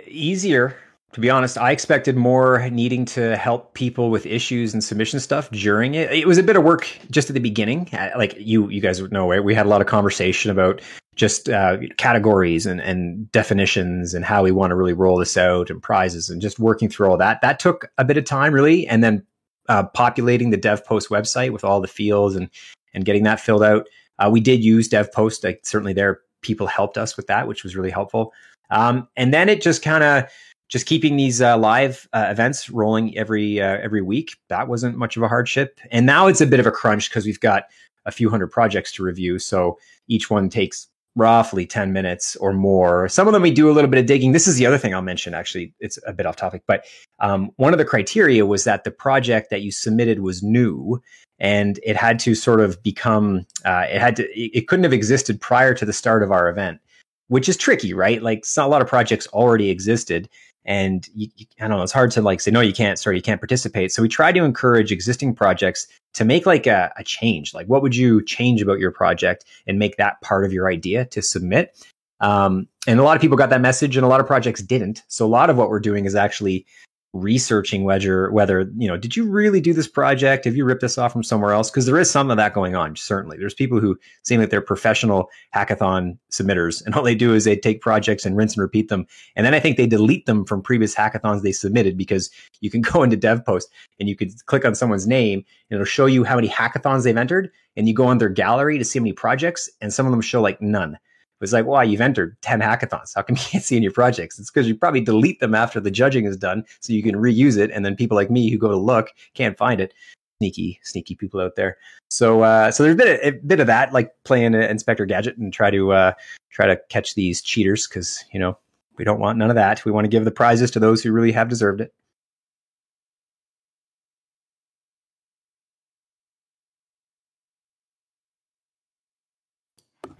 easier. 0.06 0.76
To 1.12 1.20
be 1.20 1.28
honest, 1.28 1.58
I 1.58 1.72
expected 1.72 2.16
more 2.16 2.70
needing 2.70 3.04
to 3.06 3.36
help 3.36 3.74
people 3.74 4.10
with 4.10 4.24
issues 4.24 4.72
and 4.72 4.82
submission 4.82 5.20
stuff 5.20 5.50
during 5.50 5.94
it. 5.94 6.10
It 6.10 6.26
was 6.26 6.38
a 6.38 6.42
bit 6.42 6.56
of 6.56 6.64
work 6.64 6.88
just 7.10 7.28
at 7.28 7.34
the 7.34 7.40
beginning. 7.40 7.90
Like 8.16 8.34
you, 8.38 8.70
you 8.70 8.80
guys 8.80 9.02
would 9.02 9.12
know? 9.12 9.26
We 9.26 9.54
had 9.54 9.66
a 9.66 9.68
lot 9.68 9.82
of 9.82 9.86
conversation 9.86 10.50
about 10.50 10.80
just 11.14 11.50
uh, 11.50 11.76
categories 11.98 12.64
and, 12.64 12.80
and 12.80 13.30
definitions 13.30 14.14
and 14.14 14.24
how 14.24 14.42
we 14.42 14.52
want 14.52 14.70
to 14.70 14.74
really 14.74 14.94
roll 14.94 15.18
this 15.18 15.36
out 15.36 15.68
and 15.68 15.82
prizes 15.82 16.30
and 16.30 16.40
just 16.40 16.58
working 16.58 16.88
through 16.88 17.10
all 17.10 17.18
that. 17.18 17.42
That 17.42 17.60
took 17.60 17.90
a 17.98 18.04
bit 18.06 18.16
of 18.16 18.24
time, 18.24 18.54
really, 18.54 18.86
and 18.86 19.04
then 19.04 19.26
uh, 19.68 19.84
populating 19.84 20.48
the 20.48 20.56
DevPost 20.56 21.10
website 21.10 21.50
with 21.50 21.62
all 21.62 21.82
the 21.82 21.88
fields 21.88 22.36
and 22.36 22.48
and 22.94 23.04
getting 23.04 23.24
that 23.24 23.40
filled 23.40 23.62
out. 23.62 23.86
Uh, 24.18 24.30
we 24.32 24.40
did 24.40 24.64
use 24.64 24.88
DevPost. 24.88 25.44
Like 25.44 25.60
certainly, 25.64 25.92
there 25.92 26.20
people 26.40 26.66
helped 26.66 26.96
us 26.96 27.18
with 27.18 27.26
that, 27.26 27.46
which 27.46 27.64
was 27.64 27.76
really 27.76 27.90
helpful. 27.90 28.32
Um, 28.70 29.08
and 29.16 29.34
then 29.34 29.50
it 29.50 29.60
just 29.60 29.82
kind 29.82 30.02
of 30.02 30.24
just 30.72 30.86
keeping 30.86 31.18
these 31.18 31.42
uh, 31.42 31.58
live 31.58 32.08
uh, 32.14 32.26
events 32.30 32.70
rolling 32.70 33.16
every 33.18 33.60
uh, 33.60 33.76
every 33.82 34.00
week. 34.00 34.36
That 34.48 34.68
wasn't 34.68 34.96
much 34.96 35.18
of 35.18 35.22
a 35.22 35.28
hardship. 35.28 35.78
And 35.90 36.06
now 36.06 36.28
it's 36.28 36.40
a 36.40 36.46
bit 36.46 36.60
of 36.60 36.66
a 36.66 36.70
crunch 36.70 37.10
because 37.10 37.26
we've 37.26 37.38
got 37.38 37.64
a 38.06 38.10
few 38.10 38.30
hundred 38.30 38.48
projects 38.48 38.90
to 38.92 39.02
review. 39.02 39.38
So 39.38 39.78
each 40.08 40.30
one 40.30 40.48
takes 40.48 40.88
roughly 41.14 41.66
10 41.66 41.92
minutes 41.92 42.36
or 42.36 42.54
more. 42.54 43.06
Some 43.06 43.28
of 43.28 43.34
them 43.34 43.42
we 43.42 43.50
do 43.50 43.70
a 43.70 43.72
little 43.72 43.90
bit 43.90 44.00
of 44.00 44.06
digging. 44.06 44.32
This 44.32 44.48
is 44.48 44.56
the 44.56 44.64
other 44.64 44.78
thing 44.78 44.94
I'll 44.94 45.02
mention. 45.02 45.34
Actually, 45.34 45.74
it's 45.78 45.98
a 46.06 46.12
bit 46.14 46.24
off 46.24 46.36
topic, 46.36 46.62
but 46.66 46.86
um, 47.20 47.50
one 47.56 47.74
of 47.74 47.78
the 47.78 47.84
criteria 47.84 48.46
was 48.46 48.64
that 48.64 48.84
the 48.84 48.90
project 48.90 49.50
that 49.50 49.60
you 49.60 49.70
submitted 49.70 50.20
was 50.20 50.42
new 50.42 51.02
and 51.38 51.78
it 51.84 51.96
had 51.96 52.18
to 52.20 52.34
sort 52.34 52.60
of 52.60 52.82
become, 52.82 53.46
uh, 53.66 53.84
it 53.90 54.00
had 54.00 54.16
to, 54.16 54.40
it 54.40 54.68
couldn't 54.68 54.84
have 54.84 54.92
existed 54.94 55.38
prior 55.38 55.74
to 55.74 55.84
the 55.84 55.92
start 55.92 56.22
of 56.22 56.32
our 56.32 56.48
event, 56.48 56.80
which 57.28 57.46
is 57.46 57.58
tricky, 57.58 57.92
right? 57.92 58.22
Like 58.22 58.44
a 58.56 58.68
lot 58.68 58.80
of 58.80 58.88
projects 58.88 59.26
already 59.28 59.68
existed. 59.68 60.30
And 60.64 61.08
you, 61.14 61.28
you, 61.36 61.46
I 61.60 61.68
don't 61.68 61.76
know, 61.76 61.82
it's 61.82 61.92
hard 61.92 62.10
to 62.12 62.22
like 62.22 62.40
say 62.40 62.50
no, 62.50 62.60
you 62.60 62.72
can't, 62.72 62.98
sorry, 62.98 63.16
you 63.16 63.22
can't 63.22 63.40
participate. 63.40 63.92
So 63.92 64.02
we 64.02 64.08
try 64.08 64.32
to 64.32 64.44
encourage 64.44 64.92
existing 64.92 65.34
projects 65.34 65.86
to 66.14 66.24
make 66.24 66.46
like 66.46 66.66
a, 66.66 66.92
a 66.96 67.04
change. 67.04 67.54
Like, 67.54 67.66
what 67.66 67.82
would 67.82 67.96
you 67.96 68.22
change 68.24 68.62
about 68.62 68.78
your 68.78 68.90
project 68.90 69.44
and 69.66 69.78
make 69.78 69.96
that 69.96 70.20
part 70.20 70.44
of 70.44 70.52
your 70.52 70.70
idea 70.70 71.04
to 71.06 71.22
submit? 71.22 71.76
Um, 72.20 72.68
and 72.86 73.00
a 73.00 73.02
lot 73.02 73.16
of 73.16 73.20
people 73.20 73.36
got 73.36 73.50
that 73.50 73.60
message, 73.60 73.96
and 73.96 74.04
a 74.04 74.08
lot 74.08 74.20
of 74.20 74.26
projects 74.26 74.62
didn't. 74.62 75.02
So 75.08 75.26
a 75.26 75.28
lot 75.28 75.50
of 75.50 75.56
what 75.56 75.68
we're 75.68 75.80
doing 75.80 76.04
is 76.04 76.14
actually 76.14 76.64
researching 77.12 77.84
whether 77.84 78.30
whether 78.30 78.70
you 78.76 78.88
know 78.88 78.96
did 78.96 79.16
you 79.16 79.28
really 79.28 79.60
do 79.60 79.74
this 79.74 79.88
project? 79.88 80.44
Have 80.44 80.56
you 80.56 80.64
ripped 80.64 80.80
this 80.80 80.96
off 80.98 81.12
from 81.12 81.22
somewhere 81.22 81.52
else? 81.52 81.70
Because 81.70 81.86
there 81.86 81.98
is 81.98 82.10
some 82.10 82.30
of 82.30 82.36
that 82.36 82.54
going 82.54 82.74
on 82.74 82.96
certainly. 82.96 83.36
There's 83.36 83.54
people 83.54 83.80
who 83.80 83.98
seem 84.22 84.40
like 84.40 84.50
they're 84.50 84.62
professional 84.62 85.28
hackathon 85.54 86.16
submitters 86.30 86.84
and 86.84 86.94
all 86.94 87.02
they 87.02 87.14
do 87.14 87.34
is 87.34 87.44
they 87.44 87.56
take 87.56 87.80
projects 87.80 88.24
and 88.24 88.36
rinse 88.36 88.54
and 88.54 88.62
repeat 88.62 88.88
them 88.88 89.06
and 89.36 89.44
then 89.44 89.54
i 89.54 89.60
think 89.60 89.76
they 89.76 89.86
delete 89.86 90.24
them 90.26 90.44
from 90.44 90.62
previous 90.62 90.94
hackathons 90.94 91.42
they 91.42 91.52
submitted 91.52 91.96
because 91.96 92.30
you 92.60 92.70
can 92.70 92.80
go 92.92 93.02
into 93.02 93.16
devpost 93.16 93.64
and 94.00 94.08
you 94.08 94.16
could 94.16 94.30
click 94.46 94.64
on 94.64 94.74
someone's 94.74 95.06
name 95.06 95.40
and 95.70 95.76
it'll 95.76 95.84
show 95.84 96.06
you 96.06 96.24
how 96.24 96.36
many 96.36 96.48
hackathons 96.48 97.04
they've 97.04 97.16
entered 97.16 97.50
and 97.76 97.86
you 97.88 97.94
go 97.94 98.06
on 98.06 98.18
their 98.18 98.28
gallery 98.28 98.78
to 98.78 98.84
see 98.84 98.98
how 98.98 99.02
many 99.02 99.12
projects 99.12 99.68
and 99.80 99.92
some 99.92 100.06
of 100.06 100.12
them 100.12 100.20
show 100.20 100.40
like 100.40 100.60
none 100.62 100.98
was 101.42 101.52
like, 101.52 101.66
wow, 101.66 101.82
you've 101.82 102.00
entered 102.00 102.36
10 102.40 102.60
hackathons. 102.60 103.12
How 103.14 103.22
come 103.22 103.36
you 103.36 103.42
can't 103.42 103.64
see 103.64 103.76
in 103.76 103.82
your 103.82 103.92
projects? 103.92 104.38
It's 104.38 104.50
because 104.50 104.66
you 104.66 104.74
probably 104.74 105.00
delete 105.00 105.40
them 105.40 105.54
after 105.54 105.80
the 105.80 105.90
judging 105.90 106.24
is 106.24 106.36
done 106.36 106.64
so 106.80 106.92
you 106.92 107.02
can 107.02 107.16
reuse 107.16 107.58
it. 107.58 107.70
And 107.70 107.84
then 107.84 107.96
people 107.96 108.16
like 108.16 108.30
me 108.30 108.50
who 108.50 108.56
go 108.56 108.68
to 108.68 108.76
look 108.76 109.10
can't 109.34 109.58
find 109.58 109.80
it. 109.80 109.92
Sneaky, 110.38 110.80
sneaky 110.82 111.14
people 111.14 111.40
out 111.40 111.56
there. 111.56 111.76
So, 112.08 112.42
uh, 112.42 112.70
so 112.70 112.82
there's 112.82 112.94
a 112.94 112.96
bit, 112.96 113.20
of, 113.20 113.34
a 113.34 113.38
bit 113.46 113.60
of 113.60 113.66
that, 113.66 113.92
like 113.92 114.12
playing 114.24 114.54
Inspector 114.54 115.04
Gadget 115.06 115.36
and 115.36 115.52
try 115.52 115.70
to, 115.70 115.92
uh, 115.92 116.12
try 116.50 116.66
to 116.66 116.76
catch 116.88 117.14
these 117.14 117.42
cheaters 117.42 117.86
because, 117.86 118.24
you 118.32 118.40
know, 118.40 118.58
we 118.98 119.04
don't 119.04 119.20
want 119.20 119.38
none 119.38 119.50
of 119.50 119.56
that. 119.56 119.84
We 119.84 119.92
want 119.92 120.04
to 120.04 120.08
give 120.08 120.24
the 120.24 120.30
prizes 120.30 120.70
to 120.72 120.80
those 120.80 121.02
who 121.02 121.12
really 121.12 121.32
have 121.32 121.48
deserved 121.48 121.80
it. 121.80 121.94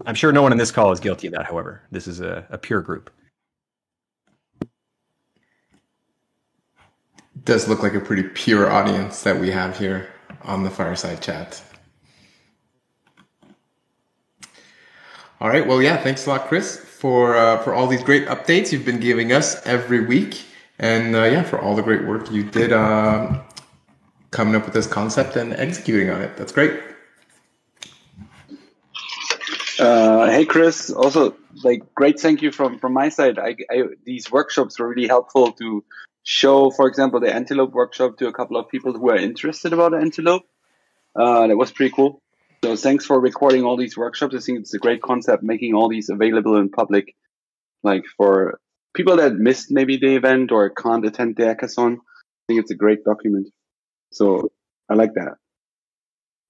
I'm 0.05 0.15
sure 0.15 0.33
no 0.33 0.43
one 0.43 0.53
in 0.53 0.59
this 0.59 0.71
call 0.71 0.93
is 0.93 1.01
guilty 1.01 1.29
of 1.29 1.33
that, 1.35 1.47
however. 1.47 1.83
This 1.91 2.07
is 2.07 2.21
a, 2.21 2.47
a 2.51 2.59
pure 2.59 2.81
group. 2.81 3.11
does 7.45 7.69
look 7.69 7.83
like 7.83 7.95
a 7.95 8.01
pretty 8.01 8.23
pure 8.23 8.71
audience 8.71 9.23
that 9.23 9.39
we 9.39 9.51
have 9.51 9.77
here 9.77 10.09
on 10.43 10.63
the 10.63 10.71
fireside 10.71 11.21
chat. 11.21 11.63
All 15.41 15.49
right. 15.49 15.67
Well, 15.67 15.83
yeah. 15.83 15.97
Thanks 15.97 16.27
a 16.27 16.31
lot, 16.31 16.47
Chris, 16.47 16.77
for 16.79 17.37
uh, 17.37 17.59
for 17.63 17.75
all 17.75 17.89
these 17.89 18.03
great 18.03 18.27
updates 18.29 18.71
you've 18.71 18.85
been 18.85 19.01
giving 19.01 19.33
us 19.33 19.65
every 19.67 20.05
week, 20.05 20.45
and 20.79 21.17
uh, 21.17 21.25
yeah, 21.25 21.43
for 21.43 21.59
all 21.61 21.75
the 21.75 21.83
great 21.83 22.05
work 22.05 22.31
you 22.31 22.45
did 22.45 22.73
uh, 22.73 23.41
coming 24.31 24.55
up 24.55 24.65
with 24.65 24.75
this 24.75 24.87
concept 24.87 25.35
and 25.35 25.53
executing 25.55 26.11
on 26.11 26.23
it. 26.23 26.37
That's 26.37 26.53
great. 26.53 26.92
Uh, 29.83 30.31
hey, 30.31 30.45
Chris. 30.45 30.91
Also, 30.91 31.35
like, 31.65 31.93
great 31.93 32.21
thank 32.21 32.41
you 32.41 32.53
from 32.53 32.79
from 32.79 32.93
my 32.93 33.09
side. 33.09 33.37
I, 33.37 33.57
I, 33.69 33.83
these 34.05 34.31
workshops 34.31 34.79
were 34.79 34.89
really 34.89 35.09
helpful 35.09 35.51
to 35.55 35.85
show, 36.23 36.71
for 36.71 36.87
example, 36.87 37.19
the 37.19 37.35
antelope 37.35 37.73
workshop 37.73 38.19
to 38.19 38.29
a 38.29 38.33
couple 38.33 38.57
of 38.59 38.69
people 38.69 38.93
who 38.93 39.11
are 39.11 39.17
interested 39.17 39.73
about 39.73 39.93
antelope. 39.93 40.45
Uh, 41.17 41.49
that 41.49 41.57
was 41.57 41.73
pretty 41.73 41.93
cool. 41.97 42.23
So 42.65 42.77
thanks 42.77 43.05
for 43.07 43.19
recording 43.19 43.65
all 43.65 43.77
these 43.77 43.97
workshops. 43.97 44.37
I 44.37 44.39
think 44.39 44.61
it's 44.61 44.73
a 44.73 44.79
great 44.79 45.03
concept, 45.03 45.43
making 45.43 45.75
all 45.75 45.89
these 45.89 46.11
available 46.11 46.57
in 46.59 46.69
public, 46.71 47.17
like 47.83 48.05
for 48.17 48.61
people 48.95 49.17
that 49.17 49.35
missed 49.35 49.73
maybe 49.73 49.97
the 49.97 50.15
event 50.15 50.53
or 50.53 50.71
can't 50.71 51.05
attend 51.05 51.35
the 51.35 51.43
hackathon. 51.43 51.97
I 51.97 52.43
think 52.47 52.61
it's 52.61 52.71
a 52.71 52.77
great 52.77 53.03
document. 53.05 53.49
So 54.13 54.53
I 54.89 54.95
like 54.95 55.15
that. 55.15 55.42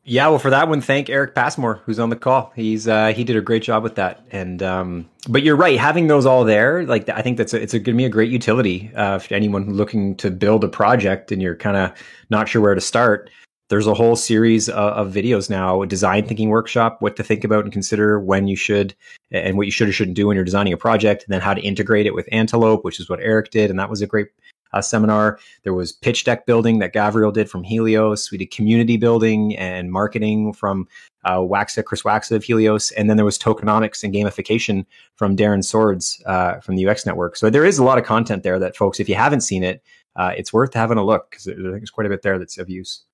Yeah, 0.05 0.28
well, 0.28 0.40
for 0.40 0.50
that 0.50 0.68
one, 0.68 0.80
thank 0.80 1.09
Eric 1.09 1.34
Passmore, 1.34 1.80
who's 1.84 2.00
on 2.00 2.11
the 2.11 2.16
call. 2.16 2.53
He's 2.57 2.88
uh, 2.88 3.12
he 3.12 3.22
did 3.22 3.36
a 3.36 3.40
great 3.40 3.62
job 3.62 3.84
with 3.84 3.94
that. 3.94 4.26
And 4.32 4.61
um, 4.61 5.09
but 5.28 5.44
you're 5.44 5.57
right, 5.57 5.78
having 5.78 6.09
those 6.09 6.26
all 6.26 6.44
there, 6.44 6.84
like 6.84 7.09
I 7.09 7.22
think 7.22 7.38
that's 7.38 7.55
a, 7.55 7.62
it's 7.62 7.72
going 7.72 7.84
to 7.84 7.92
be 7.92 8.05
a 8.05 8.09
great 8.09 8.30
utility 8.30 8.90
uh, 8.96 9.20
for 9.20 9.32
anyone 9.34 9.74
looking 9.74 10.16
to 10.16 10.30
build 10.30 10.64
a 10.64 10.68
project 10.68 11.30
and 11.30 11.40
you're 11.40 11.55
kind 11.55 11.76
of 11.76 11.92
not 12.30 12.48
sure 12.48 12.61
where 12.61 12.74
to 12.74 12.80
start. 12.80 13.30
There's 13.68 13.86
a 13.86 13.94
whole 13.94 14.16
series 14.16 14.68
of, 14.68 14.76
of, 14.76 15.14
videos 15.14 15.48
now, 15.48 15.80
a 15.80 15.86
design 15.86 16.26
thinking 16.26 16.50
workshop, 16.50 17.00
what 17.00 17.16
to 17.16 17.22
think 17.22 17.44
about 17.44 17.64
and 17.64 17.72
consider 17.72 18.18
when 18.18 18.48
you 18.48 18.57
should 18.57 18.94
and 19.30 19.57
what 19.57 19.66
you 19.66 19.70
should 19.72 19.88
or 19.88 19.92
shouldn't 19.92 20.16
do 20.16 20.26
when 20.26 20.34
you're 20.34 20.44
designing 20.44 20.74
a 20.74 20.76
project, 20.76 21.24
and 21.24 21.32
then 21.32 21.40
how 21.40 21.55
to 21.55 21.62
integrate 21.62 22.07
it 22.07 22.14
with 22.14 22.28
Antelope, 22.32 22.84
which 22.84 23.00
is 23.00 23.09
what 23.09 23.20
Eric 23.20 23.50
did, 23.50 23.70
and 23.70 23.78
that 23.78 23.88
was 23.88 24.03
a 24.03 24.07
great 24.07 24.28
uh, 24.72 24.80
seminar. 24.80 25.38
There 25.62 25.74
was 25.74 25.92
pitch 25.92 26.24
deck 26.24 26.46
building 26.46 26.78
that 26.78 26.92
Gavriel 26.92 27.32
did 27.32 27.50
from 27.50 27.62
Helios. 27.62 28.30
We 28.30 28.38
did 28.38 28.50
community 28.50 28.96
building 28.96 29.56
and 29.56 29.90
marketing 29.92 30.52
from 30.52 30.88
uh, 31.24 31.38
Waxa, 31.38 31.84
Chris 31.84 32.02
Waxa 32.02 32.32
of 32.32 32.44
Helios. 32.44 32.90
And 32.92 33.08
then 33.08 33.16
there 33.16 33.24
was 33.24 33.38
tokenomics 33.38 34.02
and 34.02 34.12
gamification 34.12 34.84
from 35.16 35.36
Darren 35.36 35.64
Swords 35.64 36.22
uh, 36.26 36.60
from 36.60 36.76
the 36.76 36.86
UX 36.86 37.06
Network. 37.06 37.36
So 37.36 37.50
there 37.50 37.64
is 37.64 37.78
a 37.78 37.84
lot 37.84 37.98
of 37.98 38.04
content 38.04 38.42
there 38.42 38.58
that 38.58 38.76
folks, 38.76 39.00
if 39.00 39.08
you 39.08 39.14
haven't 39.14 39.42
seen 39.42 39.62
it, 39.62 39.82
uh, 40.16 40.32
it's 40.36 40.52
worth 40.52 40.74
having 40.74 40.98
a 40.98 41.04
look 41.04 41.30
because 41.30 41.44
there's 41.44 41.90
quite 41.90 42.06
a 42.06 42.10
bit 42.10 42.22
there 42.22 42.38
that's 42.38 42.58
of 42.58 42.68
use. 42.68 43.04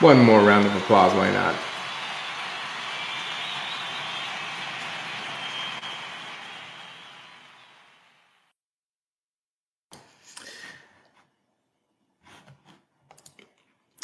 One 0.00 0.22
more 0.22 0.40
round 0.40 0.66
of 0.66 0.76
applause, 0.76 1.14
why 1.14 1.30
not? 1.32 1.54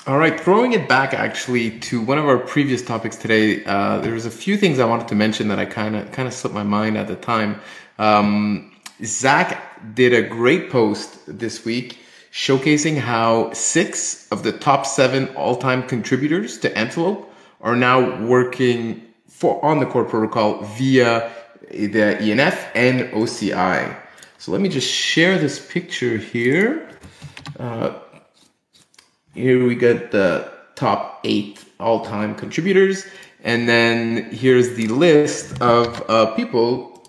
All 0.04 0.18
right, 0.18 0.38
throwing 0.38 0.72
it 0.72 0.88
back 0.88 1.14
actually 1.14 1.78
to 1.78 2.00
one 2.00 2.18
of 2.18 2.24
our 2.24 2.38
previous 2.38 2.82
topics 2.82 3.14
today, 3.14 3.64
uh, 3.64 4.00
there 4.00 4.14
was 4.14 4.26
a 4.26 4.32
few 4.32 4.56
things 4.56 4.80
I 4.80 4.84
wanted 4.84 5.06
to 5.06 5.14
mention 5.14 5.46
that 5.46 5.60
I 5.60 5.64
kind 5.64 5.94
of 5.94 6.10
kind 6.10 6.26
of 6.26 6.34
slipped 6.34 6.56
my 6.56 6.64
mind 6.64 6.98
at 6.98 7.06
the 7.06 7.14
time. 7.14 7.60
Um, 8.00 8.72
Zach 9.04 9.94
did 9.94 10.12
a 10.12 10.20
great 10.20 10.70
post 10.70 11.20
this 11.28 11.64
week 11.64 11.98
showcasing 12.32 12.98
how 12.98 13.52
six 13.52 14.26
of 14.32 14.42
the 14.42 14.50
top 14.50 14.86
seven 14.86 15.28
all-time 15.36 15.86
contributors 15.86 16.58
to 16.58 16.76
Antelope 16.76 17.32
are 17.60 17.76
now 17.76 18.26
working 18.26 19.06
for 19.28 19.64
on 19.64 19.78
the 19.78 19.86
core 19.86 20.04
protocol 20.04 20.64
via 20.64 21.30
the 21.70 22.16
ENF 22.18 22.58
and 22.74 23.02
OCI. 23.12 23.96
So 24.38 24.50
let 24.50 24.60
me 24.60 24.68
just 24.68 24.90
share 24.90 25.38
this 25.38 25.64
picture 25.64 26.16
here. 26.16 26.88
Uh, 27.56 28.00
here 29.34 29.66
we 29.66 29.74
get 29.74 30.10
the 30.10 30.50
top 30.74 31.20
eight 31.24 31.64
all-time 31.80 32.34
contributors, 32.34 33.06
and 33.42 33.68
then 33.68 34.30
here's 34.30 34.74
the 34.74 34.88
list 34.88 35.60
of 35.60 36.02
uh, 36.08 36.34
people, 36.34 37.04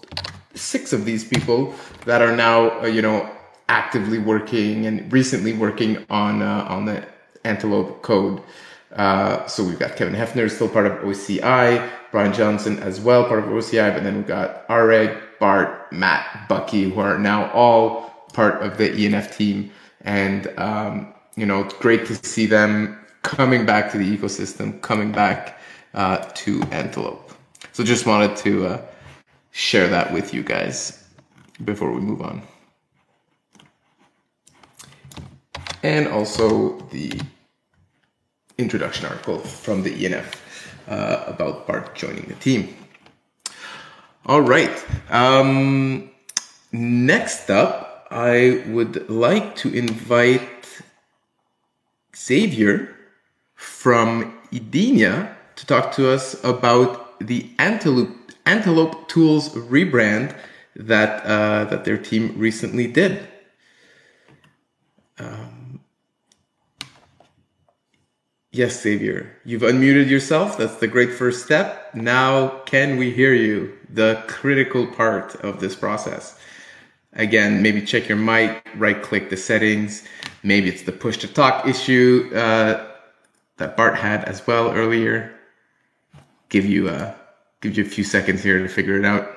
six 0.56 0.94
of 0.94 1.06
these 1.06 1.24
people 1.24 1.74
that 2.06 2.22
are 2.22 2.36
now, 2.36 2.82
uh, 2.82 2.86
you 2.86 3.02
know, 3.02 3.30
actively 3.70 4.20
working 4.20 4.86
and 4.86 5.12
recently 5.12 5.54
working 5.54 6.06
on 6.10 6.42
uh, 6.42 6.66
on 6.68 6.86
the 6.86 7.06
Antelope 7.44 8.02
code. 8.02 8.42
Uh, 8.96 9.46
so 9.48 9.64
we've 9.64 9.80
got 9.80 9.96
Kevin 9.96 10.14
Heifner, 10.14 10.50
still 10.50 10.70
part 10.70 10.86
of 10.86 10.94
OCI, 11.00 11.90
Brian 12.12 12.32
Johnson 12.34 12.78
as 12.80 13.02
well, 13.02 13.26
part 13.26 13.40
of 13.40 13.46
OCI, 13.46 13.94
but 13.94 14.04
then 14.04 14.18
we've 14.18 14.28
got 14.28 14.68
Areg, 14.68 15.20
Bart, 15.40 15.92
Matt, 15.92 16.48
Bucky, 16.48 16.90
who 16.92 17.00
are 17.00 17.18
now 17.18 17.52
all 17.52 18.12
part 18.34 18.62
of 18.62 18.78
the 18.78 18.90
ENF 18.90 19.36
team. 19.36 19.72
And 20.02 20.48
um, 20.60 21.14
you 21.36 21.46
know, 21.46 21.62
it's 21.62 21.74
great 21.76 22.06
to 22.08 22.16
see 22.16 22.46
them 22.46 23.00
coming 23.24 23.66
back 23.66 23.92
to 23.92 23.98
the 23.98 24.18
ecosystem, 24.18 24.80
coming 24.82 25.12
back 25.12 25.60
uh, 25.94 26.18
to 26.36 26.62
Antelope. 26.72 27.32
So 27.72 27.84
just 27.84 28.06
wanted 28.06 28.36
to 28.38 28.68
uh, 28.68 28.82
share 29.52 29.88
that 29.88 30.14
with 30.14 30.34
you 30.34 30.44
guys 30.44 31.04
before 31.64 31.92
we 31.92 32.02
move 32.02 32.22
on. 32.22 32.44
And 35.82 36.08
also 36.08 36.80
the 36.92 37.20
introduction 38.58 39.06
article 39.06 39.40
from 39.40 39.84
the 39.84 39.92
ENF 39.92 40.36
uh, 40.88 41.24
about 41.28 41.68
Bart 41.68 41.96
joining 41.96 42.26
the 42.26 42.36
team. 42.36 42.76
All 44.26 44.42
right. 44.42 44.86
Um, 45.10 46.10
next 46.72 47.50
up, 47.50 48.08
I 48.12 48.64
would 48.68 49.10
like 49.10 49.56
to 49.58 49.74
invite 49.74 50.42
Xavier 52.24 52.96
from 53.56 54.40
Edenia 54.52 55.36
to 55.56 55.66
talk 55.66 55.92
to 55.94 56.10
us 56.10 56.42
about 56.44 57.20
the 57.20 57.50
Antelope 57.60 58.16
Antelope 58.46 59.08
Tools 59.08 59.50
rebrand 59.50 60.36
that 60.76 61.26
uh, 61.26 61.66
that 61.66 61.86
their 61.86 61.98
team 61.98 62.34
recently 62.38 62.88
did. 62.88 63.28
Um, 65.20 65.64
Yes, 68.56 68.84
Xavier. 68.84 69.36
You've 69.44 69.64
unmuted 69.64 70.10
yourself. 70.10 70.60
That's 70.60 70.76
the 70.76 70.88
great 70.88 71.12
first 71.12 71.44
step. 71.44 71.90
Now, 71.96 72.60
can 72.68 72.98
we 72.98 73.10
hear 73.10 73.34
you? 73.34 73.76
The 73.90 74.24
critical 74.28 74.86
part 74.86 75.34
of 75.38 75.60
this 75.60 75.76
process. 75.76 76.38
Again, 77.16 77.62
maybe 77.62 77.82
check 77.82 78.10
your 78.10 78.18
mic, 78.18 78.68
right 78.76 79.00
click 79.02 79.30
the 79.30 79.38
settings. 79.38 80.04
Maybe 80.42 80.68
it's 80.68 80.82
the 80.82 80.92
push 80.92 81.18
to 81.18 81.28
talk 81.28 81.68
issue 81.68 82.32
uh, 82.34 82.88
that 83.58 83.78
Bart 83.78 83.96
had 83.96 84.24
as 84.26 84.46
well 84.48 84.72
earlier. 84.72 85.32
Give 86.50 86.66
you 86.66 86.90
a 86.90 86.94
uh, 86.94 87.16
give 87.62 87.78
you 87.78 87.84
a 87.84 87.88
few 87.88 88.04
seconds 88.04 88.44
here 88.44 88.60
to 88.60 88.68
figure 88.68 88.98
it 88.98 89.06
out. 89.06 89.30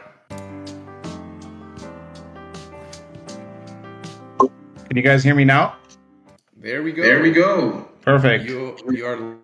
Can 4.38 4.96
you 4.96 5.02
guys 5.02 5.22
hear 5.22 5.34
me 5.34 5.44
now? 5.44 5.76
There 6.56 6.82
we 6.82 6.92
go. 6.92 7.02
There 7.02 7.20
we 7.20 7.30
go. 7.30 7.88
Perfect. 8.00 8.44
You, 8.44 8.76
you 8.90 9.04
are 9.04 9.36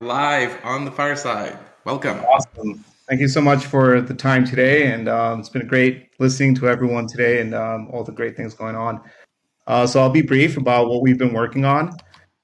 live 0.00 0.58
on 0.64 0.84
the 0.84 0.90
fireside. 0.90 1.58
Welcome. 1.84 2.18
Awesome. 2.24 2.84
Thank 3.06 3.20
you 3.20 3.28
so 3.28 3.42
much 3.42 3.66
for 3.66 4.00
the 4.00 4.14
time 4.14 4.46
today, 4.46 4.90
and 4.90 5.10
um, 5.10 5.40
it's 5.40 5.50
been 5.50 5.66
great 5.66 6.08
listening 6.18 6.54
to 6.54 6.70
everyone 6.70 7.06
today 7.06 7.42
and 7.42 7.54
um, 7.54 7.88
all 7.92 8.02
the 8.02 8.12
great 8.12 8.34
things 8.34 8.54
going 8.54 8.76
on. 8.76 8.98
Uh, 9.66 9.86
so 9.86 10.00
I'll 10.00 10.08
be 10.08 10.22
brief 10.22 10.56
about 10.56 10.88
what 10.88 11.02
we've 11.02 11.18
been 11.18 11.34
working 11.34 11.66
on. 11.66 11.94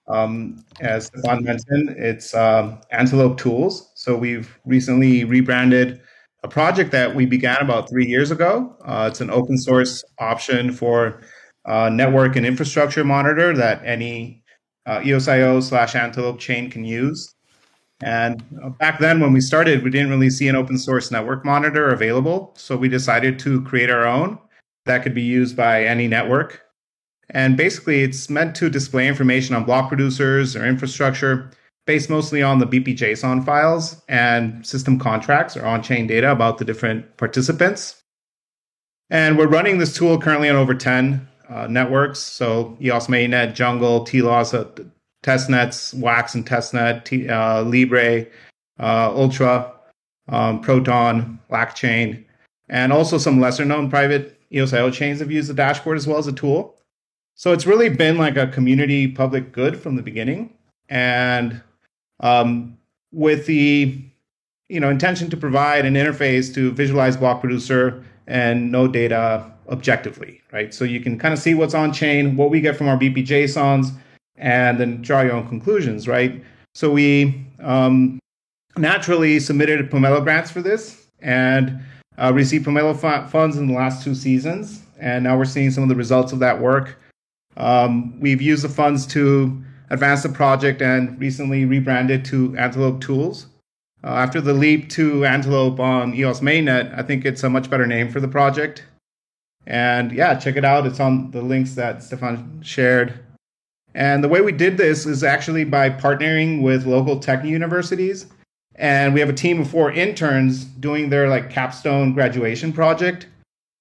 Um, 0.06 0.62
as 0.80 1.06
Stefan 1.06 1.44
mentioned, 1.44 1.96
it's 1.96 2.34
um, 2.34 2.78
Antelope 2.90 3.38
Tools. 3.38 3.90
So 3.94 4.14
we've 4.14 4.58
recently 4.66 5.24
rebranded 5.24 6.02
a 6.42 6.48
project 6.48 6.90
that 6.92 7.14
we 7.14 7.24
began 7.24 7.62
about 7.62 7.88
three 7.88 8.06
years 8.06 8.30
ago. 8.30 8.76
Uh, 8.84 9.08
it's 9.10 9.22
an 9.22 9.30
open 9.30 9.56
source 9.56 10.04
option 10.18 10.72
for 10.72 11.22
uh, 11.64 11.88
network 11.88 12.36
and 12.36 12.44
infrastructure 12.44 13.02
monitor 13.02 13.54
that 13.56 13.80
any 13.82 14.42
uh, 14.84 14.98
EOSIO 15.00 15.62
slash 15.62 15.94
Antelope 15.94 16.38
chain 16.38 16.70
can 16.70 16.84
use. 16.84 17.34
And 18.02 18.42
uh, 18.62 18.70
back 18.70 18.98
then, 18.98 19.20
when 19.20 19.32
we 19.32 19.40
started, 19.40 19.82
we 19.82 19.90
didn't 19.90 20.10
really 20.10 20.30
see 20.30 20.48
an 20.48 20.56
open 20.56 20.78
source 20.78 21.10
network 21.10 21.44
monitor 21.44 21.90
available. 21.90 22.54
So 22.56 22.76
we 22.76 22.88
decided 22.88 23.38
to 23.40 23.62
create 23.62 23.90
our 23.90 24.06
own 24.06 24.38
that 24.86 25.02
could 25.02 25.14
be 25.14 25.22
used 25.22 25.56
by 25.56 25.84
any 25.84 26.08
network. 26.08 26.62
And 27.30 27.56
basically, 27.56 28.02
it's 28.02 28.28
meant 28.28 28.56
to 28.56 28.68
display 28.68 29.06
information 29.06 29.54
on 29.54 29.64
block 29.64 29.88
producers 29.88 30.56
or 30.56 30.64
infrastructure 30.64 31.50
based 31.86 32.10
mostly 32.10 32.42
on 32.42 32.58
the 32.58 32.66
BPJSON 32.66 33.44
files 33.44 34.02
and 34.08 34.66
system 34.66 34.98
contracts 34.98 35.56
or 35.56 35.64
on 35.64 35.82
chain 35.82 36.06
data 36.06 36.30
about 36.30 36.58
the 36.58 36.64
different 36.64 37.16
participants. 37.16 38.02
And 39.10 39.38
we're 39.38 39.48
running 39.48 39.78
this 39.78 39.94
tool 39.94 40.20
currently 40.20 40.48
on 40.48 40.56
over 40.56 40.74
10 40.74 41.26
uh, 41.48 41.66
networks. 41.68 42.18
So 42.18 42.76
EOS 42.80 43.06
Mainnet, 43.06 43.54
Jungle, 43.54 44.04
TLOS, 44.04 44.90
testnets, 45.22 45.94
Wax 45.94 46.34
and 46.34 46.46
testnet, 46.46 47.04
T, 47.04 47.28
uh, 47.28 47.62
Libre, 47.62 48.26
uh, 48.78 49.12
Ultra, 49.14 49.72
um, 50.28 50.60
Proton, 50.60 51.38
LACChain, 51.50 52.24
and 52.68 52.92
also 52.92 53.18
some 53.18 53.40
lesser 53.40 53.64
known 53.64 53.90
private 53.90 54.40
EOSIO 54.52 54.92
chains 54.92 55.20
have 55.20 55.30
used 55.30 55.48
the 55.48 55.54
dashboard 55.54 55.96
as 55.96 56.06
well 56.06 56.18
as 56.18 56.26
a 56.26 56.32
tool. 56.32 56.76
So 57.34 57.52
it's 57.52 57.66
really 57.66 57.88
been 57.88 58.18
like 58.18 58.36
a 58.36 58.46
community 58.48 59.08
public 59.08 59.52
good 59.52 59.78
from 59.78 59.96
the 59.96 60.02
beginning. 60.02 60.54
And 60.88 61.62
um, 62.20 62.76
with 63.12 63.46
the 63.46 64.02
you 64.68 64.78
know 64.78 64.90
intention 64.90 65.30
to 65.30 65.36
provide 65.36 65.84
an 65.84 65.94
interface 65.94 66.54
to 66.54 66.70
visualize 66.72 67.16
block 67.16 67.40
producer 67.40 68.04
and 68.26 68.70
node 68.70 68.92
data 68.92 69.50
objectively, 69.68 70.40
right? 70.52 70.72
So 70.72 70.84
you 70.84 71.00
can 71.00 71.18
kind 71.18 71.32
of 71.32 71.40
see 71.40 71.54
what's 71.54 71.74
on 71.74 71.92
chain, 71.92 72.36
what 72.36 72.50
we 72.50 72.60
get 72.60 72.76
from 72.76 72.88
our 72.88 72.96
BP 72.96 73.26
JSONs, 73.26 73.92
and 74.40 74.80
then 74.80 75.02
draw 75.02 75.20
your 75.20 75.32
own 75.32 75.46
conclusions, 75.48 76.08
right? 76.08 76.42
So 76.74 76.90
we 76.90 77.46
um, 77.60 78.18
naturally 78.76 79.38
submitted 79.38 79.90
Pomelo 79.90 80.22
grants 80.22 80.50
for 80.50 80.62
this 80.62 81.06
and 81.20 81.80
uh, 82.18 82.32
received 82.32 82.66
Pomelo 82.66 82.96
funds 83.30 83.56
in 83.56 83.68
the 83.68 83.74
last 83.74 84.02
two 84.02 84.14
seasons. 84.14 84.82
And 84.98 85.24
now 85.24 85.36
we're 85.36 85.44
seeing 85.44 85.70
some 85.70 85.82
of 85.82 85.88
the 85.88 85.94
results 85.94 86.32
of 86.32 86.38
that 86.40 86.60
work. 86.60 86.98
Um, 87.56 88.18
we've 88.20 88.42
used 88.42 88.64
the 88.64 88.68
funds 88.68 89.06
to 89.08 89.62
advance 89.90 90.22
the 90.22 90.28
project 90.28 90.82
and 90.82 91.18
recently 91.20 91.64
rebranded 91.64 92.24
to 92.26 92.56
Antelope 92.56 93.00
Tools. 93.00 93.46
Uh, 94.02 94.08
after 94.08 94.40
the 94.40 94.54
leap 94.54 94.88
to 94.90 95.26
Antelope 95.26 95.78
on 95.78 96.14
EOS 96.14 96.40
mainnet, 96.40 96.96
I 96.98 97.02
think 97.02 97.26
it's 97.26 97.42
a 97.42 97.50
much 97.50 97.68
better 97.68 97.86
name 97.86 98.10
for 98.10 98.20
the 98.20 98.28
project. 98.28 98.84
And 99.66 100.12
yeah, 100.12 100.34
check 100.36 100.56
it 100.56 100.64
out. 100.64 100.86
It's 100.86 101.00
on 101.00 101.30
the 101.32 101.42
links 101.42 101.74
that 101.74 102.02
Stefan 102.02 102.62
shared. 102.62 103.20
And 103.94 104.22
the 104.22 104.28
way 104.28 104.40
we 104.40 104.52
did 104.52 104.76
this 104.76 105.06
is 105.06 105.24
actually 105.24 105.64
by 105.64 105.90
partnering 105.90 106.62
with 106.62 106.86
local 106.86 107.18
tech 107.18 107.44
universities. 107.44 108.26
And 108.76 109.12
we 109.12 109.20
have 109.20 109.28
a 109.28 109.34
team 109.34 109.60
of 109.60 109.68
four 109.68 109.92
interns 109.92 110.64
doing 110.64 111.10
their 111.10 111.28
like 111.28 111.50
capstone 111.50 112.14
graduation 112.14 112.72
project. 112.72 113.26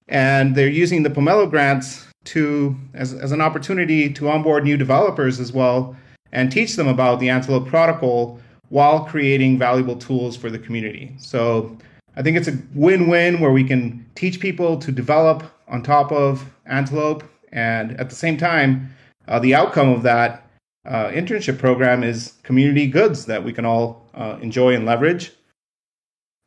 And 0.08 0.56
they're 0.56 0.68
using 0.68 1.04
the 1.04 1.10
Pomelo 1.10 1.50
grants 1.50 2.08
to 2.26 2.76
as, 2.94 3.14
as 3.14 3.32
an 3.32 3.42
opportunity 3.42 4.12
to 4.14 4.30
onboard 4.30 4.64
new 4.64 4.78
developers 4.78 5.40
as 5.40 5.54
well 5.54 5.96
and 6.32 6.52
teach 6.52 6.76
them 6.76 6.88
about 6.88 7.20
the 7.20 7.30
Antelope 7.30 7.68
protocol 7.68 8.40
while 8.70 9.06
creating 9.06 9.58
valuable 9.58 9.96
tools 9.96 10.36
for 10.36 10.50
the 10.50 10.60
community. 10.60 11.14
So 11.18 11.78
I 12.16 12.22
think 12.22 12.38
it's 12.38 12.48
a 12.48 12.58
win-win 12.76 13.40
where 13.40 13.52
we 13.52 13.64
can 13.64 14.06
teach 14.16 14.40
people 14.40 14.78
to 14.78 14.92
develop 14.92 15.44
on 15.68 15.82
top 15.82 16.12
of 16.12 16.46
Antelope, 16.66 17.24
and 17.52 18.00
at 18.00 18.10
the 18.10 18.16
same 18.16 18.38
time, 18.38 18.94
uh, 19.30 19.40
the 19.40 19.56
outcome 19.56 19.90
of 19.90 20.04
that 20.04 20.46
uh, 20.86 21.10
internship 21.10 21.60
program 21.60 22.04
is 22.04 22.34
community 22.44 22.88
goods 22.88 23.26
that 23.28 23.44
we 23.44 23.54
can 23.54 23.64
all 23.64 24.10
uh, 24.16 24.38
enjoy 24.42 24.74
and 24.74 24.86
leverage. 24.86 25.32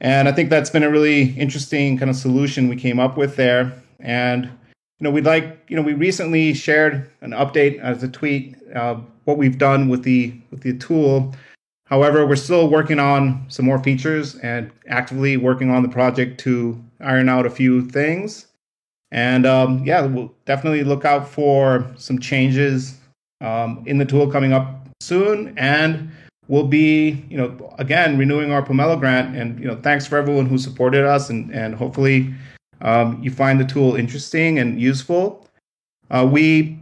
And 0.00 0.28
I 0.28 0.32
think 0.32 0.50
that's 0.50 0.68
been 0.68 0.82
a 0.82 0.90
really 0.90 1.30
interesting 1.38 1.96
kind 1.96 2.10
of 2.10 2.16
solution 2.16 2.68
we 2.68 2.76
came 2.76 2.98
up 2.98 3.16
with 3.16 3.36
there. 3.36 3.72
And 4.00 4.46
you 4.46 5.04
know, 5.04 5.10
we'd 5.10 5.24
like 5.24 5.64
you 5.68 5.76
know 5.76 5.82
we 5.82 5.94
recently 5.94 6.54
shared 6.54 7.08
an 7.20 7.30
update 7.30 7.78
as 7.78 8.02
a 8.02 8.08
tweet 8.08 8.56
uh, 8.74 8.96
what 9.24 9.38
we've 9.38 9.58
done 9.58 9.88
with 9.88 10.02
the 10.02 10.34
with 10.50 10.62
the 10.62 10.76
tool. 10.76 11.34
However, 11.86 12.26
we're 12.26 12.36
still 12.36 12.68
working 12.68 12.98
on 12.98 13.44
some 13.48 13.66
more 13.66 13.78
features 13.78 14.34
and 14.36 14.72
actively 14.88 15.36
working 15.36 15.70
on 15.70 15.82
the 15.82 15.88
project 15.88 16.40
to 16.40 16.82
iron 17.00 17.28
out 17.28 17.46
a 17.46 17.50
few 17.50 17.88
things. 17.88 18.46
And 19.12 19.44
um, 19.44 19.84
yeah, 19.84 20.00
we'll 20.00 20.34
definitely 20.46 20.84
look 20.84 21.04
out 21.04 21.28
for 21.28 21.86
some 21.96 22.18
changes 22.18 22.98
um, 23.42 23.84
in 23.86 23.98
the 23.98 24.06
tool 24.06 24.30
coming 24.30 24.54
up 24.54 24.88
soon. 25.00 25.54
And 25.58 26.10
we'll 26.48 26.66
be, 26.66 27.22
you 27.28 27.36
know, 27.36 27.74
again 27.78 28.18
renewing 28.18 28.52
our 28.52 28.62
Pomelo 28.62 28.98
grant. 28.98 29.36
And 29.36 29.60
you 29.60 29.66
know, 29.66 29.76
thanks 29.76 30.06
for 30.06 30.16
everyone 30.16 30.46
who 30.46 30.58
supported 30.58 31.04
us, 31.04 31.28
and 31.28 31.54
and 31.54 31.74
hopefully 31.74 32.34
um, 32.80 33.22
you 33.22 33.30
find 33.30 33.60
the 33.60 33.64
tool 33.64 33.96
interesting 33.96 34.58
and 34.58 34.80
useful. 34.80 35.46
Uh, 36.10 36.26
we 36.30 36.78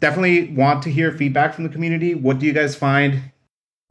definitely 0.00 0.48
want 0.52 0.82
to 0.82 0.90
hear 0.90 1.12
feedback 1.12 1.54
from 1.54 1.64
the 1.64 1.70
community. 1.70 2.14
What 2.14 2.38
do 2.38 2.46
you 2.46 2.52
guys 2.52 2.76
find 2.76 3.22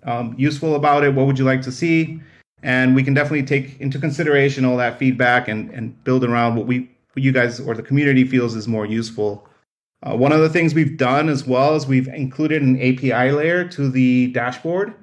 um, 0.04 0.36
useful 0.38 0.76
about 0.76 1.04
it? 1.04 1.14
What 1.16 1.26
would 1.26 1.40
you 1.40 1.46
like 1.46 1.64
to 1.64 1.72
see? 1.72 2.22
And 2.64 2.96
we 2.96 3.04
can 3.04 3.16
definitely 3.16 3.44
take 3.44 3.80
into 3.82 3.98
consideration 3.98 4.64
all 4.66 4.78
that 4.78 5.00
feedback 5.00 5.48
and, 5.48 5.72
and 5.72 6.04
build 6.04 6.24
around 6.24 6.56
what 6.56 6.68
we 6.68 6.90
you 7.16 7.32
guys 7.32 7.60
or 7.60 7.76
the 7.76 7.84
community 7.84 8.24
feels 8.24 8.56
is 8.56 8.68
more 8.68 8.86
useful. 8.86 9.48
Uh, 10.04 10.16
one 10.16 10.32
of 10.32 10.40
the 10.40 10.50
things 10.50 10.74
we've 10.74 10.98
done 10.98 11.30
as 11.30 11.46
well 11.46 11.76
is 11.76 11.86
we've 11.86 12.08
included 12.08 12.62
an 12.62 12.76
API 12.78 13.32
layer 13.32 13.68
to 13.68 13.90
the 13.90 14.28
dashboard. 14.28 14.96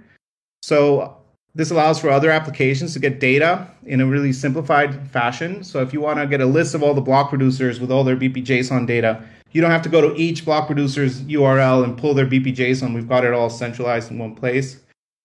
So 0.63 1.17
this 1.55 1.71
allows 1.71 2.01
for 2.01 2.11
other 2.11 2.31
applications 2.31 2.93
to 2.95 2.99
get 2.99 3.21
data 3.21 3.71
in 3.87 4.01
a 4.01 4.07
really 4.07 4.33
simplified 4.33 5.09
fashion. 5.11 5.63
So 5.63 5.81
if 5.81 5.93
you 5.93 6.01
want 6.01 6.19
to 6.19 6.27
get 6.27 6.41
a 6.41 6.47
list 6.47 6.75
of 6.75 6.83
all 6.83 6.95
the 6.95 7.01
block 7.01 7.29
producers 7.29 7.81
with 7.81 7.91
all 7.91 8.05
their 8.05 8.17
BPJSON 8.17 8.87
data, 8.87 9.23
you 9.53 9.61
don't 9.61 9.71
have 9.71 9.83
to 9.83 9.89
go 9.89 10.01
to 10.01 10.15
each 10.17 10.45
block 10.45 10.67
producer's 10.67 11.23
URL 11.23 11.85
and 11.85 11.97
pull 11.97 12.15
their 12.15 12.27
BPJSON. 12.27 12.95
We've 12.95 13.09
got 13.09 13.25
it 13.25 13.33
all 13.33 13.51
centralized 13.51 14.11
in 14.11 14.19
one 14.19 14.35
place. 14.35 14.81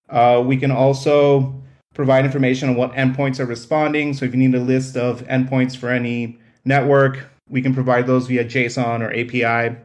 Uh, 0.10 0.43
we 0.45 0.57
can 0.57 0.72
also 0.72 1.53
provide 1.93 2.26
information 2.26 2.69
on 2.69 2.76
what 2.76 2.93
endpoints 2.93 3.39
are 3.39 3.45
responding. 3.45 4.14
So 4.14 4.26
if 4.26 4.34
you 4.34 4.39
need 4.39 4.55
a 4.55 4.64
list 4.64 4.97
of 4.97 5.23
endpoints 5.27 5.76
for 5.76 5.89
any 5.89 6.39
network, 6.65 7.27
we 7.49 7.61
can 7.61 7.73
provide 7.73 8.07
those 8.07 8.27
via 8.27 8.45
JSON 8.45 9.02
or 9.02 9.11
API. 9.14 9.76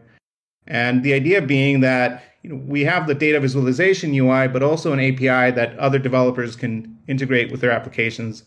And 0.67 1.03
the 1.03 1.15
idea 1.15 1.43
being 1.43 1.81
that 1.81 2.25
you 2.43 2.51
know, 2.51 2.57
we 2.67 2.85
have 2.85 3.07
the 3.07 3.15
data 3.15 3.41
visualization 3.41 4.15
UI, 4.15 4.49
but 4.49 4.63
also 4.63 4.93
an 4.93 5.01
API 5.01 5.51
that 5.53 5.77
other 5.79 5.99
developers 5.99 6.55
can 6.55 6.97
integrate 7.09 7.51
with 7.51 7.61
their 7.61 7.71
applications. 7.71 8.45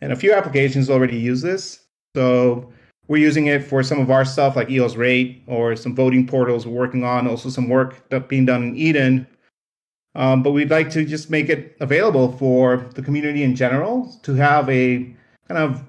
And 0.00 0.12
a 0.12 0.16
few 0.16 0.32
applications 0.32 0.88
already 0.88 1.16
use 1.16 1.42
this. 1.42 1.80
So 2.16 2.72
we're 3.06 3.22
using 3.22 3.46
it 3.46 3.62
for 3.64 3.82
some 3.82 4.00
of 4.00 4.10
our 4.10 4.24
stuff 4.24 4.56
like 4.56 4.70
EOS 4.70 4.96
Rate 4.96 5.42
or 5.46 5.76
some 5.76 5.94
voting 5.94 6.26
portals 6.26 6.66
we're 6.66 6.78
working 6.78 7.04
on, 7.04 7.28
also 7.28 7.50
some 7.50 7.68
work 7.68 8.08
being 8.28 8.46
done 8.46 8.62
in 8.62 8.76
Eden. 8.76 9.26
Um, 10.14 10.42
but 10.42 10.52
we'd 10.52 10.70
like 10.70 10.90
to 10.90 11.04
just 11.04 11.28
make 11.28 11.48
it 11.48 11.76
available 11.80 12.32
for 12.32 12.88
the 12.94 13.02
community 13.02 13.42
in 13.42 13.56
general 13.56 14.14
to 14.22 14.34
have 14.34 14.68
a 14.70 15.14
kind 15.48 15.58
of 15.58 15.82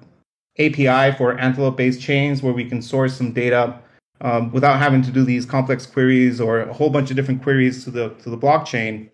API 0.58 1.16
for 1.16 1.38
Antelope 1.38 1.76
based 1.76 2.00
chains 2.00 2.42
where 2.42 2.52
we 2.52 2.64
can 2.64 2.80
source 2.80 3.16
some 3.16 3.32
data 3.32 3.78
um, 4.20 4.50
without 4.52 4.78
having 4.78 5.02
to 5.02 5.10
do 5.10 5.24
these 5.24 5.44
complex 5.44 5.86
queries 5.86 6.40
or 6.40 6.60
a 6.60 6.72
whole 6.72 6.90
bunch 6.90 7.10
of 7.10 7.16
different 7.16 7.42
queries 7.42 7.84
to 7.84 7.90
the 7.90 8.10
to 8.22 8.30
the 8.30 8.38
blockchain. 8.38 9.10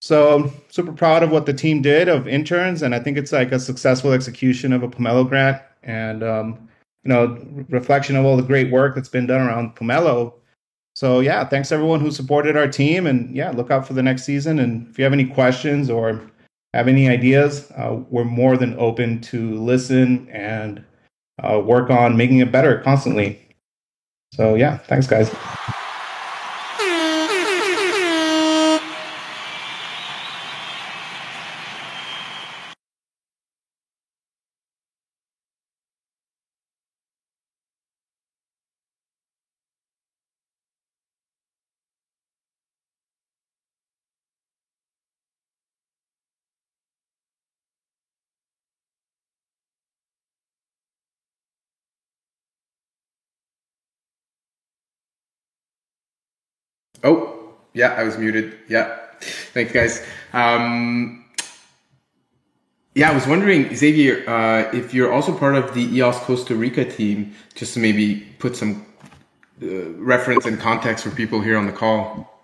So 0.00 0.52
super 0.68 0.92
proud 0.92 1.22
of 1.22 1.30
what 1.30 1.46
the 1.46 1.52
team 1.52 1.82
did 1.82 2.08
of 2.08 2.28
interns, 2.28 2.82
and 2.82 2.94
I 2.94 3.00
think 3.00 3.16
it's 3.16 3.32
like 3.32 3.50
a 3.50 3.58
successful 3.58 4.12
execution 4.12 4.72
of 4.72 4.82
a 4.82 4.88
Pomelo 4.88 5.28
grant, 5.28 5.60
and 5.82 6.22
um, 6.22 6.68
you 7.02 7.08
know, 7.08 7.38
reflection 7.68 8.14
of 8.14 8.24
all 8.24 8.36
the 8.36 8.42
great 8.42 8.70
work 8.70 8.94
that's 8.94 9.08
been 9.08 9.26
done 9.26 9.46
around 9.46 9.74
Pomelo. 9.74 10.34
So 10.94 11.20
yeah, 11.20 11.44
thanks 11.44 11.72
everyone 11.72 12.00
who 12.00 12.10
supported 12.10 12.56
our 12.56 12.68
team, 12.68 13.06
and 13.06 13.34
yeah, 13.34 13.50
look 13.50 13.70
out 13.70 13.86
for 13.86 13.94
the 13.94 14.02
next 14.02 14.24
season. 14.24 14.58
And 14.58 14.88
if 14.88 14.98
you 14.98 15.04
have 15.04 15.12
any 15.12 15.26
questions 15.26 15.90
or 15.90 16.20
have 16.78 16.86
any 16.88 17.08
ideas, 17.08 17.70
uh, 17.72 17.98
we're 18.08 18.24
more 18.24 18.56
than 18.56 18.78
open 18.78 19.20
to 19.20 19.54
listen 19.56 20.28
and 20.30 20.84
uh, 21.42 21.60
work 21.60 21.90
on 21.90 22.16
making 22.16 22.38
it 22.38 22.52
better 22.52 22.80
constantly. 22.82 23.44
So 24.32 24.54
yeah, 24.54 24.76
thanks 24.76 25.08
guys. 25.08 25.34
Oh, 57.04 57.54
yeah, 57.74 57.94
I 57.94 58.02
was 58.02 58.18
muted. 58.18 58.58
Yeah. 58.68 58.98
Thanks, 59.20 59.72
guys. 59.72 60.04
Um, 60.32 61.24
yeah, 62.94 63.10
I 63.10 63.14
was 63.14 63.26
wondering, 63.26 63.74
Xavier, 63.74 64.28
uh, 64.28 64.70
if 64.72 64.92
you're 64.92 65.12
also 65.12 65.36
part 65.36 65.54
of 65.54 65.74
the 65.74 65.82
EOS 65.82 66.18
Costa 66.20 66.54
Rica 66.54 66.84
team, 66.84 67.34
just 67.54 67.74
to 67.74 67.80
maybe 67.80 68.20
put 68.38 68.56
some 68.56 68.84
uh, 69.62 69.90
reference 69.92 70.46
and 70.46 70.58
context 70.58 71.04
for 71.04 71.10
people 71.10 71.40
here 71.40 71.56
on 71.56 71.66
the 71.66 71.72
call. 71.72 72.38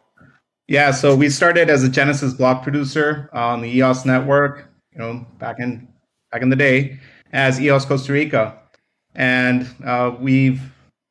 Yeah, 0.68 0.92
so 0.92 1.14
we 1.14 1.28
started 1.28 1.68
as 1.68 1.84
a 1.84 1.88
Genesis 1.88 2.32
block 2.34 2.62
producer 2.62 3.28
on 3.32 3.60
the 3.60 3.68
EOS 3.68 4.06
network, 4.06 4.70
you 4.92 4.98
know, 4.98 5.26
back 5.38 5.56
in 5.58 5.88
back 6.32 6.42
in 6.42 6.48
the 6.48 6.56
day 6.56 6.98
as 7.32 7.60
EOS 7.60 7.84
Costa 7.84 8.12
Rica, 8.12 8.58
and 9.14 9.68
uh, 9.84 10.16
we've 10.18 10.60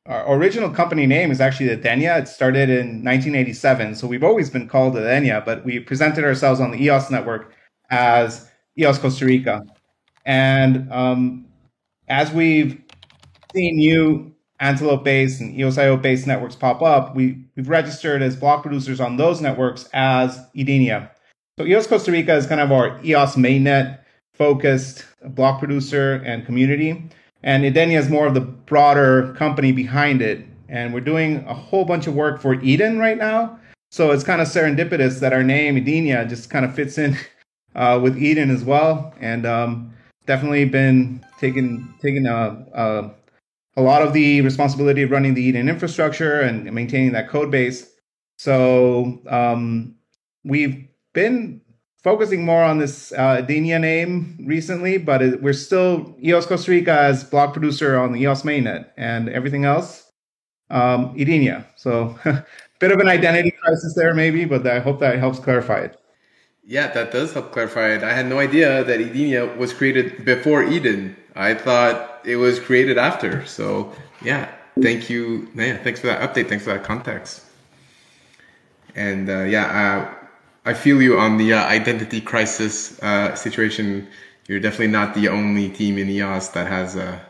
our 0.06 0.36
original 0.36 0.68
company 0.68 1.06
name 1.06 1.30
is 1.30 1.40
actually 1.40 1.74
Edenia. 1.74 2.20
It 2.20 2.28
started 2.28 2.68
in 2.68 3.02
1987, 3.02 3.94
so 3.94 4.06
we've 4.06 4.24
always 4.24 4.50
been 4.50 4.68
called 4.68 4.94
Edenia, 4.94 5.42
but 5.44 5.64
we 5.64 5.80
presented 5.80 6.24
ourselves 6.24 6.60
on 6.60 6.70
the 6.70 6.82
EOS 6.82 7.10
network 7.10 7.54
as 7.90 8.50
EOS 8.78 8.98
Costa 8.98 9.24
Rica. 9.24 9.62
And 10.26 10.92
um, 10.92 11.46
as 12.08 12.30
we've 12.32 12.80
seen 13.54 13.76
new 13.76 14.34
Antelope-based 14.60 15.40
and 15.40 15.58
EOS-IO-based 15.58 16.26
networks 16.26 16.54
pop 16.54 16.82
up, 16.82 17.16
we, 17.16 17.42
we've 17.56 17.68
registered 17.68 18.20
as 18.22 18.36
block 18.36 18.62
producers 18.62 19.00
on 19.00 19.16
those 19.16 19.40
networks 19.40 19.88
as 19.94 20.38
Edenia. 20.54 21.10
So 21.58 21.64
EOS 21.64 21.86
Costa 21.86 22.12
Rica 22.12 22.34
is 22.34 22.46
kind 22.46 22.60
of 22.60 22.70
our 22.72 23.02
EOS 23.04 23.36
mainnet 23.36 24.00
focused 24.34 25.04
block 25.24 25.60
producer 25.60 26.22
and 26.26 26.44
community. 26.44 27.08
And 27.44 27.62
Edenia 27.62 27.98
is 27.98 28.08
more 28.08 28.26
of 28.26 28.32
the 28.32 28.40
broader 28.40 29.34
company 29.34 29.70
behind 29.70 30.22
it. 30.22 30.46
And 30.70 30.94
we're 30.94 31.00
doing 31.00 31.44
a 31.46 31.52
whole 31.52 31.84
bunch 31.84 32.06
of 32.06 32.14
work 32.14 32.40
for 32.40 32.54
Eden 32.54 32.98
right 32.98 33.18
now. 33.18 33.60
So 33.90 34.10
it's 34.10 34.24
kind 34.24 34.40
of 34.40 34.48
serendipitous 34.48 35.20
that 35.20 35.34
our 35.34 35.44
name, 35.44 35.76
Edenia, 35.76 36.26
just 36.26 36.48
kind 36.48 36.64
of 36.64 36.74
fits 36.74 36.96
in 36.96 37.16
uh, 37.76 38.00
with 38.02 38.20
Eden 38.20 38.50
as 38.50 38.64
well. 38.64 39.14
And 39.20 39.44
um, 39.44 39.92
definitely 40.24 40.64
been 40.64 41.22
taking, 41.38 41.86
taking 42.00 42.26
a, 42.26 42.64
a, 42.72 43.10
a 43.76 43.82
lot 43.82 44.00
of 44.00 44.14
the 44.14 44.40
responsibility 44.40 45.02
of 45.02 45.10
running 45.10 45.34
the 45.34 45.42
Eden 45.42 45.68
infrastructure 45.68 46.40
and 46.40 46.72
maintaining 46.72 47.12
that 47.12 47.28
code 47.28 47.50
base. 47.50 47.90
So 48.38 49.20
um, 49.28 49.94
we've 50.44 50.88
been 51.12 51.60
focusing 52.04 52.44
more 52.44 52.62
on 52.62 52.78
this 52.78 53.12
uh, 53.12 53.42
Edenia 53.42 53.80
name 53.80 54.38
recently, 54.46 54.98
but 54.98 55.22
it, 55.22 55.42
we're 55.42 55.54
still 55.54 56.14
EOS 56.22 56.46
Costa 56.46 56.70
Rica 56.70 56.92
as 56.92 57.24
block 57.24 57.52
producer 57.52 57.98
on 57.98 58.12
the 58.12 58.20
EOS 58.20 58.42
mainnet 58.42 58.90
and 58.98 59.30
everything 59.30 59.64
else, 59.64 60.12
um, 60.70 61.16
Edenia. 61.16 61.64
So 61.76 62.16
a 62.26 62.44
bit 62.78 62.92
of 62.92 63.00
an 63.00 63.08
identity 63.08 63.50
crisis 63.50 63.94
there, 63.94 64.14
maybe, 64.14 64.44
but 64.44 64.66
I 64.66 64.78
hope 64.78 65.00
that 65.00 65.18
helps 65.18 65.38
clarify 65.38 65.80
it. 65.80 65.98
Yeah, 66.66 66.88
that 66.92 67.10
does 67.10 67.32
help 67.32 67.52
clarify 67.52 67.88
it. 67.94 68.02
I 68.02 68.12
had 68.12 68.26
no 68.26 68.38
idea 68.38 68.84
that 68.84 69.00
Edenia 69.00 69.56
was 69.56 69.72
created 69.72 70.24
before 70.24 70.62
Eden. 70.62 71.16
I 71.34 71.54
thought 71.54 72.20
it 72.24 72.36
was 72.36 72.60
created 72.60 72.96
after. 72.96 73.44
So 73.46 73.92
yeah, 74.22 74.50
thank 74.80 75.10
you. 75.10 75.48
Yeah, 75.54 75.76
thanks 75.78 76.00
for 76.00 76.06
that 76.06 76.20
update. 76.22 76.48
Thanks 76.48 76.64
for 76.64 76.72
that 76.72 76.84
context. 76.84 77.42
And 78.94 79.28
uh, 79.28 79.42
yeah, 79.42 79.66
uh, 79.66 80.23
I 80.64 80.74
feel 80.74 81.02
you 81.02 81.18
on 81.18 81.36
the 81.36 81.52
uh, 81.52 81.64
identity 81.64 82.20
crisis 82.20 82.98
uh, 83.02 83.34
situation. 83.34 84.08
You're 84.48 84.60
definitely 84.60 84.88
not 84.88 85.14
the 85.14 85.28
only 85.28 85.68
team 85.68 85.98
in 85.98 86.08
EOS 86.08 86.48
that 86.48 86.66
has 86.66 86.96
a 86.96 87.20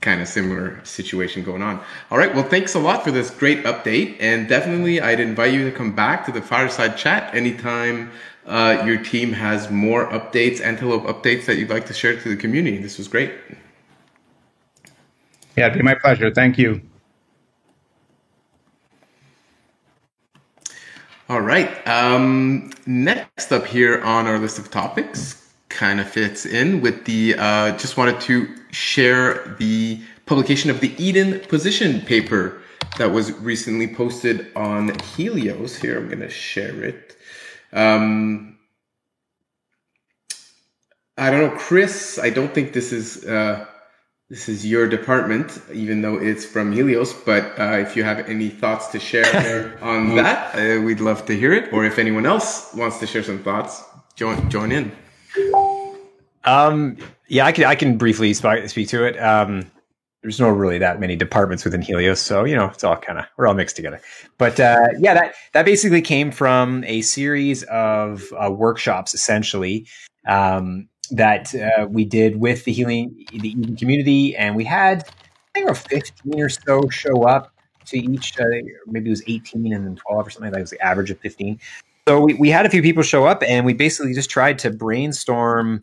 kind 0.00 0.22
of 0.22 0.28
similar 0.28 0.82
situation 0.84 1.42
going 1.42 1.62
on. 1.62 1.82
All 2.10 2.18
right. 2.18 2.34
Well, 2.34 2.44
thanks 2.44 2.74
a 2.74 2.78
lot 2.78 3.02
for 3.04 3.10
this 3.10 3.30
great 3.30 3.64
update. 3.64 4.16
And 4.20 4.48
definitely, 4.48 5.00
I'd 5.00 5.20
invite 5.20 5.52
you 5.52 5.68
to 5.68 5.76
come 5.76 5.94
back 5.94 6.24
to 6.26 6.32
the 6.32 6.40
fireside 6.40 6.96
chat 6.96 7.34
anytime 7.34 8.10
uh, 8.46 8.82
your 8.86 9.02
team 9.02 9.32
has 9.32 9.70
more 9.70 10.06
updates, 10.10 10.60
Antelope 10.60 11.04
updates 11.04 11.46
that 11.46 11.56
you'd 11.56 11.70
like 11.70 11.86
to 11.86 11.92
share 11.92 12.18
to 12.18 12.28
the 12.28 12.36
community. 12.36 12.78
This 12.78 12.98
was 12.98 13.08
great. 13.08 13.32
Yeah, 15.56 15.66
it'd 15.66 15.78
be 15.78 15.82
my 15.82 15.94
pleasure. 15.94 16.30
Thank 16.32 16.58
you. 16.58 16.80
All 21.28 21.40
right. 21.40 21.84
Um, 21.88 22.70
next 22.86 23.50
up 23.50 23.66
here 23.66 24.00
on 24.04 24.28
our 24.28 24.38
list 24.38 24.60
of 24.60 24.70
topics 24.70 25.52
kind 25.68 25.98
of 25.98 26.08
fits 26.08 26.46
in 26.46 26.80
with 26.80 27.04
the, 27.04 27.34
uh, 27.36 27.76
just 27.76 27.96
wanted 27.96 28.20
to 28.20 28.54
share 28.70 29.56
the 29.58 30.00
publication 30.26 30.70
of 30.70 30.78
the 30.78 30.94
Eden 31.02 31.40
position 31.48 32.00
paper 32.02 32.62
that 32.98 33.10
was 33.10 33.32
recently 33.40 33.92
posted 33.92 34.52
on 34.54 34.96
Helios. 35.00 35.74
Here, 35.74 35.98
I'm 35.98 36.06
going 36.06 36.20
to 36.20 36.30
share 36.30 36.84
it. 36.84 37.16
Um, 37.72 38.56
I 41.18 41.32
don't 41.32 41.40
know, 41.40 41.58
Chris, 41.58 42.20
I 42.22 42.30
don't 42.30 42.54
think 42.54 42.72
this 42.72 42.92
is, 42.92 43.24
uh, 43.24 43.66
this 44.28 44.48
is 44.48 44.66
your 44.66 44.88
department, 44.88 45.60
even 45.72 46.02
though 46.02 46.16
it's 46.16 46.44
from 46.44 46.72
Helios. 46.72 47.12
But 47.14 47.58
uh, 47.58 47.78
if 47.78 47.96
you 47.96 48.02
have 48.02 48.28
any 48.28 48.48
thoughts 48.48 48.88
to 48.88 48.98
share 48.98 49.78
on 49.82 50.16
that, 50.16 50.54
uh, 50.54 50.82
we'd 50.82 51.00
love 51.00 51.24
to 51.26 51.36
hear 51.36 51.52
it. 51.52 51.72
Or 51.72 51.84
if 51.84 51.98
anyone 51.98 52.26
else 52.26 52.74
wants 52.74 52.98
to 52.98 53.06
share 53.06 53.22
some 53.22 53.42
thoughts, 53.42 53.84
join 54.16 54.50
join 54.50 54.72
in. 54.72 54.92
Um, 56.44 56.96
yeah, 57.28 57.46
I 57.46 57.52
can 57.52 57.64
I 57.64 57.74
can 57.74 57.96
briefly 57.98 58.34
speak, 58.34 58.68
speak 58.68 58.88
to 58.88 59.04
it. 59.04 59.16
Um, 59.20 59.70
there's 60.22 60.40
no 60.40 60.48
really 60.48 60.78
that 60.78 60.98
many 60.98 61.14
departments 61.14 61.64
within 61.64 61.80
Helios, 61.82 62.20
so 62.20 62.44
you 62.44 62.56
know 62.56 62.66
it's 62.66 62.82
all 62.82 62.96
kind 62.96 63.20
of 63.20 63.26
we're 63.36 63.46
all 63.46 63.54
mixed 63.54 63.76
together. 63.76 64.00
But 64.38 64.58
uh, 64.58 64.88
yeah, 64.98 65.14
that 65.14 65.34
that 65.52 65.64
basically 65.64 66.02
came 66.02 66.32
from 66.32 66.82
a 66.84 67.02
series 67.02 67.62
of 67.64 68.24
uh, 68.36 68.50
workshops, 68.50 69.14
essentially. 69.14 69.86
Um, 70.26 70.88
that 71.08 71.54
uh, 71.54 71.86
we 71.86 72.04
did 72.04 72.40
with 72.40 72.64
the 72.64 72.72
healing 72.72 73.26
the 73.32 73.50
Eden 73.50 73.76
community, 73.76 74.36
and 74.36 74.56
we 74.56 74.64
had 74.64 75.08
I 75.54 75.64
think 75.64 75.76
15 75.76 76.40
or 76.40 76.48
so 76.48 76.88
show 76.90 77.24
up 77.24 77.52
to 77.86 77.98
each. 77.98 78.38
Uh, 78.38 78.44
maybe 78.86 79.08
it 79.08 79.10
was 79.10 79.22
18 79.26 79.72
and 79.72 79.86
then 79.86 79.96
12 79.96 80.26
or 80.26 80.30
something. 80.30 80.46
Like 80.46 80.52
that 80.52 80.58
It 80.58 80.62
was 80.62 80.70
the 80.70 80.84
average 80.84 81.10
of 81.10 81.18
15. 81.20 81.58
So 82.08 82.20
we, 82.20 82.34
we 82.34 82.50
had 82.50 82.66
a 82.66 82.70
few 82.70 82.82
people 82.82 83.02
show 83.02 83.26
up, 83.26 83.42
and 83.42 83.66
we 83.66 83.72
basically 83.72 84.14
just 84.14 84.30
tried 84.30 84.58
to 84.60 84.70
brainstorm 84.70 85.82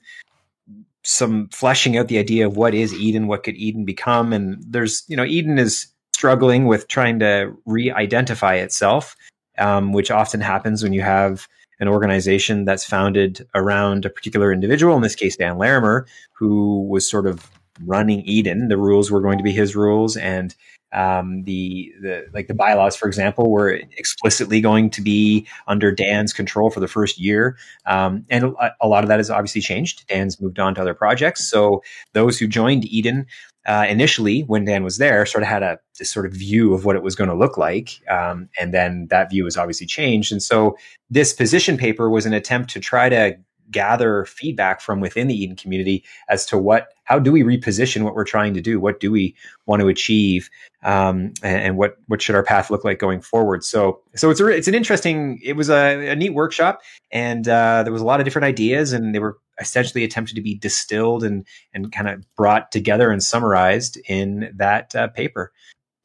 some 1.04 1.50
fleshing 1.50 1.98
out 1.98 2.08
the 2.08 2.18
idea 2.18 2.48
of 2.48 2.56
what 2.56 2.74
is 2.74 2.94
Eden, 2.94 3.28
what 3.28 3.44
could 3.44 3.56
Eden 3.56 3.84
become, 3.84 4.32
and 4.32 4.64
there's 4.66 5.04
you 5.08 5.18
know 5.18 5.26
Eden 5.26 5.60
is 5.60 5.88
struggling 6.14 6.66
with 6.66 6.88
trying 6.88 7.20
to 7.20 7.54
re-identify 7.66 8.56
itself, 8.56 9.16
um, 9.58 9.92
which 9.92 10.12
often 10.12 10.40
happens 10.40 10.82
when 10.82 10.94
you 10.94 11.02
have 11.02 11.48
an 11.84 11.90
organization 11.90 12.66
that's 12.66 12.86
founded 12.86 13.46
around 13.54 14.06
a 14.06 14.10
particular 14.10 14.52
individual, 14.52 14.96
in 14.96 15.04
this 15.04 15.16
case, 15.16 15.36
Dan 15.36 15.58
Larimer, 15.58 16.08
who 16.32 16.88
was 16.88 17.08
sort 17.08 17.28
of 17.28 17.52
running 17.86 18.22
Eden. 18.22 18.70
The 18.70 18.78
rules 18.78 19.12
were 19.12 19.22
going 19.22 19.38
to 19.38 19.44
be 19.44 19.52
his 19.52 19.76
rules, 19.76 20.16
and 20.16 20.56
um, 20.94 21.44
the 21.44 21.92
the 22.02 22.26
like 22.34 22.48
the 22.48 22.54
bylaws, 22.54 22.96
for 22.96 23.08
example, 23.08 23.52
were 23.52 23.70
explicitly 23.98 24.62
going 24.62 24.90
to 24.92 25.02
be 25.02 25.46
under 25.68 25.92
Dan's 25.92 26.32
control 26.32 26.70
for 26.70 26.80
the 26.80 26.88
first 26.88 27.20
year. 27.20 27.58
Um, 27.86 28.26
and 28.30 28.46
a, 28.46 28.76
a, 28.80 28.88
lot 28.88 29.04
of 29.04 29.10
that 29.10 29.20
has 29.20 29.30
obviously 29.30 29.62
changed. 29.62 30.08
Dan's 30.08 30.40
moved 30.40 30.60
on 30.60 30.76
to 30.76 30.82
other 30.82 30.94
projects. 30.94 31.44
So 31.48 31.84
those 32.14 32.40
who 32.40 32.48
joined 32.48 32.86
Eden 32.86 33.26
uh, 33.66 33.86
initially 33.88 34.42
when 34.42 34.66
Dan 34.66 34.84
was 34.84 34.98
there, 34.98 35.26
sort 35.26 35.44
of 35.44 35.50
had 35.50 35.64
a 35.64 35.80
this 35.98 36.12
sort 36.12 36.26
of 36.26 36.34
view 36.34 36.74
of 36.74 36.86
what 36.86 36.96
it 36.96 37.04
was 37.04 37.16
going 37.16 37.30
to 37.30 37.36
look 37.36 37.58
like, 37.58 38.02
um, 38.10 38.50
and 38.60 38.74
then 38.74 39.08
that 39.10 39.30
view 39.30 39.46
has 39.46 39.58
obviously 39.58 39.88
changed. 39.88 40.32
And 40.32 40.42
so 40.42 40.78
this 41.10 41.34
position 41.34 41.78
paper 41.78 42.10
was 42.10 42.26
an 42.26 42.34
attempt 42.34 42.72
to 42.72 42.80
try 42.80 43.10
to 43.10 43.38
gather 43.72 44.26
feedback 44.26 44.80
from 44.80 45.02
within 45.02 45.28
the 45.28 45.36
Eden 45.36 45.56
community 45.56 46.04
as 46.30 46.46
to 46.46 46.58
what, 46.58 46.90
how 47.04 47.20
do 47.20 47.32
we 47.32 47.44
reposition 47.44 48.04
what 48.04 48.16
we're 48.16 48.24
trying 48.24 48.54
to 48.54 48.62
do? 48.62 48.80
What 48.80 49.00
do 49.00 49.12
we 49.12 49.36
want 49.66 49.82
to 49.82 49.88
achieve? 49.88 50.50
Um, 50.84 51.34
and, 51.42 51.62
and, 51.62 51.78
what, 51.78 51.98
what 52.08 52.22
should 52.22 52.36
our 52.36 52.44
path 52.44 52.70
look 52.70 52.84
like 52.84 53.00
going 53.00 53.22
forward? 53.22 53.64
So, 53.64 54.02
so 54.16 54.30
it's 54.30 54.40
a, 54.40 54.48
it's 54.48 54.68
an 54.68 54.76
interesting, 54.76 55.40
it 55.44 55.54
was 55.54 55.70
a, 55.70 56.10
a 56.10 56.16
neat 56.16 56.32
workshop 56.32 56.82
and, 57.12 57.48
uh, 57.48 57.84
there 57.84 57.94
was 57.94 58.02
a 58.02 58.06
lot 58.06 58.20
of 58.20 58.26
different 58.26 58.46
ideas 58.46 58.94
and 58.94 59.14
they 59.14 59.20
were 59.20 59.38
essentially 59.60 60.04
attempted 60.04 60.36
to 60.36 60.42
be 60.42 60.56
distilled 60.56 61.24
and, 61.24 61.46
and 61.74 61.92
kind 61.92 62.10
of 62.10 62.26
brought 62.36 62.72
together 62.72 63.12
and 63.12 63.24
summarized 63.24 64.00
in 64.08 64.52
that 64.56 64.96
uh, 64.96 65.08
paper. 65.08 65.52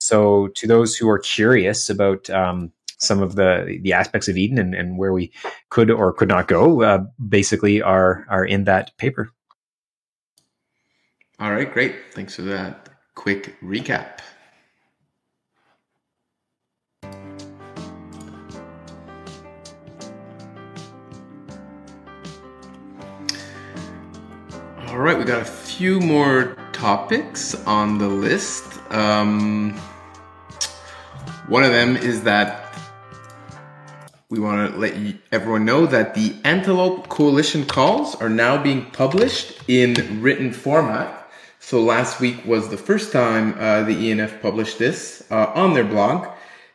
So 0.01 0.49
to 0.49 0.67
those 0.67 0.97
who 0.97 1.09
are 1.09 1.19
curious 1.19 1.91
about, 1.91 2.31
um, 2.31 2.73
some 2.99 3.23
of 3.23 3.37
the 3.37 3.79
the 3.83 3.93
aspects 3.93 4.29
of 4.29 4.37
Eden 4.37 4.59
and, 4.59 4.75
and 4.75 4.99
where 4.99 5.13
we 5.13 5.33
could 5.71 5.91
or 5.91 6.13
could 6.13 6.29
not 6.29 6.49
go, 6.49 6.83
uh, 6.83 7.05
basically 7.29 7.81
are 7.81 8.27
are 8.29 8.45
in 8.45 8.65
that 8.65 8.97
paper. 8.99 9.31
All 11.41 11.53
right, 11.53 11.73
great. 11.73 11.95
Thanks 12.13 12.35
for 12.35 12.43
that 12.43 12.89
quick 13.15 13.57
recap. 13.63 14.19
All 24.99 25.05
right, 25.05 25.17
we 25.17 25.23
got 25.23 25.43
a 25.43 25.45
few 25.45 26.01
more 26.01 26.57
topics 26.73 27.55
on 27.67 27.99
the 27.99 28.09
list. 28.09 28.81
Um, 28.91 29.79
one 31.47 31.63
of 31.63 31.71
them 31.71 31.97
is 31.97 32.25
that 32.25 32.75
we 34.29 34.41
want 34.41 34.73
to 34.73 34.77
let 34.77 34.97
you, 34.97 35.17
everyone 35.31 35.65
know 35.65 35.87
that 35.87 36.17
the 36.17 36.35
Antelope 36.43 37.09
Coalition 37.09 37.65
calls 37.65 38.17
are 38.17 38.29
now 38.29 38.61
being 38.61 38.87
published 38.87 39.63
in 39.69 40.21
written 40.21 40.53
format. 40.53 41.31
So 41.61 41.81
last 41.81 42.19
week 42.19 42.45
was 42.45 42.69
the 42.69 42.77
first 42.77 43.13
time 43.13 43.55
uh, 43.57 43.85
the 43.85 43.95
ENF 43.95 44.43
published 44.43 44.81
this 44.81 45.25
uh, 45.31 45.53
on 45.55 45.75
their 45.75 45.85
blog. 45.85 46.27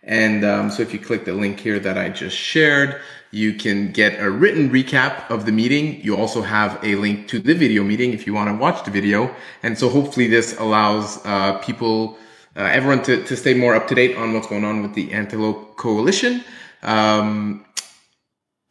And 0.01 0.45
um, 0.45 0.71
so 0.71 0.81
if 0.81 0.93
you 0.93 0.99
click 0.99 1.25
the 1.25 1.33
link 1.33 1.59
here 1.59 1.77
that 1.77 1.97
I 1.97 2.07
just 2.07 2.37
shared, 2.37 3.01
you 3.33 3.51
can 3.51 3.91
get 3.91 4.19
a 4.19 4.29
written 4.29 4.69
recap 4.69 5.27
of 5.31 5.47
the 5.47 5.51
meeting. 5.51 5.99
You 6.03 6.15
also 6.15 6.43
have 6.43 6.79
a 6.83 6.93
link 6.95 7.27
to 7.29 7.39
the 7.39 7.55
video 7.55 7.83
meeting 7.83 8.13
if 8.13 8.27
you 8.27 8.33
want 8.33 8.47
to 8.49 8.55
watch 8.55 8.85
the 8.85 8.91
video. 8.91 9.35
And 9.63 9.75
so 9.75 9.89
hopefully 9.89 10.27
this 10.27 10.55
allows 10.59 11.19
uh, 11.25 11.57
people, 11.57 12.19
uh, 12.55 12.61
everyone 12.61 13.01
to, 13.03 13.23
to 13.23 13.35
stay 13.35 13.55
more 13.55 13.73
up 13.73 13.87
to 13.87 13.95
date 13.95 14.15
on 14.17 14.33
what's 14.33 14.45
going 14.45 14.63
on 14.63 14.83
with 14.83 14.93
the 14.93 15.11
Antelope 15.11 15.77
Coalition. 15.77 16.43
Um, 16.83 17.65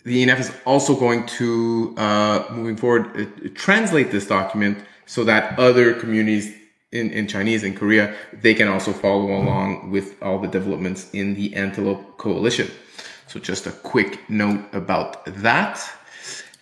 the 0.05 0.25
ENF 0.25 0.39
is 0.39 0.53
also 0.65 0.95
going 0.95 1.27
to, 1.27 1.95
uh, 1.97 2.45
moving 2.53 2.77
forward, 2.77 3.21
uh, 3.21 3.49
translate 3.57 4.13
this 4.13 4.29
document 4.29 4.79
so 5.07 5.25
that 5.25 5.59
other 5.59 5.93
communities 5.93 6.55
in, 6.93 7.11
in 7.11 7.27
Chinese 7.27 7.65
and 7.65 7.77
Korea, 7.77 8.15
they 8.33 8.55
can 8.55 8.69
also 8.69 8.93
follow 8.93 9.25
along 9.25 9.91
with 9.91 10.23
all 10.23 10.39
the 10.39 10.47
developments 10.47 11.11
in 11.13 11.35
the 11.35 11.53
Antelope 11.57 12.17
Coalition. 12.17 12.71
So 13.33 13.41
just 13.41 13.67
a 13.67 13.73
quick 13.73 14.29
note 14.29 14.63
about 14.73 15.25
that. 15.43 15.81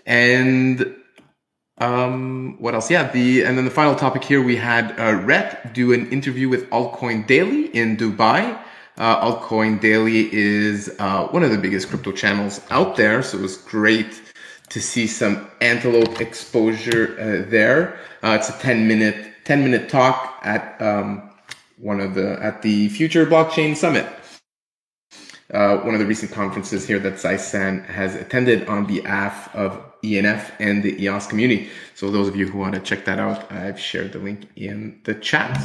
And 0.06 0.96
um, 1.78 2.56
what 2.58 2.74
else? 2.74 2.90
Yeah, 2.90 3.10
the 3.10 3.44
and 3.44 3.56
then 3.56 3.64
the 3.64 3.70
final 3.70 3.94
topic 3.94 4.22
here 4.22 4.42
we 4.42 4.56
had 4.56 4.98
uh, 4.98 5.14
Rhett 5.28 5.74
do 5.74 5.92
an 5.92 6.10
interview 6.10 6.48
with 6.48 6.68
Altcoin 6.70 7.26
Daily 7.26 7.66
in 7.80 7.96
Dubai 7.96 8.58
uh, 9.00 9.32
Altcoin 9.32 9.80
Daily 9.80 10.28
is 10.30 10.94
uh, 10.98 11.26
one 11.28 11.42
of 11.42 11.50
the 11.50 11.56
biggest 11.56 11.88
crypto 11.88 12.12
channels 12.12 12.60
out 12.68 12.96
there, 12.96 13.22
so 13.22 13.38
it 13.38 13.40
was 13.40 13.56
great 13.56 14.20
to 14.68 14.80
see 14.80 15.06
some 15.06 15.50
Antelope 15.62 16.20
exposure 16.20 17.16
uh, 17.18 17.50
there. 17.50 17.98
Uh, 18.22 18.36
it's 18.38 18.50
a 18.50 18.58
10 18.60 18.86
minute 18.86 19.32
10 19.44 19.64
minute 19.64 19.88
talk 19.88 20.38
at 20.42 20.80
um, 20.82 21.30
one 21.78 21.98
of 21.98 22.14
the 22.14 22.38
at 22.42 22.60
the 22.60 22.90
Future 22.90 23.24
Blockchain 23.24 23.74
Summit. 23.74 24.06
Uh, 25.52 25.78
one 25.78 25.94
of 25.94 26.00
the 26.00 26.06
recent 26.06 26.30
conferences 26.30 26.86
here 26.86 26.98
that 26.98 27.14
Zaisan 27.14 27.84
has 27.86 28.14
attended 28.14 28.68
on 28.68 28.86
behalf 28.86 29.54
of 29.54 29.82
ENF 30.02 30.52
and 30.60 30.82
the 30.82 31.02
EOS 31.02 31.26
community. 31.26 31.68
So 31.94 32.10
those 32.10 32.28
of 32.28 32.36
you 32.36 32.46
who 32.46 32.58
want 32.58 32.74
to 32.74 32.80
check 32.80 33.04
that 33.06 33.18
out, 33.18 33.50
I've 33.50 33.78
shared 33.78 34.12
the 34.12 34.18
link 34.18 34.48
in 34.56 35.00
the 35.04 35.14
chat. 35.14 35.58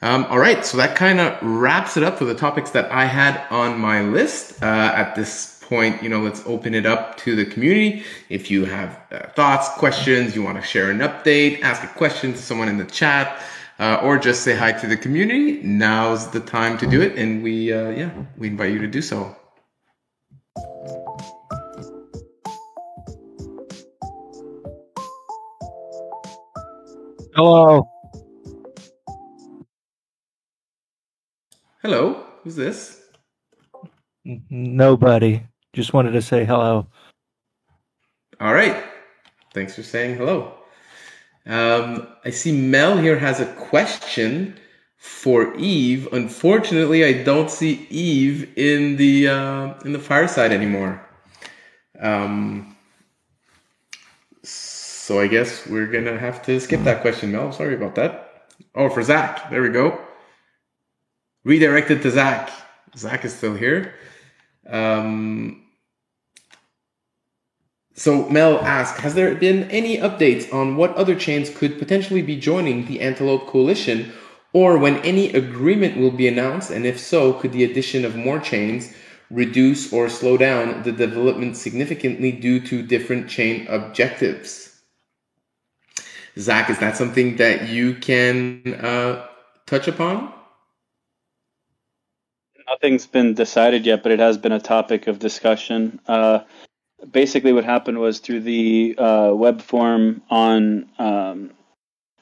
Um, 0.00 0.26
all 0.26 0.38
right, 0.38 0.64
so 0.64 0.76
that 0.76 0.96
kind 0.96 1.18
of 1.18 1.36
wraps 1.42 1.96
it 1.96 2.04
up 2.04 2.18
for 2.18 2.24
the 2.24 2.34
topics 2.34 2.70
that 2.70 2.90
I 2.92 3.04
had 3.04 3.44
on 3.50 3.80
my 3.80 4.02
list. 4.02 4.62
Uh, 4.62 4.66
at 4.66 5.16
this 5.16 5.58
point, 5.62 6.02
you 6.02 6.08
know, 6.08 6.20
let's 6.20 6.42
open 6.46 6.72
it 6.72 6.86
up 6.86 7.16
to 7.18 7.34
the 7.34 7.44
community. 7.44 8.04
If 8.28 8.50
you 8.50 8.64
have 8.64 9.00
uh, 9.10 9.28
thoughts, 9.30 9.68
questions, 9.70 10.36
you 10.36 10.42
want 10.42 10.56
to 10.56 10.66
share 10.66 10.90
an 10.90 11.00
update, 11.00 11.62
ask 11.62 11.82
a 11.82 11.88
question 11.88 12.32
to 12.32 12.38
someone 12.38 12.68
in 12.68 12.78
the 12.78 12.84
chat, 12.84 13.42
uh, 13.78 14.00
or 14.02 14.18
just 14.18 14.42
say 14.42 14.56
hi 14.56 14.72
to 14.72 14.86
the 14.86 14.96
community, 14.96 15.62
now's 15.62 16.28
the 16.28 16.40
time 16.40 16.76
to 16.78 16.86
do 16.86 17.00
it. 17.00 17.16
And 17.16 17.42
we, 17.42 17.72
uh, 17.72 17.90
yeah, 17.90 18.10
we 18.36 18.48
invite 18.48 18.72
you 18.72 18.80
to 18.80 18.88
do 18.88 19.00
so. 19.00 19.34
Hello. 27.34 27.88
Hello, 31.82 32.24
who's 32.42 32.56
this? 32.56 33.00
Nobody. 34.50 35.44
Just 35.72 35.92
wanted 35.92 36.10
to 36.12 36.22
say 36.22 36.44
hello. 36.44 36.88
All 38.40 38.52
right. 38.52 38.82
Thanks 39.54 39.76
for 39.76 39.84
saying 39.84 40.16
hello. 40.16 40.57
Um, 41.48 42.06
I 42.24 42.30
see 42.30 42.52
Mel 42.52 42.98
here 42.98 43.18
has 43.18 43.40
a 43.40 43.46
question 43.46 44.58
for 44.96 45.54
Yves. 45.56 46.06
Unfortunately, 46.12 47.04
I 47.04 47.24
don't 47.24 47.50
see 47.50 47.86
Yves 47.90 48.46
in 48.56 48.96
the 48.96 49.28
uh, 49.28 49.74
in 49.84 49.92
the 49.92 49.98
fireside 49.98 50.52
anymore. 50.52 51.04
Um, 51.98 52.76
so 54.42 55.20
I 55.20 55.26
guess 55.26 55.66
we're 55.66 55.86
gonna 55.86 56.18
have 56.18 56.42
to 56.42 56.60
skip 56.60 56.84
that 56.84 57.00
question, 57.00 57.32
Mel. 57.32 57.50
Sorry 57.52 57.74
about 57.74 57.94
that. 57.96 58.44
Oh, 58.74 58.88
for 58.90 59.02
Zach. 59.02 59.50
There 59.50 59.62
we 59.62 59.70
go 59.70 59.98
redirected 61.48 62.02
to 62.02 62.10
Zach. 62.10 62.50
Zach 62.94 63.24
is 63.24 63.34
still 63.34 63.54
here. 63.54 63.94
Um, 64.68 65.64
so 67.98 68.28
Mel 68.28 68.60
asked, 68.60 69.00
has 69.00 69.14
there 69.14 69.34
been 69.34 69.68
any 69.72 69.98
updates 69.98 70.52
on 70.54 70.76
what 70.76 70.94
other 70.94 71.16
chains 71.16 71.50
could 71.50 71.80
potentially 71.80 72.22
be 72.22 72.38
joining 72.38 72.86
the 72.86 73.00
Antelope 73.00 73.48
Coalition 73.48 74.12
or 74.52 74.78
when 74.78 74.98
any 74.98 75.32
agreement 75.32 75.96
will 75.96 76.12
be 76.12 76.28
announced? 76.28 76.70
And 76.70 76.86
if 76.86 77.00
so, 77.00 77.32
could 77.32 77.50
the 77.50 77.64
addition 77.64 78.04
of 78.04 78.14
more 78.14 78.38
chains 78.38 78.94
reduce 79.30 79.92
or 79.92 80.08
slow 80.08 80.36
down 80.36 80.84
the 80.84 80.92
development 80.92 81.56
significantly 81.56 82.30
due 82.30 82.60
to 82.60 82.82
different 82.82 83.28
chain 83.28 83.66
objectives? 83.66 84.80
Zach, 86.38 86.70
is 86.70 86.78
that 86.78 86.96
something 86.96 87.34
that 87.38 87.68
you 87.68 87.96
can 87.96 88.74
uh, 88.80 89.26
touch 89.66 89.88
upon? 89.88 90.32
nothing's 92.68 93.06
been 93.06 93.34
decided 93.34 93.86
yet, 93.86 94.02
but 94.02 94.12
it 94.12 94.20
has 94.20 94.38
been 94.38 94.52
a 94.52 94.60
topic 94.60 95.06
of 95.06 95.18
discussion. 95.18 96.00
Uh, 96.06 96.40
basically, 97.10 97.52
what 97.52 97.64
happened 97.64 97.98
was 97.98 98.18
through 98.18 98.40
the 98.40 98.96
uh, 98.98 99.32
web 99.34 99.62
form 99.62 100.22
on, 100.30 100.88
um, 100.98 101.50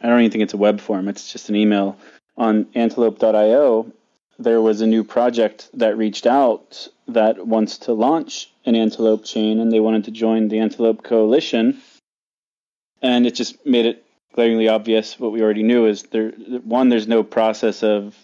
I 0.00 0.08
don't 0.08 0.20
even 0.20 0.30
think 0.30 0.42
it's 0.42 0.54
a 0.54 0.58
web 0.58 0.80
form, 0.80 1.08
it's 1.08 1.32
just 1.32 1.48
an 1.48 1.56
email 1.56 1.98
on 2.36 2.66
antelope.io. 2.74 3.92
There 4.38 4.60
was 4.60 4.82
a 4.82 4.86
new 4.86 5.02
project 5.02 5.70
that 5.74 5.96
reached 5.96 6.26
out 6.26 6.88
that 7.08 7.46
wants 7.46 7.78
to 7.78 7.94
launch 7.94 8.50
an 8.66 8.74
Antelope 8.74 9.24
chain, 9.24 9.60
and 9.60 9.72
they 9.72 9.80
wanted 9.80 10.04
to 10.04 10.10
join 10.10 10.48
the 10.48 10.58
Antelope 10.58 11.02
Coalition. 11.02 11.80
And 13.00 13.26
it 13.26 13.34
just 13.34 13.64
made 13.64 13.86
it 13.86 14.04
glaringly 14.34 14.68
obvious 14.68 15.18
what 15.18 15.32
we 15.32 15.42
already 15.42 15.62
knew 15.62 15.86
is 15.86 16.02
there 16.04 16.30
one 16.64 16.90
there's 16.90 17.08
no 17.08 17.22
process 17.22 17.82
of 17.82 18.14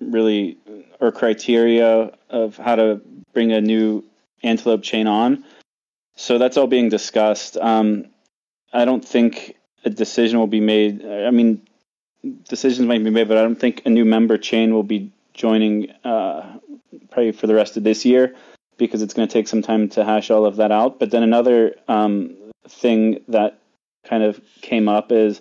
really 0.00 0.56
or 1.00 1.10
criteria 1.10 2.12
of 2.30 2.56
how 2.56 2.76
to 2.76 3.00
bring 3.34 3.52
a 3.52 3.60
new 3.60 4.04
antelope 4.42 4.82
chain 4.82 5.06
on. 5.06 5.44
So 6.18 6.36
that's 6.36 6.56
all 6.56 6.66
being 6.66 6.88
discussed. 6.88 7.56
Um, 7.56 8.06
I 8.72 8.84
don't 8.84 9.04
think 9.04 9.54
a 9.84 9.90
decision 9.90 10.40
will 10.40 10.48
be 10.48 10.58
made. 10.58 11.06
I 11.06 11.30
mean, 11.30 11.62
decisions 12.48 12.88
might 12.88 13.04
be 13.04 13.10
made, 13.10 13.28
but 13.28 13.38
I 13.38 13.42
don't 13.42 13.58
think 13.58 13.82
a 13.86 13.90
new 13.90 14.04
member 14.04 14.36
chain 14.36 14.74
will 14.74 14.82
be 14.82 15.12
joining 15.32 15.92
uh, 16.02 16.58
probably 17.12 17.30
for 17.30 17.46
the 17.46 17.54
rest 17.54 17.76
of 17.76 17.84
this 17.84 18.04
year 18.04 18.34
because 18.78 19.00
it's 19.00 19.14
going 19.14 19.28
to 19.28 19.32
take 19.32 19.46
some 19.46 19.62
time 19.62 19.90
to 19.90 20.04
hash 20.04 20.28
all 20.28 20.44
of 20.44 20.56
that 20.56 20.72
out. 20.72 20.98
But 20.98 21.12
then 21.12 21.22
another 21.22 21.76
um, 21.86 22.34
thing 22.68 23.20
that 23.28 23.60
kind 24.04 24.24
of 24.24 24.40
came 24.60 24.88
up 24.88 25.12
is 25.12 25.40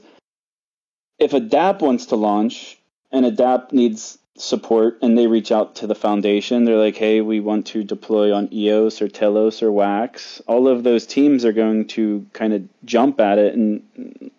if 1.18 1.34
a 1.34 1.42
DApp 1.42 1.82
wants 1.82 2.06
to 2.08 2.16
launch 2.16 2.78
and 3.12 3.26
a 3.26 3.32
DApp 3.32 3.72
needs 3.72 4.20
support 4.38 5.00
and 5.02 5.18
they 5.18 5.28
reach 5.28 5.52
out 5.52 5.76
to 5.76 5.88
the 5.88 5.96
foundation, 5.96 6.64
they're 6.64 6.78
like, 6.78 6.96
hey, 6.96 7.22
we 7.22 7.40
want 7.40 7.68
to 7.68 7.84
deploy 7.84 8.34
on 8.34 8.54
EOS 8.54 9.02
or 9.02 9.08
Telos 9.08 9.62
or 9.62 9.72
Wax. 9.72 10.42
All 10.48 10.68
of 10.68 10.84
those 10.84 11.06
teams 11.06 11.44
are 11.44 11.54
going 11.54 11.88
to 11.88 12.26
kind 12.34 12.54
of 12.54 12.64
jump 12.86 13.20
at 13.20 13.38
it 13.38 13.56
and 13.56 14.32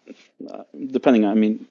uh, 0.48 0.62
depending 0.90 1.24
on, 1.24 1.32
I 1.32 1.34
mean, 1.34 1.66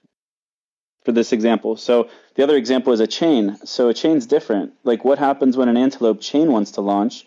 for 1.05 1.13
this 1.13 1.31
example. 1.31 1.77
So 1.77 2.09
the 2.35 2.43
other 2.43 2.57
example 2.57 2.91
is 2.91 2.99
a 2.99 3.07
chain. 3.07 3.57
So 3.63 3.87
a 3.87 3.93
chain's 3.93 4.25
different. 4.25 4.73
Like 4.83 5.05
what 5.05 5.19
happens 5.19 5.55
when 5.55 5.69
an 5.69 5.77
Antelope 5.77 6.19
chain 6.19 6.51
wants 6.51 6.71
to 6.71 6.81
launch? 6.81 7.25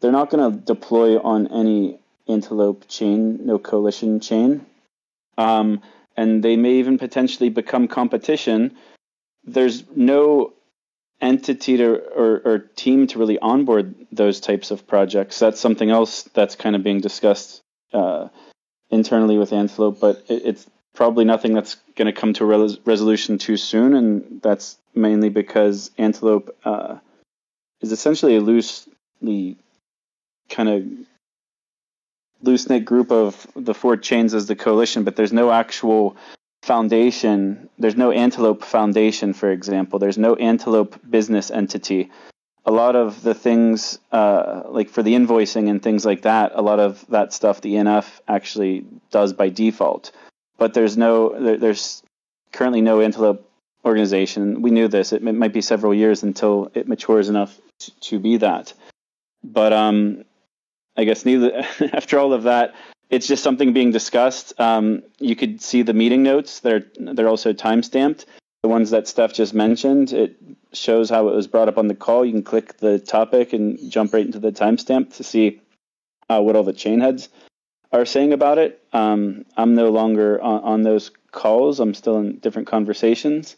They're 0.00 0.12
not 0.12 0.28
going 0.28 0.52
to 0.52 0.58
deploy 0.58 1.18
on 1.18 1.48
any 1.48 1.98
Antelope 2.28 2.84
chain, 2.88 3.46
no 3.46 3.58
coalition 3.58 4.20
chain. 4.20 4.66
Um, 5.38 5.80
and 6.16 6.42
they 6.42 6.56
may 6.56 6.74
even 6.74 6.98
potentially 6.98 7.48
become 7.48 7.88
competition. 7.88 8.76
There's 9.46 9.84
no 9.94 10.52
entity 11.20 11.76
to, 11.78 11.94
or, 11.94 12.42
or 12.44 12.58
team 12.58 13.06
to 13.08 13.18
really 13.18 13.38
onboard 13.38 13.94
those 14.12 14.40
types 14.40 14.70
of 14.70 14.86
projects. 14.86 15.38
That's 15.38 15.60
something 15.60 15.90
else 15.90 16.22
that's 16.34 16.56
kind 16.56 16.76
of 16.76 16.82
being 16.82 17.00
discussed 17.00 17.62
uh, 17.92 18.28
internally 18.90 19.38
with 19.38 19.52
Antelope, 19.52 20.00
but 20.00 20.24
it, 20.28 20.42
it's 20.44 20.66
probably 20.94 21.24
nothing 21.24 21.54
that's 21.54 21.76
going 21.96 22.06
to 22.06 22.20
come 22.20 22.32
to 22.34 22.44
a 22.44 22.46
res- 22.46 22.78
resolution 22.84 23.38
too 23.38 23.56
soon, 23.56 23.94
and 23.94 24.40
that's 24.42 24.78
mainly 24.94 25.28
because 25.28 25.90
Antelope 25.98 26.56
uh, 26.64 26.98
is 27.80 27.92
essentially 27.92 28.36
a 28.36 28.40
loosely 28.40 29.56
kind 30.48 30.68
of 30.68 30.84
loose 32.42 32.68
knit 32.68 32.84
group 32.84 33.10
of 33.10 33.46
the 33.56 33.74
four 33.74 33.96
chains 33.96 34.34
as 34.34 34.46
the 34.46 34.56
coalition, 34.56 35.04
but 35.04 35.16
there's 35.16 35.32
no 35.32 35.50
actual 35.50 36.16
foundation. 36.64 37.68
There's 37.78 37.96
no 37.96 38.10
Antelope 38.10 38.64
Foundation, 38.64 39.32
for 39.34 39.50
example. 39.50 39.98
There's 39.98 40.18
no 40.18 40.34
Antelope 40.34 40.98
business 41.08 41.50
entity. 41.50 42.10
A 42.66 42.72
lot 42.72 42.96
of 42.96 43.22
the 43.22 43.34
things, 43.34 43.98
uh, 44.10 44.62
like 44.68 44.88
for 44.88 45.02
the 45.02 45.14
invoicing 45.14 45.68
and 45.68 45.82
things 45.82 46.04
like 46.04 46.22
that, 46.22 46.52
a 46.54 46.62
lot 46.62 46.80
of 46.80 47.04
that 47.08 47.32
stuff 47.32 47.60
the 47.60 47.74
ENF 47.74 48.06
actually 48.26 48.86
does 49.10 49.34
by 49.34 49.50
default. 49.50 50.12
But 50.56 50.72
there's 50.72 50.96
no, 50.96 51.38
there, 51.38 51.58
there's 51.58 52.02
currently 52.52 52.80
no 52.80 53.00
Antelope 53.02 53.46
organization. 53.84 54.62
We 54.62 54.70
knew 54.70 54.88
this. 54.88 55.12
It, 55.12 55.22
it 55.22 55.34
might 55.34 55.52
be 55.52 55.60
several 55.60 55.92
years 55.92 56.22
until 56.22 56.70
it 56.74 56.88
matures 56.88 57.28
enough 57.28 57.54
to, 57.80 58.00
to 58.00 58.18
be 58.18 58.38
that. 58.38 58.72
But 59.42 59.74
um, 59.74 60.24
I 60.96 61.04
guess 61.04 61.26
neither. 61.26 61.58
after 61.92 62.18
all 62.18 62.32
of 62.32 62.44
that, 62.44 62.74
it's 63.14 63.28
just 63.28 63.42
something 63.44 63.72
being 63.72 63.92
discussed. 63.92 64.58
Um, 64.58 65.02
you 65.18 65.36
could 65.36 65.62
see 65.62 65.82
the 65.82 65.94
meeting 65.94 66.22
notes. 66.22 66.60
They're 66.60 66.86
they're 66.98 67.28
also 67.28 67.52
time 67.52 67.82
stamped. 67.82 68.26
The 68.62 68.68
ones 68.68 68.90
that 68.90 69.06
Steph 69.06 69.34
just 69.34 69.54
mentioned, 69.54 70.12
it 70.12 70.36
shows 70.72 71.10
how 71.10 71.28
it 71.28 71.34
was 71.34 71.46
brought 71.46 71.68
up 71.68 71.78
on 71.78 71.86
the 71.86 71.94
call. 71.94 72.24
You 72.24 72.32
can 72.32 72.42
click 72.42 72.78
the 72.78 72.98
topic 72.98 73.52
and 73.52 73.78
jump 73.90 74.14
right 74.14 74.24
into 74.24 74.38
the 74.38 74.52
timestamp 74.52 75.16
to 75.16 75.22
see 75.22 75.60
uh, 76.30 76.40
what 76.40 76.56
all 76.56 76.62
the 76.62 76.72
chain 76.72 77.00
heads 77.00 77.28
are 77.92 78.06
saying 78.06 78.32
about 78.32 78.58
it. 78.58 78.82
Um, 78.92 79.44
I'm 79.56 79.74
no 79.74 79.90
longer 79.90 80.42
on, 80.42 80.62
on, 80.62 80.82
those 80.82 81.10
calls. 81.30 81.78
I'm 81.78 81.92
still 81.92 82.16
in 82.18 82.38
different 82.38 82.66
conversations. 82.66 83.56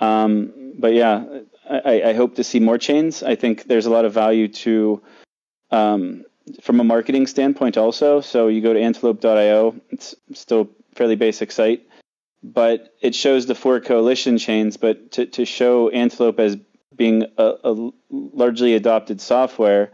Um, 0.00 0.74
but 0.78 0.92
yeah, 0.92 1.24
I, 1.68 2.02
I, 2.02 2.12
hope 2.12 2.36
to 2.36 2.44
see 2.44 2.60
more 2.60 2.76
chains. 2.76 3.22
I 3.22 3.34
think 3.34 3.64
there's 3.64 3.86
a 3.86 3.90
lot 3.90 4.04
of 4.04 4.12
value 4.12 4.48
to 4.48 5.02
um, 5.70 6.26
from 6.60 6.80
a 6.80 6.84
marketing 6.84 7.26
standpoint 7.26 7.76
also. 7.76 8.20
So 8.20 8.48
you 8.48 8.60
go 8.60 8.72
to 8.72 8.80
antelope.io, 8.80 9.76
it's 9.90 10.14
still 10.32 10.70
fairly 10.94 11.16
basic 11.16 11.52
site, 11.52 11.86
but 12.42 12.94
it 13.00 13.14
shows 13.14 13.46
the 13.46 13.54
four 13.54 13.80
coalition 13.80 14.38
chains. 14.38 14.76
But 14.76 15.12
to, 15.12 15.26
to 15.26 15.44
show 15.44 15.88
Antelope 15.90 16.40
as 16.40 16.56
being 16.94 17.24
a, 17.36 17.52
a 17.64 17.90
largely 18.10 18.74
adopted 18.74 19.20
software, 19.20 19.92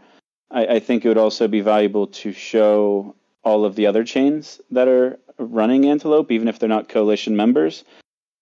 I, 0.51 0.65
I, 0.75 0.79
think 0.79 1.03
it 1.03 1.09
would 1.09 1.17
also 1.17 1.47
be 1.47 1.61
valuable 1.61 2.07
to 2.07 2.31
show 2.31 3.15
all 3.43 3.65
of 3.65 3.75
the 3.75 3.87
other 3.87 4.03
chains 4.03 4.61
that 4.71 4.87
are 4.87 5.19
running 5.37 5.85
Antelope, 5.85 6.31
even 6.31 6.47
if 6.47 6.59
they're 6.59 6.69
not 6.69 6.87
coalition 6.87 7.35
members. 7.35 7.83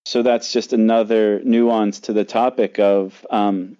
So 0.06 0.22
that's 0.22 0.52
just 0.52 0.74
another 0.74 1.42
nuance 1.44 2.02
to 2.02 2.14
the 2.14 2.26
topic 2.26 2.80
of 2.80 3.26
um, 3.30 3.78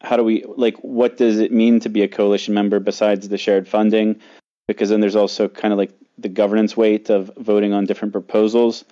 how 0.00 0.16
do 0.16 0.24
we 0.24 0.44
like 0.56 0.76
what 0.78 1.16
does 1.16 1.38
it 1.38 1.52
mean 1.52 1.80
to 1.80 1.88
be 1.88 2.02
a 2.02 2.08
coalition 2.08 2.54
member 2.54 2.80
besides 2.80 3.28
the 3.28 3.38
shared 3.38 3.68
funding? 3.68 4.20
Because 4.66 4.88
then 4.88 5.00
there's 5.00 5.16
also 5.16 5.48
kind 5.48 5.72
of 5.72 5.78
like 5.78 5.92
the 6.18 6.28
governance 6.28 6.76
weight 6.76 7.10
of 7.10 7.30
voting 7.36 7.72
on 7.72 7.86
different 7.86 8.12
proposals. 8.12 8.84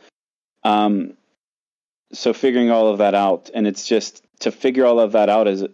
Um, 0.64 1.14
so 2.12 2.32
figuring 2.32 2.70
all 2.70 2.88
of 2.88 2.98
that 2.98 3.14
out 3.14 3.50
and 3.54 3.66
it's 3.66 3.86
just 3.86 4.24
to 4.40 4.50
figure 4.50 4.86
all 4.86 5.00
of 5.00 5.12
that 5.12 5.28
out 5.28 5.46
is 5.46 5.64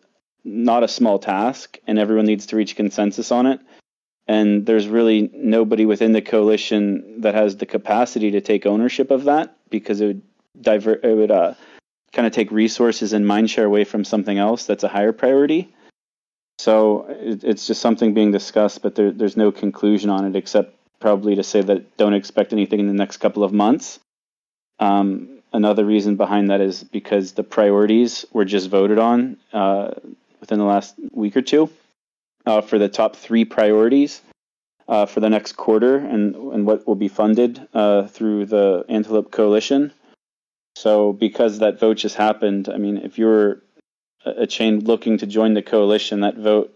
not 0.44 0.82
a 0.82 0.88
small 0.88 1.18
task 1.18 1.78
and 1.86 1.98
everyone 1.98 2.26
needs 2.26 2.46
to 2.46 2.56
reach 2.56 2.76
consensus 2.76 3.32
on 3.32 3.46
it. 3.46 3.60
And 4.26 4.66
there's 4.66 4.88
really 4.88 5.30
nobody 5.34 5.84
within 5.84 6.12
the 6.12 6.22
coalition 6.22 7.20
that 7.20 7.34
has 7.34 7.56
the 7.56 7.66
capacity 7.66 8.30
to 8.32 8.40
take 8.40 8.66
ownership 8.66 9.10
of 9.10 9.24
that 9.24 9.56
because 9.70 10.00
it 10.00 10.06
would 10.06 10.22
divert 10.60 11.04
it 11.04 11.14
would 11.14 11.30
uh, 11.30 11.54
kind 12.14 12.26
of 12.26 12.32
take 12.32 12.50
resources 12.50 13.12
and 13.12 13.26
mind 13.26 13.50
share 13.50 13.66
away 13.66 13.84
from 13.84 14.04
something 14.04 14.38
else 14.38 14.66
that's 14.66 14.84
a 14.84 14.88
higher 14.88 15.12
priority. 15.12 15.74
So 16.58 17.06
it, 17.08 17.44
it's 17.44 17.66
just 17.66 17.82
something 17.82 18.14
being 18.14 18.30
discussed, 18.30 18.80
but 18.82 18.94
there, 18.94 19.10
there's 19.10 19.36
no 19.36 19.52
conclusion 19.52 20.08
on 20.08 20.24
it 20.24 20.36
except 20.36 20.76
probably 21.00 21.34
to 21.34 21.42
say 21.42 21.60
that 21.60 21.96
don't 21.96 22.14
expect 22.14 22.52
anything 22.52 22.80
in 22.80 22.86
the 22.86 22.94
next 22.94 23.18
couple 23.18 23.44
of 23.44 23.52
months. 23.52 23.98
Um, 24.78 25.40
another 25.52 25.84
reason 25.84 26.16
behind 26.16 26.50
that 26.50 26.60
is 26.60 26.82
because 26.84 27.32
the 27.32 27.42
priorities 27.42 28.24
were 28.32 28.44
just 28.44 28.70
voted 28.70 28.98
on 28.98 29.36
uh, 29.52 29.90
within 30.40 30.58
the 30.58 30.64
last 30.64 30.94
week 31.12 31.36
or 31.36 31.42
two 31.42 31.68
uh, 32.46 32.60
for 32.60 32.78
the 32.78 32.88
top 32.88 33.16
three 33.16 33.44
priorities 33.44 34.22
uh, 34.88 35.06
for 35.06 35.20
the 35.20 35.30
next 35.30 35.52
quarter 35.52 35.96
and, 35.96 36.34
and 36.36 36.66
what 36.66 36.86
will 36.86 36.94
be 36.94 37.08
funded 37.08 37.66
uh, 37.74 38.06
through 38.06 38.46
the 38.46 38.84
Antelope 38.88 39.30
Coalition. 39.30 39.92
So 40.76 41.12
because 41.12 41.60
that 41.60 41.78
vote 41.78 41.98
just 41.98 42.16
happened, 42.16 42.68
I 42.68 42.78
mean, 42.78 42.98
if 42.98 43.18
you're 43.18 43.62
a 44.24 44.46
chain 44.46 44.80
looking 44.80 45.18
to 45.18 45.26
join 45.26 45.54
the 45.54 45.62
coalition, 45.62 46.20
that 46.20 46.36
vote 46.36 46.74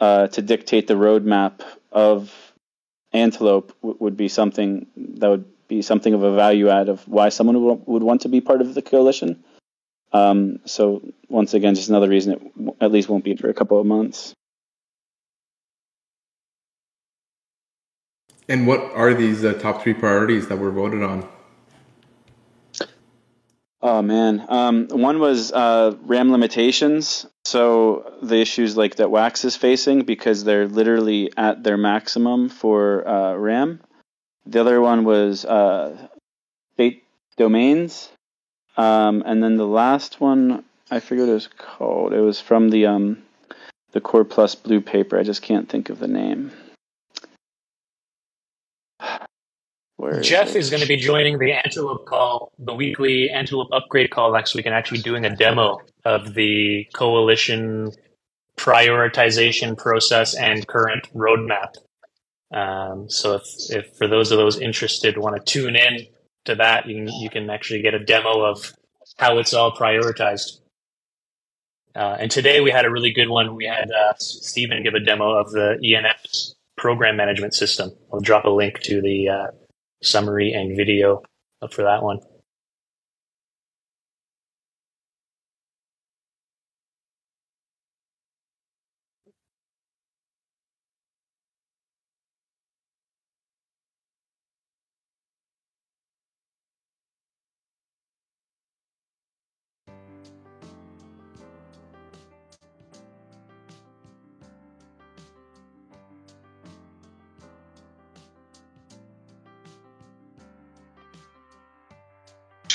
uh, 0.00 0.28
to 0.28 0.42
dictate 0.42 0.86
the 0.86 0.94
roadmap 0.94 1.60
of 1.92 2.32
Antelope 3.12 3.72
w- 3.82 3.96
would 4.00 4.16
be 4.16 4.28
something 4.28 4.86
that 4.96 5.28
would 5.28 5.44
be 5.68 5.82
something 5.82 6.14
of 6.14 6.22
a 6.22 6.34
value 6.34 6.68
add 6.68 6.88
of 6.88 7.06
why 7.06 7.28
someone 7.28 7.56
w- 7.56 7.82
would 7.86 8.02
want 8.02 8.22
to 8.22 8.28
be 8.28 8.40
part 8.40 8.60
of 8.60 8.74
the 8.74 8.82
coalition. 8.82 9.44
Um, 10.12 10.60
so 10.64 11.02
once 11.28 11.52
again, 11.54 11.74
just 11.74 11.90
another 11.90 12.08
reason 12.08 12.32
it 12.32 12.56
w- 12.56 12.76
at 12.80 12.90
least 12.90 13.08
won't 13.08 13.24
be 13.24 13.36
for 13.36 13.48
a 13.48 13.54
couple 13.54 13.78
of 13.78 13.86
months. 13.86 14.32
And 18.48 18.66
what 18.66 18.80
are 18.94 19.12
these 19.12 19.44
uh, 19.44 19.52
top 19.54 19.82
three 19.82 19.92
priorities 19.94 20.48
that 20.48 20.58
were 20.58 20.70
voted 20.70 21.02
on? 21.02 21.28
Oh 23.80 24.02
man, 24.02 24.44
um, 24.48 24.88
one 24.88 25.20
was 25.20 25.52
uh, 25.52 25.94
RAM 26.02 26.32
limitations. 26.32 27.26
So 27.44 28.12
the 28.22 28.40
issues 28.40 28.76
like 28.76 28.96
that 28.96 29.10
Wax 29.10 29.44
is 29.44 29.56
facing 29.56 30.02
because 30.02 30.42
they're 30.42 30.66
literally 30.66 31.32
at 31.36 31.62
their 31.62 31.76
maximum 31.76 32.48
for 32.48 33.06
uh, 33.06 33.36
RAM. 33.36 33.80
The 34.46 34.60
other 34.60 34.80
one 34.80 35.04
was 35.04 35.44
uh, 35.44 36.08
state 36.74 37.04
domains, 37.36 38.10
um, 38.76 39.22
and 39.24 39.42
then 39.42 39.56
the 39.56 39.66
last 39.66 40.20
one 40.20 40.64
I 40.90 41.00
forget 41.00 41.26
what 41.26 41.30
it 41.30 41.34
was 41.34 41.48
called. 41.48 42.12
It 42.12 42.20
was 42.20 42.40
from 42.40 42.70
the 42.70 42.86
um, 42.86 43.22
the 43.92 44.00
Core 44.00 44.24
Plus 44.24 44.54
blue 44.54 44.80
paper. 44.80 45.18
I 45.18 45.22
just 45.22 45.42
can't 45.42 45.68
think 45.68 45.88
of 45.88 45.98
the 45.98 46.08
name. 46.08 46.50
Where 49.98 50.20
Jeff 50.20 50.50
is, 50.50 50.54
is 50.54 50.70
going 50.70 50.80
to 50.80 50.86
be 50.86 50.96
joining 50.96 51.38
the 51.38 51.50
Antelope 51.50 52.06
call, 52.06 52.52
the 52.56 52.72
weekly 52.72 53.30
Antelope 53.30 53.70
upgrade 53.72 54.12
call 54.12 54.32
next 54.32 54.54
week, 54.54 54.64
and 54.64 54.72
actually 54.72 55.00
doing 55.00 55.24
a 55.24 55.34
demo 55.34 55.80
of 56.04 56.34
the 56.34 56.86
coalition 56.94 57.90
prioritization 58.56 59.76
process 59.76 60.36
and 60.36 60.64
current 60.68 61.12
roadmap. 61.14 61.74
Um, 62.52 63.10
so 63.10 63.34
if, 63.34 63.42
if 63.70 63.96
for 63.96 64.06
those 64.06 64.30
of 64.30 64.38
those 64.38 64.60
interested 64.60 65.18
want 65.18 65.34
to 65.34 65.42
tune 65.42 65.74
in 65.74 66.06
to 66.44 66.54
that, 66.54 66.86
you 66.86 67.04
can, 67.04 67.14
you 67.20 67.28
can 67.28 67.50
actually 67.50 67.82
get 67.82 67.94
a 67.94 67.98
demo 67.98 68.44
of 68.44 68.72
how 69.16 69.38
it's 69.38 69.52
all 69.52 69.72
prioritized. 69.72 70.60
Uh, 71.96 72.16
and 72.20 72.30
today 72.30 72.60
we 72.60 72.70
had 72.70 72.84
a 72.84 72.90
really 72.90 73.12
good 73.12 73.28
one. 73.28 73.56
We 73.56 73.64
had 73.64 73.90
uh, 73.90 74.14
Stephen 74.18 74.84
give 74.84 74.94
a 74.94 75.00
demo 75.00 75.32
of 75.32 75.50
the 75.50 75.76
ENF 75.84 76.54
program 76.76 77.16
management 77.16 77.54
system. 77.54 77.90
I'll 78.12 78.20
drop 78.20 78.44
a 78.44 78.50
link 78.50 78.78
to 78.82 79.02
the 79.02 79.28
uh, 79.28 79.46
summary 80.02 80.52
and 80.52 80.76
video 80.76 81.22
up 81.62 81.72
for 81.72 81.82
that 81.82 82.02
one. 82.02 82.20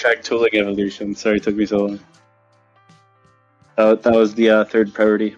Hashtag 0.04 0.24
tooling 0.24 0.56
evolution. 0.56 1.16
Sorry 1.16 1.38
it 1.38 1.44
took 1.44 1.56
me 1.56 1.66
so 1.66 1.86
long. 1.86 2.00
that 3.78 4.06
was 4.06 4.34
the 4.36 4.50
uh, 4.50 4.66
third 4.66 4.94
priority. 4.94 5.36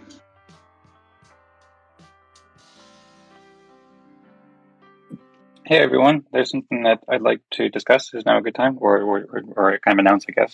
Hey 5.66 5.78
everyone, 5.78 6.26
there's 6.32 6.50
something 6.50 6.84
that 6.84 7.00
I'd 7.08 7.22
like 7.22 7.42
to 7.54 7.70
discuss. 7.70 8.14
Is 8.14 8.26
now 8.26 8.38
a 8.38 8.42
good 8.42 8.56
time, 8.56 8.78
or 8.80 9.02
or, 9.02 9.26
or, 9.30 9.44
or 9.56 9.80
kind 9.80 10.00
of 10.00 10.04
announce, 10.04 10.26
I 10.30 10.32
guess. 10.32 10.52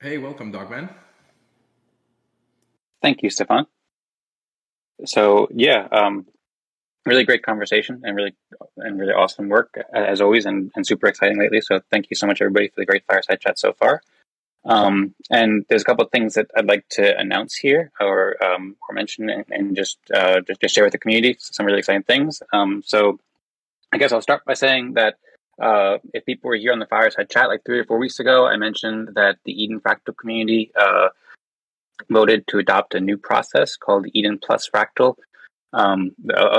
Hey, 0.00 0.18
welcome, 0.18 0.52
Dogman. 0.52 0.90
Thank 3.02 3.22
you, 3.22 3.30
Stefan. 3.30 3.66
So 5.04 5.48
yeah, 5.50 5.88
um, 5.92 6.26
really 7.06 7.24
great 7.24 7.42
conversation 7.42 8.02
and 8.04 8.16
really 8.16 8.34
and 8.76 8.98
really 8.98 9.12
awesome 9.12 9.48
work 9.48 9.78
as 9.94 10.20
always, 10.20 10.44
and, 10.44 10.70
and 10.74 10.86
super 10.86 11.06
exciting 11.06 11.38
lately. 11.38 11.60
So 11.60 11.80
thank 11.90 12.10
you 12.10 12.16
so 12.16 12.26
much, 12.26 12.42
everybody, 12.42 12.68
for 12.68 12.80
the 12.80 12.86
great 12.86 13.04
fireside 13.06 13.40
chat 13.40 13.58
so 13.58 13.72
far. 13.72 14.02
Um, 14.64 15.14
and 15.30 15.64
there's 15.68 15.82
a 15.82 15.84
couple 15.84 16.04
of 16.04 16.10
things 16.10 16.34
that 16.34 16.50
I'd 16.56 16.66
like 16.66 16.88
to 16.90 17.16
announce 17.16 17.54
here 17.54 17.92
or 18.00 18.42
um, 18.44 18.76
or 18.88 18.94
mention 18.94 19.30
and, 19.30 19.44
and 19.48 19.76
just, 19.76 19.98
uh, 20.12 20.40
just, 20.40 20.60
just 20.60 20.74
share 20.74 20.82
with 20.82 20.92
the 20.92 20.98
community 20.98 21.36
some 21.38 21.66
really 21.66 21.78
exciting 21.78 22.02
things. 22.02 22.42
Um, 22.52 22.82
so 22.84 23.20
I 23.92 23.98
guess 23.98 24.10
I'll 24.10 24.20
start 24.20 24.44
by 24.44 24.54
saying 24.54 24.94
that 24.94 25.14
uh, 25.62 25.98
if 26.12 26.26
people 26.26 26.48
were 26.48 26.56
here 26.56 26.72
on 26.72 26.80
the 26.80 26.86
fireside 26.86 27.30
chat 27.30 27.48
like 27.48 27.64
three 27.64 27.78
or 27.78 27.84
four 27.84 27.98
weeks 27.98 28.18
ago, 28.18 28.46
I 28.46 28.56
mentioned 28.56 29.10
that 29.14 29.36
the 29.44 29.52
Eden 29.52 29.80
Fractal 29.80 30.16
community 30.16 30.72
uh, 30.78 31.08
voted 32.10 32.46
to 32.48 32.58
adopt 32.58 32.94
a 32.94 33.00
new 33.00 33.16
process 33.16 33.76
called 33.76 34.06
Eden 34.12 34.38
Plus 34.44 34.68
Fractal 34.68 35.14
um, 35.76 36.12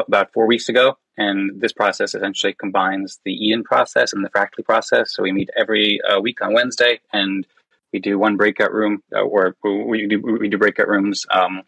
about 0.08 0.32
four 0.32 0.46
weeks 0.48 0.70
ago. 0.70 0.98
And 1.18 1.60
this 1.60 1.74
process 1.74 2.14
essentially 2.14 2.54
combines 2.54 3.20
the 3.26 3.34
Eden 3.34 3.64
process 3.64 4.14
and 4.14 4.24
the 4.24 4.30
Fractally 4.30 4.64
process. 4.64 5.14
So 5.14 5.24
we 5.24 5.32
meet 5.32 5.50
every 5.58 6.00
uh, 6.08 6.20
week 6.22 6.42
on 6.44 6.54
Wednesday, 6.54 7.00
and 7.12 7.46
we 7.92 8.00
do 8.00 8.20
one 8.20 8.38
breakout 8.38 8.72
room, 8.72 9.02
uh, 9.16 9.22
or 9.22 9.56
we 9.64 10.06
do 10.08 10.22
we 10.22 10.48
do 10.48 10.60
breakout 10.60 10.88
rooms 10.88 11.26
um, 11.32 11.64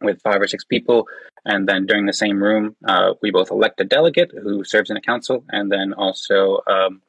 with 0.00 0.22
five 0.22 0.40
or 0.40 0.48
six 0.48 0.64
people, 0.64 1.06
and 1.44 1.68
then 1.68 1.84
during 1.84 2.06
the 2.06 2.12
same 2.14 2.42
room, 2.42 2.76
uh, 2.86 3.12
we 3.20 3.30
both 3.30 3.50
elect 3.50 3.80
a 3.80 3.84
delegate 3.84 4.30
who 4.42 4.64
serves 4.64 4.88
in 4.90 4.96
a 4.96 5.02
council, 5.02 5.44
and 5.50 5.70
then 5.70 5.92
also 5.92 6.62
um, 6.66 7.02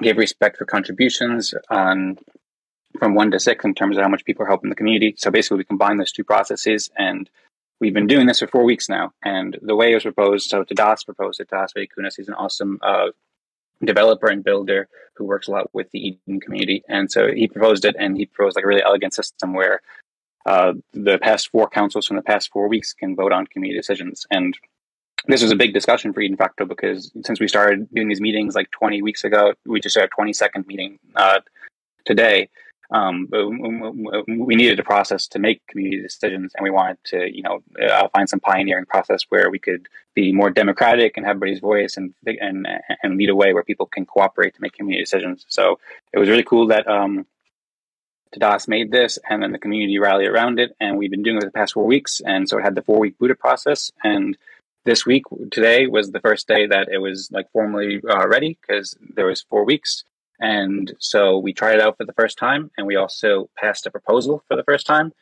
give 0.00 0.16
respect 0.16 0.56
for 0.56 0.64
contributions 0.64 1.52
on 1.68 2.18
from 2.98 3.14
one 3.14 3.30
to 3.32 3.38
six 3.38 3.64
in 3.66 3.74
terms 3.74 3.98
of 3.98 4.02
how 4.02 4.08
much 4.08 4.24
people 4.24 4.44
are 4.44 4.48
helping 4.48 4.70
the 4.70 4.76
community. 4.76 5.14
So 5.18 5.30
basically, 5.30 5.58
we 5.58 5.64
combine 5.64 5.98
those 5.98 6.12
two 6.12 6.24
processes, 6.24 6.90
and 6.96 7.28
we've 7.80 7.94
been 7.94 8.06
doing 8.06 8.26
this 8.26 8.40
for 8.40 8.46
four 8.46 8.64
weeks 8.64 8.88
now. 8.88 9.12
And 9.24 9.58
the 9.62 9.76
way 9.76 9.92
it 9.92 9.94
was 9.94 10.02
proposed, 10.02 10.50
so 10.50 10.64
Tadas 10.64 11.04
proposed 11.04 11.40
it. 11.40 11.48
Tadas 11.48 11.72
Vaikunas, 11.76 12.16
he's 12.16 12.28
an 12.28 12.34
awesome 12.34 12.78
uh, 12.82 13.08
developer 13.84 14.28
and 14.28 14.44
builder 14.44 14.88
who 15.14 15.24
works 15.24 15.48
a 15.48 15.50
lot 15.50 15.72
with 15.72 15.90
the 15.92 16.08
Eden 16.08 16.40
community. 16.40 16.82
And 16.88 17.10
so 17.10 17.32
he 17.32 17.48
proposed 17.48 17.84
it, 17.84 17.96
and 17.98 18.16
he 18.16 18.26
proposed 18.26 18.56
like 18.56 18.64
a 18.64 18.68
really 18.68 18.82
elegant 18.82 19.14
system 19.14 19.52
where 19.54 19.80
uh, 20.46 20.72
the 20.92 21.18
past 21.18 21.50
four 21.50 21.68
councils 21.68 22.06
from 22.06 22.16
the 22.16 22.22
past 22.22 22.50
four 22.50 22.68
weeks 22.68 22.92
can 22.92 23.14
vote 23.14 23.32
on 23.32 23.46
community 23.46 23.78
decisions. 23.78 24.26
And 24.30 24.56
this 25.26 25.42
was 25.42 25.50
a 25.50 25.56
big 25.56 25.74
discussion 25.74 26.12
for 26.12 26.20
Eden 26.20 26.36
Fractal 26.36 26.68
because 26.68 27.12
since 27.24 27.40
we 27.40 27.48
started 27.48 27.88
doing 27.92 28.08
these 28.08 28.20
meetings 28.20 28.54
like 28.54 28.70
20 28.70 29.02
weeks 29.02 29.24
ago, 29.24 29.52
we 29.66 29.80
just 29.80 29.96
had 29.96 30.04
a 30.04 30.22
22nd 30.22 30.66
meeting 30.66 30.98
uh, 31.16 31.40
today. 32.04 32.48
Um, 32.90 33.28
we 33.30 34.54
needed 34.54 34.80
a 34.80 34.84
process 34.84 35.28
to 35.28 35.38
make 35.38 35.66
community 35.66 36.00
decisions, 36.00 36.52
and 36.54 36.64
we 36.64 36.70
wanted 36.70 36.96
to, 37.04 37.36
you 37.36 37.42
know, 37.42 37.62
uh, 37.82 38.08
find 38.08 38.28
some 38.28 38.40
pioneering 38.40 38.86
process 38.86 39.24
where 39.28 39.50
we 39.50 39.58
could 39.58 39.88
be 40.14 40.32
more 40.32 40.50
democratic 40.50 41.16
and 41.16 41.26
have 41.26 41.36
everybody's 41.36 41.60
voice 41.60 41.98
and 41.98 42.14
and 42.24 42.66
and 43.02 43.18
lead 43.18 43.28
a 43.28 43.34
way 43.34 43.52
where 43.52 43.62
people 43.62 43.86
can 43.86 44.06
cooperate 44.06 44.54
to 44.54 44.62
make 44.62 44.72
community 44.72 45.02
decisions. 45.02 45.44
So 45.48 45.78
it 46.14 46.18
was 46.18 46.30
really 46.30 46.44
cool 46.44 46.68
that 46.68 46.88
um, 46.88 47.26
Tadas 48.34 48.68
made 48.68 48.90
this, 48.90 49.18
and 49.28 49.42
then 49.42 49.52
the 49.52 49.58
community 49.58 49.98
rallied 49.98 50.28
around 50.28 50.58
it, 50.58 50.74
and 50.80 50.96
we've 50.96 51.10
been 51.10 51.22
doing 51.22 51.36
it 51.36 51.40
for 51.40 51.46
the 51.46 51.52
past 51.52 51.74
four 51.74 51.84
weeks, 51.84 52.22
and 52.24 52.48
so 52.48 52.56
it 52.58 52.62
had 52.62 52.74
the 52.74 52.82
four 52.82 52.98
week 52.98 53.18
Buddha 53.18 53.34
process, 53.34 53.92
and 54.02 54.36
this 54.86 55.04
week 55.04 55.24
today 55.50 55.86
was 55.86 56.10
the 56.10 56.20
first 56.20 56.48
day 56.48 56.66
that 56.66 56.88
it 56.90 56.98
was 56.98 57.30
like 57.30 57.50
formally 57.52 58.00
uh, 58.08 58.26
ready 58.26 58.56
because 58.60 58.96
there 59.14 59.26
was 59.26 59.42
four 59.42 59.64
weeks 59.64 60.04
and 60.40 60.92
so 60.98 61.38
we 61.38 61.52
tried 61.52 61.76
it 61.76 61.80
out 61.80 61.96
for 61.96 62.04
the 62.04 62.12
first 62.12 62.38
time, 62.38 62.70
and 62.76 62.86
we 62.86 62.96
also 62.96 63.50
passed 63.56 63.86
a 63.86 63.90
proposal 63.90 64.44
for 64.48 64.56
the 64.56 64.64
first 64.64 64.86
time. 64.86 65.12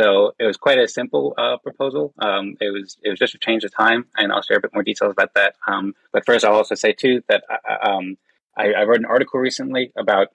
So 0.00 0.32
it 0.38 0.44
was 0.44 0.58
quite 0.58 0.78
a 0.78 0.86
simple 0.86 1.34
uh, 1.38 1.56
proposal. 1.56 2.12
Um, 2.18 2.56
it 2.60 2.70
was 2.70 2.98
it 3.02 3.08
was 3.08 3.18
just 3.18 3.34
a 3.34 3.38
change 3.38 3.64
of 3.64 3.74
time, 3.74 4.06
and 4.16 4.32
I'll 4.32 4.42
share 4.42 4.58
a 4.58 4.60
bit 4.60 4.74
more 4.74 4.82
details 4.82 5.12
about 5.12 5.32
that. 5.34 5.54
Um, 5.66 5.94
but 6.12 6.26
first, 6.26 6.44
I'll 6.44 6.54
also 6.54 6.74
say 6.74 6.92
too 6.92 7.22
that 7.28 7.44
I, 7.48 7.90
um, 7.90 8.18
I, 8.56 8.72
I 8.72 8.84
wrote 8.84 8.98
an 8.98 9.06
article 9.06 9.40
recently 9.40 9.92
about, 9.96 10.28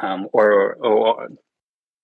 um, 0.00 0.28
or, 0.32 0.74
or, 0.74 1.28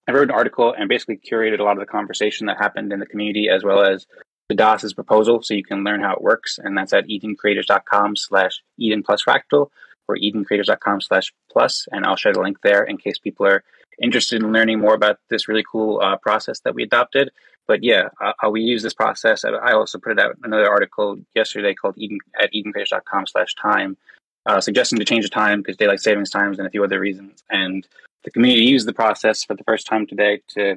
I 0.07 0.13
wrote 0.13 0.29
an 0.29 0.35
article 0.35 0.75
and 0.77 0.89
basically 0.89 1.19
curated 1.19 1.61
a 1.61 1.63
lot 1.63 1.73
of 1.73 1.81
the 1.81 1.87
conversation 1.87 2.47
that 2.47 2.59
happened 2.59 2.93
in 2.93 3.01
the 3.01 3.07
community 3.07 3.49
as 3.51 3.65
well 3.65 3.83
as 3.83 4.07
Tadas's 4.51 4.95
proposal, 4.95 5.43
so 5.43 5.53
you 5.53 5.65
can 5.65 5.85
learn 5.85 6.01
how 6.01 6.15
it 6.15 6.23
works, 6.23 6.59
and 6.59 6.77
that's 6.77 6.95
at 6.95 7.07
edencreators.com 7.07 8.17
slash 8.17 8.63
Eden 8.79 9.03
plus 9.03 9.23
fractal 9.23 9.69
or 10.09 10.17
edencreators.com 10.17 11.01
slash 11.01 11.33
plus, 11.51 11.87
and 11.93 12.05
I'll 12.05 12.17
share 12.17 12.33
the 12.33 12.41
link 12.41 12.59
there 12.63 12.83
in 12.83 12.97
case 12.97 13.19
people 13.19 13.47
are 13.47 13.63
interested 14.03 14.43
in 14.43 14.53
learning 14.53 14.81
more 14.81 14.95
about 14.95 15.19
this 15.29 15.49
really 15.49 15.65
cool 15.71 16.01
uh, 16.01 16.17
process 16.17 16.61
that 16.61 16.75
we 16.75 16.83
adopted. 16.83 17.31
But 17.67 17.85
yeah, 17.85 18.09
uh, 18.21 18.49
we 18.51 18.63
use 18.63 18.83
this 18.83 18.95
process. 18.95 19.45
I 19.45 19.73
also 19.73 19.99
put 19.99 20.19
out 20.19 20.37
another 20.43 20.69
article 20.69 21.19
yesterday 21.35 21.75
called 21.75 21.99
Eden 21.99 22.19
at 22.41 22.51
edencreators.com 22.53 23.27
slash 23.27 23.55
time, 23.55 23.99
uh, 24.47 24.61
suggesting 24.61 24.99
to 24.99 25.05
change 25.05 25.25
the 25.25 25.31
time 25.31 25.61
because 25.61 25.77
daylight 25.77 26.01
savings 26.01 26.31
times 26.31 26.59
and 26.59 26.67
a 26.67 26.71
few 26.71 26.83
other 26.83 26.99
reasons. 26.99 27.45
And 27.51 27.87
the 28.25 28.31
community 28.31 28.65
used 28.65 28.89
the 28.89 28.95
process 28.95 29.45
for 29.45 29.55
the 29.55 29.65
first 29.65 29.87
time 29.87 30.07
today 30.07 30.41
to 30.55 30.77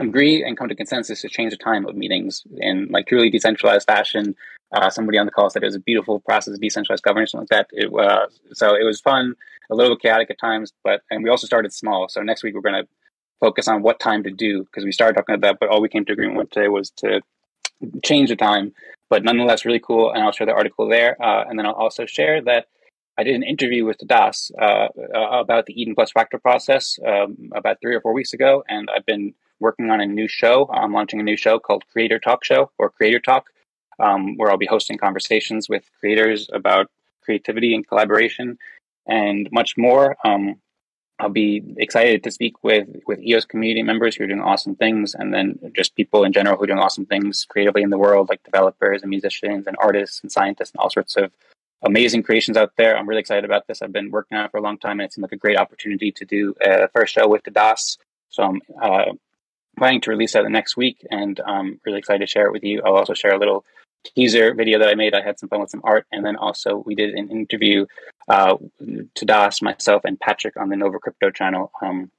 agree 0.00 0.44
and 0.44 0.56
come 0.56 0.68
to 0.68 0.74
consensus 0.74 1.20
to 1.22 1.28
change 1.28 1.52
the 1.52 1.56
time 1.56 1.86
of 1.86 1.96
meetings 1.96 2.42
in 2.58 2.88
like 2.90 3.06
truly 3.06 3.30
decentralized 3.30 3.86
fashion. 3.86 4.34
Uh, 4.72 4.90
somebody 4.90 5.18
on 5.18 5.26
the 5.26 5.32
call 5.32 5.48
said 5.48 5.62
it 5.62 5.66
was 5.66 5.76
a 5.76 5.80
beautiful 5.80 6.20
process 6.20 6.54
of 6.54 6.60
decentralized 6.60 7.02
governance, 7.02 7.32
something 7.32 7.46
like 7.50 7.68
that. 7.68 7.68
It, 7.72 7.92
uh, 7.92 8.26
so 8.52 8.74
it 8.74 8.84
was 8.84 9.00
fun, 9.00 9.34
a 9.70 9.74
little 9.74 9.96
chaotic 9.96 10.30
at 10.30 10.38
times, 10.38 10.72
but 10.82 11.02
and 11.10 11.22
we 11.22 11.30
also 11.30 11.46
started 11.46 11.72
small. 11.72 12.08
So 12.08 12.22
next 12.22 12.42
week 12.42 12.54
we're 12.54 12.60
going 12.60 12.82
to 12.82 12.88
focus 13.40 13.68
on 13.68 13.82
what 13.82 14.00
time 14.00 14.22
to 14.24 14.30
do 14.30 14.64
because 14.64 14.84
we 14.84 14.92
started 14.92 15.14
talking 15.14 15.34
about 15.34 15.46
that, 15.46 15.60
but 15.60 15.68
all 15.68 15.80
we 15.80 15.88
came 15.88 16.04
to 16.06 16.12
agreement 16.12 16.38
with 16.38 16.50
today 16.50 16.68
was 16.68 16.90
to 16.90 17.20
change 18.04 18.30
the 18.30 18.36
time. 18.36 18.72
But 19.08 19.22
nonetheless, 19.22 19.64
really 19.64 19.78
cool, 19.80 20.10
and 20.10 20.22
I'll 20.22 20.32
share 20.32 20.46
the 20.46 20.52
article 20.52 20.88
there, 20.88 21.16
uh, 21.22 21.44
and 21.48 21.58
then 21.58 21.66
I'll 21.66 21.72
also 21.72 22.06
share 22.06 22.42
that 22.42 22.66
I 23.18 23.22
did 23.22 23.34
an 23.34 23.44
interview 23.44 23.84
with 23.84 23.98
Das 24.06 24.50
uh, 24.60 24.88
uh, 25.14 25.40
about 25.40 25.66
the 25.66 25.80
Eden 25.80 25.94
Plus 25.94 26.12
Fractal 26.12 26.42
process 26.42 26.98
um, 27.06 27.50
about 27.54 27.80
three 27.80 27.94
or 27.94 28.00
four 28.00 28.12
weeks 28.12 28.32
ago, 28.32 28.64
and 28.68 28.88
I've 28.94 29.06
been 29.06 29.34
working 29.60 29.90
on 29.90 30.00
a 30.00 30.06
new 30.06 30.28
show. 30.28 30.68
I'm 30.72 30.92
launching 30.92 31.20
a 31.20 31.22
new 31.22 31.36
show 31.36 31.58
called 31.58 31.84
Creator 31.92 32.18
Talk 32.18 32.44
Show 32.44 32.70
or 32.78 32.90
Creator 32.90 33.20
Talk, 33.20 33.50
um, 33.98 34.36
where 34.36 34.50
I'll 34.50 34.58
be 34.58 34.66
hosting 34.66 34.98
conversations 34.98 35.68
with 35.68 35.84
creators 36.00 36.48
about 36.52 36.90
creativity 37.22 37.74
and 37.74 37.86
collaboration 37.86 38.58
and 39.06 39.48
much 39.52 39.76
more. 39.76 40.16
Um, 40.24 40.56
I'll 41.18 41.30
be 41.30 41.62
excited 41.78 42.22
to 42.24 42.30
speak 42.30 42.62
with 42.62 42.88
with 43.06 43.20
EOS 43.20 43.46
community 43.46 43.82
members 43.82 44.16
who 44.16 44.24
are 44.24 44.26
doing 44.26 44.42
awesome 44.42 44.76
things, 44.76 45.14
and 45.14 45.32
then 45.32 45.58
just 45.74 45.96
people 45.96 46.24
in 46.24 46.32
general 46.32 46.56
who 46.56 46.64
are 46.64 46.66
doing 46.66 46.78
awesome 46.78 47.06
things 47.06 47.46
creatively 47.48 47.82
in 47.82 47.90
the 47.90 47.98
world, 47.98 48.28
like 48.28 48.42
developers 48.44 49.02
and 49.02 49.08
musicians 49.08 49.66
and 49.66 49.76
artists 49.80 50.20
and 50.20 50.30
scientists 50.30 50.72
and 50.72 50.80
all 50.80 50.90
sorts 50.90 51.16
of 51.16 51.32
amazing 51.82 52.22
creations 52.22 52.56
out 52.58 52.72
there. 52.76 52.96
I'm 52.96 53.08
really 53.08 53.20
excited 53.20 53.46
about 53.46 53.66
this. 53.66 53.80
I've 53.80 53.92
been 53.92 54.10
working 54.10 54.36
on 54.36 54.44
it 54.44 54.50
for 54.50 54.58
a 54.58 54.62
long 54.62 54.76
time, 54.76 55.00
and 55.00 55.06
it 55.06 55.12
seemed 55.12 55.22
like 55.22 55.32
a 55.32 55.36
great 55.36 55.56
opportunity 55.56 56.12
to 56.12 56.24
do 56.26 56.54
a 56.60 56.88
first 56.88 57.14
show 57.14 57.26
with 57.28 57.44
Tadas. 57.44 57.96
So 58.28 58.42
I'm 58.42 58.60
uh, 58.82 59.12
planning 59.78 60.02
to 60.02 60.10
release 60.10 60.34
that 60.34 60.50
next 60.50 60.76
week, 60.76 61.06
and 61.10 61.40
I'm 61.46 61.80
really 61.86 61.98
excited 61.98 62.20
to 62.20 62.30
share 62.30 62.46
it 62.46 62.52
with 62.52 62.64
you. 62.64 62.82
I'll 62.84 62.96
also 62.96 63.14
share 63.14 63.34
a 63.34 63.38
little 63.38 63.64
teaser 64.14 64.54
video 64.54 64.78
that 64.78 64.88
I 64.88 64.94
made. 64.94 65.14
I 65.14 65.22
had 65.22 65.38
some 65.38 65.48
fun 65.48 65.60
with 65.60 65.70
some 65.70 65.82
art, 65.84 66.06
and 66.12 66.24
then 66.24 66.36
also 66.36 66.82
we 66.86 66.94
did 66.94 67.14
an 67.14 67.30
interview 67.30 67.86
uh, 68.28 68.56
Tadas, 69.14 69.62
myself, 69.62 70.04
and 70.04 70.18
Patrick 70.18 70.56
on 70.56 70.68
the 70.68 70.76
Nova 70.76 70.98
Crypto 70.98 71.30
channel, 71.30 71.70
um, 71.82 72.10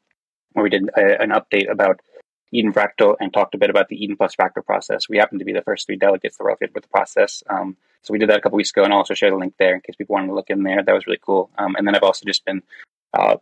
where 0.53 0.63
we 0.63 0.69
did 0.69 0.89
a, 0.95 1.21
an 1.21 1.31
update 1.31 1.69
about 1.69 2.01
Eden 2.51 2.73
Fractal 2.73 3.15
and 3.19 3.33
talked 3.33 3.55
a 3.55 3.57
bit 3.57 3.69
about 3.69 3.89
the 3.89 4.01
Eden 4.01 4.15
Plus 4.15 4.35
Fractal 4.35 4.65
process. 4.65 5.09
We 5.09 5.17
happened 5.17 5.39
to 5.39 5.45
be 5.45 5.53
the 5.53 5.61
first 5.61 5.85
three 5.85 5.97
delegates 5.97 6.37
that 6.37 6.43
were 6.43 6.51
affiliated 6.51 6.75
with 6.75 6.83
the 6.83 6.89
process. 6.89 7.43
Um, 7.49 7.75
so 8.03 8.13
we 8.13 8.19
did 8.19 8.29
that 8.29 8.37
a 8.37 8.41
couple 8.41 8.57
weeks 8.57 8.71
ago, 8.71 8.83
and 8.83 8.93
I'll 8.93 8.99
also 8.99 9.13
share 9.13 9.31
the 9.31 9.37
link 9.37 9.55
there 9.59 9.75
in 9.75 9.81
case 9.81 9.95
people 9.95 10.13
wanted 10.13 10.27
to 10.27 10.33
look 10.33 10.49
in 10.49 10.63
there. 10.63 10.81
That 10.81 10.93
was 10.93 11.07
really 11.07 11.19
cool. 11.21 11.49
Um, 11.57 11.75
and 11.75 11.85
then 11.85 11.95
I've 11.95 12.03
also 12.03 12.25
just 12.25 12.45
been 12.45 12.63
uh, 13.13 13.37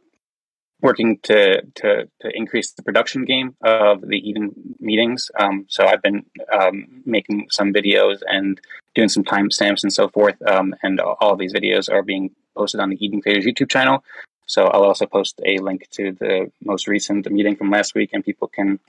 working 0.82 1.20
to, 1.24 1.62
to 1.62 2.08
to 2.22 2.30
increase 2.34 2.72
the 2.72 2.84
production 2.84 3.26
game 3.26 3.56
of 3.62 4.02
the 4.02 4.18
Eden 4.18 4.76
meetings. 4.80 5.32
Um, 5.40 5.66
so 5.68 5.86
I've 5.86 6.02
been 6.02 6.26
um, 6.52 7.02
making 7.06 7.48
some 7.50 7.74
videos 7.74 8.20
and 8.28 8.60
doing 8.94 9.10
some 9.10 9.24
timestamps 9.24 9.84
and 9.84 9.94
so 9.94 10.08
forth. 10.10 10.36
Um, 10.48 10.76
and 10.84 11.00
all 11.00 11.36
these 11.36 11.54
videos 11.54 11.92
are 11.92 12.04
being 12.04 12.32
posted 12.56 12.80
on 12.80 12.90
the 12.90 13.04
Eden 13.04 13.22
Creators 13.22 13.46
YouTube 13.46 13.70
channel. 13.70 14.04
So 14.48 14.66
I'll 14.66 14.84
also 14.84 15.06
post 15.06 15.42
a 15.46 15.58
link 15.58 15.88
to 15.92 16.12
the 16.12 16.52
most 16.64 16.88
recent 16.88 17.30
meeting 17.32 17.56
from 17.56 17.72
last 17.72 17.96
week, 17.96 18.12
and 18.14 18.24
people 18.24 18.48
can 18.48 18.80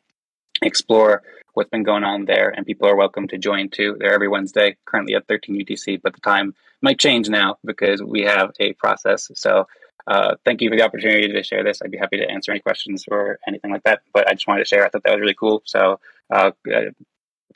explore 0.63 1.23
what's 1.55 1.71
been 1.71 1.83
going 1.83 2.05
on 2.05 2.27
there. 2.27 2.51
And 2.51 2.67
people 2.67 2.89
are 2.89 2.97
welcome 2.97 3.27
to 3.29 3.39
join 3.39 3.71
too. 3.71 3.97
They're 3.99 4.13
every 4.13 4.29
Wednesday, 4.29 4.77
currently 4.85 5.15
at 5.15 5.27
13 5.27 5.59
UTC, 5.65 6.03
but 6.03 6.15
the 6.15 6.21
time 6.21 6.55
might 6.83 6.99
change 6.99 7.29
now 7.29 7.57
because 7.65 8.03
we 8.03 8.23
have 8.23 8.53
a 8.61 8.75
process. 8.75 9.31
So 9.35 9.67
uh, 10.07 10.37
thank 10.45 10.61
you 10.61 10.71
for 10.71 10.77
the 10.77 10.83
opportunity 10.83 11.33
to 11.33 11.43
share 11.43 11.65
this. 11.65 11.83
I'd 11.83 11.91
be 11.91 11.99
happy 11.99 12.19
to 12.19 12.31
answer 12.31 12.53
any 12.53 12.61
questions 12.61 13.05
or 13.11 13.39
anything 13.47 13.73
like 13.73 13.83
that. 13.85 14.03
But 14.13 14.29
I 14.29 14.35
just 14.35 14.47
wanted 14.47 14.61
to 14.61 14.69
share. 14.69 14.85
I 14.85 14.89
thought 14.89 15.03
that 15.05 15.13
was 15.13 15.21
really 15.21 15.35
cool. 15.35 15.63
So 15.65 15.99
uh, 16.31 16.53
uh, 16.73 16.81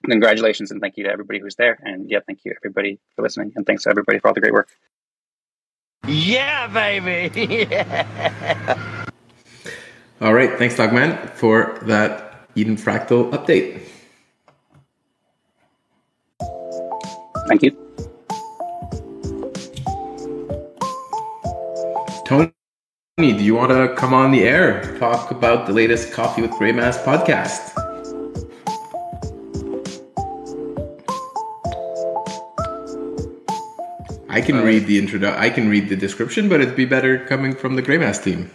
congratulations 0.04 0.70
and 0.70 0.80
thank 0.80 0.96
you 0.96 1.04
to 1.04 1.10
everybody 1.10 1.38
who's 1.38 1.56
there. 1.56 1.78
And 1.82 2.10
yeah, 2.10 2.20
thank 2.26 2.44
you 2.44 2.52
everybody 2.56 2.98
for 3.14 3.22
listening. 3.22 3.52
And 3.56 3.66
thanks 3.66 3.84
to 3.84 3.90
everybody 3.90 4.18
for 4.18 4.28
all 4.28 4.34
the 4.34 4.40
great 4.40 4.52
work. 4.52 4.68
Yeah, 6.08 6.66
baby. 6.66 7.66
yeah. 7.70 9.04
All 10.20 10.34
right. 10.34 10.58
Thanks, 10.58 10.76
Dogman, 10.76 11.16
for 11.34 11.78
that 11.82 12.48
Eden 12.54 12.76
Fractal 12.76 13.30
update. 13.32 13.80
Thank 17.46 17.62
you. 17.62 17.89
Tony, 22.30 22.52
do 23.18 23.42
you 23.42 23.56
want 23.56 23.72
to 23.72 23.92
come 23.96 24.14
on 24.14 24.30
the 24.30 24.44
air, 24.44 24.96
talk 25.00 25.32
about 25.32 25.66
the 25.66 25.72
latest 25.72 26.12
Coffee 26.12 26.42
with 26.42 26.52
Greymass 26.52 27.02
podcast? 27.02 27.72
I 34.28 34.40
can 34.40 34.58
uh, 34.58 34.62
read 34.62 34.86
the 34.86 34.96
intro. 34.96 35.36
I 35.36 35.50
can 35.50 35.68
read 35.68 35.88
the 35.88 35.96
description, 35.96 36.48
but 36.48 36.60
it'd 36.60 36.76
be 36.76 36.84
better 36.84 37.26
coming 37.26 37.52
from 37.52 37.74
the 37.74 37.82
Greymass 37.82 38.22
team. 38.22 38.48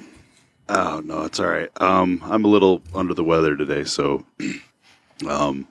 Oh 0.70 1.02
no, 1.04 1.24
it's 1.24 1.42
all 1.42 1.48
right. 1.48 1.70
Um, 1.82 2.22
I'm 2.24 2.46
a 2.46 2.48
little 2.48 2.82
under 2.94 3.14
the 3.14 3.26
weather 3.26 3.58
today, 3.58 3.84
so. 3.84 4.26
um, 5.28 5.68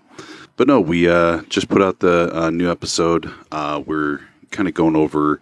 but 0.59 0.69
no, 0.69 0.79
we 0.79 1.09
uh, 1.09 1.41
just 1.49 1.71
put 1.71 1.81
out 1.81 2.01
the 2.01 2.31
uh, 2.37 2.51
new 2.51 2.71
episode. 2.71 3.33
Uh, 3.51 3.83
we're 3.87 4.21
kind 4.51 4.69
of 4.69 4.75
going 4.75 4.95
over 4.95 5.41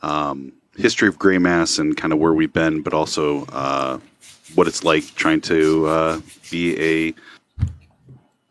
um, 0.00 0.54
history 0.76 1.08
of 1.08 1.18
Greymass 1.18 1.78
and 1.78 1.96
kind 1.96 2.12
of 2.12 2.18
where 2.18 2.32
we've 2.32 2.52
been, 2.52 2.82
but 2.82 2.94
also 2.94 3.44
uh, 3.46 3.98
what 4.54 4.66
it's 4.66 4.84
like 4.84 5.04
trying 5.14 5.40
to 5.42 5.86
uh, 5.86 6.20
be 6.50 6.80
a 6.80 7.14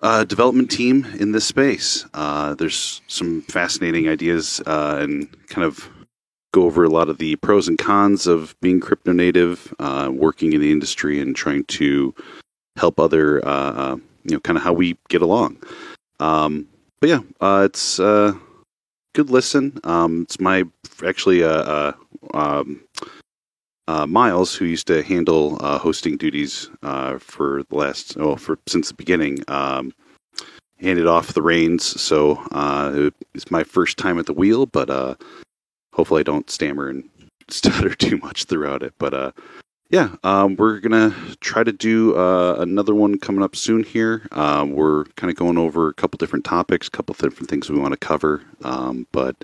uh, 0.02 0.24
development 0.24 0.72
team 0.72 1.06
in 1.20 1.32
this 1.32 1.46
space. 1.46 2.06
Uh, 2.14 2.56
there's 2.56 3.02
some 3.08 3.42
fascinating 3.44 4.10
ideas 4.10 4.62
uh, 4.66 4.98
and 5.00 5.28
kind 5.48 5.66
of 5.66 5.88
go 6.54 6.64
over 6.64 6.84
a 6.84 6.90
lot 6.90 7.08
of 7.08 7.18
the 7.18 7.36
pros 7.38 7.68
and 7.68 7.78
cons 7.78 8.28
of 8.28 8.56
being 8.62 8.80
crypto 8.80 9.12
native, 9.12 9.74
working 10.10 10.54
in 10.54 10.62
the 10.62 10.72
industry, 10.72 11.20
and 11.20 11.36
trying 11.36 11.64
to 11.66 12.14
help 12.76 13.00
other, 13.00 13.36
you 14.24 14.32
know, 14.32 14.40
kind 14.42 14.58
of 14.58 14.64
how 14.64 14.74
we 14.74 14.98
get 15.10 15.22
along. 15.22 15.58
Um, 16.20 16.68
but 17.00 17.10
yeah, 17.10 17.22
it's 17.64 18.00
a 18.00 18.38
good 19.14 19.30
listen. 19.30 19.80
Um, 19.84 20.24
it's 20.24 20.40
my 20.40 20.64
actually 21.06 21.42
um, 22.34 22.82
uh, 23.88 24.06
Miles, 24.06 24.56
who 24.56 24.66
used 24.66 24.88
to 24.88 25.04
handle 25.04 25.58
uh, 25.60 25.78
hosting 25.78 26.16
duties 26.18 26.70
uh, 26.84 27.18
for 27.20 27.64
the 27.70 27.76
last, 27.76 28.16
oh, 28.18 28.36
for 28.36 28.58
since 28.68 28.90
the 28.90 28.94
beginning, 28.94 29.40
um, 29.48 29.92
handed 30.80 31.08
off 31.08 31.34
the 31.34 31.42
reins. 31.42 32.00
So 32.02 32.38
uh, 32.52 33.10
it's 33.34 33.52
my 33.52 33.64
first 33.64 33.98
time 33.98 34.18
at 34.18 34.28
the 34.28 34.34
wheel, 34.34 34.66
but 34.66 34.90
uh, 34.90 35.16
hopefully 35.94 36.22
I 36.22 36.24
don't 36.24 36.50
stammer 36.50 36.88
and 36.88 37.04
stutter 37.50 37.94
too 37.94 38.18
much 38.18 38.46
throughout 38.46 38.82
it. 38.82 38.94
But 38.98 39.14
uh, 39.14 39.32
yeah, 39.90 40.16
um, 40.24 40.56
we're 40.56 40.80
gonna 40.80 41.14
try 41.42 41.66
to 41.66 41.74
do 41.74 42.16
another 42.16 42.96
one 42.96 43.20
coming 43.20 43.44
up 43.44 43.58
soon. 43.58 43.84
Here, 43.84 44.26
we're 44.32 45.04
kind 45.18 45.30
of 45.30 45.36
going 45.36 45.58
over 45.58 45.90
a 45.90 45.94
couple 45.94 46.18
different 46.18 46.46
topics, 46.46 46.88
a 46.88 46.92
couple 46.92 47.14
different 47.16 47.50
things 47.50 47.70
we 47.70 47.78
want 47.78 47.92
to 47.92 47.98
cover, 47.98 48.42
um, 48.64 49.06
but 49.12 49.36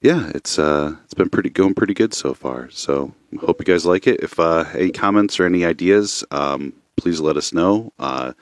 yeah, 0.00 0.30
it's 0.34 0.58
uh, 0.58 0.94
it's 1.04 1.14
been 1.14 1.30
pretty 1.30 1.50
going 1.50 1.74
pretty 1.74 1.94
good 1.94 2.14
so 2.14 2.34
far. 2.34 2.70
So 2.70 3.14
hope 3.40 3.60
you 3.60 3.64
guys 3.64 3.86
like 3.86 4.06
it. 4.06 4.20
If 4.22 4.38
uh, 4.38 4.64
any 4.74 4.90
comments 4.90 5.40
or 5.40 5.46
any 5.46 5.64
ideas, 5.64 6.24
um, 6.30 6.72
please 6.96 7.20
let 7.20 7.36
us 7.36 7.52
know. 7.52 7.92
Uh, 7.98 8.32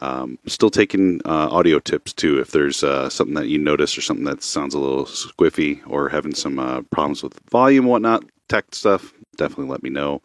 um, 0.00 0.38
still 0.46 0.70
taking 0.70 1.20
uh, 1.24 1.48
audio 1.50 1.78
tips 1.78 2.12
too. 2.12 2.38
If 2.38 2.50
there's 2.50 2.84
uh, 2.84 3.08
something 3.08 3.34
that 3.34 3.48
you 3.48 3.58
notice 3.58 3.96
or 3.96 4.02
something 4.02 4.26
that 4.26 4.42
sounds 4.42 4.74
a 4.74 4.78
little 4.78 5.04
squiffy 5.04 5.80
or 5.86 6.08
having 6.08 6.34
some 6.34 6.58
uh, 6.58 6.82
problems 6.90 7.22
with 7.22 7.38
volume, 7.50 7.84
and 7.84 7.90
whatnot, 7.90 8.24
tech 8.48 8.66
stuff, 8.72 9.12
definitely 9.36 9.68
let 9.68 9.82
me 9.82 9.90
know. 9.90 10.22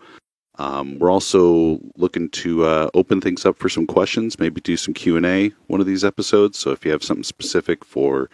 Um, 0.58 1.00
we're 1.00 1.12
also 1.12 1.80
looking 1.96 2.30
to 2.30 2.66
uh, 2.66 2.90
open 2.94 3.22
things 3.22 3.46
up 3.46 3.58
for 3.58 3.70
some 3.70 3.88
questions, 3.88 4.38
maybe 4.38 4.62
do 4.62 4.78
some 4.78 4.94
Q 4.94 5.18
and 5.18 5.26
A 5.26 5.52
one 5.68 5.80
of 5.80 5.88
these 5.88 6.04
episodes. 6.04 6.60
So 6.60 6.72
if 6.72 6.86
you 6.86 6.92
have 6.92 7.04
something 7.04 7.24
specific 7.24 7.86
for 7.86 8.30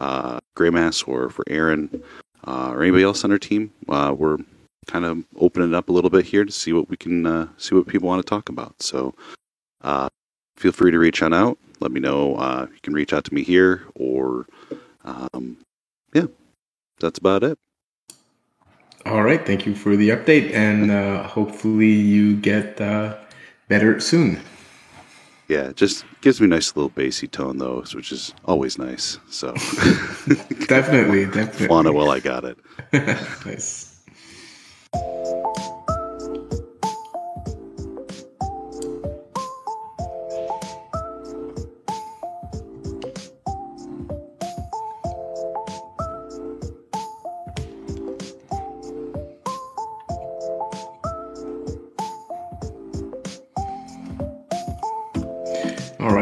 uh, 0.00 0.40
Greymass 0.56 1.06
or 1.06 1.30
for 1.30 1.44
Aaron 1.48 2.02
uh, 2.46 2.70
or 2.72 2.82
anybody 2.82 3.04
else 3.04 3.22
on 3.22 3.30
our 3.30 3.38
team, 3.38 3.70
uh, 3.88 4.14
we're 4.16 4.38
kind 4.86 5.04
of 5.04 5.22
opening 5.36 5.68
it 5.68 5.74
up 5.74 5.88
a 5.88 5.92
little 5.92 6.10
bit 6.10 6.24
here 6.24 6.44
to 6.44 6.50
see 6.50 6.72
what 6.72 6.88
we 6.88 6.96
can 6.96 7.26
uh, 7.26 7.46
see 7.58 7.74
what 7.74 7.86
people 7.86 8.08
want 8.08 8.24
to 8.24 8.28
talk 8.28 8.48
about. 8.48 8.82
So 8.82 9.14
uh, 9.82 10.08
feel 10.56 10.72
free 10.72 10.90
to 10.90 10.98
reach 10.98 11.22
on 11.22 11.32
out. 11.32 11.58
Let 11.80 11.92
me 11.92 12.00
know. 12.00 12.34
Uh, 12.34 12.66
you 12.72 12.80
can 12.82 12.94
reach 12.94 13.12
out 13.12 13.24
to 13.24 13.34
me 13.34 13.44
here 13.44 13.84
or 13.94 14.46
um, 15.04 15.58
yeah, 16.12 16.26
that's 16.98 17.18
about 17.18 17.44
it. 17.44 17.58
All 19.06 19.22
right. 19.22 19.44
Thank 19.44 19.64
you 19.64 19.74
for 19.74 19.96
the 19.96 20.10
update, 20.10 20.52
and 20.52 20.90
uh, 20.90 21.22
hopefully 21.22 21.90
you 21.90 22.36
get 22.36 22.78
uh, 22.80 23.16
better 23.68 23.98
soon 23.98 24.40
yeah, 25.50 25.72
just 25.72 26.04
gives 26.20 26.40
me 26.40 26.46
a 26.46 26.48
nice 26.48 26.76
little 26.76 26.90
bassy 26.90 27.26
tone 27.26 27.58
though, 27.58 27.82
which 27.92 28.12
is 28.12 28.32
always 28.44 28.78
nice. 28.78 29.18
So 29.28 29.52
definitely, 30.68 31.26
definitely. 31.32 31.90
It 31.90 31.94
while 31.94 32.10
I 32.10 32.20
got 32.20 32.44
it. 32.44 32.56
nice. 33.44 33.89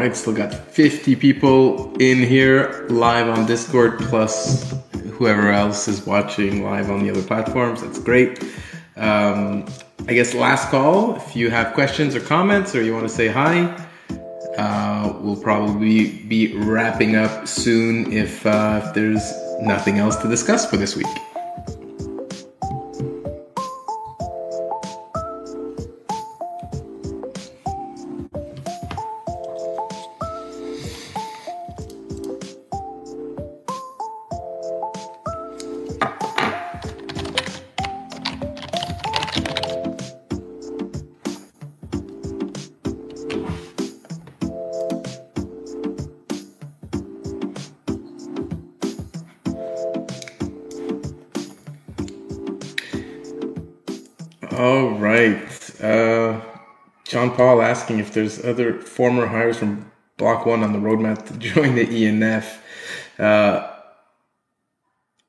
Right, 0.09 0.17
still 0.17 0.33
got 0.33 0.53
50 0.53 1.15
people 1.17 1.95
in 1.97 2.17
here 2.17 2.87
live 2.89 3.29
on 3.29 3.45
Discord, 3.45 3.99
plus 3.99 4.73
whoever 5.11 5.51
else 5.51 5.87
is 5.87 6.05
watching 6.05 6.63
live 6.63 6.89
on 6.89 7.03
the 7.03 7.11
other 7.11 7.21
platforms. 7.21 7.81
That's 7.83 7.99
great. 7.99 8.43
Um, 8.95 9.67
I 10.07 10.13
guess 10.13 10.33
last 10.33 10.69
call. 10.69 11.15
If 11.15 11.35
you 11.35 11.51
have 11.51 11.73
questions 11.75 12.15
or 12.15 12.21
comments, 12.21 12.73
or 12.73 12.81
you 12.81 12.91
want 12.93 13.07
to 13.07 13.13
say 13.13 13.27
hi, 13.27 13.65
uh, 14.57 15.13
we'll 15.19 15.41
probably 15.41 16.23
be 16.23 16.55
wrapping 16.57 17.15
up 17.15 17.47
soon 17.47 18.11
if, 18.11 18.43
uh, 18.45 18.81
if 18.83 18.93
there's 18.95 19.31
nothing 19.61 19.99
else 19.99 20.15
to 20.17 20.27
discuss 20.27 20.67
for 20.67 20.77
this 20.77 20.95
week. 20.95 21.28
Paul 57.39 57.61
asking 57.61 57.99
if 57.99 58.11
there's 58.11 58.43
other 58.43 58.81
former 58.81 59.25
hires 59.25 59.55
from 59.55 59.89
Block 60.17 60.45
One 60.45 60.61
on 60.61 60.73
the 60.73 60.79
roadmap 60.79 61.25
to 61.27 61.37
join 61.53 61.73
the 61.73 61.85
ENF. 61.85 62.57
Uh, 63.17 63.71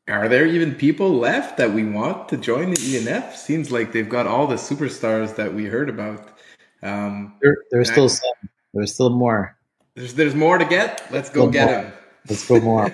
are 0.08 0.28
there 0.28 0.44
even 0.44 0.74
people 0.74 1.12
left 1.12 1.56
that 1.58 1.72
we 1.72 1.84
want 1.84 2.28
to 2.30 2.36
join 2.36 2.70
the 2.70 2.76
ENF? 2.78 3.36
Seems 3.36 3.70
like 3.70 3.92
they've 3.92 4.08
got 4.08 4.26
all 4.26 4.48
the 4.48 4.56
superstars 4.56 5.36
that 5.36 5.54
we 5.54 5.66
heard 5.66 5.88
about. 5.88 6.36
Um, 6.82 7.36
there, 7.42 7.58
there's 7.70 7.92
still 7.92 8.06
I, 8.06 8.08
some. 8.08 8.50
There's 8.74 8.92
still 8.92 9.10
more. 9.10 9.56
There's 9.94 10.14
there's 10.14 10.34
more 10.34 10.58
to 10.58 10.64
get. 10.64 11.06
Let's 11.12 11.30
go 11.30 11.48
get 11.48 11.66
more. 11.66 11.82
them. 11.82 11.92
Let's 12.28 12.48
go 12.48 12.60
more. 12.60 12.92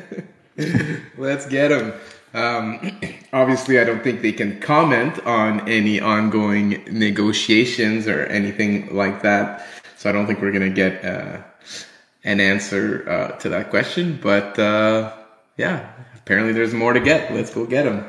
Let's 1.16 1.46
get 1.46 1.68
them. 1.68 1.94
Um, 2.36 3.00
obviously, 3.32 3.80
I 3.80 3.84
don't 3.84 4.04
think 4.04 4.20
they 4.20 4.32
can 4.32 4.60
comment 4.60 5.18
on 5.26 5.68
any 5.68 6.00
ongoing 6.00 6.84
negotiations 6.90 8.06
or 8.06 8.26
anything 8.26 8.94
like 8.94 9.22
that. 9.22 9.66
So 9.96 10.10
I 10.10 10.12
don't 10.12 10.26
think 10.26 10.42
we're 10.42 10.52
going 10.52 10.68
to 10.68 10.74
get 10.74 11.04
uh, 11.04 11.38
an 12.22 12.38
answer 12.38 13.08
uh, 13.08 13.28
to 13.38 13.48
that 13.48 13.70
question. 13.70 14.20
But 14.22 14.58
uh, 14.58 15.14
yeah, 15.56 15.90
apparently 16.14 16.52
there's 16.52 16.74
more 16.74 16.92
to 16.92 17.00
get. 17.00 17.32
Let's 17.32 17.52
go 17.52 17.64
get 17.64 17.84
them. 17.84 18.04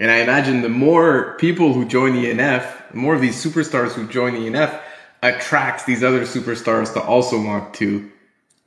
And 0.00 0.10
I 0.10 0.18
imagine 0.18 0.62
the 0.62 0.68
more 0.68 1.36
people 1.38 1.72
who 1.72 1.84
join 1.84 2.14
ENF, 2.14 2.90
the 2.90 2.96
more 2.96 3.14
of 3.14 3.20
these 3.20 3.42
superstars 3.42 3.92
who 3.92 4.06
join 4.08 4.34
ENF 4.34 4.80
attracts 5.22 5.84
these 5.84 6.02
other 6.04 6.22
superstars 6.22 6.92
to 6.94 7.02
also 7.02 7.40
want 7.42 7.74
to 7.74 8.10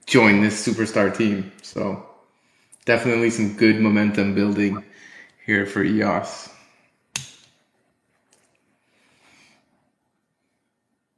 join 0.05 0.41
this 0.41 0.65
superstar 0.65 1.15
team. 1.15 1.51
So 1.61 2.10
definitely 2.91 3.29
some 3.29 3.53
good 3.53 3.79
momentum 3.79 4.35
building 4.35 4.83
here 5.45 5.65
for 5.65 5.81
EOS. 5.81 6.49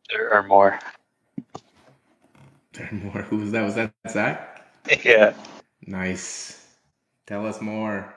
There 0.08 0.32
are 0.32 0.44
more. 0.44 0.80
There 2.74 2.88
are 2.92 2.96
more. 2.96 3.24
Who 3.24 3.38
was 3.38 3.52
that? 3.54 3.64
Was 3.64 3.76
that 3.76 3.92
Zach? 4.08 4.50
Yeah. 5.04 5.34
Nice. 5.88 6.64
Tell 7.26 7.48
us 7.48 7.60
more. 7.60 8.14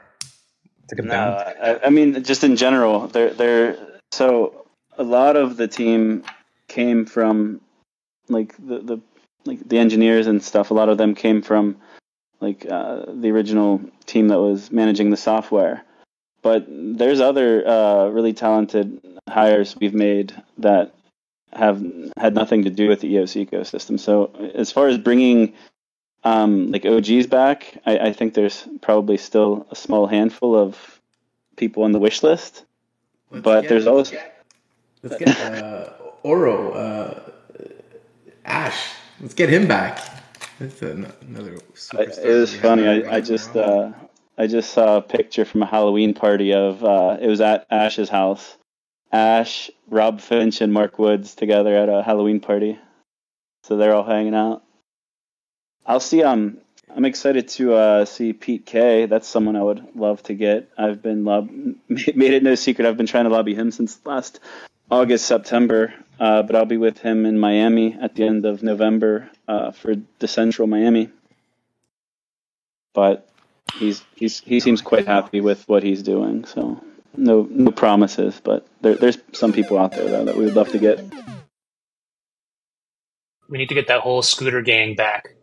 No, 0.99 1.15
I, 1.63 1.87
I 1.87 1.91
mean 1.91 2.23
just 2.25 2.45
in 2.45 2.57
general, 2.57 3.07
they're 3.09 3.33
they're 3.33 4.01
so 4.13 4.67
a 4.99 5.03
lot 5.03 5.37
of 5.37 5.57
the 5.57 5.69
team 5.69 6.25
came 6.69 7.07
from 7.07 7.61
like 8.29 8.55
the 8.59 8.81
the 8.81 8.99
like 9.47 9.67
the 9.67 9.79
engineers 9.79 10.27
and 10.27 10.43
stuff. 10.43 10.71
A 10.71 10.75
lot 10.75 10.91
of 10.91 10.99
them 10.99 11.15
came 11.15 11.41
from 11.41 11.77
like 12.41 12.67
uh, 12.71 13.07
the 13.09 13.31
original 13.31 13.81
team 14.05 14.29
that 14.29 14.39
was 14.41 14.71
managing 14.71 15.11
the 15.11 15.17
software. 15.17 15.83
But 16.43 16.67
there's 16.69 17.21
other 17.21 17.67
uh, 17.67 18.09
really 18.09 18.33
talented 18.33 19.01
hires 19.29 19.77
we've 19.77 19.95
made 19.95 20.33
that 20.59 20.95
have 21.53 21.85
had 22.17 22.35
nothing 22.35 22.65
to 22.65 22.71
do 22.71 22.89
with 22.89 23.01
the 23.01 23.09
EOS 23.09 23.35
ecosystem. 23.35 23.99
So 23.99 24.31
as 24.55 24.71
far 24.71 24.89
as 24.89 24.99
bringing 24.99 25.55
um, 26.25 26.71
like 26.71 26.85
OGs 26.85 27.27
back, 27.27 27.79
I, 27.87 27.99
I, 27.99 28.13
think 28.13 28.35
there's 28.35 28.67
probably 28.81 29.17
still 29.17 29.67
a 29.71 29.77
small 29.77 30.07
handful 30.07 30.57
of 30.57 31.01
people 31.57 31.85
on 31.85 31.93
the 31.93 31.99
wish 31.99 32.23
list. 32.23 32.65
Let's 33.31 33.45
but 33.45 33.61
get, 33.63 33.69
there's 33.69 33.87
also 33.87 34.17
let's 35.03 35.17
get 35.19 35.63
uh, 35.63 35.91
Oro 36.23 36.73
uh, 36.73 37.31
Ash. 38.45 38.93
Let's 39.21 39.35
get 39.35 39.49
him 39.49 39.69
back. 39.69 40.01
That's 40.59 40.81
another. 40.83 41.59
Superstar 41.75 42.25
it 42.25 42.35
was 42.35 42.55
funny. 42.55 42.89
I, 42.89 43.17
I 43.17 43.21
just 43.21 43.55
uh, 43.55 43.93
I 44.39 44.47
just 44.47 44.73
saw 44.73 44.99
a 44.99 45.03
picture 45.03 45.45
from 45.45 45.63
a 45.63 45.67
Halloween 45.67 46.15
party 46.15 46.55
of 46.55 46.83
uh, 46.83 47.19
it 47.21 47.27
was 47.27 47.41
at 47.41 47.67
Ash's 47.71 48.09
house. 48.09 48.57
Ash, 49.13 49.71
Rob 49.89 50.21
Finch, 50.21 50.61
and 50.61 50.73
Mark 50.73 50.99
Woods 50.99 51.35
together 51.35 51.75
at 51.77 51.89
a 51.89 52.03
Halloween 52.03 52.41
party. 52.41 52.79
So 53.65 53.77
they're 53.77 53.95
all 53.95 54.05
hanging 54.05 54.35
out. 54.35 54.63
I'll 55.85 56.01
see. 56.01 56.23
Um, 56.23 56.59
I'm 56.95 57.05
excited 57.05 57.49
to 57.49 57.75
uh, 57.75 58.05
see 58.05 58.33
Pete 58.33 58.65
K. 58.65 59.07
That's 59.07 59.29
someone 59.29 59.57
I 59.57 59.63
would 59.63 59.95
love 59.95 60.23
to 60.25 60.35
get. 60.35 60.71
I've 60.79 61.03
been 61.03 61.25
lob- 61.25 61.51
made 61.89 62.33
it 62.33 62.43
no 62.43 62.55
secret. 62.55 62.87
I've 62.87 62.97
been 62.97 63.07
trying 63.07 63.25
to 63.25 63.31
lobby 63.31 63.55
him 63.55 63.71
since 63.71 63.99
last 64.05 64.41
August, 64.91 65.27
September. 65.27 65.93
Uh, 66.19 66.43
but 66.43 66.57
I'll 66.57 66.65
be 66.65 66.79
with 66.79 66.99
him 66.99 67.27
in 67.27 67.39
Miami 67.39 67.95
at 68.01 68.15
the 68.15 68.25
end 68.25 68.47
of 68.47 68.63
November 68.63 69.29
uh, 69.47 69.71
for 69.73 69.95
Decentral 70.19 70.69
Miami. 70.69 71.11
But 72.95 73.29
he's 73.75 74.03
he's 74.15 74.41
he 74.41 74.61
seems 74.61 74.81
quite 74.81 75.07
happy 75.07 75.41
with 75.41 75.69
what 75.69 75.83
he's 75.83 76.03
doing. 76.03 76.47
So 76.47 76.83
no 77.17 77.47
no 77.51 77.71
promises, 77.71 78.41
but 78.43 78.67
there, 78.81 78.95
there's 78.95 79.19
some 79.33 79.53
people 79.53 79.79
out 79.79 79.93
there 79.93 80.09
though 80.09 80.25
that 80.25 80.37
we 80.37 80.45
would 80.45 80.55
love 80.55 80.71
to 80.71 80.79
get. 80.79 81.01
We 83.49 83.59
need 83.59 83.69
to 83.69 83.75
get 83.75 83.89
that 83.89 84.01
whole 84.01 84.23
scooter 84.23 84.63
gang 84.63 84.95
back. 84.95 85.35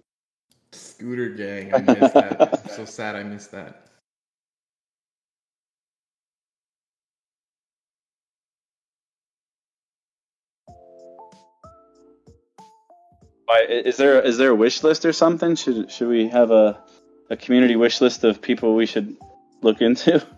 Scooter 0.72 1.30
gang, 1.30 1.74
I 1.74 1.80
missed 1.80 2.14
that. 2.16 2.60
I'm 2.64 2.70
so 2.70 2.86
sad 2.86 3.16
I 3.16 3.24
missed 3.24 3.52
that. 3.52 3.88
Is 13.49 13.98
there 13.98 14.22
is 14.22 14.38
there 14.38 14.52
a 14.52 14.56
wish 14.56 14.84
list 14.84 15.06
or 15.06 15.14
something? 15.14 15.56
Should 15.56 15.91
should 15.91 16.07
we 16.07 16.30
have 16.30 16.52
a 16.52 16.82
a 17.30 17.38
community 17.38 17.76
wish 17.76 18.02
list 18.02 18.24
of 18.24 18.41
people 18.41 18.76
we 18.76 18.86
should 18.86 19.15
look 19.61 19.82
into? 19.82 20.26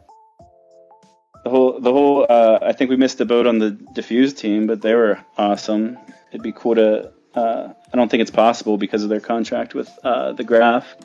The 1.46 1.52
whole 1.52 1.80
the 1.80 1.94
whole 1.94 2.26
uh, 2.28 2.58
I 2.64 2.74
think 2.74 2.90
we 2.90 2.96
missed 2.96 3.20
the 3.20 3.26
boat 3.26 3.46
on 3.46 3.60
the 3.60 3.78
dfuse 3.94 4.36
team, 4.36 4.66
but 4.66 4.82
they 4.82 4.96
were 4.96 5.24
awesome. 5.38 5.96
It'd 6.32 6.42
be 6.42 6.52
cool 6.52 6.74
to. 6.74 7.12
Uh, 7.36 7.72
I 7.94 7.96
don't 7.96 8.10
think 8.10 8.22
it's 8.22 8.32
possible 8.32 8.80
because 8.80 9.04
of 9.04 9.10
their 9.10 9.20
contract 9.20 9.76
with 9.76 9.88
uh, 10.04 10.34
the 10.34 10.44
Graph, 10.44 10.96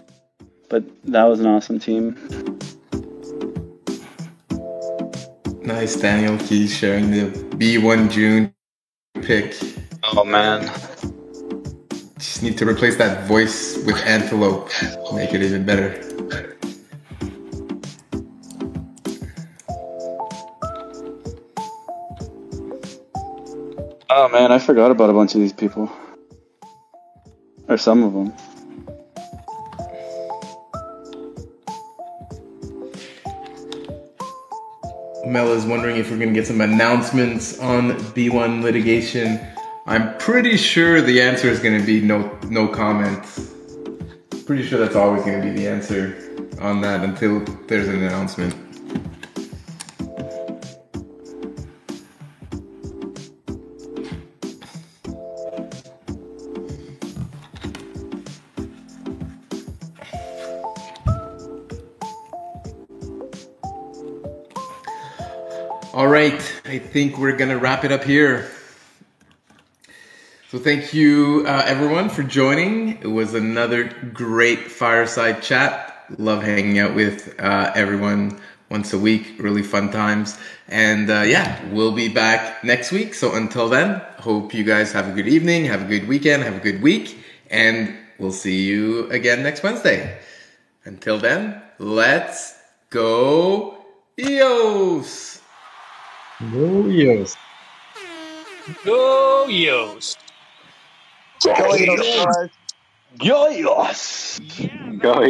but 0.71 0.83
that 1.05 1.25
was 1.25 1.41
an 1.41 1.47
awesome 1.47 1.79
team. 1.79 2.17
Nice, 5.61 5.97
Daniel 5.97 6.39
Keys 6.39 6.75
sharing 6.75 7.11
the 7.11 7.27
B1 7.59 8.11
June 8.11 8.55
pick. 9.21 9.55
Oh 10.05 10.25
man, 10.25 10.73
just 12.41 12.51
need 12.53 12.57
to 12.57 12.67
replace 12.67 12.97
that 12.97 13.27
voice 13.29 13.77
with 13.85 13.97
Antelope, 14.07 14.71
make 15.13 15.35
it 15.35 15.43
even 15.43 15.63
better. 15.63 16.01
Oh 24.09 24.31
man, 24.33 24.51
I 24.51 24.59
forgot 24.59 24.91
about 24.91 25.11
a 25.11 25.13
bunch 25.13 25.35
of 25.35 25.43
these 25.43 25.53
people. 25.53 25.93
Or 27.69 27.77
some 27.77 28.03
of 28.03 28.15
them. 28.15 28.33
Mel 35.27 35.53
is 35.53 35.67
wondering 35.67 35.97
if 35.97 36.11
we're 36.11 36.17
going 36.17 36.31
to 36.31 36.35
get 36.35 36.47
some 36.47 36.63
announcements 36.63 37.59
on 37.59 37.91
B1 38.15 38.63
litigation. 38.63 39.39
I'm 39.91 40.17
pretty 40.19 40.57
sure 40.57 41.01
the 41.01 41.21
answer 41.21 41.49
is 41.49 41.59
going 41.59 41.81
to 41.81 41.85
be 41.85 42.01
no 42.01 42.39
no 42.49 42.69
comments. 42.69 43.51
Pretty 44.47 44.63
sure 44.63 44.79
that's 44.79 44.95
always 44.95 45.25
going 45.25 45.43
to 45.43 45.49
be 45.49 45.53
the 45.53 45.67
answer 45.67 46.17
on 46.61 46.81
that 46.83 47.03
until 47.03 47.41
there's 47.67 47.89
an 47.89 48.05
announcement. 48.05 48.55
All 65.93 66.07
right, 66.07 66.41
I 66.65 66.79
think 66.79 67.19
we're 67.19 67.37
gonna 67.37 67.59
wrap 67.59 67.85
it 67.85 67.91
up 67.91 68.05
here. 68.05 68.49
So 70.51 70.59
thank 70.59 70.93
you 70.93 71.45
uh, 71.47 71.63
everyone 71.65 72.09
for 72.09 72.25
joining. 72.25 73.01
It 73.03 73.07
was 73.07 73.35
another 73.35 73.85
great 74.13 74.69
fireside 74.69 75.45
chat. 75.45 76.07
Love 76.19 76.43
hanging 76.43 76.81
out 76.81 76.93
with 76.93 77.39
uh, 77.39 77.71
everyone 77.77 78.37
once 78.69 78.93
a 78.93 78.99
week. 78.99 79.37
Really 79.39 79.63
fun 79.63 79.93
times. 79.93 80.37
And 80.67 81.09
uh, 81.09 81.21
yeah, 81.21 81.65
we'll 81.69 81.93
be 81.93 82.09
back 82.09 82.65
next 82.65 82.91
week. 82.91 83.15
So 83.15 83.37
until 83.37 83.69
then, 83.69 84.03
hope 84.19 84.53
you 84.53 84.65
guys 84.65 84.91
have 84.91 85.09
a 85.09 85.13
good 85.13 85.29
evening, 85.29 85.67
have 85.67 85.83
a 85.83 85.85
good 85.85 86.09
weekend, 86.09 86.43
have 86.43 86.57
a 86.57 86.59
good 86.59 86.83
week, 86.83 87.17
and 87.49 87.97
we'll 88.19 88.33
see 88.33 88.65
you 88.65 89.09
again 89.11 89.45
next 89.45 89.63
Wednesday. 89.63 90.19
Until 90.85 91.17
then, 91.17 91.63
let's 91.79 92.59
go 92.91 93.85
EOS! 94.19 95.43
Go 96.51 96.89
EOS! 96.89 97.37
Go 98.85 99.47
EOS! 99.49 100.17
Joyos. 101.43 102.51
Joyos. 103.19 104.41
Go. 105.01 105.29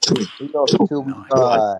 Two, 0.00 0.26
two, 0.38 0.86
two, 0.88 1.24
uh, 1.32 1.78